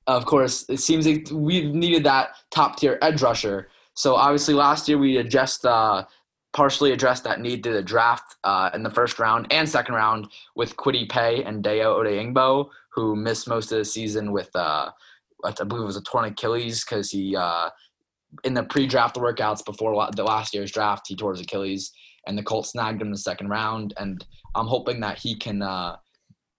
of 0.08 0.26
course, 0.26 0.66
it 0.70 0.80
seems 0.80 1.08
like 1.08 1.28
we've 1.32 1.74
needed 1.74 2.04
that 2.04 2.32
top 2.52 2.78
tier 2.78 2.98
edge 3.02 3.22
rusher. 3.22 3.70
So 3.96 4.16
obviously 4.16 4.54
last 4.54 4.88
year 4.88 4.98
we 4.98 5.22
just 5.24 5.66
uh, 5.66 6.06
partially 6.54 6.92
addressed 6.92 7.24
that 7.24 7.42
need 7.42 7.64
through 7.64 7.74
the 7.74 7.84
draft 7.84 8.36
uh, 8.44 8.70
in 8.74 8.84
the 8.84 8.90
first 8.90 9.20
round 9.20 9.48
and 9.52 9.68
second 9.68 9.96
round 9.96 10.28
with 10.56 10.76
Kwity 10.78 11.10
Paye 11.10 11.44
and 11.44 11.64
Dayo 11.64 11.98
Odeyingbo, 11.98 12.70
who 12.94 13.16
missed 13.16 13.48
most 13.48 13.72
of 13.72 13.78
the 13.78 13.86
season 13.86 14.32
with 14.32 14.50
uh, 14.56 14.92
I 15.44 15.52
believe 15.64 15.84
it 15.84 15.86
was 15.86 15.98
a 15.98 16.04
torn 16.04 16.26
Achilles 16.26 16.86
because 16.86 17.12
he 17.12 17.36
uh, 17.36 17.70
in 18.44 18.54
the 18.54 18.64
pre-draft 18.64 19.16
workouts 19.16 19.64
before 19.64 20.10
the 20.16 20.24
last 20.24 20.54
year's 20.54 20.72
draft 20.72 21.08
he 21.08 21.16
tore 21.16 21.32
his 21.32 21.42
Achilles 21.42 21.92
and 22.26 22.38
the 22.38 22.44
Colts 22.44 22.72
snagged 22.72 23.02
him 23.02 23.08
in 23.08 23.12
the 23.12 23.18
second 23.18 23.50
round 23.50 23.94
and 23.98 24.26
I'm 24.56 24.68
hoping 24.68 25.00
that 25.02 25.18
he 25.18 25.36
can 25.36 25.62
uh, 25.62 25.98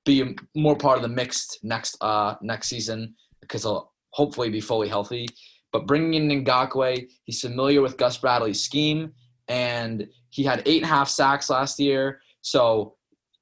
be 0.04 0.36
more 0.54 0.76
part 0.76 0.96
of 0.96 1.02
the 1.02 1.08
mixed 1.08 1.60
next 1.62 1.96
uh, 2.00 2.34
next 2.42 2.68
season 2.68 3.14
because 3.40 3.62
he'll 3.62 3.92
hopefully 4.10 4.50
be 4.50 4.60
fully 4.60 4.88
healthy. 4.88 5.26
But 5.74 5.88
bringing 5.88 6.30
in 6.30 6.44
Ngakoue, 6.44 7.08
he's 7.24 7.40
familiar 7.40 7.82
with 7.82 7.96
Gus 7.96 8.16
Bradley's 8.16 8.62
scheme, 8.62 9.12
and 9.48 10.06
he 10.30 10.44
had 10.44 10.62
eight 10.66 10.84
and 10.84 10.90
a 10.90 10.94
half 10.94 11.08
sacks 11.08 11.50
last 11.50 11.80
year. 11.80 12.20
So 12.42 12.94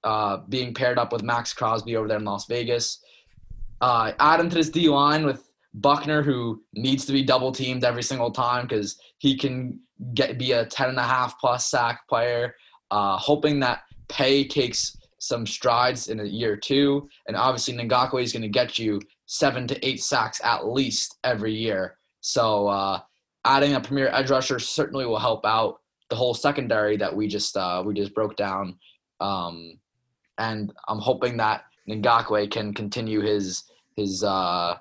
uh, 0.03 0.39
being 0.49 0.73
paired 0.73 0.99
up 0.99 1.13
with 1.13 1.23
Maxx 1.23 1.53
Crosby 1.53 1.95
over 1.95 2.09
there 2.09 2.17
in 2.17 2.25
Las 2.25 2.47
Vegas, 2.47 3.05
uh, 3.83 4.13
add 4.19 4.41
him 4.41 4.49
to 4.49 4.55
this 4.55 4.71
D 4.71 4.89
line 4.89 5.27
with 5.27 5.47
Buckner, 5.75 6.23
who 6.23 6.63
needs 6.73 7.05
to 7.05 7.13
be 7.13 7.23
double 7.23 7.53
teamed 7.53 7.85
every 7.85 8.03
single 8.03 8.31
time 8.31 8.67
because 8.67 8.97
he 9.19 9.37
can 9.37 9.79
get 10.15 10.39
be 10.39 10.53
a 10.53 10.65
ten 10.65 10.89
and 10.89 10.99
a 10.99 11.03
half 11.03 11.39
plus 11.39 11.67
sack 11.67 12.09
player. 12.09 12.55
Uh, 12.91 13.19
hoping 13.19 13.61
that 13.61 13.83
Paye 14.09 14.49
takes 14.49 14.97
some 15.19 15.45
strides 15.47 16.09
in 16.09 16.19
a 16.21 16.25
year 16.25 16.55
or 16.55 16.57
two, 16.57 17.11
and 17.27 17.37
obviously 17.37 17.75
Ngakoue 17.75 18.23
is 18.23 18.33
going 18.33 18.41
to 18.41 18.49
get 18.49 18.79
you 18.79 19.03
seven 19.27 19.67
to 19.67 19.87
eight 19.87 20.03
sacks 20.03 20.41
at 20.43 20.67
least 20.67 21.19
every 21.25 21.55
year. 21.55 21.99
So 22.23 22.69
uh, 22.69 23.01
adding 23.45 23.75
a 23.75 23.81
premier 23.81 24.09
edge 24.09 24.31
rusher 24.31 24.59
certainly 24.59 25.05
will 25.05 25.19
help 25.19 25.45
out 25.45 25.81
the 26.09 26.17
whole 26.17 26.35
secondary 26.35 26.97
that 26.97 27.15
we 27.15 27.29
just 27.29 27.57
uh, 27.57 27.83
we 27.85 27.95
just 27.95 28.15
broke 28.15 28.37
down. 28.37 28.79
Um, 29.21 29.79
and 30.39 30.73
I'm 30.89 30.99
hoping 30.99 31.37
that 31.37 31.65
Ngakoue 31.89 32.51
can 32.51 32.73
continue 32.73 33.21
his 33.21 33.65
his 33.97 34.25
uh, 34.25 34.77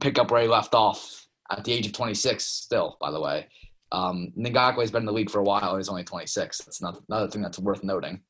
pick 0.00 0.18
up 0.18 0.30
where 0.30 0.42
he 0.42 0.48
left 0.48 0.74
off 0.74 1.26
at 1.50 1.64
the 1.64 1.72
age 1.72 1.86
of 1.86 1.92
26. 1.92 2.44
Still, 2.44 2.96
by 3.00 3.10
the 3.10 3.20
way, 3.20 3.46
um, 3.92 4.32
Ngakoue's 4.38 4.90
been 4.90 5.02
in 5.02 5.06
the 5.06 5.12
league 5.12 5.30
for 5.30 5.40
a 5.40 5.44
while. 5.44 5.76
He's 5.76 5.88
only 5.88 6.04
26. 6.04 6.58
That's 6.58 6.82
not, 6.82 7.00
another 7.08 7.28
thing 7.28 7.42
that's 7.42 7.58
worth 7.58 7.84
noting. 7.84 8.22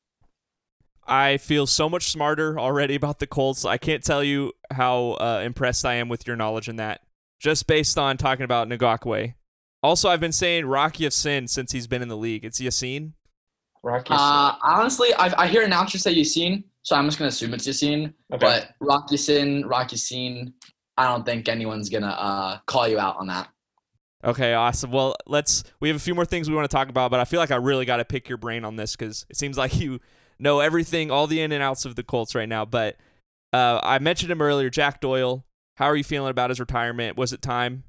I 1.07 1.37
feel 1.37 1.65
so 1.65 1.89
much 1.89 2.11
smarter 2.11 2.59
already 2.59 2.95
about 2.95 3.19
the 3.19 3.27
Colts. 3.27 3.65
I 3.65 3.77
can't 3.77 4.03
tell 4.03 4.23
you 4.23 4.53
how 4.71 5.11
uh, 5.13 5.41
impressed 5.43 5.85
I 5.85 5.95
am 5.95 6.09
with 6.09 6.27
your 6.27 6.35
knowledge 6.35 6.69
in 6.69 6.75
that 6.77 7.01
just 7.41 7.65
based 7.65 7.97
on 7.97 8.17
talking 8.17 8.45
about 8.45 8.69
Ngakoue. 8.69 9.33
Also, 9.81 10.09
I've 10.09 10.19
been 10.19 10.31
saying 10.31 10.67
Rocky 10.67 11.05
of 11.05 11.13
Sin 11.13 11.47
since 11.47 11.71
he's 11.71 11.87
been 11.87 12.03
in 12.03 12.07
the 12.07 12.15
league. 12.17 12.45
It's 12.45 12.61
Ya-Sin. 12.61 13.13
Rock 13.83 14.05
Uh, 14.11 14.53
honestly, 14.61 15.11
I, 15.15 15.33
I 15.41 15.47
hear 15.47 15.63
announcers 15.63 16.03
say 16.03 16.11
Ya-Sin, 16.11 16.63
so 16.83 16.95
I'm 16.95 17.05
just 17.05 17.17
gonna 17.17 17.29
assume 17.29 17.55
it's 17.55 17.65
Ya-Sin. 17.65 18.13
Okay. 18.31 18.39
But 18.39 18.75
Rocky 18.79 19.15
Ya-Sin, 19.15 19.65
Rocky 19.65 19.95
Ya-Sin, 19.95 20.53
I 20.97 21.07
don't 21.07 21.25
think 21.25 21.49
anyone's 21.49 21.89
gonna 21.89 22.07
uh, 22.07 22.59
call 22.67 22.87
you 22.87 22.99
out 22.99 23.17
on 23.17 23.25
that. 23.27 23.49
Okay, 24.23 24.53
awesome. 24.53 24.91
Well, 24.91 25.15
let's. 25.25 25.63
We 25.79 25.89
have 25.89 25.97
a 25.97 26.01
few 26.01 26.13
more 26.13 26.25
things 26.25 26.47
we 26.47 26.55
want 26.55 26.69
to 26.69 26.75
talk 26.75 26.89
about, 26.89 27.09
but 27.09 27.19
I 27.19 27.25
feel 27.25 27.39
like 27.39 27.49
I 27.49 27.55
really 27.55 27.85
got 27.85 27.97
to 27.97 28.05
pick 28.05 28.29
your 28.29 28.37
brain 28.37 28.63
on 28.63 28.75
this 28.75 28.95
because 28.95 29.25
it 29.31 29.35
seems 29.35 29.57
like 29.57 29.75
you 29.79 29.99
know 30.37 30.59
everything, 30.59 31.09
all 31.09 31.25
the 31.25 31.41
in 31.41 31.51
and 31.51 31.63
outs 31.63 31.85
of 31.85 31.95
the 31.95 32.03
Colts 32.03 32.35
right 32.35 32.47
now. 32.47 32.65
But 32.65 32.97
uh, 33.51 33.79
I 33.81 33.97
mentioned 33.97 34.31
him 34.31 34.43
earlier, 34.43 34.69
Jack 34.69 35.01
Doyle. 35.01 35.43
How 35.75 35.85
are 35.85 35.95
you 35.95 36.03
feeling 36.03 36.29
about 36.29 36.49
his 36.49 36.59
retirement? 36.59 37.17
Was 37.17 37.33
it 37.33 37.41
time? 37.41 37.83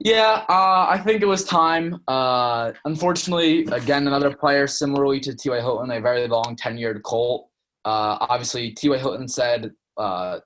Yeah, 0.00 0.44
uh, 0.48 0.86
I 0.88 1.00
think 1.04 1.22
it 1.22 1.26
was 1.26 1.44
time. 1.44 2.00
Uh, 2.06 2.72
unfortunately, 2.84 3.64
again, 3.66 4.06
another 4.06 4.34
player 4.34 4.66
similarly 4.68 5.18
to 5.20 5.34
T.Y. 5.34 5.56
Hilton, 5.56 5.90
a 5.90 6.00
very 6.00 6.28
long 6.28 6.56
tenured 6.56 7.02
Colt. 7.02 7.48
Uh, 7.84 8.16
obviously, 8.20 8.70
T.Y. 8.70 8.96
Hilton 8.96 9.26
said 9.26 9.72
uh, 9.96 10.38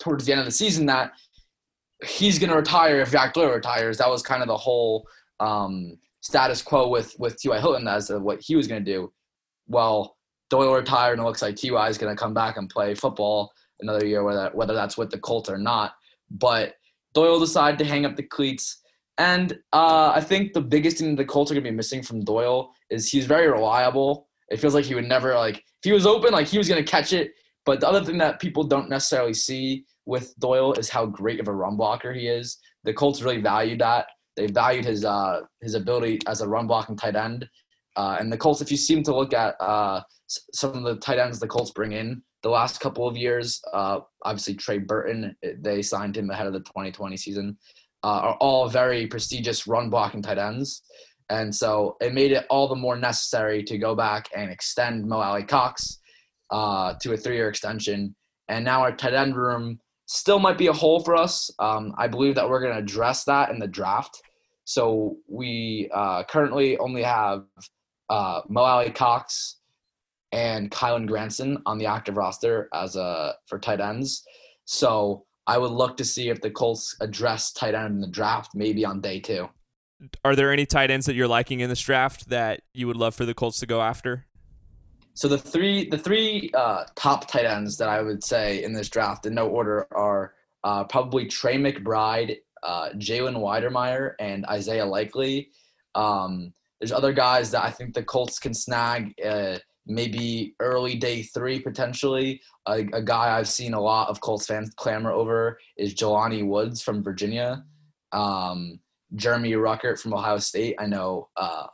towards 0.00 0.24
the 0.24 0.32
end 0.32 0.40
of 0.40 0.46
the 0.46 0.52
season 0.52 0.86
that 0.86 1.12
he's 2.04 2.38
going 2.38 2.50
to 2.50 2.56
retire 2.56 3.00
if 3.00 3.10
Jack 3.10 3.34
Doyle 3.34 3.50
retires. 3.50 3.98
That 3.98 4.08
was 4.08 4.22
kind 4.22 4.42
of 4.42 4.48
the 4.48 4.56
whole 4.56 5.06
um, 5.40 5.98
status 6.20 6.62
quo 6.62 6.88
with 6.88 7.14
with 7.18 7.38
T.Y. 7.38 7.58
Hilton 7.60 7.86
as 7.86 8.08
to 8.08 8.18
what 8.18 8.40
he 8.40 8.56
was 8.56 8.66
going 8.66 8.84
to 8.84 8.92
do. 8.92 9.12
Well, 9.68 10.16
Doyle 10.48 10.74
retired, 10.74 11.12
and 11.12 11.20
it 11.20 11.24
looks 11.24 11.42
like 11.42 11.56
T.Y. 11.56 11.88
is 11.88 11.98
going 11.98 12.14
to 12.14 12.18
come 12.18 12.32
back 12.32 12.56
and 12.56 12.70
play 12.70 12.94
football 12.94 13.52
another 13.80 14.06
year, 14.06 14.24
whether 14.24 14.50
whether 14.54 14.74
that's 14.74 14.96
with 14.96 15.10
the 15.10 15.18
Colts 15.18 15.50
or 15.50 15.58
not. 15.58 15.94
But 16.30 16.74
Doyle 17.14 17.40
decided 17.40 17.78
to 17.78 17.84
hang 17.84 18.04
up 18.04 18.16
the 18.16 18.22
cleats. 18.22 18.82
And 19.18 19.52
uh, 19.72 20.12
I 20.14 20.20
think 20.20 20.52
the 20.52 20.60
biggest 20.60 20.98
thing 20.98 21.16
the 21.16 21.24
Colts 21.24 21.50
are 21.50 21.54
going 21.54 21.64
to 21.64 21.70
be 21.70 21.76
missing 21.76 22.02
from 22.02 22.24
Doyle 22.24 22.70
is 22.90 23.10
he's 23.10 23.26
very 23.26 23.50
reliable. 23.50 24.28
It 24.50 24.60
feels 24.60 24.74
like 24.74 24.84
he 24.84 24.94
would 24.94 25.08
never 25.08 25.34
like 25.34 25.56
if 25.56 25.84
he 25.84 25.92
was 25.92 26.06
open, 26.06 26.32
like 26.32 26.46
he 26.46 26.58
was 26.58 26.68
going 26.68 26.84
to 26.84 26.90
catch 26.90 27.12
it. 27.12 27.32
But 27.64 27.80
the 27.80 27.88
other 27.88 28.04
thing 28.04 28.18
that 28.18 28.40
people 28.40 28.64
don't 28.64 28.88
necessarily 28.88 29.34
see 29.34 29.86
with 30.04 30.38
Doyle 30.38 30.74
is 30.74 30.88
how 30.88 31.06
great 31.06 31.40
of 31.40 31.48
a 31.48 31.54
run 31.54 31.76
blocker 31.76 32.12
he 32.12 32.28
is. 32.28 32.58
The 32.84 32.92
Colts 32.92 33.22
really 33.22 33.40
valued 33.40 33.80
that. 33.80 34.06
They 34.36 34.46
valued 34.46 34.84
his 34.84 35.04
uh, 35.04 35.40
his 35.62 35.74
ability 35.74 36.20
as 36.28 36.42
a 36.42 36.48
run 36.48 36.66
blocking 36.66 36.96
tight 36.96 37.16
end. 37.16 37.48
Uh, 37.96 38.18
and 38.20 38.30
the 38.30 38.36
Colts, 38.36 38.60
if 38.60 38.70
you 38.70 38.76
seem 38.76 39.02
to 39.04 39.16
look 39.16 39.32
at 39.32 39.54
uh, 39.58 40.02
some 40.26 40.74
of 40.74 40.82
the 40.82 40.96
tight 40.96 41.18
ends 41.18 41.40
the 41.40 41.48
Colts 41.48 41.70
bring 41.70 41.92
in 41.92 42.22
the 42.46 42.52
last 42.52 42.78
couple 42.78 43.08
of 43.08 43.16
years, 43.16 43.60
uh, 43.72 43.98
obviously 44.22 44.54
Trey 44.54 44.78
Burton, 44.78 45.36
they 45.58 45.82
signed 45.82 46.16
him 46.16 46.30
ahead 46.30 46.46
of 46.46 46.52
the 46.52 46.60
2020 46.60 47.16
season, 47.16 47.58
uh, 48.04 48.20
are 48.22 48.36
all 48.36 48.68
very 48.68 49.04
prestigious 49.08 49.66
run 49.66 49.90
blocking 49.90 50.22
tight 50.22 50.38
ends. 50.38 50.82
And 51.28 51.52
so 51.52 51.96
it 52.00 52.14
made 52.14 52.30
it 52.30 52.46
all 52.48 52.68
the 52.68 52.76
more 52.76 52.96
necessary 52.96 53.64
to 53.64 53.78
go 53.78 53.96
back 53.96 54.28
and 54.36 54.48
extend 54.48 55.08
Mo 55.08 55.18
Alie-Cox 55.18 55.98
uh, 56.52 56.94
to 57.00 57.14
a 57.14 57.16
three 57.16 57.34
year 57.34 57.48
extension. 57.48 58.14
And 58.46 58.64
now 58.64 58.82
our 58.82 58.94
tight 58.94 59.14
end 59.14 59.34
room 59.34 59.80
still 60.06 60.38
might 60.38 60.56
be 60.56 60.68
a 60.68 60.72
hole 60.72 61.00
for 61.00 61.16
us. 61.16 61.50
Um, 61.58 61.94
I 61.98 62.06
believe 62.06 62.36
that 62.36 62.48
we're 62.48 62.60
going 62.60 62.74
to 62.74 62.78
address 62.78 63.24
that 63.24 63.50
in 63.50 63.58
the 63.58 63.66
draft. 63.66 64.22
So 64.62 65.16
we 65.28 65.90
uh, 65.92 66.22
currently 66.30 66.78
only 66.78 67.02
have 67.02 67.42
uh, 68.08 68.42
Mo 68.48 68.60
Alie-Cox 68.60 69.55
and 70.32 70.70
Kylen 70.70 71.06
Granson 71.06 71.62
on 71.66 71.78
the 71.78 71.86
active 71.86 72.16
roster 72.16 72.68
as 72.74 72.96
a 72.96 73.34
for 73.46 73.58
tight 73.58 73.80
ends. 73.80 74.24
So 74.64 75.24
I 75.46 75.58
would 75.58 75.70
look 75.70 75.96
to 75.98 76.04
see 76.04 76.28
if 76.28 76.40
the 76.40 76.50
Colts 76.50 76.96
address 77.00 77.52
tight 77.52 77.74
end 77.74 77.94
in 77.94 78.00
the 78.00 78.08
draft, 78.08 78.52
maybe 78.54 78.84
on 78.84 79.00
day 79.00 79.20
two. 79.20 79.48
Are 80.24 80.36
there 80.36 80.52
any 80.52 80.66
tight 80.66 80.90
ends 80.90 81.06
that 81.06 81.14
you're 81.14 81.28
liking 81.28 81.60
in 81.60 81.68
this 81.70 81.80
draft 81.80 82.28
that 82.28 82.60
you 82.74 82.86
would 82.86 82.96
love 82.96 83.14
for 83.14 83.24
the 83.24 83.34
Colts 83.34 83.60
to 83.60 83.66
go 83.66 83.80
after? 83.80 84.26
So 85.14 85.28
the 85.28 85.38
three 85.38 85.88
the 85.88 85.96
three 85.96 86.50
uh, 86.52 86.84
top 86.94 87.30
tight 87.30 87.46
ends 87.46 87.78
that 87.78 87.88
I 87.88 88.02
would 88.02 88.22
say 88.22 88.62
in 88.62 88.74
this 88.74 88.90
draft 88.90 89.24
in 89.24 89.34
no 89.34 89.48
order 89.48 89.86
are 89.92 90.34
uh, 90.62 90.84
probably 90.84 91.26
Trey 91.26 91.56
McBride, 91.56 92.36
uh, 92.62 92.90
Jalen 92.96 93.36
Wydermyer, 93.36 94.12
and 94.18 94.44
Isaiah 94.46 94.84
Likely. 94.84 95.50
Um, 95.94 96.52
there's 96.80 96.92
other 96.92 97.14
guys 97.14 97.50
that 97.52 97.64
I 97.64 97.70
think 97.70 97.94
the 97.94 98.02
Colts 98.02 98.38
can 98.38 98.52
snag 98.52 99.14
uh, 99.24 99.58
maybe 99.86 100.54
early 100.60 100.96
day 100.96 101.22
three 101.22 101.60
potentially. 101.60 102.40
A, 102.66 102.86
a, 102.92 103.02
guy 103.02 103.36
I've 103.36 103.48
seen 103.48 103.74
a 103.74 103.80
lot 103.80 104.08
of 104.08 104.20
Colts 104.20 104.46
fans 104.46 104.72
clamor 104.76 105.12
over 105.12 105.58
is 105.76 105.94
Jelani 105.94 106.46
Woods 106.46 106.82
from 106.82 107.02
Virginia. 107.02 107.64
Um, 108.12 108.80
Jeremy 109.14 109.52
Ruckert 109.52 110.00
from 110.00 110.14
Ohio 110.14 110.38
State. 110.38 110.74
I 110.78 110.86
know 110.86 111.28
uh, 111.36 111.66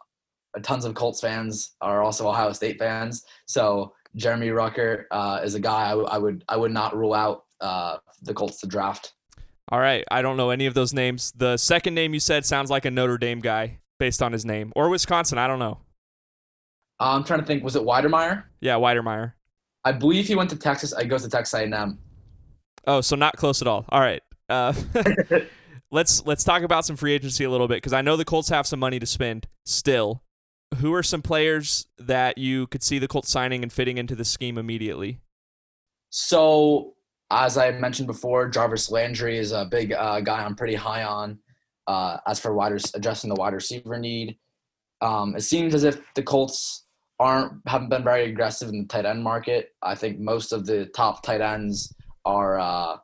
tons 0.62 0.84
of 0.84 0.94
Colts 0.94 1.20
fans 1.20 1.74
are 1.80 2.02
also 2.02 2.28
Ohio 2.28 2.52
State 2.52 2.78
fans. 2.78 3.24
So 3.46 3.92
Jeremy 4.16 4.48
Ruckert 4.48 5.04
uh, 5.10 5.40
is 5.42 5.54
a 5.54 5.60
guy 5.60 5.86
I, 5.86 5.90
w- 5.90 6.08
I 6.08 6.18
would 6.18 6.44
I 6.48 6.56
would 6.56 6.72
not 6.72 6.96
rule 6.96 7.14
out 7.14 7.44
uh, 7.60 7.96
the 8.22 8.34
Colts 8.34 8.60
to 8.60 8.66
draft. 8.66 9.14
All 9.70 9.80
right, 9.80 10.04
I 10.10 10.20
don't 10.20 10.36
know 10.36 10.50
any 10.50 10.66
of 10.66 10.74
those 10.74 10.92
names. 10.92 11.32
The 11.34 11.56
second 11.56 11.94
name 11.94 12.12
you 12.12 12.20
said 12.20 12.44
sounds 12.44 12.70
like 12.70 12.84
a 12.84 12.90
Notre 12.90 13.16
Dame 13.16 13.40
guy 13.40 13.78
based 13.98 14.22
on 14.22 14.32
his 14.32 14.44
name, 14.44 14.72
or 14.76 14.90
Wisconsin. 14.90 15.38
I 15.38 15.46
don't 15.46 15.58
know. 15.58 15.78
I'm 17.11 17.24
trying 17.24 17.40
to 17.40 17.46
think. 17.46 17.64
Was 17.64 17.76
it 17.76 17.82
Wydermyer? 17.82 18.44
Yeah, 18.61 18.74
Wydermyer. 18.76 19.32
I 19.84 19.92
believe 19.92 20.26
he 20.26 20.34
went 20.34 20.50
to 20.50 20.57
Texas. 20.57 20.92
I 20.92 21.05
goes 21.05 21.22
to 21.24 21.28
Texas 21.28 21.55
A&M. 21.55 21.98
Oh, 22.86 23.00
so 23.00 23.16
not 23.16 23.36
close 23.36 23.61
at 23.62 23.68
all. 23.68 23.84
All 23.88 24.00
right. 24.00 24.22
Uh, 24.48 24.72
let's 25.90 26.24
let's 26.26 26.44
talk 26.44 26.62
about 26.62 26.84
some 26.84 26.96
free 26.96 27.12
agency 27.12 27.44
a 27.44 27.50
little 27.50 27.68
bit 27.68 27.76
because 27.76 27.92
I 27.92 28.03
know 28.03 28.16
the 28.16 28.24
Colts 28.24 28.48
have 28.48 28.66
some 28.66 28.80
money 28.80 28.98
to 28.98 29.07
spend 29.07 29.46
still. 29.64 30.22
Who 30.78 30.94
are 30.94 31.03
some 31.03 31.20
players 31.20 31.86
that 31.98 32.38
you 32.38 32.66
could 32.68 32.82
see 32.82 32.98
the 32.98 33.09
Colts 33.09 33.30
signing 33.30 33.62
and 33.62 33.72
fitting 33.72 33.98
into 33.98 34.14
the 34.14 34.24
scheme 34.24 34.57
immediately? 34.57 35.20
So, 36.09 36.94
as 37.30 37.59
I 37.59 37.72
mentioned 37.72 38.07
before, 38.07 38.48
Jarvis 38.48 38.90
Landry 38.90 39.36
is 39.38 39.53
a 39.53 39.66
big 39.66 39.92
uh, 39.92 40.20
guy 40.20 40.42
I'm 40.42 40.55
pretty 40.55 40.74
high 40.74 41.05
on. 41.05 41.38
Uh, 41.86 42.18
as 42.26 42.40
for 42.40 42.55
wide 42.55 42.72
addressing 42.94 43.28
the 43.28 43.34
wide 43.34 43.53
receiver 43.53 43.98
need, 43.98 44.38
um, 45.03 45.34
it 45.36 45.42
seems 45.42 45.74
as 45.74 45.84
if 45.84 46.00
the 46.14 46.22
Colts 46.22 46.82
aren't 47.22 47.52
haven't 47.66 47.88
been 47.88 48.04
very 48.04 48.24
aggressive 48.24 48.68
in 48.68 48.80
the 48.80 48.86
tight 48.86 49.06
end 49.06 49.22
market. 49.22 49.70
I 49.82 49.94
think 49.94 50.18
most 50.18 50.53
of 50.53 50.66
the 50.66 50.86
top 50.86 51.22
tight 51.22 51.40
ends 51.40 51.94
are 52.24 52.58
uh, 52.58 52.96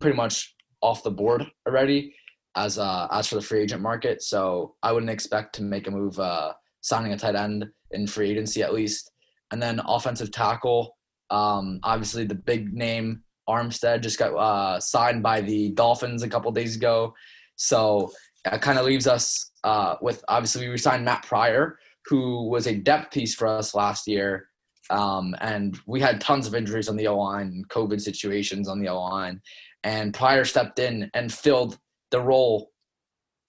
pretty 0.00 0.16
much 0.16 0.54
off 0.80 1.04
the 1.04 1.10
board 1.10 1.44
already 1.66 2.14
as 2.56 2.78
uh, 2.78 3.06
as 3.10 3.28
for 3.28 3.36
the 3.36 3.42
free 3.42 3.62
agent 3.62 3.82
market. 3.82 4.22
So 4.22 4.74
I 4.82 4.92
wouldn't 4.92 5.10
expect 5.10 5.54
to 5.56 5.62
make 5.62 5.86
a 5.86 5.90
move 5.90 6.18
uh, 6.18 6.52
signing 6.80 7.12
a 7.12 7.18
tight 7.18 7.36
end 7.36 7.66
in 7.92 8.06
free 8.06 8.30
agency 8.30 8.62
at 8.62 8.74
least. 8.74 9.10
And 9.52 9.62
then 9.62 9.80
offensive 9.86 10.32
tackle, 10.32 10.96
um, 11.30 11.78
obviously 11.82 12.24
the 12.24 12.34
big 12.34 12.72
name 12.74 13.22
Armstead 13.48 14.02
just 14.02 14.18
got 14.18 14.34
uh, 14.34 14.80
signed 14.80 15.22
by 15.22 15.40
the 15.40 15.70
Dolphins 15.70 16.22
a 16.22 16.28
couple 16.28 16.50
days 16.52 16.76
ago. 16.76 17.14
So 17.56 18.12
it 18.50 18.60
kind 18.60 18.78
of 18.78 18.86
leaves 18.86 19.06
us 19.06 19.52
uh, 19.62 19.96
with 20.00 20.24
obviously 20.28 20.68
we 20.68 20.78
signed 20.78 21.04
Matt 21.04 21.22
Pryor, 21.24 21.78
who 22.06 22.48
was 22.48 22.66
a 22.66 22.74
depth 22.74 23.12
piece 23.12 23.34
for 23.34 23.46
us 23.46 23.74
last 23.74 24.06
year. 24.06 24.48
Um, 24.90 25.34
and 25.40 25.78
we 25.86 26.00
had 26.00 26.20
tons 26.20 26.46
of 26.46 26.54
injuries 26.54 26.88
on 26.88 26.96
the 26.96 27.06
O 27.06 27.18
line, 27.18 27.64
COVID 27.68 28.00
situations 28.00 28.68
on 28.68 28.80
the 28.80 28.88
O 28.88 29.00
line. 29.00 29.40
And 29.84 30.14
Pryor 30.14 30.44
stepped 30.44 30.78
in 30.78 31.10
and 31.14 31.32
filled 31.32 31.78
the 32.10 32.20
role 32.20 32.70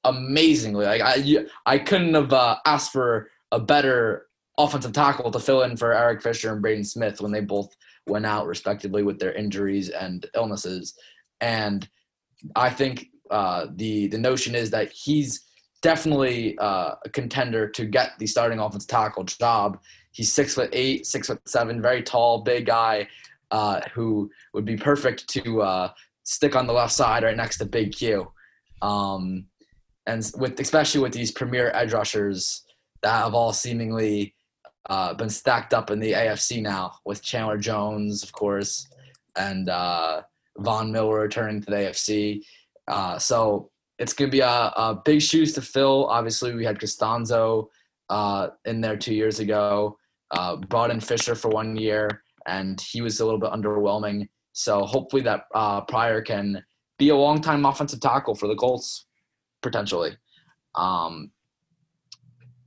amazingly. 0.04 0.86
Like 0.86 1.02
I, 1.02 1.46
I 1.66 1.80
couldn't 1.80 2.14
have 2.14 2.34
uh, 2.34 2.58
asked 2.66 2.92
for 2.92 3.30
a 3.52 3.60
better 3.60 4.28
offensive 4.58 4.94
tackle 4.94 5.32
to 5.32 5.40
fill 5.40 5.64
in 5.64 5.78
for 5.78 5.94
Eric 5.94 6.22
Fisher 6.22 6.54
and 6.54 6.62
Braden 6.62 6.84
Smith 6.84 7.22
when 7.22 7.32
they 7.32 7.42
both 7.42 7.76
went 8.08 8.26
out 8.26 8.48
respectively 8.48 9.04
with 9.04 9.20
their 9.20 9.34
injuries 9.34 9.90
and 9.90 10.26
illnesses. 10.36 10.94
And 11.42 11.88
I 12.56 12.70
think 12.70 13.08
uh, 13.32 13.68
the 13.76 14.08
the 14.08 14.18
notion 14.18 14.56
is 14.56 14.70
that 14.72 14.92
he's 14.92 15.42
definitely 15.84 16.58
uh, 16.58 16.96
a 17.06 17.10
contender 17.10 17.68
to 17.68 17.86
get 17.86 18.18
the 18.18 18.26
starting 18.26 18.58
offensive 18.58 18.88
tackle 18.88 19.26
job. 19.26 19.80
He's 20.12 20.34
six 20.34 20.56
foot 20.56 20.70
eight, 20.74 21.06
six 21.06 21.28
foot 21.28 21.48
seven, 21.48 21.82
very 21.82 22.02
tall, 22.02 22.42
big 22.42 22.66
guy, 22.66 23.08
uh, 23.52 23.82
who 23.94 24.32
would 24.54 24.66
be 24.66 24.78
perfect 24.78 25.28
to 25.30 25.62
uh, 25.62 25.92
stick 26.24 26.56
on 26.56 26.66
the 26.66 26.74
left 26.74 26.94
side 26.94 27.24
right 27.24 27.38
next 27.38 27.58
to 27.60 27.66
Big 27.66 27.94
Q. 27.94 28.32
Um, 28.82 29.46
and 30.08 30.30
with 30.38 30.60
especially 30.60 31.02
with 31.02 31.14
these 31.14 31.32
premier 31.32 31.72
edge 31.74 31.94
rushers 31.94 32.64
that 33.04 33.24
have 33.24 33.34
all 33.34 33.54
seemingly 33.54 34.34
uh, 34.90 35.14
been 35.14 35.30
stacked 35.30 35.74
up 35.74 35.92
in 35.92 36.00
the 36.00 36.14
AFC 36.14 36.62
now, 36.62 36.94
with 37.06 37.22
Chandler 37.22 37.58
Jones, 37.58 38.24
of 38.24 38.32
course, 38.32 38.88
and 39.36 39.70
uh, 39.70 40.22
Von 40.58 40.92
Miller 40.92 41.22
returning 41.22 41.62
to 41.62 41.70
the 41.70 41.78
AFC. 41.78 42.42
Uh, 42.88 43.18
so 43.18 43.72
it's 44.04 44.12
going 44.12 44.30
to 44.30 44.36
be 44.36 44.42
a, 44.42 44.50
a, 44.50 45.02
big 45.06 45.22
shoes 45.22 45.54
to 45.54 45.62
fill. 45.62 46.08
Obviously, 46.08 46.54
we 46.54 46.66
had 46.66 46.78
Castonzo 46.78 47.70
uh, 48.10 48.50
in 48.66 48.82
there 48.82 48.98
two 48.98 49.16
years 49.16 49.40
ago. 49.40 49.98
Uh, 50.32 50.58
brought 50.58 50.92
in 50.92 51.00
Fisher 51.00 51.36
for 51.36 51.50
one 51.50 51.78
year, 51.78 52.22
and 52.46 52.82
he 52.82 53.02
was 53.02 53.22
a 53.22 53.26
little 53.26 53.40
bit 53.40 53.52
underwhelming. 53.52 54.28
So 54.52 54.84
hopefully 54.84 55.22
that 55.24 55.46
uh, 55.56 55.82
Pryor 55.82 56.22
can 56.22 56.62
be 57.00 57.10
a 57.10 57.16
long-time 57.16 57.66
offensive 57.66 58.02
tackle 58.02 58.36
for 58.36 58.48
the 58.48 58.56
Colts 58.56 59.06
potentially. 59.62 60.18
Um, 60.76 61.32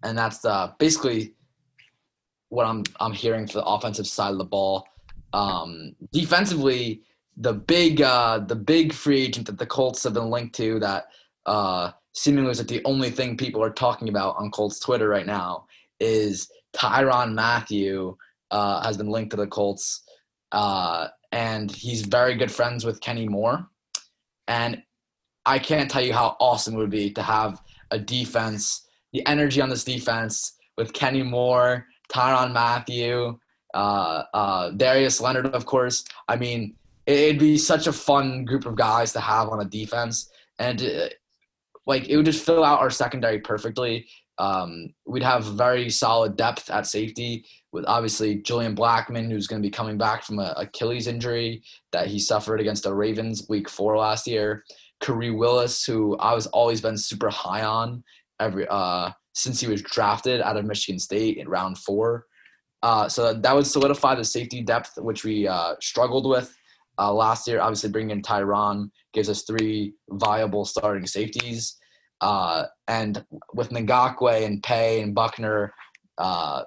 and 0.03 0.17
that's 0.17 0.45
uh, 0.45 0.73
basically 0.79 1.35
what 2.49 2.67
I'm 2.67 2.85
I'm 2.99 3.13
hearing 3.13 3.47
for 3.47 3.55
the 3.55 3.65
offensive 3.65 4.07
side 4.07 4.33
of 4.33 4.39
the 4.39 4.45
ball. 4.45 4.87
Um, 5.33 5.97
defensively, 6.13 7.03
the 7.37 7.53
big 7.53 8.01
uh, 8.01 8.39
the 8.39 8.57
big 8.57 8.93
free 8.93 9.21
agent 9.21 9.47
that 9.49 9.59
the 9.59 9.67
Colts 9.67 10.03
have 10.05 10.15
been 10.15 10.31
linked 10.31 10.55
to 10.57 10.79
that 10.81 11.07
uh, 11.47 11.93
seemingly 12.13 12.51
is 12.51 12.65
the 12.65 12.83
only 12.85 13.11
thing 13.11 13.37
people 13.37 13.63
are 13.63 13.71
talking 13.71 14.09
about 14.09 14.37
on 14.39 14.51
Colts 14.51 14.79
Twitter 14.79 15.09
right 15.09 15.27
now 15.27 15.67
is 16.01 16.51
Tyrann 16.75 17.35
Mathieu 17.35 18.17
uh, 18.51 18.85
has 18.85 18.97
been 18.97 19.09
linked 19.09 19.31
to 19.31 19.37
the 19.37 19.47
Colts, 19.47 20.03
uh, 20.53 21.09
and 21.33 21.71
he's 21.71 22.03
very 22.03 22.35
good 22.35 22.51
friends 22.51 22.85
with 22.85 23.01
Kenny 23.01 23.29
Moore, 23.29 23.69
and 24.49 24.83
I 25.45 25.59
can't 25.59 25.91
tell 25.91 26.05
you 26.05 26.13
how 26.13 26.37
awesome 26.41 26.75
it 26.75 26.79
would 26.79 26.91
be 26.91 27.11
to 27.13 27.23
have 27.23 27.63
a 27.91 27.99
defense, 27.99 28.87
the 29.13 29.27
energy 29.27 29.61
on 29.61 29.71
this 29.71 29.85
defense 29.85 30.57
with 30.77 30.93
Kenny 30.93 31.23
Moore, 31.23 31.87
Tyrann 32.13 32.53
Mathieu, 32.53 33.39
uh, 33.75 34.23
uh, 34.35 34.71
Darius 34.71 35.21
Leonard, 35.21 35.47
of 35.47 35.67
course. 35.67 36.05
I 36.29 36.37
mean, 36.37 36.75
it'd 37.07 37.39
be 37.39 37.59
such 37.59 37.87
a 37.87 37.93
fun 37.93 38.45
group 38.45 38.67
of 38.67 38.75
guys 38.75 39.13
to 39.13 39.21
have 39.21 39.49
on 39.49 39.61
a 39.61 39.65
defense, 39.65 40.31
and 40.59 40.83
uh, 40.83 41.09
like 41.87 42.09
it 42.09 42.17
would 42.17 42.27
just 42.27 42.45
fill 42.45 42.65
out 42.65 42.81
our 42.81 42.91
secondary 42.91 43.41
perfectly. 43.41 44.07
Um, 44.39 44.89
we'd 45.07 45.23
have 45.23 45.45
very 45.45 45.89
solid 45.89 46.37
depth 46.37 46.69
at 46.71 46.87
safety 46.87 47.47
with 47.73 47.87
obviously 47.87 48.37
Julian 48.37 48.77
Blackmon, 48.77 49.31
who's 49.31 49.47
going 49.47 49.63
to 49.63 49.67
be 49.67 49.71
coming 49.71 49.97
back 49.97 50.25
from 50.25 50.39
a 50.39 50.55
Achilles 50.57 51.07
injury 51.07 51.63
that 51.93 52.07
he 52.07 52.19
suffered 52.19 52.61
against 52.61 52.83
the 52.83 52.95
Ravens 52.95 53.47
week 53.49 53.69
four 53.69 53.97
last 53.97 54.27
year. 54.27 54.65
Khari 55.03 55.37
Willis, 55.37 55.85
who 55.85 56.17
I 56.19 56.35
was 56.35 56.47
always 56.49 56.81
been 56.81 56.97
super 56.97 57.31
high 57.31 57.65
on 57.65 58.03
every 58.41 58.67
uh, 58.69 59.11
since 59.35 59.61
he 59.61 59.69
was 59.69 59.83
drafted 59.83 60.41
out 60.41 60.57
of 60.57 60.65
Michigan 60.65 60.99
State 60.99 61.37
in 61.37 61.49
round 61.49 61.79
four. 61.79 62.27
Uh, 62.83 63.09
so 63.09 63.35
that 63.35 63.55
would 63.55 63.67
solidify 63.67 64.15
the 64.15 64.25
safety 64.25 64.63
depth, 64.63 64.93
which 64.99 65.25
we 65.25 65.47
uh, 65.49 65.75
struggled 65.81 66.29
with 66.29 66.55
uh, 66.99 67.13
last 67.13 67.47
year. 67.47 67.61
Obviously, 67.61 67.91
bringing 67.91 68.17
in 68.17 68.23
Tyrann 68.23 68.91
gives 69.17 69.31
us 69.31 69.43
three 69.43 69.95
viable 70.11 70.65
starting 70.65 71.07
safeties. 71.07 71.77
Uh, 72.21 72.65
and 72.87 73.25
with 73.55 73.71
Ngakoue 73.71 74.45
and 74.45 74.63
Paye 74.63 75.01
and 75.01 75.15
Buckner, 75.15 75.73
uh, 76.19 76.63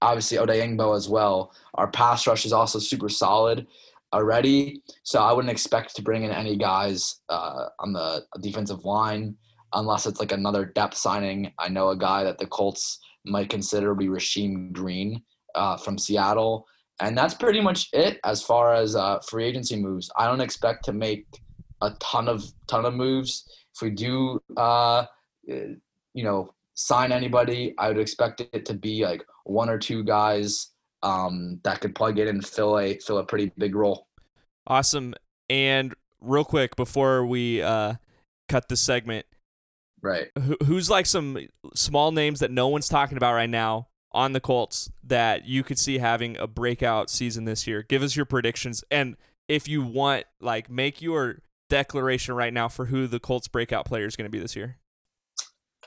obviously 0.00 0.38
Odeyingbo 0.38 0.96
as 0.96 1.08
well, 1.08 1.52
our 1.74 1.90
pass 1.90 2.26
rush 2.26 2.46
is 2.46 2.52
also 2.52 2.78
super 2.78 3.08
solid 3.08 3.66
already. 4.12 4.82
So 5.02 5.20
I 5.20 5.32
wouldn't 5.32 5.52
expect 5.52 5.94
to 5.96 6.02
bring 6.02 6.24
in 6.24 6.30
any 6.30 6.56
guys 6.56 7.20
uh, 7.28 7.66
on 7.78 7.92
the 7.92 8.24
defensive 8.40 8.84
line 8.84 9.36
unless 9.74 10.06
it's 10.06 10.20
like 10.20 10.32
another 10.32 10.64
depth 10.64 10.96
signing. 10.96 11.52
I 11.58 11.68
know 11.68 11.90
a 11.90 11.96
guy 11.96 12.24
that 12.24 12.38
the 12.38 12.46
Colts 12.46 13.00
might 13.26 13.50
consider 13.50 13.94
be 13.94 14.06
Rasheem 14.06 14.72
Green 14.72 15.22
uh, 15.54 15.76
from 15.76 15.98
Seattle. 15.98 16.66
And 17.00 17.16
that's 17.18 17.34
pretty 17.34 17.60
much 17.60 17.88
it 17.92 18.20
as 18.24 18.42
far 18.42 18.74
as 18.74 18.94
uh, 18.94 19.18
free 19.20 19.44
agency 19.44 19.76
moves. 19.76 20.10
I 20.16 20.26
don't 20.26 20.40
expect 20.40 20.84
to 20.86 20.92
make 20.92 21.26
a 21.82 21.90
ton 22.00 22.28
of 22.28 22.44
ton 22.66 22.84
of 22.84 22.94
moves. 22.94 23.44
If 23.74 23.82
we 23.82 23.90
do, 23.90 24.40
uh, 24.56 25.06
you 25.46 25.80
know, 26.14 26.54
sign 26.74 27.10
anybody, 27.10 27.74
I 27.78 27.88
would 27.88 27.98
expect 27.98 28.42
it 28.52 28.64
to 28.66 28.74
be 28.74 29.04
like 29.04 29.24
one 29.44 29.68
or 29.68 29.78
two 29.78 30.04
guys 30.04 30.70
um, 31.02 31.60
that 31.64 31.80
could 31.80 31.94
plug 31.94 32.18
in 32.18 32.28
and 32.28 32.46
fill 32.46 32.78
a 32.78 32.98
fill 32.98 33.18
a 33.18 33.24
pretty 33.24 33.52
big 33.58 33.74
role. 33.74 34.06
Awesome. 34.66 35.14
And 35.50 35.94
real 36.20 36.44
quick 36.44 36.76
before 36.76 37.26
we 37.26 37.60
uh, 37.60 37.94
cut 38.48 38.68
this 38.68 38.80
segment, 38.80 39.26
right? 40.00 40.28
Who, 40.38 40.56
who's 40.64 40.88
like 40.88 41.06
some 41.06 41.38
small 41.74 42.12
names 42.12 42.40
that 42.40 42.50
no 42.50 42.68
one's 42.68 42.88
talking 42.88 43.16
about 43.16 43.34
right 43.34 43.50
now 43.50 43.88
on 44.14 44.32
the 44.32 44.40
Colts 44.40 44.90
that 45.02 45.46
you 45.46 45.62
could 45.62 45.78
see 45.78 45.98
having 45.98 46.38
a 46.38 46.46
breakout 46.46 47.10
season 47.10 47.44
this 47.44 47.66
year? 47.66 47.82
Give 47.82 48.02
us 48.02 48.16
your 48.16 48.24
predictions, 48.26 48.84
and 48.90 49.16
if 49.48 49.68
you 49.68 49.82
want, 49.82 50.24
like, 50.40 50.70
make 50.70 51.02
your 51.02 51.42
declaration 51.68 52.34
right 52.34 52.52
now 52.52 52.68
for 52.68 52.86
who 52.86 53.06
the 53.06 53.20
Colts 53.20 53.48
breakout 53.48 53.84
player 53.84 54.06
is 54.06 54.16
going 54.16 54.26
to 54.26 54.30
be 54.30 54.38
this 54.38 54.56
year. 54.56 54.78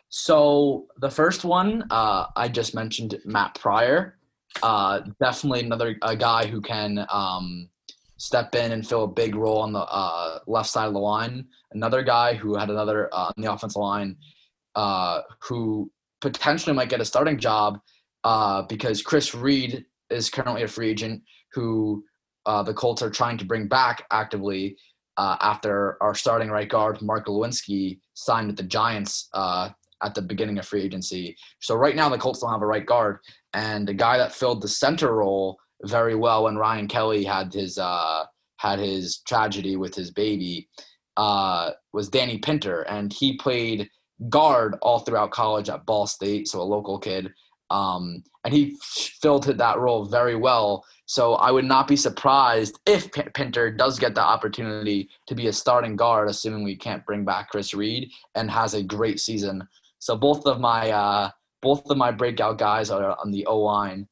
So 0.09 0.87
the 0.97 1.09
first 1.09 1.43
one, 1.43 1.83
uh, 1.89 2.27
I 2.35 2.47
just 2.47 2.73
mentioned 2.73 3.19
Matt 3.25 3.55
Pryor. 3.55 4.17
Uh, 4.63 5.01
definitely 5.19 5.61
another 5.61 5.97
a 6.01 6.15
guy 6.15 6.47
who 6.47 6.61
can 6.61 7.05
um, 7.11 7.69
step 8.17 8.55
in 8.55 8.71
and 8.71 8.87
fill 8.87 9.03
a 9.03 9.07
big 9.07 9.35
role 9.35 9.59
on 9.59 9.73
the 9.73 9.79
uh, 9.79 10.39
left 10.47 10.69
side 10.69 10.87
of 10.87 10.93
the 10.93 10.99
line. 10.99 11.45
Another 11.71 12.01
guy 12.03 12.33
who 12.33 12.55
had 12.55 12.69
another 12.69 13.13
uh, 13.13 13.31
on 13.35 13.43
the 13.43 13.51
offensive 13.51 13.79
line 13.79 14.15
uh, 14.75 15.21
who 15.39 15.91
potentially 16.21 16.75
might 16.75 16.89
get 16.89 17.01
a 17.01 17.05
starting 17.05 17.37
job 17.37 17.79
uh, 18.27 18.61
because 18.63 19.01
Chris 19.01 19.33
Reed 19.33 19.85
is 20.09 20.29
currently 20.29 20.63
a 20.63 20.67
free 20.67 20.89
agent 20.89 21.23
who 21.53 22.03
uh, 22.45 22.63
the 22.63 22.73
Colts 22.73 23.01
are 23.01 23.09
trying 23.09 23.37
to 23.37 23.45
bring 23.45 23.67
back 23.67 24.05
actively 24.11 24.77
uh, 25.17 25.37
after 25.41 26.01
our 26.01 26.13
starting 26.13 26.49
right 26.49 26.69
guard 26.69 27.01
Mark 27.01 27.27
Glowinski 27.27 27.99
signed 28.13 28.47
with 28.47 28.57
the 28.57 28.63
Giants 28.63 29.29
at 30.03 30.13
the 30.15 30.21
beginning 30.21 30.57
of 30.57 30.67
free 30.67 30.83
agency. 30.83 31.35
So 31.59 31.75
right 31.75 31.95
now 31.95 32.09
the 32.09 32.17
Colts 32.17 32.39
don't 32.39 32.51
have 32.51 32.61
a 32.61 32.67
right 32.67 32.85
guard, 32.85 33.19
and 33.53 33.87
the 33.87 33.93
guy 33.93 34.17
that 34.17 34.33
filled 34.33 34.61
the 34.61 34.67
center 34.67 35.15
role 35.15 35.57
very 35.83 36.15
well 36.15 36.43
when 36.45 36.57
Ryan 36.57 36.87
Kelly 36.87 37.23
had 37.23 37.53
his 37.53 37.77
uh, 37.77 38.25
had 38.57 38.79
his 38.79 39.19
tragedy 39.27 39.75
with 39.75 39.95
his 39.95 40.11
baby 40.11 40.67
uh, 41.15 41.71
was 41.93 42.09
Danny 42.09 42.37
Pinter, 42.39 42.81
and 42.83 43.11
he 43.11 43.37
played 43.37 43.89
guard 44.29 44.75
all 44.81 44.99
throughout 44.99 45.31
college 45.31 45.69
at 45.69 45.85
Ball 45.85 46.07
State, 46.07 46.47
so 46.47 46.61
a 46.61 46.63
local 46.63 46.99
kid. 46.99 47.31
Um, 47.69 48.23
and 48.45 48.53
he 48.53 48.77
filled 49.21 49.43
that 49.43 49.77
role 49.77 50.05
very 50.05 50.35
well. 50.35 50.85
So 51.05 51.35
I 51.35 51.51
would 51.51 51.65
not 51.65 51.87
be 51.87 51.95
surprised 51.95 52.79
if 52.85 53.11
P- 53.11 53.23
Pinter 53.33 53.71
does 53.71 53.99
get 53.99 54.15
the 54.15 54.21
opportunity 54.21 55.09
to 55.27 55.35
be 55.35 55.47
a 55.47 55.53
starting 55.53 55.95
guard, 55.95 56.29
assuming 56.29 56.63
we 56.63 56.75
can't 56.75 57.05
bring 57.05 57.25
back 57.25 57.49
Chris 57.49 57.73
Reed 57.73 58.09
and 58.35 58.51
has 58.51 58.73
a 58.73 58.83
great 58.83 59.19
season. 59.19 59.67
So 59.99 60.15
both 60.15 60.45
of 60.45 60.59
my 60.59 60.91
uh, 60.91 61.29
both 61.61 61.89
of 61.89 61.97
my 61.97 62.11
breakout 62.11 62.57
guys 62.57 62.89
are 62.89 63.17
on 63.19 63.31
the 63.31 63.45
O 63.45 63.59
line. 63.59 64.07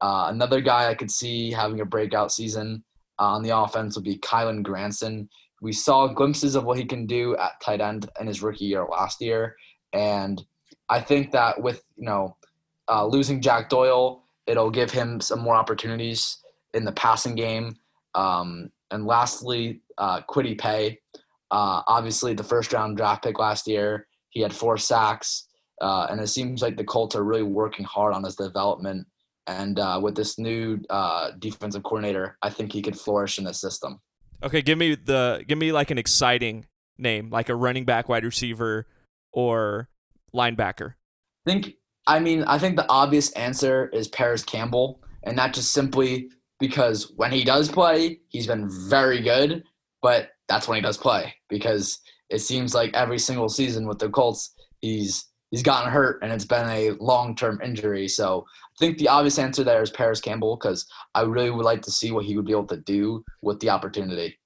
Uh, 0.00 0.26
another 0.28 0.60
guy 0.60 0.88
I 0.88 0.94
could 0.94 1.10
see 1.10 1.50
having 1.50 1.80
a 1.80 1.84
breakout 1.84 2.32
season 2.32 2.84
uh, 3.18 3.34
on 3.34 3.42
the 3.42 3.56
offense 3.56 3.96
would 3.96 4.04
be 4.04 4.18
Kylen 4.18 4.62
Granson. 4.62 5.28
We 5.62 5.72
saw 5.72 6.06
glimpses 6.06 6.54
of 6.54 6.64
what 6.64 6.78
he 6.78 6.84
can 6.84 7.06
do 7.06 7.36
at 7.36 7.60
tight 7.62 7.80
end 7.80 8.08
in 8.20 8.26
his 8.26 8.42
rookie 8.42 8.66
year 8.66 8.84
last 8.84 9.20
year, 9.20 9.56
and 9.92 10.42
I 10.88 11.00
think 11.00 11.32
that 11.32 11.62
with 11.62 11.82
you 11.96 12.04
know 12.04 12.36
uh, 12.88 13.06
losing 13.06 13.40
Jack 13.40 13.68
Doyle, 13.68 14.24
it'll 14.46 14.70
give 14.70 14.90
him 14.90 15.20
some 15.20 15.40
more 15.40 15.54
opportunities 15.54 16.38
in 16.74 16.84
the 16.84 16.92
passing 16.92 17.34
game. 17.34 17.76
Um, 18.14 18.70
and 18.90 19.06
lastly, 19.06 19.82
uh, 19.98 20.20
Kwity 20.28 20.58
Paye, 20.58 21.00
uh, 21.50 21.82
obviously 21.86 22.34
the 22.34 22.44
first 22.44 22.72
round 22.72 22.96
draft 22.96 23.24
pick 23.24 23.38
last 23.38 23.66
year. 23.66 24.06
He 24.30 24.40
had 24.40 24.52
four 24.52 24.76
sacks, 24.76 25.48
uh, 25.80 26.06
and 26.10 26.20
it 26.20 26.28
seems 26.28 26.62
like 26.62 26.76
the 26.76 26.84
Colts 26.84 27.16
are 27.16 27.24
really 27.24 27.42
working 27.42 27.84
hard 27.84 28.14
on 28.14 28.22
his 28.22 28.36
development 28.36 29.06
and 29.46 29.78
uh, 29.78 30.00
with 30.02 30.16
this 30.16 30.38
new 30.38 30.80
uh, 30.90 31.30
defensive 31.38 31.82
coordinator, 31.82 32.36
I 32.42 32.50
think 32.50 32.72
he 32.72 32.82
could 32.82 32.98
flourish 32.98 33.38
in 33.38 33.44
the 33.44 33.54
system. 33.54 34.00
Okay, 34.42 34.60
give 34.60 34.76
me 34.76 34.96
the 34.96 35.44
give 35.46 35.56
me 35.56 35.72
like 35.72 35.90
an 35.90 35.98
exciting 35.98 36.66
name, 36.98 37.30
like 37.30 37.48
a 37.48 37.54
running 37.54 37.84
back, 37.84 38.08
wide 38.08 38.24
receiver, 38.24 38.86
or 39.32 39.88
linebacker. 40.34 40.94
I 41.46 41.50
think 41.50 41.74
I 42.06 42.20
mean 42.20 42.44
I 42.44 42.58
think 42.58 42.76
the 42.76 42.88
obvious 42.88 43.30
answer 43.32 43.88
is 43.92 44.08
Parris 44.08 44.44
Campbell, 44.44 45.00
and 45.24 45.36
not 45.36 45.52
just 45.52 45.72
simply 45.72 46.30
because 46.58 47.12
when 47.16 47.32
he 47.32 47.44
does 47.44 47.70
play, 47.70 48.20
he's 48.28 48.46
been 48.46 48.70
very 48.88 49.20
good, 49.20 49.64
but 50.02 50.30
that's 50.48 50.68
when 50.68 50.76
he 50.76 50.82
does 50.82 50.96
play 50.96 51.34
because 51.48 51.98
it 52.30 52.38
seems 52.38 52.74
like 52.74 52.94
every 52.94 53.18
single 53.18 53.48
season 53.48 53.86
with 53.86 53.98
the 53.98 54.08
Colts, 54.08 54.54
he's 54.80 55.26
he's 55.50 55.62
gotten 55.62 55.90
hurt 55.90 56.22
and 56.22 56.32
it's 56.32 56.44
been 56.44 56.68
a 56.68 56.90
long 56.92 57.34
term 57.34 57.60
injury. 57.62 58.08
So 58.08 58.44
I 58.50 58.76
think 58.78 58.98
the 58.98 59.08
obvious 59.08 59.38
answer 59.38 59.64
there 59.64 59.82
is 59.82 59.90
Parris 59.90 60.20
Campbell 60.20 60.56
because 60.56 60.86
I 61.14 61.22
really 61.22 61.50
would 61.50 61.64
like 61.64 61.82
to 61.82 61.90
see 61.90 62.12
what 62.12 62.24
he 62.24 62.36
would 62.36 62.46
be 62.46 62.52
able 62.52 62.66
to 62.66 62.76
do 62.76 63.24
with 63.42 63.60
the 63.60 63.70
opportunity. 63.70 64.38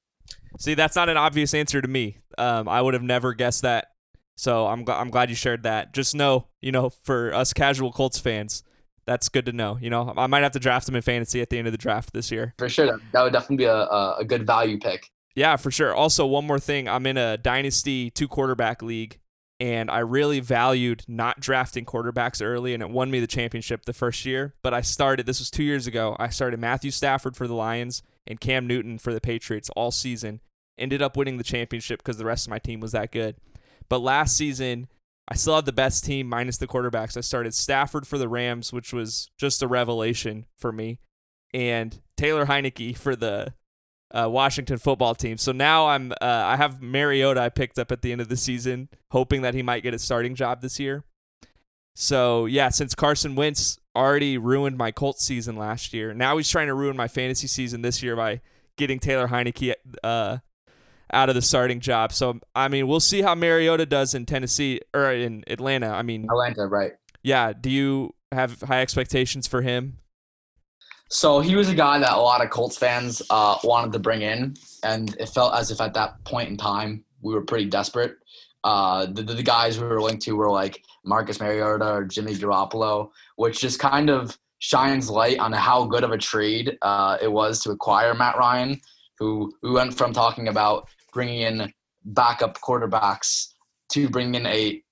See, 0.58 0.74
that's 0.74 0.96
not 0.96 1.08
an 1.08 1.16
obvious 1.16 1.54
answer 1.54 1.80
to 1.80 1.88
me. 1.88 2.18
Um, 2.36 2.68
I 2.68 2.82
would 2.82 2.94
have 2.94 3.02
never 3.02 3.34
guessed 3.34 3.62
that. 3.62 3.88
So 4.40 4.66
I'm 4.68 4.86
gl- 4.86 4.98
I'm 4.98 5.10
glad 5.10 5.28
you 5.28 5.36
shared 5.36 5.64
that. 5.64 5.92
Just 5.92 6.14
know, 6.14 6.46
you 6.62 6.72
know, 6.72 6.88
for 6.88 7.34
us 7.34 7.52
casual 7.52 7.92
Colts 7.92 8.18
fans, 8.18 8.62
that's 9.04 9.28
good 9.28 9.44
to 9.44 9.52
know. 9.52 9.76
You 9.78 9.90
know, 9.90 10.14
I 10.16 10.28
might 10.28 10.42
have 10.42 10.52
to 10.52 10.58
draft 10.58 10.88
him 10.88 10.96
in 10.96 11.02
fantasy 11.02 11.42
at 11.42 11.50
the 11.50 11.58
end 11.58 11.68
of 11.68 11.72
the 11.72 11.78
draft 11.78 12.14
this 12.14 12.30
year. 12.30 12.54
For 12.56 12.70
sure, 12.70 12.98
that 13.12 13.22
would 13.22 13.34
definitely 13.34 13.58
be 13.58 13.64
a, 13.64 13.76
a 14.18 14.24
good 14.26 14.46
value 14.46 14.78
pick. 14.78 15.10
Yeah, 15.34 15.56
for 15.56 15.70
sure. 15.70 15.94
Also, 15.94 16.24
one 16.24 16.46
more 16.46 16.58
thing, 16.58 16.88
I'm 16.88 17.04
in 17.04 17.18
a 17.18 17.36
dynasty 17.36 18.08
two 18.08 18.28
quarterback 18.28 18.80
league, 18.80 19.18
and 19.60 19.90
I 19.90 19.98
really 19.98 20.40
valued 20.40 21.04
not 21.06 21.38
drafting 21.38 21.84
quarterbacks 21.84 22.42
early, 22.42 22.72
and 22.72 22.82
it 22.82 22.88
won 22.88 23.10
me 23.10 23.20
the 23.20 23.26
championship 23.26 23.84
the 23.84 23.92
first 23.92 24.24
year. 24.24 24.54
But 24.62 24.72
I 24.72 24.80
started, 24.80 25.26
this 25.26 25.38
was 25.38 25.50
two 25.50 25.64
years 25.64 25.86
ago, 25.86 26.16
I 26.18 26.30
started 26.30 26.58
Matthew 26.60 26.92
Stafford 26.92 27.36
for 27.36 27.46
the 27.46 27.52
Lions 27.52 28.02
and 28.26 28.40
Cam 28.40 28.66
Newton 28.66 28.96
for 28.96 29.12
the 29.12 29.20
Patriots 29.20 29.68
all 29.76 29.90
season. 29.90 30.40
Ended 30.78 31.02
up 31.02 31.14
winning 31.14 31.36
the 31.36 31.44
championship 31.44 31.98
because 31.98 32.16
the 32.16 32.24
rest 32.24 32.46
of 32.46 32.50
my 32.50 32.58
team 32.58 32.80
was 32.80 32.92
that 32.92 33.12
good. 33.12 33.36
But 33.90 33.98
last 33.98 34.36
season, 34.36 34.88
I 35.28 35.34
still 35.34 35.56
had 35.56 35.66
the 35.66 35.72
best 35.72 36.04
team 36.04 36.28
minus 36.28 36.56
the 36.56 36.66
quarterbacks. 36.66 37.16
I 37.16 37.20
started 37.20 37.54
Stafford 37.54 38.06
for 38.06 38.16
the 38.16 38.28
Rams, 38.28 38.72
which 38.72 38.94
was 38.94 39.30
just 39.36 39.62
a 39.62 39.68
revelation 39.68 40.46
for 40.56 40.72
me, 40.72 41.00
and 41.52 42.00
Taylor 42.16 42.46
Heinicke 42.46 42.96
for 42.96 43.14
the 43.14 43.52
uh, 44.12 44.28
Washington 44.30 44.78
football 44.78 45.14
team. 45.14 45.36
So 45.36 45.52
now 45.52 45.88
I'm 45.88 46.12
uh, 46.12 46.16
I 46.20 46.56
have 46.56 46.80
Mariota 46.80 47.40
I 47.40 47.48
picked 47.48 47.78
up 47.78 47.92
at 47.92 48.00
the 48.00 48.12
end 48.12 48.20
of 48.20 48.28
the 48.28 48.36
season, 48.36 48.88
hoping 49.10 49.42
that 49.42 49.54
he 49.54 49.62
might 49.62 49.82
get 49.82 49.92
a 49.92 49.98
starting 49.98 50.34
job 50.34 50.62
this 50.62 50.80
year. 50.80 51.04
So 51.94 52.46
yeah, 52.46 52.70
since 52.70 52.94
Carson 52.94 53.34
Wentz 53.34 53.78
already 53.94 54.38
ruined 54.38 54.78
my 54.78 54.90
Colts 54.90 55.24
season 55.24 55.56
last 55.56 55.92
year, 55.92 56.14
now 56.14 56.36
he's 56.36 56.48
trying 56.48 56.68
to 56.68 56.74
ruin 56.74 56.96
my 56.96 57.08
fantasy 57.08 57.46
season 57.46 57.82
this 57.82 58.02
year 58.02 58.16
by 58.16 58.40
getting 58.76 58.98
Taylor 58.98 59.28
Heinicke 59.28 59.74
uh, 60.02 60.38
out 61.12 61.28
of 61.28 61.34
the 61.34 61.42
starting 61.42 61.80
job. 61.80 62.12
So 62.12 62.40
I 62.54 62.68
mean, 62.68 62.86
we'll 62.86 63.00
see 63.00 63.22
how 63.22 63.34
Mariota 63.34 63.86
does 63.86 64.14
in 64.14 64.26
Tennessee 64.26 64.80
or 64.94 65.12
in 65.12 65.44
Atlanta. 65.46 65.88
I 65.90 66.02
mean, 66.02 66.24
Atlanta, 66.30 66.66
right? 66.66 66.92
Yeah. 67.22 67.52
Do 67.52 67.70
you 67.70 68.14
have 68.32 68.60
high 68.60 68.80
expectations 68.80 69.46
for 69.46 69.62
him? 69.62 69.98
So 71.12 71.40
he 71.40 71.56
was 71.56 71.68
a 71.68 71.74
guy 71.74 71.98
that 71.98 72.12
a 72.12 72.20
lot 72.20 72.42
of 72.42 72.50
Colts 72.50 72.78
fans 72.78 73.20
uh, 73.30 73.56
wanted 73.64 73.92
to 73.92 73.98
bring 73.98 74.22
in, 74.22 74.54
and 74.84 75.14
it 75.18 75.28
felt 75.28 75.54
as 75.54 75.72
if 75.72 75.80
at 75.80 75.92
that 75.94 76.22
point 76.24 76.48
in 76.48 76.56
time 76.56 77.04
we 77.20 77.34
were 77.34 77.42
pretty 77.42 77.64
desperate. 77.64 78.14
Uh, 78.62 79.06
the, 79.06 79.22
the 79.22 79.42
guys 79.42 79.80
we 79.80 79.86
were 79.88 80.00
linked 80.00 80.22
to 80.22 80.36
were 80.36 80.50
like 80.50 80.84
Marcus 81.04 81.40
Mariota 81.40 81.94
or 81.94 82.04
Jimmy 82.04 82.34
Garoppolo, 82.34 83.10
which 83.36 83.60
just 83.60 83.80
kind 83.80 84.08
of 84.08 84.38
shines 84.60 85.10
light 85.10 85.38
on 85.38 85.52
how 85.52 85.84
good 85.84 86.04
of 86.04 86.12
a 86.12 86.18
trade 86.18 86.78
uh, 86.82 87.16
it 87.20 87.32
was 87.32 87.60
to 87.62 87.70
acquire 87.70 88.14
Matt 88.14 88.36
Ryan, 88.36 88.80
who 89.18 89.52
we 89.62 89.70
went 89.72 89.96
from 89.96 90.12
talking 90.12 90.48
about 90.48 90.88
bringing 91.12 91.42
in 91.42 91.72
backup 92.04 92.58
quarterbacks 92.60 93.48
to 93.90 94.08
bring 94.08 94.34
in 94.34 94.46
a 94.46 94.82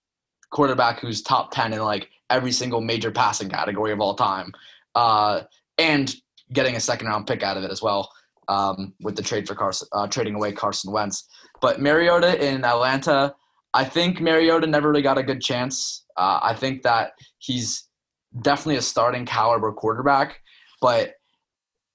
quarterback 0.50 1.00
who's 1.00 1.22
top 1.22 1.50
10 1.52 1.72
in 1.72 1.80
like 1.80 2.08
every 2.30 2.52
single 2.52 2.80
major 2.80 3.10
passing 3.10 3.48
category 3.48 3.92
of 3.92 4.00
all 4.00 4.14
time. 4.14 4.52
Uh, 4.94 5.42
and 5.78 6.14
getting 6.52 6.76
a 6.76 6.80
second 6.80 7.06
round 7.06 7.26
pick 7.26 7.42
out 7.42 7.56
of 7.56 7.62
it 7.62 7.70
as 7.70 7.82
well 7.82 8.10
um, 8.48 8.94
with 9.00 9.16
the 9.16 9.22
trade 9.22 9.46
for 9.46 9.54
Carson, 9.54 9.88
uh, 9.92 10.06
trading 10.06 10.34
away 10.34 10.52
Carson 10.52 10.92
Wentz. 10.92 11.28
But 11.60 11.80
Mariota 11.80 12.44
in 12.44 12.64
Atlanta, 12.64 13.34
I 13.74 13.84
think 13.84 14.20
Mariota 14.20 14.66
never 14.66 14.90
really 14.90 15.02
got 15.02 15.18
a 15.18 15.22
good 15.22 15.40
chance. 15.40 16.04
Uh, 16.16 16.40
I 16.42 16.54
think 16.54 16.82
that 16.82 17.12
he's 17.38 17.88
definitely 18.42 18.76
a 18.76 18.82
starting 18.82 19.26
caliber 19.26 19.72
quarterback, 19.72 20.40
but 20.80 21.14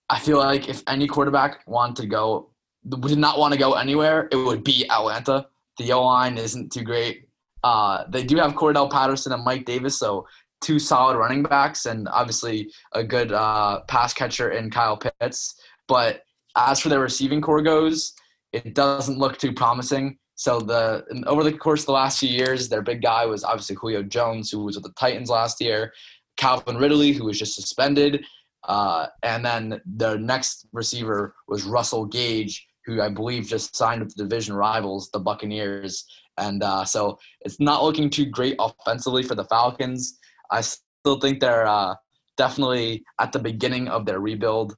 I 0.09 0.19
feel 0.19 0.37
like 0.37 0.69
if 0.69 0.83
any 0.87 1.07
quarterback 1.07 1.61
wanted 1.65 1.95
to 1.97 2.07
go, 2.07 2.52
did 2.89 3.17
not 3.17 3.39
want 3.39 3.53
to 3.53 3.59
go 3.59 3.73
anywhere, 3.73 4.27
it 4.31 4.35
would 4.35 4.63
be 4.63 4.89
Atlanta. 4.89 5.47
The 5.77 5.91
O 5.93 6.03
line 6.03 6.37
isn't 6.37 6.71
too 6.71 6.83
great. 6.83 7.27
Uh, 7.63 8.03
they 8.09 8.23
do 8.23 8.35
have 8.37 8.53
Cordarrelle 8.53 8.91
Patterson 8.91 9.31
and 9.31 9.43
Mike 9.43 9.65
Davis, 9.65 9.97
so 9.97 10.27
two 10.61 10.79
solid 10.79 11.17
running 11.17 11.43
backs 11.43 11.85
and 11.85 12.07
obviously 12.09 12.71
a 12.93 13.03
good 13.03 13.31
uh, 13.31 13.81
pass 13.87 14.13
catcher 14.13 14.51
in 14.51 14.69
Kyle 14.69 14.97
Pitts. 14.97 15.59
But 15.87 16.23
as 16.57 16.79
for 16.79 16.89
their 16.89 16.99
receiving 16.99 17.41
corps 17.41 17.61
goes, 17.61 18.13
it 18.51 18.75
doesn't 18.75 19.17
look 19.17 19.37
too 19.37 19.53
promising. 19.53 20.17
So 20.35 20.59
the 20.59 21.05
over 21.27 21.43
the 21.43 21.53
course 21.53 21.81
of 21.81 21.87
the 21.87 21.93
last 21.93 22.19
few 22.19 22.29
years, 22.29 22.69
their 22.69 22.81
big 22.81 23.01
guy 23.01 23.25
was 23.25 23.43
obviously 23.43 23.75
Julio 23.75 24.03
Jones, 24.03 24.49
who 24.51 24.63
was 24.63 24.75
with 24.75 24.83
the 24.83 24.93
Titans 24.93 25.29
last 25.29 25.61
year, 25.61 25.93
Calvin 26.37 26.77
Ridley, 26.77 27.11
who 27.11 27.25
was 27.25 27.37
just 27.37 27.55
suspended, 27.55 28.25
uh, 28.67 29.07
and 29.21 29.45
then 29.45 29.81
the 29.97 30.17
next 30.17 30.67
receiver 30.71 31.35
was 31.47 31.63
Russell 31.63 32.05
Gage, 32.05 32.67
who 32.85 33.01
I 33.01 33.09
believe 33.09 33.47
just 33.47 33.75
signed 33.75 34.01
with 34.01 34.15
the 34.15 34.23
division 34.23 34.55
rivals, 34.55 35.09
the 35.11 35.19
Buccaneers. 35.19 36.05
And 36.37 36.63
uh, 36.63 36.85
so 36.85 37.19
it's 37.41 37.59
not 37.59 37.83
looking 37.83 38.09
too 38.09 38.25
great 38.25 38.55
offensively 38.59 39.23
for 39.23 39.35
the 39.35 39.45
Falcons. 39.45 40.17
I 40.51 40.61
still 40.61 41.19
think 41.19 41.39
they're 41.39 41.67
uh, 41.67 41.95
definitely 42.37 43.03
at 43.19 43.31
the 43.31 43.39
beginning 43.39 43.87
of 43.87 44.05
their 44.05 44.19
rebuild, 44.19 44.75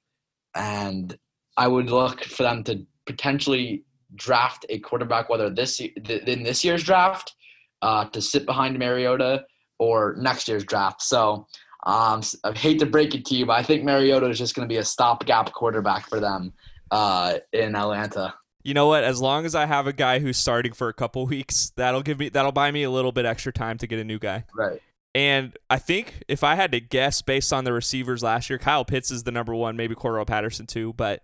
and 0.55 1.17
I 1.57 1.67
would 1.67 1.89
look 1.89 2.23
for 2.23 2.43
them 2.43 2.63
to 2.65 2.85
potentially 3.05 3.83
draft 4.15 4.65
a 4.69 4.79
quarterback, 4.79 5.29
whether 5.29 5.49
this 5.49 5.79
in 5.79 6.43
this 6.43 6.63
year's 6.63 6.83
draft 6.83 7.33
uh, 7.81 8.05
to 8.05 8.21
sit 8.21 8.45
behind 8.45 8.79
Mariota 8.79 9.45
or 9.79 10.15
next 10.17 10.47
year's 10.47 10.63
draft. 10.63 11.01
So 11.01 11.47
um, 11.85 12.21
I 12.43 12.57
hate 12.57 12.79
to 12.79 12.85
break 12.85 13.13
it 13.13 13.25
to 13.25 13.35
you, 13.35 13.45
but 13.45 13.59
I 13.59 13.63
think 13.63 13.83
Mariota 13.83 14.27
is 14.27 14.39
just 14.39 14.55
going 14.55 14.67
to 14.67 14.73
be 14.73 14.79
a 14.79 14.85
stopgap 14.85 15.51
quarterback 15.53 16.07
for 16.07 16.19
them 16.19 16.53
uh, 16.91 17.39
in 17.51 17.75
Atlanta. 17.75 18.33
You 18.63 18.73
know 18.73 18.87
what? 18.87 19.03
As 19.03 19.21
long 19.21 19.45
as 19.45 19.53
I 19.53 19.65
have 19.65 19.85
a 19.85 19.93
guy 19.93 20.19
who's 20.19 20.37
starting 20.37 20.73
for 20.73 20.89
a 20.89 20.93
couple 20.93 21.25
weeks, 21.27 21.71
that'll 21.75 22.03
give 22.03 22.19
me 22.19 22.29
that'll 22.29 22.51
buy 22.51 22.71
me 22.71 22.83
a 22.83 22.91
little 22.91 23.11
bit 23.11 23.25
extra 23.25 23.51
time 23.51 23.77
to 23.79 23.87
get 23.87 23.99
a 23.99 24.03
new 24.03 24.19
guy. 24.19 24.45
Right. 24.55 24.81
And 25.13 25.57
I 25.69 25.77
think 25.77 26.23
if 26.27 26.43
I 26.43 26.55
had 26.55 26.73
to 26.73 26.81
guess 26.81 27.21
based 27.21 27.53
on 27.53 27.63
the 27.63 27.71
receivers 27.71 28.21
last 28.21 28.49
year, 28.49 28.59
Kyle 28.59 28.83
Pitts 28.83 29.11
is 29.11 29.23
the 29.23 29.31
number 29.31 29.55
one, 29.55 29.77
maybe 29.77 29.95
Cordarrelle 29.95 30.27
Patterson 30.27 30.65
too, 30.65 30.91
but 30.91 31.23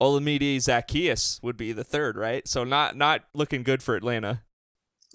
Olamide 0.00 0.56
Zaccheaus 0.56 1.42
would 1.42 1.56
be 1.56 1.72
the 1.72 1.84
third, 1.84 2.16
right? 2.16 2.46
So 2.46 2.64
not 2.64 2.96
not 2.96 3.22
looking 3.34 3.62
good 3.62 3.82
for 3.82 3.94
Atlanta. 3.94 4.42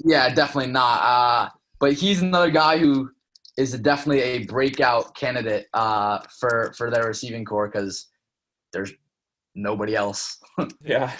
Yeah, 0.03 0.33
definitely 0.33 0.71
not. 0.71 1.01
Uh, 1.03 1.49
but 1.79 1.93
he's 1.93 2.21
another 2.21 2.51
guy 2.51 2.77
who 2.77 3.11
is 3.57 3.73
definitely 3.79 4.21
a 4.21 4.45
breakout 4.45 5.15
candidate 5.15 5.67
uh, 5.73 6.19
for 6.39 6.73
for 6.77 6.89
their 6.89 7.05
receiving 7.07 7.45
corps 7.45 7.67
because 7.67 8.07
there's 8.73 8.91
nobody 9.55 9.95
else. 9.95 10.37
yeah, 10.81 11.11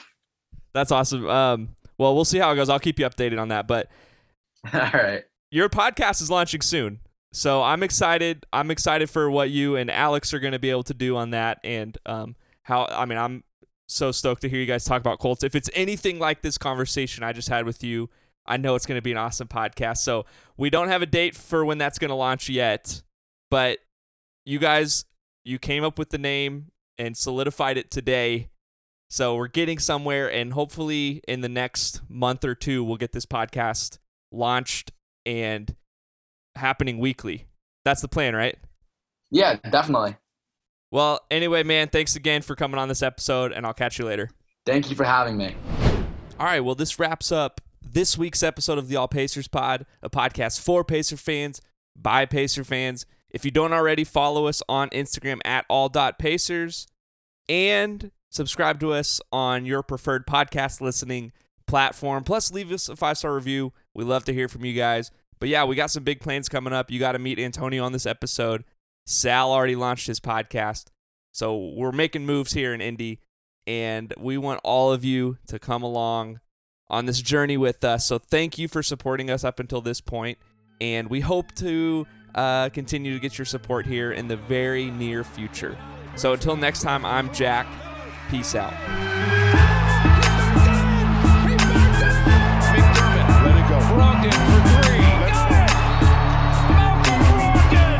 that's 0.73 0.91
awesome. 0.91 1.27
Um, 1.27 1.69
well, 1.97 2.13
we'll 2.13 2.25
see 2.25 2.37
how 2.37 2.51
it 2.51 2.55
goes. 2.55 2.69
I'll 2.69 2.79
keep 2.79 2.99
you 2.99 3.05
updated 3.05 3.39
on 3.39 3.47
that. 3.47 3.67
But 3.67 3.89
all 4.73 4.79
right 4.79 5.23
your 5.55 5.69
podcast 5.69 6.21
is 6.21 6.29
launching 6.29 6.61
soon. 6.61 6.99
So 7.31 7.63
I'm 7.63 7.81
excited. 7.81 8.45
I'm 8.51 8.69
excited 8.71 9.09
for 9.09 9.29
what 9.29 9.49
you 9.49 9.77
and 9.77 9.89
Alex 9.89 10.33
are 10.33 10.39
going 10.39 10.51
to 10.51 10.59
be 10.59 10.69
able 10.69 10.83
to 10.83 10.93
do 10.93 11.15
on 11.15 11.31
that, 11.31 11.59
and 11.63 11.97
um, 12.05 12.35
how. 12.63 12.85
I 12.85 13.05
mean, 13.05 13.17
I'm 13.17 13.43
so 13.87 14.11
stoked 14.11 14.41
to 14.41 14.49
hear 14.49 14.59
you 14.59 14.65
guys 14.65 14.83
talk 14.83 14.99
about 14.99 15.19
Colts. 15.19 15.43
If 15.43 15.55
it's 15.55 15.69
anything 15.73 16.19
like 16.19 16.41
this 16.41 16.57
conversation 16.57 17.23
I 17.23 17.31
just 17.31 17.47
had 17.47 17.65
with 17.65 17.83
you, 17.83 18.09
I 18.45 18.57
know 18.57 18.75
it's 18.75 18.85
going 18.85 18.97
to 18.97 19.01
be 19.01 19.11
an 19.11 19.17
awesome 19.17 19.47
podcast. 19.47 19.97
So 19.97 20.25
we 20.57 20.69
don't 20.69 20.89
have 20.89 21.01
a 21.01 21.05
date 21.05 21.35
for 21.35 21.63
when 21.63 21.77
that's 21.77 21.99
going 21.99 22.09
to 22.09 22.15
launch 22.15 22.49
yet, 22.49 23.01
but 23.49 23.79
you 24.45 24.59
guys, 24.59 25.05
you 25.45 25.57
came 25.57 25.83
up 25.85 25.97
with 25.97 26.09
the 26.09 26.17
name 26.17 26.67
and 26.97 27.15
solidified 27.15 27.77
it 27.77 27.91
today. 27.91 28.49
So 29.09 29.35
we're 29.35 29.47
getting 29.47 29.79
somewhere, 29.79 30.31
and 30.31 30.53
hopefully 30.53 31.21
in 31.27 31.41
the 31.41 31.49
next 31.49 32.01
month 32.09 32.43
or 32.43 32.55
two, 32.55 32.83
we'll 32.83 32.97
get 32.97 33.11
this 33.11 33.25
podcast 33.25 33.99
launched 34.31 34.91
and 35.25 35.75
happening 36.55 36.97
weekly. 36.97 37.45
That's 37.83 38.01
the 38.01 38.07
plan, 38.07 38.35
right? 38.35 38.57
Yeah, 39.31 39.55
definitely. 39.69 40.17
Well, 40.91 41.19
anyway, 41.29 41.63
man, 41.63 41.89
thanks 41.89 42.15
again 42.15 42.41
for 42.41 42.55
coming 42.55 42.79
on 42.79 42.87
this 42.87 43.03
episode, 43.03 43.51
and 43.51 43.65
I'll 43.65 43.73
catch 43.73 43.99
you 43.99 44.05
later. 44.05 44.29
Thank 44.65 44.89
you 44.89 44.95
for 44.95 45.03
having 45.03 45.37
me. 45.37 45.55
All 46.39 46.45
right, 46.45 46.61
well, 46.61 46.75
this 46.75 46.97
wraps 46.99 47.31
up 47.31 47.61
this 47.81 48.17
week's 48.17 48.43
episode 48.43 48.77
of 48.77 48.87
the 48.87 48.95
All 48.95 49.07
Pacers 49.07 49.47
Pod, 49.47 49.85
a 50.01 50.09
podcast 50.09 50.59
for 50.59 50.83
Pacer 50.83 51.17
fans 51.17 51.61
by 51.95 52.25
Pacer 52.25 52.63
fans. 52.63 53.05
If 53.35 53.43
you 53.43 53.51
don't 53.51 53.73
already, 53.73 54.05
follow 54.05 54.47
us 54.47 54.63
on 54.69 54.89
Instagram 54.91 55.41
at 55.43 55.65
all.pacers 55.67 56.87
and 57.49 58.11
subscribe 58.29 58.79
to 58.79 58.93
us 58.93 59.19
on 59.29 59.65
your 59.65 59.83
preferred 59.83 60.25
podcast 60.25 60.79
listening 60.79 61.33
platform. 61.67 62.23
Plus, 62.23 62.53
leave 62.53 62.71
us 62.71 62.87
a 62.87 62.95
five 62.95 63.17
star 63.17 63.35
review. 63.35 63.73
We 63.93 64.05
love 64.05 64.23
to 64.25 64.33
hear 64.33 64.47
from 64.47 64.63
you 64.63 64.71
guys. 64.71 65.11
But 65.37 65.49
yeah, 65.49 65.65
we 65.65 65.75
got 65.75 65.91
some 65.91 66.05
big 66.05 66.21
plans 66.21 66.47
coming 66.47 66.71
up. 66.71 66.89
You 66.89 66.97
got 66.97 67.11
to 67.11 67.19
meet 67.19 67.37
Antonio 67.37 67.83
on 67.83 67.91
this 67.91 68.05
episode. 68.05 68.63
Sal 69.05 69.51
already 69.51 69.75
launched 69.75 70.07
his 70.07 70.21
podcast. 70.21 70.85
So 71.33 71.73
we're 71.75 71.91
making 71.91 72.25
moves 72.25 72.53
here 72.53 72.73
in 72.73 72.79
Indy, 72.79 73.19
and 73.67 74.13
we 74.17 74.37
want 74.37 74.61
all 74.63 74.93
of 74.93 75.03
you 75.03 75.39
to 75.47 75.59
come 75.59 75.83
along 75.83 76.39
on 76.87 77.05
this 77.05 77.21
journey 77.21 77.57
with 77.57 77.83
us. 77.83 78.05
So 78.05 78.17
thank 78.17 78.57
you 78.57 78.69
for 78.69 78.81
supporting 78.81 79.29
us 79.29 79.43
up 79.43 79.59
until 79.59 79.81
this 79.81 79.99
point, 79.99 80.37
and 80.79 81.09
we 81.09 81.19
hope 81.19 81.53
to 81.55 82.07
uh, 82.35 82.69
continue 82.69 83.13
to 83.13 83.19
get 83.19 83.37
your 83.39 83.45
support 83.45 83.87
here 83.87 84.11
in 84.11 84.27
the 84.27 84.37
very 84.37 84.91
near 84.91 85.23
future. 85.23 85.75
So 86.15 86.33
until 86.33 86.55
next 86.55 86.81
time, 86.83 87.03
I'm 87.03 87.33
Jack. 87.33 87.65
Peace 88.29 88.53
out. 88.53 88.73
Brogdon 93.95 94.31
for 94.31 94.61
three. 94.83 95.07
Got 95.29 95.51
it! 95.51 95.71
Malcolm 96.71 97.21
Brogdon! 97.37 97.99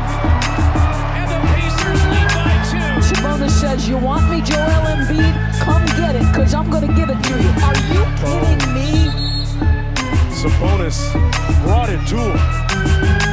And 1.16 1.28
the 1.30 1.38
Pacers 1.54 2.02
lead 2.12 2.28
by 2.34 2.54
two. 2.70 2.90
Sabonis 3.14 3.54
says, 3.60 3.88
you 3.88 3.96
want 3.98 4.24
me, 4.30 4.40
Joel 4.42 4.84
Embiid? 4.92 5.34
Come 5.60 5.84
get 5.98 6.16
it, 6.16 6.26
because 6.32 6.52
I'm 6.54 6.68
going 6.70 6.86
to 6.86 6.92
give 6.94 7.08
it 7.08 7.22
to 7.22 7.34
you. 7.42 7.50
Are 7.62 7.76
you 7.92 8.04
kidding 8.20 8.74
me? 8.74 9.10
Sabonis 10.34 10.98
brought 11.62 11.88
it 11.88 12.04
to 12.08 12.16
him. 12.16 13.25